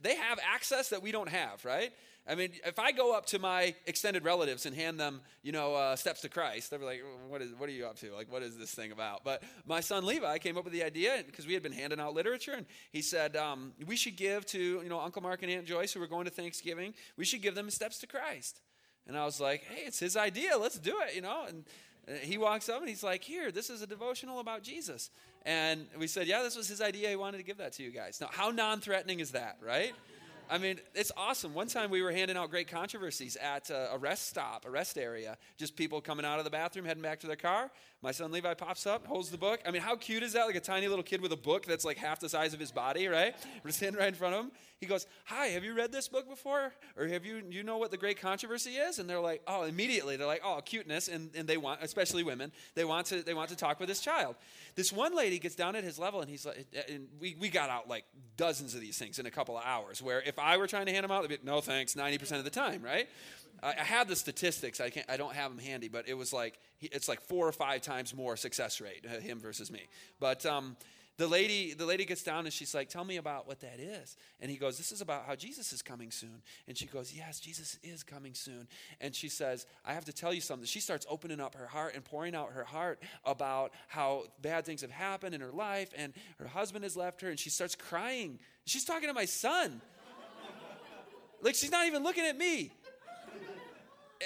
they 0.00 0.16
have 0.16 0.38
access 0.54 0.88
that 0.88 1.02
we 1.02 1.12
don't 1.12 1.28
have, 1.28 1.64
right? 1.64 1.92
I 2.24 2.36
mean, 2.36 2.50
if 2.64 2.78
I 2.78 2.92
go 2.92 3.16
up 3.16 3.26
to 3.26 3.38
my 3.40 3.74
extended 3.86 4.24
relatives 4.24 4.64
and 4.66 4.76
hand 4.76 4.98
them, 4.98 5.20
you 5.42 5.50
know, 5.50 5.74
uh, 5.74 5.96
steps 5.96 6.20
to 6.20 6.28
Christ, 6.28 6.70
they'll 6.70 6.78
be 6.78 6.86
like, 6.86 7.02
what, 7.28 7.42
is, 7.42 7.50
what 7.58 7.68
are 7.68 7.72
you 7.72 7.86
up 7.86 7.96
to? 7.96 8.14
Like, 8.14 8.30
what 8.30 8.42
is 8.42 8.56
this 8.56 8.72
thing 8.72 8.92
about? 8.92 9.24
But 9.24 9.42
my 9.66 9.80
son 9.80 10.06
Levi 10.06 10.38
came 10.38 10.56
up 10.56 10.64
with 10.64 10.72
the 10.72 10.84
idea 10.84 11.22
because 11.26 11.46
we 11.48 11.54
had 11.54 11.64
been 11.64 11.72
handing 11.72 11.98
out 11.98 12.14
literature, 12.14 12.54
and 12.56 12.66
he 12.92 13.02
said, 13.02 13.36
um, 13.36 13.72
we 13.86 13.96
should 13.96 14.16
give 14.16 14.46
to, 14.46 14.58
you 14.58 14.88
know, 14.88 15.00
Uncle 15.00 15.22
Mark 15.22 15.42
and 15.42 15.50
Aunt 15.50 15.66
Joyce, 15.66 15.92
who 15.92 16.00
were 16.00 16.06
going 16.06 16.26
to 16.26 16.30
Thanksgiving, 16.30 16.94
we 17.16 17.24
should 17.24 17.42
give 17.42 17.56
them 17.56 17.70
steps 17.70 17.98
to 17.98 18.06
Christ. 18.06 18.60
And 19.06 19.16
I 19.18 19.24
was 19.24 19.40
like, 19.40 19.64
hey, 19.64 19.82
it's 19.86 19.98
his 19.98 20.16
idea. 20.16 20.56
Let's 20.56 20.78
do 20.78 20.94
it, 21.08 21.16
you 21.16 21.22
know? 21.22 21.44
And 21.48 21.64
Uh, 22.08 22.14
he 22.22 22.38
walks 22.38 22.68
up 22.68 22.80
and 22.80 22.88
he's 22.88 23.02
like, 23.02 23.22
here, 23.22 23.52
this 23.52 23.70
is 23.70 23.82
a 23.82 23.86
devotional 23.86 24.40
about 24.40 24.62
Jesus. 24.62 25.10
And 25.44 25.86
we 25.98 26.06
said, 26.06 26.26
yeah, 26.26 26.42
this 26.42 26.56
was 26.56 26.68
his 26.68 26.80
idea. 26.80 27.08
He 27.08 27.16
wanted 27.16 27.38
to 27.38 27.44
give 27.44 27.58
that 27.58 27.72
to 27.74 27.82
you 27.82 27.90
guys. 27.90 28.20
Now, 28.20 28.28
how 28.30 28.50
non 28.50 28.80
threatening 28.80 29.20
is 29.20 29.32
that, 29.32 29.58
right? 29.60 29.92
I 30.50 30.58
mean, 30.58 30.80
it's 30.94 31.10
awesome. 31.16 31.54
One 31.54 31.68
time 31.68 31.90
we 31.90 32.02
were 32.02 32.12
handing 32.12 32.36
out 32.36 32.50
great 32.50 32.68
controversies 32.68 33.36
at 33.36 33.70
a 33.70 33.96
rest 33.98 34.28
stop, 34.28 34.66
a 34.66 34.70
rest 34.70 34.98
area. 34.98 35.38
Just 35.56 35.76
people 35.76 36.00
coming 36.00 36.26
out 36.26 36.38
of 36.38 36.44
the 36.44 36.50
bathroom, 36.50 36.84
heading 36.84 37.02
back 37.02 37.20
to 37.20 37.26
their 37.26 37.36
car. 37.36 37.70
My 38.02 38.10
son 38.10 38.32
Levi 38.32 38.54
pops 38.54 38.84
up, 38.84 39.06
holds 39.06 39.30
the 39.30 39.38
book. 39.38 39.60
I 39.64 39.70
mean, 39.70 39.80
how 39.80 39.94
cute 39.94 40.24
is 40.24 40.32
that? 40.32 40.46
Like 40.46 40.56
a 40.56 40.60
tiny 40.60 40.88
little 40.88 41.04
kid 41.04 41.20
with 41.20 41.30
a 41.30 41.36
book 41.36 41.66
that's 41.66 41.84
like 41.84 41.96
half 41.96 42.18
the 42.18 42.28
size 42.28 42.52
of 42.52 42.58
his 42.58 42.72
body, 42.72 43.06
right? 43.06 43.36
We're 43.64 43.70
standing 43.70 44.00
right 44.00 44.08
in 44.08 44.14
front 44.14 44.34
of 44.34 44.44
him. 44.44 44.52
He 44.80 44.86
goes, 44.86 45.06
"Hi, 45.26 45.46
have 45.46 45.62
you 45.62 45.74
read 45.74 45.92
this 45.92 46.08
book 46.08 46.28
before? 46.28 46.72
Or 46.96 47.06
have 47.06 47.24
you 47.24 47.40
you 47.48 47.62
know 47.62 47.78
what 47.78 47.92
the 47.92 47.96
great 47.96 48.20
controversy 48.20 48.70
is?" 48.70 48.98
And 48.98 49.08
they're 49.08 49.20
like, 49.20 49.40
"Oh, 49.46 49.62
immediately 49.62 50.16
they're 50.16 50.26
like, 50.26 50.42
"Oh, 50.44 50.60
cuteness," 50.64 51.06
and, 51.06 51.30
and 51.36 51.48
they 51.48 51.56
want, 51.56 51.78
especially 51.82 52.24
women, 52.24 52.50
they 52.74 52.84
want 52.84 53.06
to 53.06 53.22
they 53.22 53.34
want 53.34 53.50
to 53.50 53.56
talk 53.56 53.78
with 53.78 53.88
this 53.88 54.00
child. 54.00 54.34
This 54.74 54.92
one 54.92 55.14
lady 55.14 55.38
gets 55.38 55.54
down 55.54 55.76
at 55.76 55.84
his 55.84 56.00
level, 56.00 56.20
and 56.20 56.28
he's 56.28 56.44
like, 56.44 56.66
and 56.88 57.06
we 57.20 57.36
we 57.38 57.48
got 57.48 57.70
out 57.70 57.88
like 57.88 58.04
dozens 58.36 58.74
of 58.74 58.80
these 58.80 58.98
things 58.98 59.20
in 59.20 59.26
a 59.26 59.30
couple 59.30 59.56
of 59.56 59.62
hours. 59.64 60.02
Where 60.02 60.20
if 60.22 60.40
I 60.40 60.56
were 60.56 60.66
trying 60.66 60.86
to 60.86 60.92
hand 60.92 61.04
them 61.04 61.12
out, 61.12 61.22
they'd 61.22 61.40
be, 61.40 61.46
"No, 61.46 61.60
thanks," 61.60 61.94
ninety 61.94 62.18
percent 62.18 62.40
of 62.40 62.44
the 62.44 62.50
time, 62.50 62.82
right? 62.82 63.08
I, 63.62 63.74
I 63.78 63.84
have 63.84 64.08
the 64.08 64.16
statistics. 64.16 64.80
I 64.80 64.90
can't. 64.90 65.08
I 65.08 65.16
don't 65.16 65.34
have 65.34 65.50
them 65.54 65.64
handy, 65.64 65.88
but 65.88 66.08
it 66.08 66.14
was 66.14 66.32
like 66.32 66.58
it's 66.80 67.08
like 67.08 67.20
four 67.20 67.46
or 67.46 67.52
five 67.52 67.82
times 67.82 68.14
more 68.14 68.36
success 68.36 68.80
rate 68.80 69.06
uh, 69.06 69.20
him 69.20 69.38
versus 69.38 69.70
me. 69.70 69.82
But 70.20 70.44
um, 70.46 70.76
the 71.18 71.26
lady 71.26 71.74
the 71.74 71.84
lady 71.84 72.04
gets 72.04 72.22
down 72.22 72.44
and 72.44 72.52
she's 72.52 72.74
like 72.74 72.88
tell 72.88 73.04
me 73.04 73.16
about 73.16 73.46
what 73.46 73.60
that 73.60 73.78
is 73.78 74.16
and 74.40 74.50
he 74.50 74.56
goes 74.56 74.78
this 74.78 74.92
is 74.92 75.00
about 75.00 75.24
how 75.26 75.34
jesus 75.34 75.72
is 75.72 75.82
coming 75.82 76.10
soon 76.10 76.42
and 76.66 76.76
she 76.76 76.86
goes 76.86 77.12
yes 77.14 77.38
jesus 77.38 77.78
is 77.82 78.02
coming 78.02 78.34
soon 78.34 78.66
and 79.00 79.14
she 79.14 79.28
says 79.28 79.66
i 79.84 79.92
have 79.92 80.04
to 80.04 80.12
tell 80.12 80.32
you 80.32 80.40
something 80.40 80.66
she 80.66 80.80
starts 80.80 81.06
opening 81.08 81.38
up 81.38 81.54
her 81.54 81.66
heart 81.66 81.94
and 81.94 82.04
pouring 82.04 82.34
out 82.34 82.50
her 82.52 82.64
heart 82.64 83.02
about 83.24 83.72
how 83.88 84.24
bad 84.40 84.64
things 84.64 84.80
have 84.80 84.90
happened 84.90 85.34
in 85.34 85.40
her 85.40 85.52
life 85.52 85.90
and 85.96 86.14
her 86.38 86.48
husband 86.48 86.82
has 86.82 86.96
left 86.96 87.20
her 87.20 87.28
and 87.28 87.38
she 87.38 87.50
starts 87.50 87.74
crying 87.74 88.38
she's 88.64 88.84
talking 88.84 89.08
to 89.08 89.14
my 89.14 89.26
son 89.26 89.80
like 91.42 91.54
she's 91.54 91.70
not 91.70 91.86
even 91.86 92.02
looking 92.02 92.24
at 92.24 92.36
me 92.38 92.72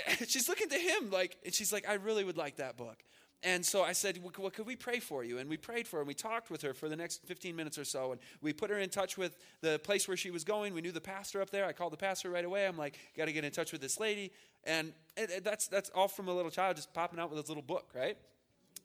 she's 0.26 0.48
looking 0.48 0.68
to 0.68 0.78
him 0.78 1.10
like, 1.10 1.36
and 1.44 1.54
she's 1.54 1.72
like, 1.72 1.88
I 1.88 1.94
really 1.94 2.24
would 2.24 2.36
like 2.36 2.56
that 2.56 2.76
book. 2.76 3.02
And 3.42 3.64
so 3.64 3.82
I 3.82 3.92
said, 3.92 4.18
well, 4.22 4.32
well, 4.38 4.50
could 4.50 4.66
we 4.66 4.76
pray 4.76 4.98
for 4.98 5.22
you? 5.22 5.38
And 5.38 5.48
we 5.48 5.56
prayed 5.56 5.86
for 5.86 5.96
her, 5.96 6.00
and 6.00 6.08
we 6.08 6.14
talked 6.14 6.50
with 6.50 6.62
her 6.62 6.72
for 6.74 6.88
the 6.88 6.96
next 6.96 7.24
15 7.26 7.54
minutes 7.54 7.78
or 7.78 7.84
so. 7.84 8.12
And 8.12 8.20
we 8.40 8.52
put 8.52 8.70
her 8.70 8.78
in 8.78 8.88
touch 8.88 9.18
with 9.18 9.36
the 9.60 9.78
place 9.78 10.08
where 10.08 10.16
she 10.16 10.30
was 10.30 10.42
going. 10.42 10.74
We 10.74 10.80
knew 10.80 10.90
the 10.90 11.00
pastor 11.00 11.40
up 11.42 11.50
there. 11.50 11.66
I 11.66 11.72
called 11.72 11.92
the 11.92 11.98
pastor 11.98 12.30
right 12.30 12.44
away. 12.44 12.66
I'm 12.66 12.78
like, 12.78 12.98
got 13.16 13.26
to 13.26 13.32
get 13.32 13.44
in 13.44 13.52
touch 13.52 13.72
with 13.72 13.80
this 13.80 14.00
lady. 14.00 14.32
And 14.64 14.92
it, 15.16 15.30
it, 15.30 15.44
that's, 15.44 15.68
that's 15.68 15.90
all 15.90 16.08
from 16.08 16.28
a 16.28 16.34
little 16.34 16.50
child 16.50 16.76
just 16.76 16.92
popping 16.92 17.20
out 17.20 17.30
with 17.30 17.38
his 17.38 17.48
little 17.48 17.62
book, 17.62 17.90
right? 17.94 18.16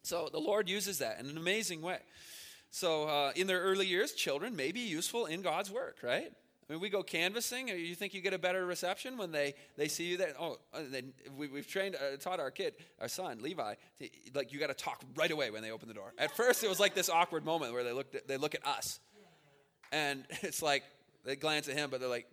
So 0.03 0.29
the 0.31 0.39
Lord 0.39 0.67
uses 0.69 0.99
that 0.99 1.19
in 1.19 1.27
an 1.27 1.37
amazing 1.37 1.81
way. 1.81 1.99
So 2.71 3.05
uh, 3.05 3.31
in 3.35 3.47
their 3.47 3.61
early 3.61 3.87
years, 3.87 4.13
children 4.13 4.55
may 4.55 4.71
be 4.71 4.81
useful 4.81 5.25
in 5.25 5.41
God's 5.41 5.71
work, 5.71 5.97
right? 6.03 6.31
I 6.69 6.73
mean, 6.73 6.81
we 6.81 6.89
go 6.89 7.03
canvassing. 7.03 7.67
You 7.67 7.95
think 7.95 8.13
you 8.13 8.21
get 8.21 8.33
a 8.33 8.39
better 8.39 8.65
reception 8.65 9.17
when 9.17 9.31
they, 9.31 9.55
they 9.77 9.87
see 9.87 10.05
you 10.05 10.17
there? 10.17 10.33
Oh, 10.39 10.57
uh, 10.73 10.79
they, 10.89 11.03
we, 11.35 11.49
have 11.57 11.67
trained, 11.67 11.95
uh, 11.95 12.17
taught 12.17 12.39
our 12.39 12.51
kid, 12.51 12.75
our 12.99 13.07
son 13.07 13.41
Levi, 13.41 13.75
to, 13.99 14.09
like 14.33 14.53
you 14.53 14.59
got 14.59 14.67
to 14.67 14.73
talk 14.73 15.03
right 15.15 15.31
away 15.31 15.51
when 15.51 15.61
they 15.61 15.71
open 15.71 15.87
the 15.87 15.93
door. 15.93 16.13
At 16.17 16.35
first, 16.35 16.63
it 16.63 16.69
was 16.69 16.79
like 16.79 16.93
this 16.93 17.09
awkward 17.09 17.45
moment 17.45 17.73
where 17.73 17.83
they 17.83 17.91
looked, 17.91 18.15
at, 18.15 18.27
they 18.27 18.37
look 18.37 18.55
at 18.55 18.65
us, 18.65 18.99
and 19.91 20.23
it's 20.41 20.61
like 20.61 20.83
they 21.25 21.35
glance 21.35 21.67
at 21.67 21.75
him, 21.75 21.89
but 21.89 21.99
they're 21.99 22.09
like, 22.09 22.27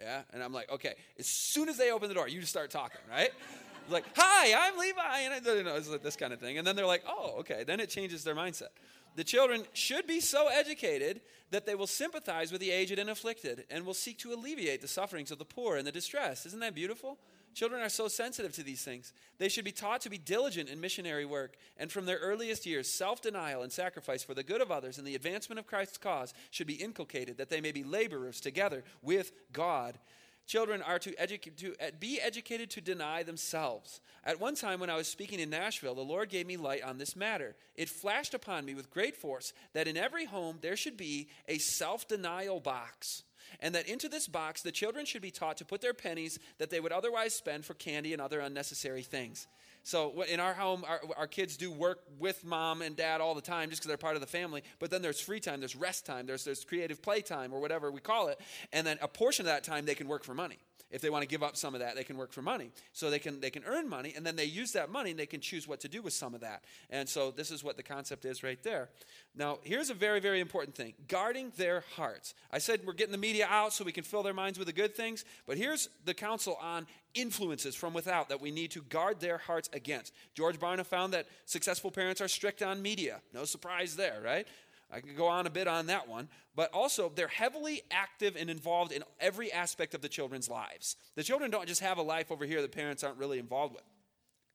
yeah, 0.00 0.22
and 0.32 0.42
I'm 0.42 0.52
like, 0.52 0.70
okay. 0.70 0.94
As 1.18 1.26
soon 1.26 1.68
as 1.68 1.76
they 1.76 1.92
open 1.92 2.08
the 2.08 2.14
door, 2.14 2.28
you 2.28 2.40
just 2.40 2.52
start 2.52 2.70
talking, 2.70 3.00
right? 3.08 3.30
like, 3.90 4.04
hi, 4.16 4.54
I'm 4.66 4.78
Levi, 4.78 5.18
and 5.20 5.34
I, 5.34 5.54
you 5.54 5.62
know, 5.62 5.76
it's 5.76 5.88
like 5.88 6.02
this 6.02 6.16
kind 6.16 6.32
of 6.32 6.40
thing, 6.40 6.58
and 6.58 6.66
then 6.66 6.74
they're 6.74 6.86
like, 6.86 7.04
oh, 7.08 7.36
okay. 7.40 7.64
Then 7.64 7.80
it 7.80 7.90
changes 7.90 8.24
their 8.24 8.34
mindset. 8.34 8.70
The 9.14 9.24
children 9.24 9.64
should 9.72 10.06
be 10.06 10.20
so 10.20 10.48
educated 10.48 11.20
that 11.50 11.66
they 11.66 11.74
will 11.74 11.86
sympathize 11.86 12.50
with 12.50 12.60
the 12.60 12.70
aged 12.70 12.98
and 12.98 13.08
afflicted 13.10 13.64
and 13.70 13.86
will 13.86 13.94
seek 13.94 14.18
to 14.18 14.32
alleviate 14.32 14.80
the 14.80 14.88
sufferings 14.88 15.30
of 15.30 15.38
the 15.38 15.44
poor 15.44 15.76
and 15.76 15.86
the 15.86 15.92
distressed. 15.92 16.46
Isn't 16.46 16.60
that 16.60 16.74
beautiful? 16.74 17.18
Children 17.54 17.82
are 17.82 17.88
so 17.88 18.08
sensitive 18.08 18.52
to 18.54 18.64
these 18.64 18.82
things. 18.82 19.12
They 19.38 19.48
should 19.48 19.64
be 19.64 19.70
taught 19.70 20.00
to 20.00 20.10
be 20.10 20.18
diligent 20.18 20.68
in 20.68 20.80
missionary 20.80 21.24
work, 21.24 21.56
and 21.76 21.90
from 21.90 22.04
their 22.04 22.18
earliest 22.18 22.66
years, 22.66 22.90
self 22.90 23.22
denial 23.22 23.62
and 23.62 23.70
sacrifice 23.70 24.24
for 24.24 24.34
the 24.34 24.42
good 24.42 24.60
of 24.60 24.72
others 24.72 24.98
and 24.98 25.06
the 25.06 25.14
advancement 25.14 25.60
of 25.60 25.66
Christ's 25.66 25.98
cause 25.98 26.34
should 26.50 26.66
be 26.66 26.74
inculcated, 26.74 27.38
that 27.38 27.50
they 27.50 27.60
may 27.60 27.70
be 27.70 27.84
laborers 27.84 28.40
together 28.40 28.82
with 29.02 29.30
God 29.52 29.98
Children 30.46 30.82
are 30.82 30.98
to, 30.98 31.14
educate, 31.18 31.56
to 31.58 31.74
uh, 31.80 31.90
be 31.98 32.20
educated 32.20 32.70
to 32.70 32.80
deny 32.82 33.22
themselves. 33.22 34.00
At 34.24 34.40
one 34.40 34.54
time, 34.54 34.78
when 34.78 34.90
I 34.90 34.96
was 34.96 35.08
speaking 35.08 35.40
in 35.40 35.48
Nashville, 35.48 35.94
the 35.94 36.02
Lord 36.02 36.28
gave 36.28 36.46
me 36.46 36.58
light 36.58 36.82
on 36.82 36.98
this 36.98 37.16
matter. 37.16 37.56
It 37.76 37.88
flashed 37.88 38.34
upon 38.34 38.66
me 38.66 38.74
with 38.74 38.90
great 38.90 39.16
force 39.16 39.54
that 39.72 39.88
in 39.88 39.96
every 39.96 40.26
home 40.26 40.58
there 40.60 40.76
should 40.76 40.98
be 40.98 41.28
a 41.48 41.58
self 41.58 42.06
denial 42.06 42.60
box. 42.60 43.22
And 43.60 43.74
that 43.74 43.88
into 43.88 44.08
this 44.08 44.26
box, 44.26 44.62
the 44.62 44.72
children 44.72 45.06
should 45.06 45.22
be 45.22 45.30
taught 45.30 45.58
to 45.58 45.64
put 45.64 45.80
their 45.80 45.94
pennies 45.94 46.38
that 46.58 46.70
they 46.70 46.80
would 46.80 46.92
otherwise 46.92 47.34
spend 47.34 47.64
for 47.64 47.74
candy 47.74 48.12
and 48.12 48.20
other 48.20 48.40
unnecessary 48.40 49.02
things. 49.02 49.46
So 49.84 50.22
in 50.22 50.40
our 50.40 50.54
home, 50.54 50.82
our, 50.88 51.00
our 51.16 51.26
kids 51.26 51.58
do 51.58 51.70
work 51.70 52.00
with 52.18 52.42
mom 52.42 52.80
and 52.80 52.96
dad 52.96 53.20
all 53.20 53.34
the 53.34 53.42
time 53.42 53.68
just 53.68 53.82
because 53.82 53.88
they're 53.88 53.96
part 53.98 54.14
of 54.14 54.22
the 54.22 54.26
family. 54.26 54.62
But 54.78 54.90
then 54.90 55.02
there's 55.02 55.20
free 55.20 55.40
time, 55.40 55.60
there's 55.60 55.76
rest 55.76 56.06
time, 56.06 56.26
there's, 56.26 56.42
there's 56.42 56.64
creative 56.64 57.02
play 57.02 57.20
time 57.20 57.52
or 57.52 57.60
whatever 57.60 57.90
we 57.90 58.00
call 58.00 58.28
it. 58.28 58.40
And 58.72 58.86
then 58.86 58.96
a 59.02 59.08
portion 59.08 59.44
of 59.44 59.52
that 59.52 59.62
time 59.62 59.84
they 59.84 59.94
can 59.94 60.08
work 60.08 60.24
for 60.24 60.34
money 60.34 60.58
if 60.94 61.02
they 61.02 61.10
want 61.10 61.22
to 61.22 61.28
give 61.28 61.42
up 61.42 61.56
some 61.56 61.74
of 61.74 61.80
that 61.80 61.96
they 61.96 62.04
can 62.04 62.16
work 62.16 62.32
for 62.32 62.40
money. 62.40 62.70
So 62.92 63.10
they 63.10 63.18
can 63.18 63.40
they 63.40 63.50
can 63.50 63.64
earn 63.64 63.88
money 63.88 64.14
and 64.16 64.24
then 64.24 64.36
they 64.36 64.44
use 64.44 64.72
that 64.72 64.90
money 64.90 65.10
and 65.10 65.18
they 65.18 65.26
can 65.26 65.40
choose 65.40 65.66
what 65.66 65.80
to 65.80 65.88
do 65.88 66.00
with 66.00 66.12
some 66.12 66.34
of 66.34 66.40
that. 66.40 66.62
And 66.88 67.08
so 67.08 67.32
this 67.32 67.50
is 67.50 67.64
what 67.64 67.76
the 67.76 67.82
concept 67.82 68.24
is 68.24 68.42
right 68.42 68.62
there. 68.62 68.88
Now 69.34 69.58
here's 69.62 69.90
a 69.90 69.94
very 69.94 70.20
very 70.20 70.40
important 70.40 70.76
thing 70.76 70.94
guarding 71.08 71.52
their 71.56 71.84
hearts. 71.96 72.34
I 72.50 72.58
said 72.58 72.80
we're 72.86 72.92
getting 72.92 73.12
the 73.12 73.18
media 73.18 73.46
out 73.50 73.72
so 73.72 73.84
we 73.84 73.92
can 73.92 74.04
fill 74.04 74.22
their 74.22 74.32
minds 74.32 74.58
with 74.58 74.68
the 74.68 74.72
good 74.72 74.94
things 74.94 75.24
but 75.46 75.58
here's 75.58 75.88
the 76.04 76.14
counsel 76.14 76.56
on 76.62 76.86
influences 77.14 77.74
from 77.74 77.92
without 77.92 78.28
that 78.28 78.40
we 78.40 78.50
need 78.50 78.70
to 78.72 78.82
guard 78.82 79.20
their 79.20 79.38
hearts 79.38 79.68
against. 79.72 80.12
George 80.34 80.58
barna 80.58 80.84
found 80.84 81.12
that 81.12 81.26
successful 81.44 81.90
parents 81.90 82.20
are 82.20 82.28
strict 82.28 82.62
on 82.62 82.82
media. 82.82 83.20
No 83.32 83.44
surprise 83.44 83.96
there 83.96 84.20
right 84.24 84.46
I 84.90 85.00
could 85.00 85.16
go 85.16 85.26
on 85.26 85.46
a 85.46 85.50
bit 85.50 85.66
on 85.66 85.86
that 85.86 86.08
one, 86.08 86.28
but 86.54 86.72
also 86.72 87.10
they're 87.14 87.28
heavily 87.28 87.82
active 87.90 88.36
and 88.36 88.48
involved 88.48 88.92
in 88.92 89.02
every 89.20 89.52
aspect 89.52 89.94
of 89.94 90.02
the 90.02 90.08
children's 90.08 90.48
lives. 90.48 90.96
The 91.16 91.22
children 91.22 91.50
don't 91.50 91.66
just 91.68 91.80
have 91.80 91.98
a 91.98 92.02
life 92.02 92.30
over 92.30 92.44
here 92.44 92.62
that 92.62 92.72
parents 92.72 93.02
aren't 93.02 93.18
really 93.18 93.38
involved 93.38 93.74
with. 93.74 93.82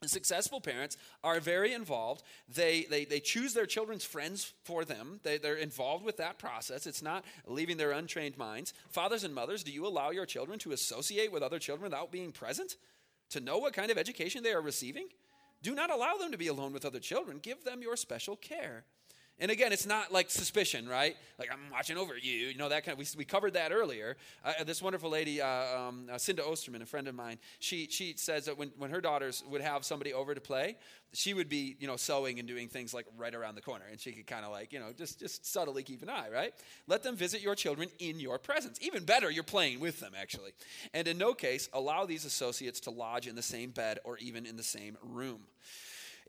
The 0.01 0.07
successful 0.07 0.61
parents 0.61 0.95
are 1.25 1.41
very 1.41 1.73
involved. 1.73 2.23
They, 2.47 2.83
they, 2.89 3.03
they 3.03 3.19
choose 3.19 3.53
their 3.53 3.65
children's 3.65 4.05
friends 4.05 4.53
for 4.63 4.85
them. 4.85 5.19
They, 5.23 5.37
they're 5.37 5.55
involved 5.55 6.05
with 6.05 6.15
that 6.17 6.39
process. 6.39 6.87
It's 6.87 7.01
not 7.01 7.25
leaving 7.45 7.75
their 7.75 7.91
untrained 7.91 8.37
minds. 8.37 8.73
Fathers 8.87 9.25
and 9.25 9.35
mothers, 9.35 9.61
do 9.61 9.73
you 9.73 9.85
allow 9.85 10.11
your 10.11 10.25
children 10.25 10.57
to 10.59 10.71
associate 10.71 11.33
with 11.33 11.43
other 11.43 11.59
children 11.59 11.83
without 11.83 12.13
being 12.13 12.31
present? 12.31 12.77
To 13.31 13.41
know 13.41 13.57
what 13.57 13.73
kind 13.73 13.91
of 13.91 13.97
education 13.97 14.41
they 14.41 14.53
are 14.53 14.61
receiving? 14.61 15.09
Do 15.61 15.75
not 15.75 15.91
allow 15.91 16.15
them 16.15 16.31
to 16.31 16.37
be 16.37 16.47
alone 16.47 16.71
with 16.71 16.85
other 16.85 16.99
children. 16.99 17.39
Give 17.41 17.61
them 17.65 17.81
your 17.81 17.97
special 17.97 18.37
care. 18.37 18.85
And 19.41 19.51
again, 19.51 19.71
it's 19.71 19.85
not 19.85 20.11
like 20.11 20.29
suspicion, 20.29 20.87
right? 20.87 21.15
Like 21.37 21.49
I'm 21.51 21.71
watching 21.71 21.97
over 21.97 22.17
you, 22.17 22.47
you 22.47 22.57
know 22.57 22.67
that 22.69 22.83
kind 22.83 22.93
of. 22.93 22.99
We, 22.99 23.19
we 23.19 23.25
covered 23.25 23.53
that 23.53 23.71
earlier. 23.71 24.17
Uh, 24.43 24.63
this 24.65 24.81
wonderful 24.81 25.09
lady, 25.09 25.41
uh, 25.41 25.79
um, 25.79 26.07
uh, 26.11 26.17
Cinda 26.17 26.43
Osterman, 26.43 26.81
a 26.81 26.85
friend 26.85 27.07
of 27.07 27.15
mine, 27.15 27.37
she 27.59 27.87
she 27.89 28.13
says 28.17 28.45
that 28.45 28.57
when, 28.57 28.71
when 28.77 28.89
her 28.89 28.99
daughters 28.99 29.43
would 29.49 29.61
have 29.61 29.85
somebody 29.85 30.13
over 30.13 30.35
to 30.35 30.41
play, 30.41 30.75
she 31.13 31.33
would 31.33 31.47
be 31.47 31.77
you 31.79 31.87
know 31.87 31.95
sewing 31.95 32.39
and 32.39 32.47
doing 32.47 32.67
things 32.67 32.93
like 32.93 33.05
right 33.17 33.33
around 33.33 33.55
the 33.55 33.61
corner, 33.61 33.85
and 33.89 33.99
she 33.99 34.11
could 34.11 34.27
kind 34.27 34.43
of 34.43 34.51
like 34.51 34.73
you 34.73 34.79
know 34.79 34.91
just 34.97 35.19
just 35.19 35.45
subtly 35.45 35.83
keep 35.83 36.01
an 36.01 36.09
eye, 36.09 36.27
right? 36.33 36.53
Let 36.87 37.03
them 37.03 37.15
visit 37.15 37.41
your 37.41 37.55
children 37.55 37.87
in 37.99 38.19
your 38.19 38.39
presence. 38.39 38.77
Even 38.81 39.05
better, 39.05 39.31
you're 39.31 39.43
playing 39.43 39.79
with 39.79 40.01
them 40.01 40.11
actually, 40.19 40.51
and 40.93 41.07
in 41.07 41.17
no 41.17 41.33
case 41.33 41.69
allow 41.71 42.05
these 42.05 42.25
associates 42.25 42.81
to 42.81 42.91
lodge 42.91 43.25
in 43.25 43.35
the 43.35 43.41
same 43.41 43.69
bed 43.69 43.99
or 44.03 44.17
even 44.17 44.45
in 44.45 44.57
the 44.57 44.63
same 44.63 44.97
room. 45.01 45.39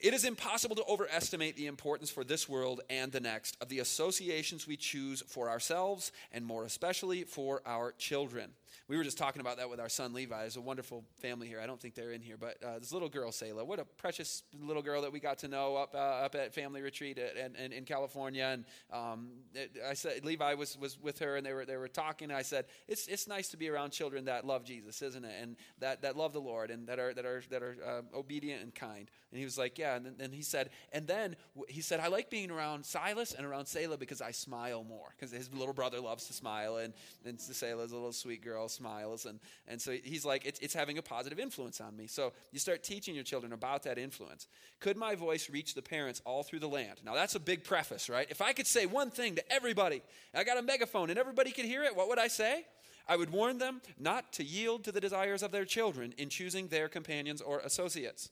It 0.01 0.15
is 0.15 0.25
impossible 0.25 0.77
to 0.77 0.85
overestimate 0.85 1.57
the 1.57 1.67
importance 1.67 2.11
for 2.11 2.25
this 2.25 2.49
world 2.49 2.81
and 2.89 3.13
the 3.13 3.21
next 3.21 3.59
of 3.61 3.69
the 3.69 3.81
associations 3.81 4.67
we 4.67 4.79
choose 4.79 5.23
for 5.27 5.51
ourselves 5.51 6.11
and 6.33 6.47
more 6.47 6.65
especially 6.65 7.25
for 7.25 7.61
our 7.67 7.93
children. 7.93 8.53
We 8.91 8.97
were 8.97 9.05
just 9.05 9.18
talking 9.18 9.41
about 9.41 9.59
that 9.59 9.70
with 9.70 9.78
our 9.78 9.88
son 9.88 10.12
Levi. 10.12 10.41
There's 10.41 10.57
a 10.57 10.61
wonderful 10.61 11.05
family 11.20 11.47
here. 11.47 11.61
I 11.61 11.66
don't 11.66 11.80
think 11.80 11.95
they're 11.95 12.11
in 12.11 12.22
here, 12.22 12.36
but 12.36 12.57
uh, 12.61 12.80
this 12.80 12.93
little 12.93 13.09
girl, 13.09 13.30
Selah, 13.30 13.64
what 13.64 13.78
a 13.78 13.84
precious 13.84 14.43
little 14.61 14.82
girl 14.82 15.03
that 15.03 15.12
we 15.12 15.20
got 15.20 15.38
to 15.38 15.49
know 15.49 15.76
up 15.76 15.95
uh, 15.95 15.99
up 15.99 16.34
at 16.34 16.53
family 16.53 16.83
retreat 16.83 17.17
at, 17.17 17.37
at, 17.37 17.54
in, 17.54 17.72
in 17.72 17.84
California. 17.84 18.42
And 18.53 18.64
um, 18.92 19.29
it, 19.54 19.76
I 19.88 19.95
said 19.95 20.25
Levi 20.25 20.54
was, 20.54 20.76
was 20.76 20.99
with 21.00 21.21
her, 21.21 21.37
and 21.37 21.46
they 21.46 21.53
were 21.53 21.64
they 21.64 21.76
were 21.76 21.87
talking. 21.87 22.30
And 22.30 22.37
I 22.37 22.42
said 22.42 22.64
it's 22.88 23.07
it's 23.07 23.29
nice 23.29 23.49
to 23.50 23.57
be 23.57 23.68
around 23.68 23.92
children 23.92 24.25
that 24.25 24.45
love 24.45 24.64
Jesus, 24.64 25.03
isn't 25.03 25.25
it? 25.25 25.34
And 25.41 25.54
that, 25.79 26.03
that 26.03 26.17
love 26.17 26.33
the 26.33 26.41
Lord 26.41 26.72
and 26.72 26.88
that 26.88 26.99
are 26.99 27.14
that 27.14 27.25
are 27.25 27.45
that 27.50 27.62
are 27.62 27.76
uh, 27.87 28.18
obedient 28.18 28.61
and 28.61 28.75
kind. 28.75 29.08
And 29.30 29.38
he 29.38 29.45
was 29.45 29.57
like, 29.57 29.79
yeah. 29.79 29.95
And 29.95 30.18
then 30.18 30.33
he 30.33 30.42
said, 30.42 30.71
and 30.92 31.07
then 31.07 31.37
he 31.68 31.80
said, 31.80 32.00
I 32.00 32.08
like 32.08 32.29
being 32.29 32.50
around 32.50 32.84
Silas 32.84 33.34
and 33.34 33.46
around 33.46 33.67
Selah 33.67 33.99
because 33.99 34.21
I 34.21 34.33
smile 34.33 34.83
more 34.83 35.14
because 35.17 35.30
his 35.30 35.49
little 35.54 35.75
brother 35.75 36.00
loves 36.00 36.26
to 36.26 36.33
smile, 36.33 36.79
and 36.79 36.92
and 37.25 37.41
Selah's 37.41 37.92
a 37.92 37.95
little 37.95 38.12
sweet 38.12 38.42
girl 38.42 38.68
smiles, 38.81 39.27
and 39.27 39.39
and 39.69 39.81
so 39.81 39.93
he's 39.93 40.25
like, 40.25 40.47
it's 40.47 40.59
it's 40.61 40.75
having 40.75 40.99
a 40.99 41.03
positive 41.03 41.39
influence 41.39 41.81
on 41.81 41.97
me. 41.97 42.07
So 42.07 42.33
you 42.53 42.59
start 42.59 42.83
teaching 42.83 43.15
your 43.15 43.25
children 43.25 43.53
about 43.53 43.83
that 43.85 43.99
influence. 43.99 44.47
Could 44.81 44.97
my 44.97 45.15
voice 45.15 45.51
reach 45.51 45.75
the 45.75 45.83
parents 45.83 46.23
all 46.25 46.43
through 46.43 46.61
the 46.61 46.69
land? 46.69 47.01
Now 47.05 47.15
that's 47.15 47.35
a 47.35 47.41
big 47.41 47.65
preface, 47.65 48.09
right? 48.09 48.27
If 48.31 48.41
I 48.41 48.53
could 48.53 48.67
say 48.67 48.87
one 48.87 49.11
thing 49.11 49.35
to 49.37 49.53
everybody, 49.53 50.03
I 50.35 50.45
got 50.45 50.59
a 50.59 50.63
megaphone 50.63 51.11
and 51.11 51.19
everybody 51.19 51.51
could 51.53 51.67
hear 51.67 51.83
it, 51.85 51.97
what 51.97 52.09
would 52.09 52.19
I 52.19 52.29
say? 52.29 52.65
I 53.09 53.17
would 53.17 53.31
warn 53.31 53.59
them 53.59 53.81
not 53.99 54.33
to 54.35 54.45
yield 54.45 54.85
to 54.85 54.93
the 54.93 55.01
desires 55.01 55.43
of 55.43 55.51
their 55.51 55.65
children 55.65 56.15
in 56.17 56.29
choosing 56.29 56.69
their 56.69 56.89
companions 56.89 57.41
or 57.41 57.59
associates. 57.59 58.31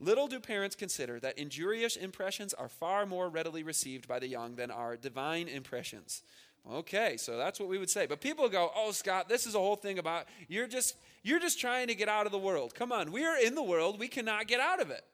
Little 0.00 0.26
do 0.26 0.40
parents 0.40 0.74
consider 0.74 1.20
that 1.20 1.38
injurious 1.38 1.96
impressions 1.96 2.52
are 2.52 2.68
far 2.68 3.06
more 3.06 3.28
readily 3.28 3.62
received 3.62 4.08
by 4.08 4.18
the 4.18 4.26
young 4.26 4.56
than 4.56 4.70
are 4.70 4.96
divine 4.96 5.46
impressions. 5.48 6.22
Okay, 6.70 7.16
so 7.16 7.36
that's 7.36 7.58
what 7.58 7.68
we 7.68 7.78
would 7.78 7.90
say. 7.90 8.06
But 8.06 8.20
people 8.20 8.48
go, 8.48 8.70
"Oh, 8.74 8.92
Scott, 8.92 9.28
this 9.28 9.46
is 9.46 9.54
a 9.54 9.58
whole 9.58 9.76
thing 9.76 9.98
about 9.98 10.26
you're 10.48 10.68
just 10.68 10.94
you're 11.22 11.40
just 11.40 11.60
trying 11.60 11.88
to 11.88 11.94
get 11.94 12.08
out 12.08 12.26
of 12.26 12.32
the 12.32 12.38
world. 12.38 12.74
Come 12.74 12.92
on, 12.92 13.10
we 13.10 13.24
are 13.24 13.36
in 13.36 13.54
the 13.54 13.62
world. 13.62 13.98
We 13.98 14.08
cannot 14.08 14.46
get 14.46 14.60
out 14.60 14.80
of 14.80 14.90
it." 14.90 15.04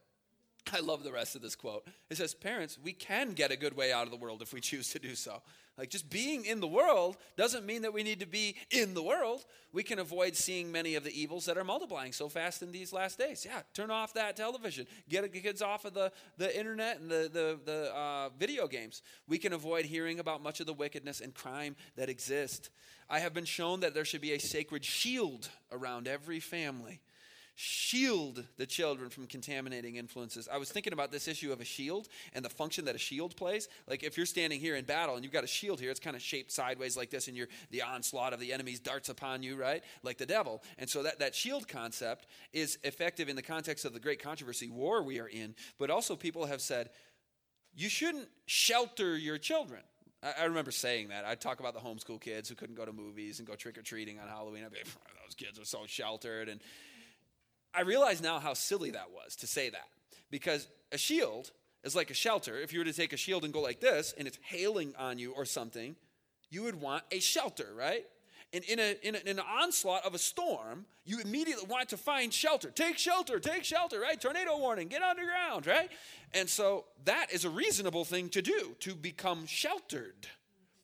I 0.74 0.80
love 0.80 1.04
the 1.04 1.12
rest 1.12 1.36
of 1.36 1.42
this 1.42 1.56
quote. 1.56 1.86
It 2.10 2.16
says, 2.16 2.34
Parents, 2.34 2.78
we 2.82 2.92
can 2.92 3.32
get 3.32 3.50
a 3.50 3.56
good 3.56 3.76
way 3.76 3.92
out 3.92 4.04
of 4.04 4.10
the 4.10 4.16
world 4.16 4.42
if 4.42 4.52
we 4.52 4.60
choose 4.62 4.90
to 4.90 4.98
do 4.98 5.14
so. 5.14 5.42
Like 5.76 5.90
just 5.90 6.10
being 6.10 6.44
in 6.44 6.58
the 6.58 6.66
world 6.66 7.16
doesn't 7.36 7.64
mean 7.64 7.82
that 7.82 7.92
we 7.92 8.02
need 8.02 8.18
to 8.18 8.26
be 8.26 8.56
in 8.72 8.94
the 8.94 9.02
world. 9.02 9.44
We 9.72 9.84
can 9.84 10.00
avoid 10.00 10.34
seeing 10.34 10.72
many 10.72 10.96
of 10.96 11.04
the 11.04 11.20
evils 11.20 11.44
that 11.44 11.56
are 11.56 11.62
multiplying 11.62 12.10
so 12.10 12.28
fast 12.28 12.62
in 12.62 12.72
these 12.72 12.92
last 12.92 13.16
days. 13.16 13.46
Yeah, 13.48 13.60
turn 13.74 13.92
off 13.92 14.12
that 14.14 14.36
television, 14.36 14.88
get 15.08 15.30
the 15.32 15.38
kids 15.38 15.62
off 15.62 15.84
of 15.84 15.94
the, 15.94 16.10
the 16.36 16.56
internet 16.58 16.98
and 16.98 17.08
the, 17.08 17.30
the, 17.32 17.60
the 17.64 17.94
uh, 17.94 18.30
video 18.36 18.66
games. 18.66 19.02
We 19.28 19.38
can 19.38 19.52
avoid 19.52 19.84
hearing 19.84 20.18
about 20.18 20.42
much 20.42 20.58
of 20.58 20.66
the 20.66 20.72
wickedness 20.72 21.20
and 21.20 21.32
crime 21.32 21.76
that 21.94 22.08
exist. 22.08 22.70
I 23.08 23.20
have 23.20 23.32
been 23.32 23.44
shown 23.44 23.78
that 23.80 23.94
there 23.94 24.04
should 24.04 24.20
be 24.20 24.32
a 24.32 24.40
sacred 24.40 24.84
shield 24.84 25.48
around 25.70 26.08
every 26.08 26.40
family 26.40 27.00
shield 27.60 28.44
the 28.56 28.66
children 28.66 29.10
from 29.10 29.26
contaminating 29.26 29.96
influences. 29.96 30.48
I 30.50 30.58
was 30.58 30.70
thinking 30.70 30.92
about 30.92 31.10
this 31.10 31.26
issue 31.26 31.50
of 31.50 31.60
a 31.60 31.64
shield 31.64 32.06
and 32.32 32.44
the 32.44 32.48
function 32.48 32.84
that 32.84 32.94
a 32.94 32.98
shield 32.98 33.34
plays. 33.34 33.66
Like 33.88 34.04
if 34.04 34.16
you're 34.16 34.26
standing 34.26 34.60
here 34.60 34.76
in 34.76 34.84
battle 34.84 35.16
and 35.16 35.24
you've 35.24 35.32
got 35.32 35.42
a 35.42 35.48
shield 35.48 35.80
here, 35.80 35.90
it's 35.90 35.98
kind 35.98 36.14
of 36.14 36.22
shaped 36.22 36.52
sideways 36.52 36.96
like 36.96 37.10
this, 37.10 37.26
and 37.26 37.36
you're 37.36 37.48
the 37.72 37.82
onslaught 37.82 38.32
of 38.32 38.38
the 38.38 38.52
enemies 38.52 38.78
darts 38.78 39.08
upon 39.08 39.42
you, 39.42 39.56
right? 39.56 39.82
Like 40.04 40.18
the 40.18 40.26
devil. 40.26 40.62
And 40.78 40.88
so 40.88 41.02
that, 41.02 41.18
that 41.18 41.34
shield 41.34 41.66
concept 41.66 42.26
is 42.52 42.78
effective 42.84 43.28
in 43.28 43.34
the 43.34 43.42
context 43.42 43.84
of 43.84 43.92
the 43.92 43.98
great 43.98 44.22
controversy 44.22 44.70
war 44.70 45.02
we 45.02 45.18
are 45.18 45.26
in, 45.26 45.56
but 45.80 45.90
also 45.90 46.14
people 46.14 46.46
have 46.46 46.60
said, 46.60 46.90
you 47.74 47.88
shouldn't 47.88 48.28
shelter 48.46 49.18
your 49.18 49.36
children. 49.36 49.80
I, 50.22 50.44
remember 50.44 50.70
saying 50.70 51.08
that. 51.08 51.24
I'd 51.24 51.40
talk 51.40 51.58
about 51.58 51.74
the 51.74 51.80
homeschool 51.80 52.20
kids 52.20 52.48
who 52.48 52.54
couldn't 52.54 52.76
go 52.76 52.84
to 52.84 52.92
movies 52.92 53.40
and 53.40 53.46
go 53.46 53.54
trick 53.54 53.78
or 53.78 53.82
treating 53.82 54.18
on 54.20 54.28
Halloween. 54.28 54.64
I'd 54.64 54.72
be 54.72 54.78
like, 54.78 54.86
those 55.24 55.34
kids 55.34 55.58
are 55.58 55.64
so 55.64 55.86
sheltered. 55.86 56.48
And 56.48 56.60
I 57.74 57.82
realize 57.82 58.22
now 58.22 58.38
how 58.38 58.54
silly 58.54 58.90
that 58.90 59.10
was 59.12 59.36
to 59.36 59.46
say 59.46 59.70
that 59.70 59.88
because 60.30 60.68
a 60.92 60.98
shield 60.98 61.50
is 61.84 61.94
like 61.94 62.10
a 62.10 62.14
shelter. 62.14 62.58
If 62.58 62.72
you 62.72 62.80
were 62.80 62.84
to 62.84 62.92
take 62.92 63.12
a 63.12 63.16
shield 63.16 63.44
and 63.44 63.52
go 63.52 63.60
like 63.60 63.80
this 63.80 64.14
and 64.16 64.26
it's 64.26 64.38
hailing 64.42 64.94
on 64.98 65.18
you 65.18 65.32
or 65.32 65.44
something, 65.44 65.96
you 66.50 66.62
would 66.62 66.80
want 66.80 67.04
a 67.12 67.20
shelter, 67.20 67.68
right? 67.76 68.04
And 68.52 68.64
in, 68.64 68.78
a, 68.78 68.96
in, 69.02 69.14
a, 69.14 69.18
in, 69.18 69.38
an 69.38 69.40
onslaught 69.40 70.06
of 70.06 70.14
a 70.14 70.18
storm, 70.18 70.86
you 71.04 71.20
immediately 71.20 71.66
want 71.68 71.90
to 71.90 71.98
find 71.98 72.32
shelter. 72.32 72.70
Take 72.70 72.96
shelter, 72.96 73.38
take 73.38 73.62
shelter, 73.62 74.00
right? 74.00 74.18
Tornado 74.18 74.56
warning, 74.56 74.88
get 74.88 75.02
underground, 75.02 75.66
right? 75.66 75.90
And 76.32 76.48
so 76.48 76.86
that 77.04 77.30
is 77.30 77.44
a 77.44 77.50
reasonable 77.50 78.06
thing 78.06 78.30
to 78.30 78.40
do, 78.40 78.74
to 78.80 78.94
become 78.94 79.46
sheltered. 79.46 80.28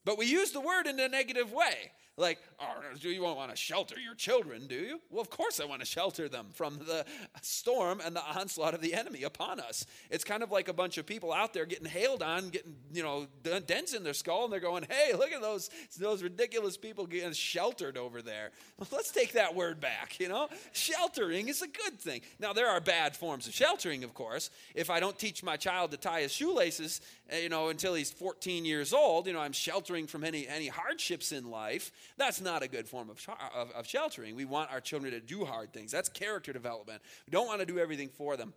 But 0.05 0.19
we 0.19 0.27
use 0.27 0.51
the 0.51 0.61
word 0.61 0.87
in 0.87 1.01
a 1.01 1.09
negative 1.09 1.53
way. 1.53 1.93
Like, 2.17 2.39
oh, 2.61 2.75
you 3.01 3.23
won't 3.23 3.37
want 3.37 3.51
to 3.51 3.57
shelter 3.57 3.97
your 3.99 4.15
children, 4.15 4.69
do 4.69 4.77
you? 4.77 5.01
Well, 5.11 5.21
of 5.21 5.31
course 5.31 5.59
I 5.61 5.65
want 5.65 5.81
to 5.81 5.87
shelter 5.87 6.29
them 6.29 6.47
from 6.55 6.79
the 6.79 7.05
storm 7.43 8.01
and 8.05 8.15
the 8.15 8.23
onslaught 8.23 8.73
of 8.73 8.81
the 8.81 8.95
enemy 8.95 9.25
upon 9.25 9.59
us. 9.59 9.85
It's 10.11 10.23
kind 10.23 10.45
of 10.45 10.53
like 10.53 10.69
a 10.69 10.73
bunch 10.73 10.97
of 10.97 11.07
people 11.07 11.33
out 11.33 11.53
there 11.53 11.67
getting 11.67 11.87
hailed 11.87 12.23
on, 12.23 12.51
getting, 12.51 12.77
you 12.93 13.03
know, 13.03 13.27
dents 13.43 13.95
in 13.95 14.05
their 14.05 14.15
skull, 14.15 14.45
and 14.45 14.53
they're 14.53 14.61
going, 14.61 14.87
hey, 14.89 15.13
look 15.13 15.33
at 15.33 15.41
those, 15.41 15.71
those 15.99 16.23
ridiculous 16.23 16.77
people 16.77 17.05
getting 17.07 17.33
sheltered 17.33 17.97
over 17.97 18.23
there. 18.23 18.53
Well, 18.79 18.89
let's 18.93 19.11
take 19.11 19.33
that 19.33 19.57
word 19.57 19.81
back, 19.81 20.21
you 20.21 20.29
know? 20.29 20.49
Sheltering 20.73 21.49
is 21.49 21.63
a 21.63 21.69
good 21.69 21.99
thing. 21.99 22.21
Now, 22.39 22.53
there 22.53 22.69
are 22.69 22.81
bad 22.81 23.17
forms 23.17 23.49
of 23.49 23.55
sheltering, 23.55 24.05
of 24.05 24.15
course. 24.15 24.51
If 24.77 24.89
I 24.89 25.01
don't 25.01 25.19
teach 25.19 25.43
my 25.43 25.57
child 25.57 25.91
to 25.91 25.97
tie 25.97 26.21
his 26.21 26.33
shoelaces, 26.33 27.01
eh, 27.29 27.41
you 27.41 27.49
know, 27.49 27.71
until 27.71 27.95
he's 27.95 28.13
14 28.13 28.65
years 28.65 28.93
old, 28.93 29.27
you 29.27 29.33
know, 29.33 29.41
I'm 29.41 29.53
sheltering 29.53 30.07
from 30.07 30.23
any, 30.23 30.47
any 30.47 30.69
hardships 30.69 31.33
in 31.33 31.51
life. 31.51 31.91
That's 32.17 32.41
not 32.41 32.63
a 32.63 32.69
good 32.69 32.89
form 32.89 33.11
of, 33.11 33.19
of, 33.55 33.71
of 33.73 33.87
sheltering. 33.87 34.37
We 34.37 34.45
want 34.45 34.71
our 34.71 34.81
children 34.81 35.13
to 35.13 35.21
do 35.21 35.45
hard 35.45 35.73
things. 35.73 35.91
That's 35.91 36.09
character 36.09 36.53
development. 36.53 37.03
We 37.27 37.31
don't 37.31 37.47
want 37.47 37.61
to 37.61 37.67
do 37.67 37.79
everything 37.79 38.09
for 38.09 38.37
them. 38.37 38.55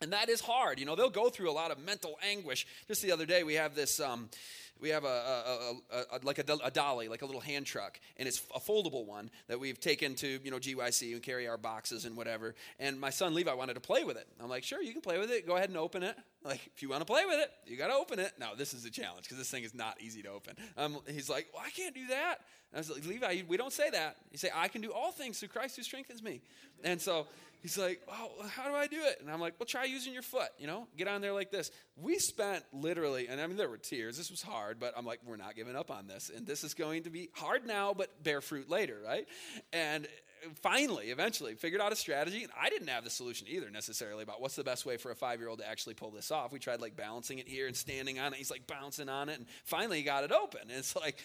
And 0.00 0.12
that 0.12 0.28
is 0.28 0.40
hard. 0.40 0.80
You 0.80 0.86
know, 0.86 0.96
they'll 0.96 1.10
go 1.10 1.30
through 1.30 1.50
a 1.50 1.52
lot 1.52 1.70
of 1.70 1.78
mental 1.78 2.18
anguish. 2.28 2.66
Just 2.88 3.02
the 3.02 3.12
other 3.12 3.24
day, 3.24 3.44
we 3.44 3.54
have 3.54 3.74
this. 3.74 4.00
Um, 4.00 4.28
we 4.82 4.88
have 4.88 5.04
a, 5.04 5.06
a, 5.08 5.96
a, 5.96 6.00
a 6.00 6.18
like 6.24 6.38
a, 6.38 6.70
dolly, 6.70 7.08
like 7.08 7.22
a 7.22 7.26
little 7.26 7.40
hand 7.40 7.64
truck, 7.64 8.00
and 8.16 8.26
it's 8.26 8.42
a 8.54 8.58
foldable 8.58 9.06
one 9.06 9.30
that 9.46 9.58
we've 9.58 9.78
taken 9.78 10.16
to 10.16 10.40
you 10.42 10.50
know 10.50 10.58
GYC 10.58 11.12
and 11.12 11.22
carry 11.22 11.46
our 11.46 11.56
boxes 11.56 12.04
and 12.04 12.16
whatever. 12.16 12.54
And 12.80 13.00
my 13.00 13.10
son 13.10 13.32
Levi 13.32 13.54
wanted 13.54 13.74
to 13.74 13.80
play 13.80 14.02
with 14.02 14.16
it. 14.16 14.26
I'm 14.42 14.50
like, 14.50 14.64
sure, 14.64 14.82
you 14.82 14.92
can 14.92 15.00
play 15.00 15.18
with 15.18 15.30
it. 15.30 15.46
Go 15.46 15.56
ahead 15.56 15.68
and 15.68 15.78
open 15.78 16.02
it. 16.02 16.16
Like, 16.44 16.68
if 16.74 16.82
you 16.82 16.88
want 16.88 17.02
to 17.02 17.06
play 17.06 17.24
with 17.24 17.38
it, 17.38 17.52
you 17.66 17.76
got 17.76 17.86
to 17.86 17.94
open 17.94 18.18
it. 18.18 18.32
Now, 18.36 18.54
this 18.56 18.74
is 18.74 18.84
a 18.84 18.90
challenge 18.90 19.22
because 19.22 19.38
this 19.38 19.48
thing 19.48 19.62
is 19.62 19.74
not 19.74 20.02
easy 20.02 20.22
to 20.22 20.30
open. 20.30 20.56
Um, 20.76 20.98
he's 21.06 21.30
like, 21.30 21.46
well, 21.54 21.62
I 21.64 21.70
can't 21.70 21.94
do 21.94 22.08
that. 22.08 22.40
And 22.72 22.76
I 22.76 22.78
was 22.78 22.90
like, 22.90 23.06
Levi, 23.06 23.42
we 23.46 23.56
don't 23.56 23.72
say 23.72 23.90
that. 23.90 24.16
You 24.32 24.38
say, 24.38 24.48
I 24.52 24.66
can 24.66 24.80
do 24.80 24.92
all 24.92 25.12
things 25.12 25.38
through 25.38 25.50
Christ 25.50 25.76
who 25.76 25.84
strengthens 25.84 26.20
me. 26.20 26.40
And 26.82 27.00
so 27.00 27.28
he's 27.62 27.78
like, 27.78 28.00
oh, 28.10 28.30
how 28.48 28.68
do 28.68 28.74
I 28.74 28.86
do 28.86 29.00
it? 29.02 29.18
And 29.20 29.30
I'm 29.30 29.40
like, 29.40 29.54
well, 29.58 29.66
try 29.66 29.84
using 29.84 30.12
your 30.12 30.22
foot, 30.22 30.48
you 30.58 30.66
know, 30.66 30.88
get 30.96 31.08
on 31.08 31.20
there 31.20 31.32
like 31.32 31.50
this. 31.50 31.70
We 31.96 32.18
spent 32.18 32.64
literally, 32.72 33.28
and 33.28 33.40
I 33.40 33.46
mean, 33.46 33.56
there 33.56 33.68
were 33.68 33.78
tears. 33.78 34.18
This 34.18 34.30
was 34.30 34.42
hard, 34.42 34.71
but 34.78 34.94
I'm 34.96 35.06
like, 35.06 35.20
we're 35.24 35.36
not 35.36 35.56
giving 35.56 35.76
up 35.76 35.90
on 35.90 36.06
this. 36.06 36.30
And 36.34 36.46
this 36.46 36.64
is 36.64 36.74
going 36.74 37.04
to 37.04 37.10
be 37.10 37.30
hard 37.34 37.66
now, 37.66 37.94
but 37.94 38.22
bear 38.22 38.40
fruit 38.40 38.68
later, 38.68 38.98
right? 39.04 39.26
And 39.72 40.06
finally, 40.62 41.06
eventually, 41.06 41.54
figured 41.54 41.80
out 41.80 41.92
a 41.92 41.96
strategy. 41.96 42.42
And 42.42 42.52
I 42.60 42.68
didn't 42.68 42.88
have 42.88 43.04
the 43.04 43.10
solution 43.10 43.46
either 43.48 43.70
necessarily 43.70 44.22
about 44.22 44.40
what's 44.40 44.56
the 44.56 44.64
best 44.64 44.84
way 44.86 44.96
for 44.96 45.10
a 45.10 45.14
five 45.14 45.40
year 45.40 45.48
old 45.48 45.60
to 45.60 45.68
actually 45.68 45.94
pull 45.94 46.10
this 46.10 46.30
off. 46.30 46.52
We 46.52 46.58
tried 46.58 46.80
like 46.80 46.96
balancing 46.96 47.38
it 47.38 47.48
here 47.48 47.66
and 47.66 47.76
standing 47.76 48.18
on 48.18 48.32
it. 48.32 48.36
He's 48.36 48.50
like 48.50 48.66
bouncing 48.66 49.08
on 49.08 49.28
it. 49.28 49.38
And 49.38 49.46
finally, 49.64 49.98
he 49.98 50.02
got 50.04 50.24
it 50.24 50.32
open. 50.32 50.62
And 50.62 50.72
it's 50.72 50.96
like, 50.96 51.18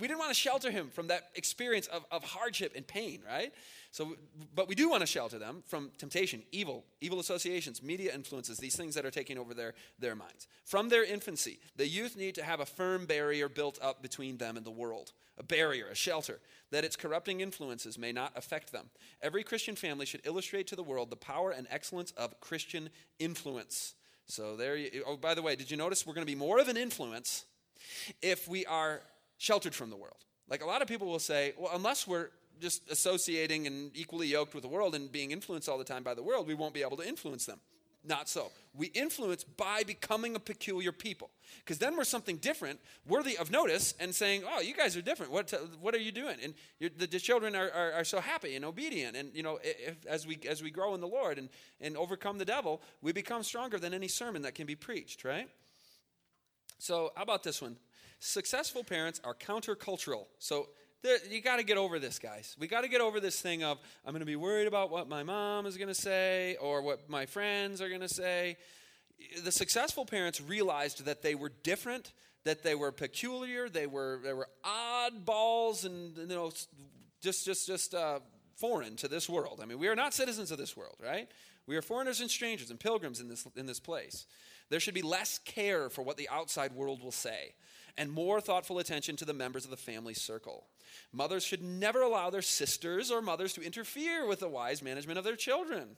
we 0.00 0.08
didn't 0.08 0.18
want 0.18 0.30
to 0.30 0.34
shelter 0.34 0.70
him 0.70 0.88
from 0.88 1.08
that 1.08 1.24
experience 1.34 1.86
of, 1.88 2.04
of 2.10 2.24
hardship 2.24 2.72
and 2.76 2.86
pain, 2.86 3.20
right? 3.26 3.52
So, 3.92 4.16
but 4.54 4.68
we 4.68 4.74
do 4.74 4.88
want 4.88 5.02
to 5.02 5.06
shelter 5.06 5.38
them 5.38 5.62
from 5.66 5.90
temptation, 5.98 6.42
evil, 6.50 6.84
evil 7.02 7.20
associations, 7.20 7.82
media 7.82 8.14
influences, 8.14 8.56
these 8.56 8.74
things 8.74 8.94
that 8.94 9.04
are 9.04 9.10
taking 9.10 9.36
over 9.36 9.52
their, 9.52 9.74
their 9.98 10.16
minds. 10.16 10.48
From 10.64 10.88
their 10.88 11.04
infancy, 11.04 11.58
the 11.76 11.86
youth 11.86 12.16
need 12.16 12.34
to 12.36 12.42
have 12.42 12.60
a 12.60 12.66
firm 12.66 13.04
barrier 13.04 13.50
built 13.50 13.78
up 13.82 14.02
between 14.02 14.38
them 14.38 14.56
and 14.56 14.64
the 14.64 14.70
world, 14.70 15.12
a 15.38 15.42
barrier, 15.42 15.88
a 15.88 15.94
shelter, 15.94 16.40
that 16.70 16.84
its 16.84 16.96
corrupting 16.96 17.40
influences 17.40 17.98
may 17.98 18.12
not 18.12 18.32
affect 18.34 18.72
them. 18.72 18.86
Every 19.20 19.44
Christian 19.44 19.76
family 19.76 20.06
should 20.06 20.22
illustrate 20.24 20.66
to 20.68 20.76
the 20.76 20.82
world 20.82 21.10
the 21.10 21.16
power 21.16 21.50
and 21.50 21.66
excellence 21.70 22.12
of 22.12 22.40
Christian 22.40 22.88
influence. 23.18 23.94
So 24.24 24.56
there 24.56 24.76
you, 24.76 25.04
oh, 25.06 25.18
by 25.18 25.34
the 25.34 25.42
way, 25.42 25.54
did 25.54 25.70
you 25.70 25.76
notice 25.76 26.06
we're 26.06 26.14
going 26.14 26.26
to 26.26 26.32
be 26.32 26.38
more 26.38 26.58
of 26.58 26.68
an 26.68 26.78
influence 26.78 27.44
if 28.22 28.48
we 28.48 28.64
are 28.64 29.02
sheltered 29.36 29.74
from 29.74 29.90
the 29.90 29.96
world. 29.96 30.24
Like 30.48 30.62
a 30.62 30.66
lot 30.66 30.82
of 30.82 30.88
people 30.88 31.08
will 31.08 31.18
say, 31.18 31.52
well, 31.58 31.72
unless 31.74 32.06
we're 32.06 32.28
just 32.62 32.88
associating 32.90 33.66
and 33.66 33.90
equally 33.94 34.28
yoked 34.28 34.54
with 34.54 34.62
the 34.62 34.68
world 34.68 34.94
and 34.94 35.10
being 35.10 35.32
influenced 35.32 35.68
all 35.68 35.76
the 35.76 35.84
time 35.84 36.02
by 36.02 36.14
the 36.14 36.22
world, 36.22 36.46
we 36.46 36.54
won't 36.54 36.72
be 36.72 36.82
able 36.82 36.96
to 36.96 37.06
influence 37.06 37.44
them. 37.44 37.58
Not 38.04 38.28
so. 38.28 38.50
We 38.74 38.86
influence 38.88 39.44
by 39.44 39.84
becoming 39.84 40.34
a 40.34 40.40
peculiar 40.40 40.90
people. 40.90 41.30
Because 41.58 41.78
then 41.78 41.96
we're 41.96 42.04
something 42.04 42.36
different, 42.36 42.80
worthy 43.06 43.36
of 43.36 43.50
notice, 43.50 43.94
and 44.00 44.12
saying, 44.12 44.42
oh, 44.48 44.60
you 44.60 44.74
guys 44.74 44.96
are 44.96 45.02
different. 45.02 45.30
What, 45.30 45.52
what 45.80 45.94
are 45.94 46.00
you 46.00 46.10
doing? 46.10 46.36
And 46.42 46.54
the, 46.80 47.06
the, 47.06 47.20
children 47.20 47.54
are, 47.54 47.70
are, 47.70 47.92
are, 47.92 48.04
so 48.04 48.18
happy 48.20 48.56
and 48.56 48.64
obedient. 48.64 49.16
And, 49.16 49.30
you 49.34 49.44
know, 49.44 49.60
if, 49.62 50.04
as, 50.06 50.26
we, 50.26 50.40
as 50.48 50.64
we 50.64 50.70
grow 50.70 50.94
in 50.94 51.00
the 51.00 51.06
Lord 51.06 51.38
and, 51.38 51.48
and 51.80 51.96
overcome 51.96 52.38
the 52.38 52.44
devil, 52.44 52.82
we 53.02 53.12
become 53.12 53.44
stronger 53.44 53.78
than 53.78 53.94
any 53.94 54.08
sermon 54.08 54.42
that 54.42 54.56
can 54.56 54.66
be 54.66 54.74
preached, 54.74 55.24
right? 55.24 55.48
So, 56.78 57.12
how 57.14 57.22
about 57.22 57.44
this 57.44 57.62
one? 57.62 57.76
Successful 58.18 58.84
parents 58.84 59.20
are 59.24 59.34
countercultural. 59.34 60.26
So 60.38 60.68
you 61.30 61.40
got 61.40 61.56
to 61.56 61.64
get 61.64 61.78
over 61.78 61.98
this, 61.98 62.18
guys. 62.18 62.56
We 62.58 62.68
got 62.68 62.82
to 62.82 62.88
get 62.88 63.00
over 63.00 63.20
this 63.20 63.40
thing 63.40 63.64
of, 63.64 63.78
I'm 64.04 64.12
going 64.12 64.20
to 64.20 64.26
be 64.26 64.36
worried 64.36 64.66
about 64.66 64.90
what 64.90 65.08
my 65.08 65.22
mom 65.22 65.66
is 65.66 65.76
going 65.76 65.88
to 65.88 65.94
say 65.94 66.56
or 66.60 66.82
what 66.82 67.08
my 67.08 67.26
friends 67.26 67.80
are 67.80 67.88
going 67.88 68.00
to 68.00 68.08
say. 68.08 68.56
The 69.42 69.52
successful 69.52 70.04
parents 70.04 70.40
realized 70.40 71.04
that 71.04 71.22
they 71.22 71.34
were 71.34 71.52
different, 71.62 72.12
that 72.44 72.62
they 72.62 72.74
were 72.74 72.92
peculiar, 72.92 73.68
they 73.68 73.86
were, 73.86 74.20
they 74.22 74.32
were 74.32 74.48
oddballs 74.64 75.84
and, 75.84 76.16
you 76.16 76.26
know, 76.26 76.52
just, 77.20 77.44
just, 77.44 77.66
just 77.66 77.94
uh, 77.94 78.20
foreign 78.56 78.96
to 78.96 79.08
this 79.08 79.28
world. 79.28 79.60
I 79.62 79.66
mean, 79.66 79.78
we 79.78 79.88
are 79.88 79.96
not 79.96 80.14
citizens 80.14 80.50
of 80.50 80.58
this 80.58 80.76
world, 80.76 80.96
right? 81.02 81.28
We 81.66 81.76
are 81.76 81.82
foreigners 81.82 82.20
and 82.20 82.30
strangers 82.30 82.70
and 82.70 82.78
pilgrims 82.78 83.20
in 83.20 83.28
this, 83.28 83.46
in 83.56 83.66
this 83.66 83.80
place. 83.80 84.26
There 84.70 84.80
should 84.80 84.94
be 84.94 85.02
less 85.02 85.38
care 85.38 85.90
for 85.90 86.02
what 86.02 86.16
the 86.16 86.28
outside 86.28 86.72
world 86.72 87.02
will 87.02 87.12
say 87.12 87.54
and 87.96 88.10
more 88.10 88.40
thoughtful 88.40 88.78
attention 88.78 89.16
to 89.16 89.24
the 89.24 89.34
members 89.34 89.64
of 89.64 89.70
the 89.70 89.76
family 89.76 90.14
circle. 90.14 90.66
Mothers 91.12 91.44
should 91.44 91.62
never 91.62 92.02
allow 92.02 92.30
their 92.30 92.42
sisters 92.42 93.10
or 93.10 93.22
mothers 93.22 93.52
to 93.54 93.62
interfere 93.62 94.26
with 94.26 94.40
the 94.40 94.48
wise 94.48 94.82
management 94.82 95.18
of 95.18 95.24
their 95.24 95.36
children. 95.36 95.96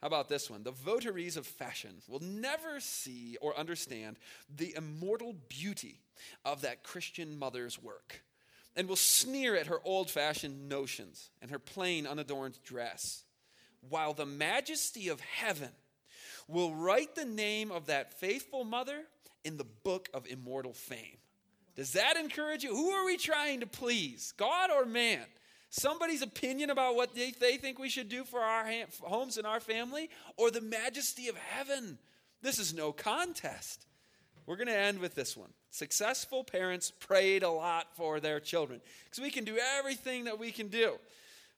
How 0.00 0.06
about 0.06 0.28
this 0.28 0.48
one? 0.48 0.62
The 0.62 0.70
votaries 0.70 1.36
of 1.36 1.46
fashion 1.46 1.96
will 2.08 2.20
never 2.20 2.80
see 2.80 3.36
or 3.42 3.58
understand 3.58 4.18
the 4.54 4.74
immortal 4.76 5.34
beauty 5.48 6.00
of 6.44 6.62
that 6.62 6.82
Christian 6.82 7.38
mother's 7.38 7.80
work 7.80 8.22
and 8.76 8.88
will 8.88 8.96
sneer 8.96 9.56
at 9.56 9.66
her 9.66 9.80
old 9.84 10.08
fashioned 10.10 10.68
notions 10.68 11.30
and 11.42 11.50
her 11.50 11.58
plain, 11.58 12.06
unadorned 12.06 12.58
dress, 12.64 13.24
while 13.88 14.14
the 14.14 14.24
majesty 14.24 15.08
of 15.08 15.20
heaven 15.20 15.70
will 16.48 16.74
write 16.74 17.14
the 17.14 17.24
name 17.24 17.70
of 17.70 17.86
that 17.86 18.18
faithful 18.18 18.64
mother 18.64 19.02
in 19.44 19.56
the 19.56 19.64
book 19.64 20.08
of 20.14 20.26
immortal 20.26 20.72
fame. 20.72 21.18
Does 21.76 21.92
that 21.92 22.16
encourage 22.16 22.62
you? 22.62 22.74
Who 22.74 22.90
are 22.90 23.06
we 23.06 23.16
trying 23.16 23.60
to 23.60 23.66
please, 23.66 24.32
God 24.36 24.70
or 24.70 24.84
man? 24.84 25.24
Somebody's 25.70 26.22
opinion 26.22 26.70
about 26.70 26.96
what 26.96 27.14
they, 27.14 27.30
they 27.30 27.56
think 27.56 27.78
we 27.78 27.88
should 27.88 28.08
do 28.08 28.24
for 28.24 28.40
our 28.40 28.64
ha- 28.64 28.86
homes 29.02 29.38
and 29.38 29.46
our 29.46 29.60
family, 29.60 30.10
or 30.36 30.50
the 30.50 30.60
majesty 30.60 31.28
of 31.28 31.36
heaven? 31.36 31.98
This 32.42 32.58
is 32.58 32.74
no 32.74 32.92
contest. 32.92 33.86
We're 34.46 34.56
going 34.56 34.66
to 34.66 34.76
end 34.76 34.98
with 34.98 35.14
this 35.14 35.36
one. 35.36 35.50
Successful 35.70 36.42
parents 36.42 36.90
prayed 36.90 37.44
a 37.44 37.50
lot 37.50 37.86
for 37.94 38.18
their 38.18 38.40
children 38.40 38.80
because 39.04 39.22
we 39.22 39.30
can 39.30 39.44
do 39.44 39.58
everything 39.78 40.24
that 40.24 40.40
we 40.40 40.50
can 40.50 40.68
do, 40.68 40.94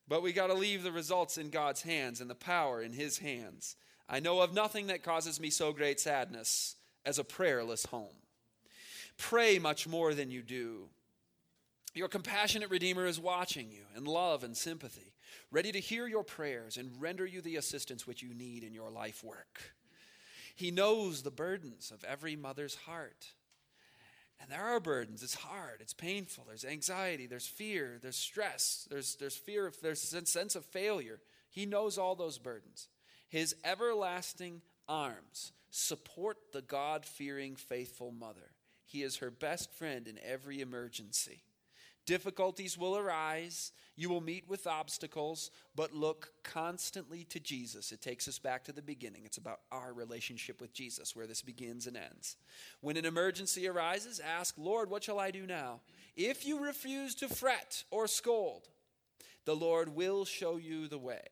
but 0.06 0.22
we 0.22 0.34
got 0.34 0.48
to 0.48 0.54
leave 0.54 0.82
the 0.82 0.92
results 0.92 1.38
in 1.38 1.48
God's 1.48 1.80
hands 1.80 2.20
and 2.20 2.28
the 2.28 2.34
power 2.34 2.82
in 2.82 2.92
His 2.92 3.16
hands. 3.18 3.76
I 4.10 4.20
know 4.20 4.40
of 4.40 4.52
nothing 4.52 4.88
that 4.88 5.02
causes 5.02 5.40
me 5.40 5.48
so 5.48 5.72
great 5.72 5.98
sadness 5.98 6.76
as 7.04 7.18
a 7.18 7.24
prayerless 7.24 7.86
home. 7.86 8.16
Pray 9.18 9.58
much 9.58 9.86
more 9.86 10.14
than 10.14 10.30
you 10.30 10.42
do. 10.42 10.88
Your 11.94 12.08
compassionate 12.08 12.70
Redeemer 12.70 13.06
is 13.06 13.20
watching 13.20 13.70
you 13.70 13.84
in 13.96 14.04
love 14.04 14.44
and 14.44 14.56
sympathy, 14.56 15.12
ready 15.50 15.72
to 15.72 15.80
hear 15.80 16.06
your 16.06 16.24
prayers 16.24 16.76
and 16.76 16.90
render 17.00 17.26
you 17.26 17.42
the 17.42 17.56
assistance 17.56 18.06
which 18.06 18.22
you 18.22 18.32
need 18.32 18.64
in 18.64 18.72
your 18.72 18.90
life 18.90 19.22
work. 19.22 19.74
He 20.54 20.70
knows 20.70 21.22
the 21.22 21.30
burdens 21.30 21.90
of 21.90 22.04
every 22.04 22.36
mother's 22.36 22.74
heart. 22.74 23.32
And 24.40 24.50
there 24.50 24.64
are 24.64 24.80
burdens. 24.80 25.22
It's 25.22 25.34
hard. 25.34 25.80
It's 25.80 25.94
painful. 25.94 26.44
There's 26.48 26.64
anxiety. 26.64 27.26
There's 27.26 27.46
fear. 27.46 27.98
There's 28.02 28.16
stress. 28.16 28.88
There's, 28.90 29.14
there's 29.16 29.36
fear. 29.36 29.66
Of, 29.66 29.80
there's 29.80 30.12
a 30.12 30.26
sense 30.26 30.56
of 30.56 30.64
failure. 30.64 31.20
He 31.48 31.64
knows 31.64 31.96
all 31.96 32.16
those 32.16 32.38
burdens. 32.38 32.88
His 33.28 33.54
everlasting 33.64 34.62
arms 34.88 35.52
support 35.72 36.36
the 36.52 36.62
God 36.62 37.04
fearing, 37.04 37.56
faithful 37.56 38.12
mother. 38.12 38.52
He 38.84 39.02
is 39.02 39.16
her 39.16 39.30
best 39.30 39.72
friend 39.72 40.06
in 40.06 40.18
every 40.22 40.60
emergency. 40.60 41.42
Difficulties 42.04 42.76
will 42.76 42.96
arise. 42.96 43.72
You 43.96 44.10
will 44.10 44.20
meet 44.20 44.48
with 44.48 44.66
obstacles, 44.66 45.50
but 45.74 45.94
look 45.94 46.32
constantly 46.42 47.24
to 47.24 47.40
Jesus. 47.40 47.90
It 47.90 48.02
takes 48.02 48.28
us 48.28 48.38
back 48.38 48.64
to 48.64 48.72
the 48.72 48.82
beginning. 48.82 49.22
It's 49.24 49.38
about 49.38 49.60
our 49.70 49.94
relationship 49.94 50.60
with 50.60 50.74
Jesus, 50.74 51.16
where 51.16 51.26
this 51.26 51.42
begins 51.42 51.86
and 51.86 51.96
ends. 51.96 52.36
When 52.80 52.96
an 52.96 53.06
emergency 53.06 53.66
arises, 53.66 54.20
ask, 54.20 54.56
Lord, 54.58 54.90
what 54.90 55.04
shall 55.04 55.18
I 55.18 55.30
do 55.30 55.46
now? 55.46 55.80
If 56.16 56.44
you 56.44 56.62
refuse 56.62 57.14
to 57.16 57.28
fret 57.28 57.84
or 57.90 58.06
scold, 58.06 58.68
the 59.46 59.56
Lord 59.56 59.94
will 59.94 60.24
show 60.24 60.56
you 60.56 60.88
the 60.88 60.98
way. 60.98 61.22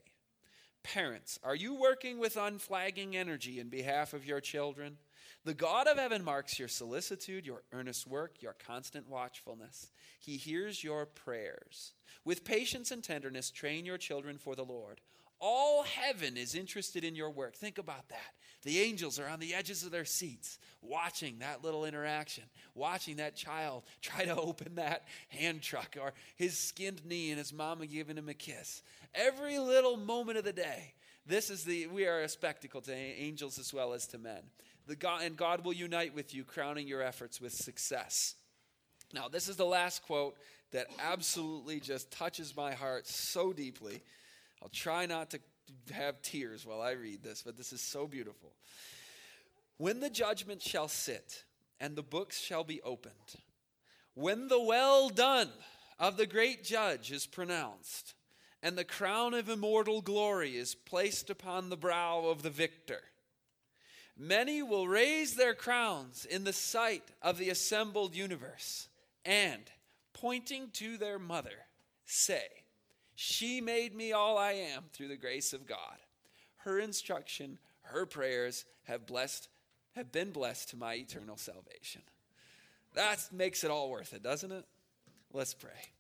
Parents, 0.82 1.38
are 1.42 1.54
you 1.54 1.74
working 1.74 2.18
with 2.18 2.36
unflagging 2.36 3.16
energy 3.16 3.60
in 3.60 3.68
behalf 3.68 4.12
of 4.12 4.24
your 4.24 4.40
children? 4.40 4.96
The 5.44 5.54
God 5.54 5.86
of 5.86 5.98
heaven 5.98 6.22
marks 6.22 6.58
your 6.58 6.68
solicitude, 6.68 7.46
your 7.46 7.62
earnest 7.72 8.06
work, 8.06 8.42
your 8.42 8.54
constant 8.66 9.08
watchfulness. 9.08 9.90
He 10.18 10.36
hears 10.36 10.84
your 10.84 11.06
prayers. 11.06 11.92
With 12.24 12.44
patience 12.44 12.90
and 12.90 13.02
tenderness, 13.02 13.50
train 13.50 13.86
your 13.86 13.98
children 13.98 14.36
for 14.36 14.54
the 14.54 14.64
Lord. 14.64 15.00
All 15.40 15.84
heaven 15.84 16.36
is 16.36 16.54
interested 16.54 17.02
in 17.02 17.14
your 17.14 17.30
work. 17.30 17.54
Think 17.54 17.78
about 17.78 18.08
that. 18.10 18.34
The 18.62 18.80
angels 18.80 19.18
are 19.18 19.28
on 19.28 19.40
the 19.40 19.54
edges 19.54 19.84
of 19.84 19.90
their 19.90 20.04
seats, 20.04 20.58
watching 20.82 21.38
that 21.38 21.64
little 21.64 21.86
interaction, 21.86 22.44
watching 22.74 23.16
that 23.16 23.34
child 23.34 23.84
try 24.02 24.26
to 24.26 24.36
open 24.36 24.74
that 24.74 25.04
hand 25.28 25.62
truck 25.62 25.96
or 26.00 26.12
his 26.36 26.58
skinned 26.58 27.04
knee 27.06 27.30
and 27.30 27.38
his 27.38 27.52
mama 27.52 27.86
giving 27.86 28.18
him 28.18 28.28
a 28.28 28.34
kiss. 28.34 28.82
Every 29.14 29.58
little 29.58 29.96
moment 29.96 30.38
of 30.38 30.44
the 30.44 30.52
day. 30.52 30.94
This 31.26 31.50
is 31.50 31.64
the 31.64 31.86
we 31.86 32.06
are 32.06 32.20
a 32.20 32.28
spectacle 32.28 32.80
to 32.82 32.94
angels 32.94 33.58
as 33.58 33.72
well 33.72 33.92
as 33.92 34.06
to 34.08 34.18
men. 34.18 34.42
The 34.86 34.96
God, 34.96 35.22
and 35.22 35.36
God 35.36 35.64
will 35.64 35.72
unite 35.72 36.14
with 36.14 36.34
you, 36.34 36.44
crowning 36.44 36.88
your 36.88 37.02
efforts 37.02 37.40
with 37.40 37.52
success. 37.52 38.34
Now, 39.12 39.28
this 39.28 39.48
is 39.48 39.56
the 39.56 39.64
last 39.64 40.02
quote 40.02 40.36
that 40.72 40.86
absolutely 41.00 41.80
just 41.80 42.10
touches 42.10 42.56
my 42.56 42.72
heart 42.72 43.06
so 43.06 43.52
deeply. 43.52 44.02
I'll 44.62 44.68
try 44.68 45.06
not 45.06 45.30
to 45.30 45.40
have 45.92 46.22
tears 46.22 46.66
while 46.66 46.80
I 46.80 46.92
read 46.92 47.22
this, 47.22 47.42
but 47.42 47.56
this 47.56 47.72
is 47.72 47.80
so 47.80 48.06
beautiful. 48.06 48.52
When 49.76 50.00
the 50.00 50.10
judgment 50.10 50.62
shall 50.62 50.88
sit 50.88 51.44
and 51.80 51.96
the 51.96 52.02
books 52.02 52.38
shall 52.38 52.64
be 52.64 52.82
opened, 52.82 53.14
when 54.14 54.48
the 54.48 54.60
well 54.60 55.08
done 55.08 55.50
of 55.98 56.16
the 56.16 56.26
great 56.26 56.64
judge 56.64 57.10
is 57.12 57.26
pronounced, 57.26 58.14
and 58.62 58.76
the 58.76 58.84
crown 58.84 59.32
of 59.32 59.48
immortal 59.48 60.02
glory 60.02 60.56
is 60.56 60.74
placed 60.74 61.30
upon 61.30 61.70
the 61.70 61.76
brow 61.76 62.26
of 62.26 62.42
the 62.42 62.50
victor, 62.50 63.00
many 64.16 64.62
will 64.62 64.86
raise 64.86 65.34
their 65.34 65.54
crowns 65.54 66.26
in 66.26 66.44
the 66.44 66.52
sight 66.52 67.04
of 67.22 67.38
the 67.38 67.48
assembled 67.48 68.14
universe 68.14 68.88
and, 69.24 69.62
pointing 70.12 70.70
to 70.72 70.98
their 70.98 71.18
mother, 71.18 71.66
say, 72.04 72.59
she 73.22 73.60
made 73.60 73.94
me 73.94 74.12
all 74.12 74.38
I 74.38 74.52
am 74.52 74.84
through 74.94 75.08
the 75.08 75.16
grace 75.16 75.52
of 75.52 75.66
God. 75.66 75.98
Her 76.56 76.78
instruction, 76.78 77.58
her 77.82 78.06
prayers 78.06 78.64
have 78.84 79.04
blessed 79.04 79.50
have 79.94 80.10
been 80.10 80.30
blessed 80.30 80.70
to 80.70 80.78
my 80.78 80.94
eternal 80.94 81.36
salvation. 81.36 82.00
That 82.94 83.28
makes 83.30 83.62
it 83.62 83.70
all 83.70 83.90
worth 83.90 84.14
it, 84.14 84.22
doesn't 84.22 84.50
it? 84.50 84.64
Let's 85.34 85.52
pray. 85.52 85.90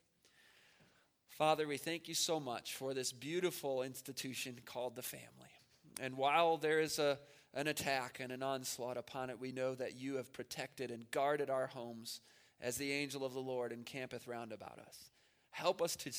Father, 1.28 1.66
we 1.66 1.76
thank 1.76 2.08
you 2.08 2.14
so 2.14 2.40
much 2.40 2.74
for 2.74 2.94
this 2.94 3.12
beautiful 3.12 3.82
institution 3.82 4.58
called 4.64 4.96
the 4.96 5.02
family. 5.02 5.52
And 6.00 6.16
while 6.16 6.56
there 6.56 6.80
is 6.80 6.98
a, 6.98 7.18
an 7.52 7.66
attack 7.66 8.20
and 8.20 8.32
an 8.32 8.42
onslaught 8.42 8.96
upon 8.96 9.28
it, 9.28 9.38
we 9.38 9.52
know 9.52 9.74
that 9.74 9.94
you 9.94 10.14
have 10.14 10.32
protected 10.32 10.90
and 10.90 11.10
guarded 11.10 11.50
our 11.50 11.66
homes 11.66 12.22
as 12.62 12.78
the 12.78 12.92
angel 12.92 13.26
of 13.26 13.34
the 13.34 13.40
Lord 13.40 13.72
encampeth 13.72 14.26
round 14.26 14.52
about 14.52 14.78
us. 14.78 15.10
Help 15.50 15.82
us 15.82 15.96
to 15.96 16.12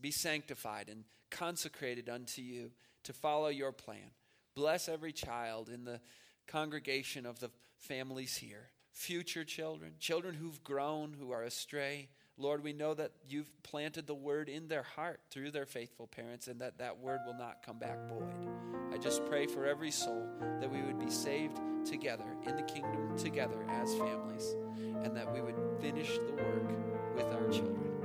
be 0.00 0.10
sanctified 0.10 0.88
and 0.88 1.04
consecrated 1.30 2.08
unto 2.08 2.42
you 2.42 2.70
to 3.04 3.12
follow 3.12 3.48
your 3.48 3.72
plan. 3.72 4.10
Bless 4.54 4.88
every 4.88 5.12
child 5.12 5.68
in 5.68 5.84
the 5.84 6.00
congregation 6.46 7.26
of 7.26 7.40
the 7.40 7.50
families 7.78 8.36
here, 8.36 8.70
future 8.92 9.44
children, 9.44 9.92
children 9.98 10.34
who've 10.34 10.62
grown, 10.64 11.14
who 11.18 11.30
are 11.30 11.42
astray. 11.42 12.08
Lord, 12.38 12.62
we 12.62 12.72
know 12.72 12.94
that 12.94 13.12
you've 13.28 13.50
planted 13.62 14.06
the 14.06 14.14
word 14.14 14.48
in 14.48 14.68
their 14.68 14.82
heart 14.82 15.20
through 15.30 15.52
their 15.52 15.66
faithful 15.66 16.06
parents 16.06 16.48
and 16.48 16.60
that 16.60 16.78
that 16.78 16.98
word 16.98 17.20
will 17.26 17.38
not 17.38 17.62
come 17.64 17.78
back 17.78 17.98
void. 18.08 18.48
I 18.92 18.98
just 18.98 19.24
pray 19.26 19.46
for 19.46 19.66
every 19.66 19.90
soul 19.90 20.26
that 20.60 20.70
we 20.70 20.82
would 20.82 20.98
be 20.98 21.10
saved 21.10 21.58
together 21.84 22.24
in 22.46 22.56
the 22.56 22.62
kingdom 22.62 23.16
together 23.16 23.64
as 23.68 23.94
families 23.94 24.54
and 25.02 25.16
that 25.16 25.32
we 25.32 25.40
would 25.40 25.56
finish 25.80 26.18
the 26.26 26.32
work 26.32 27.14
with 27.14 27.26
our 27.26 27.48
children. 27.48 27.85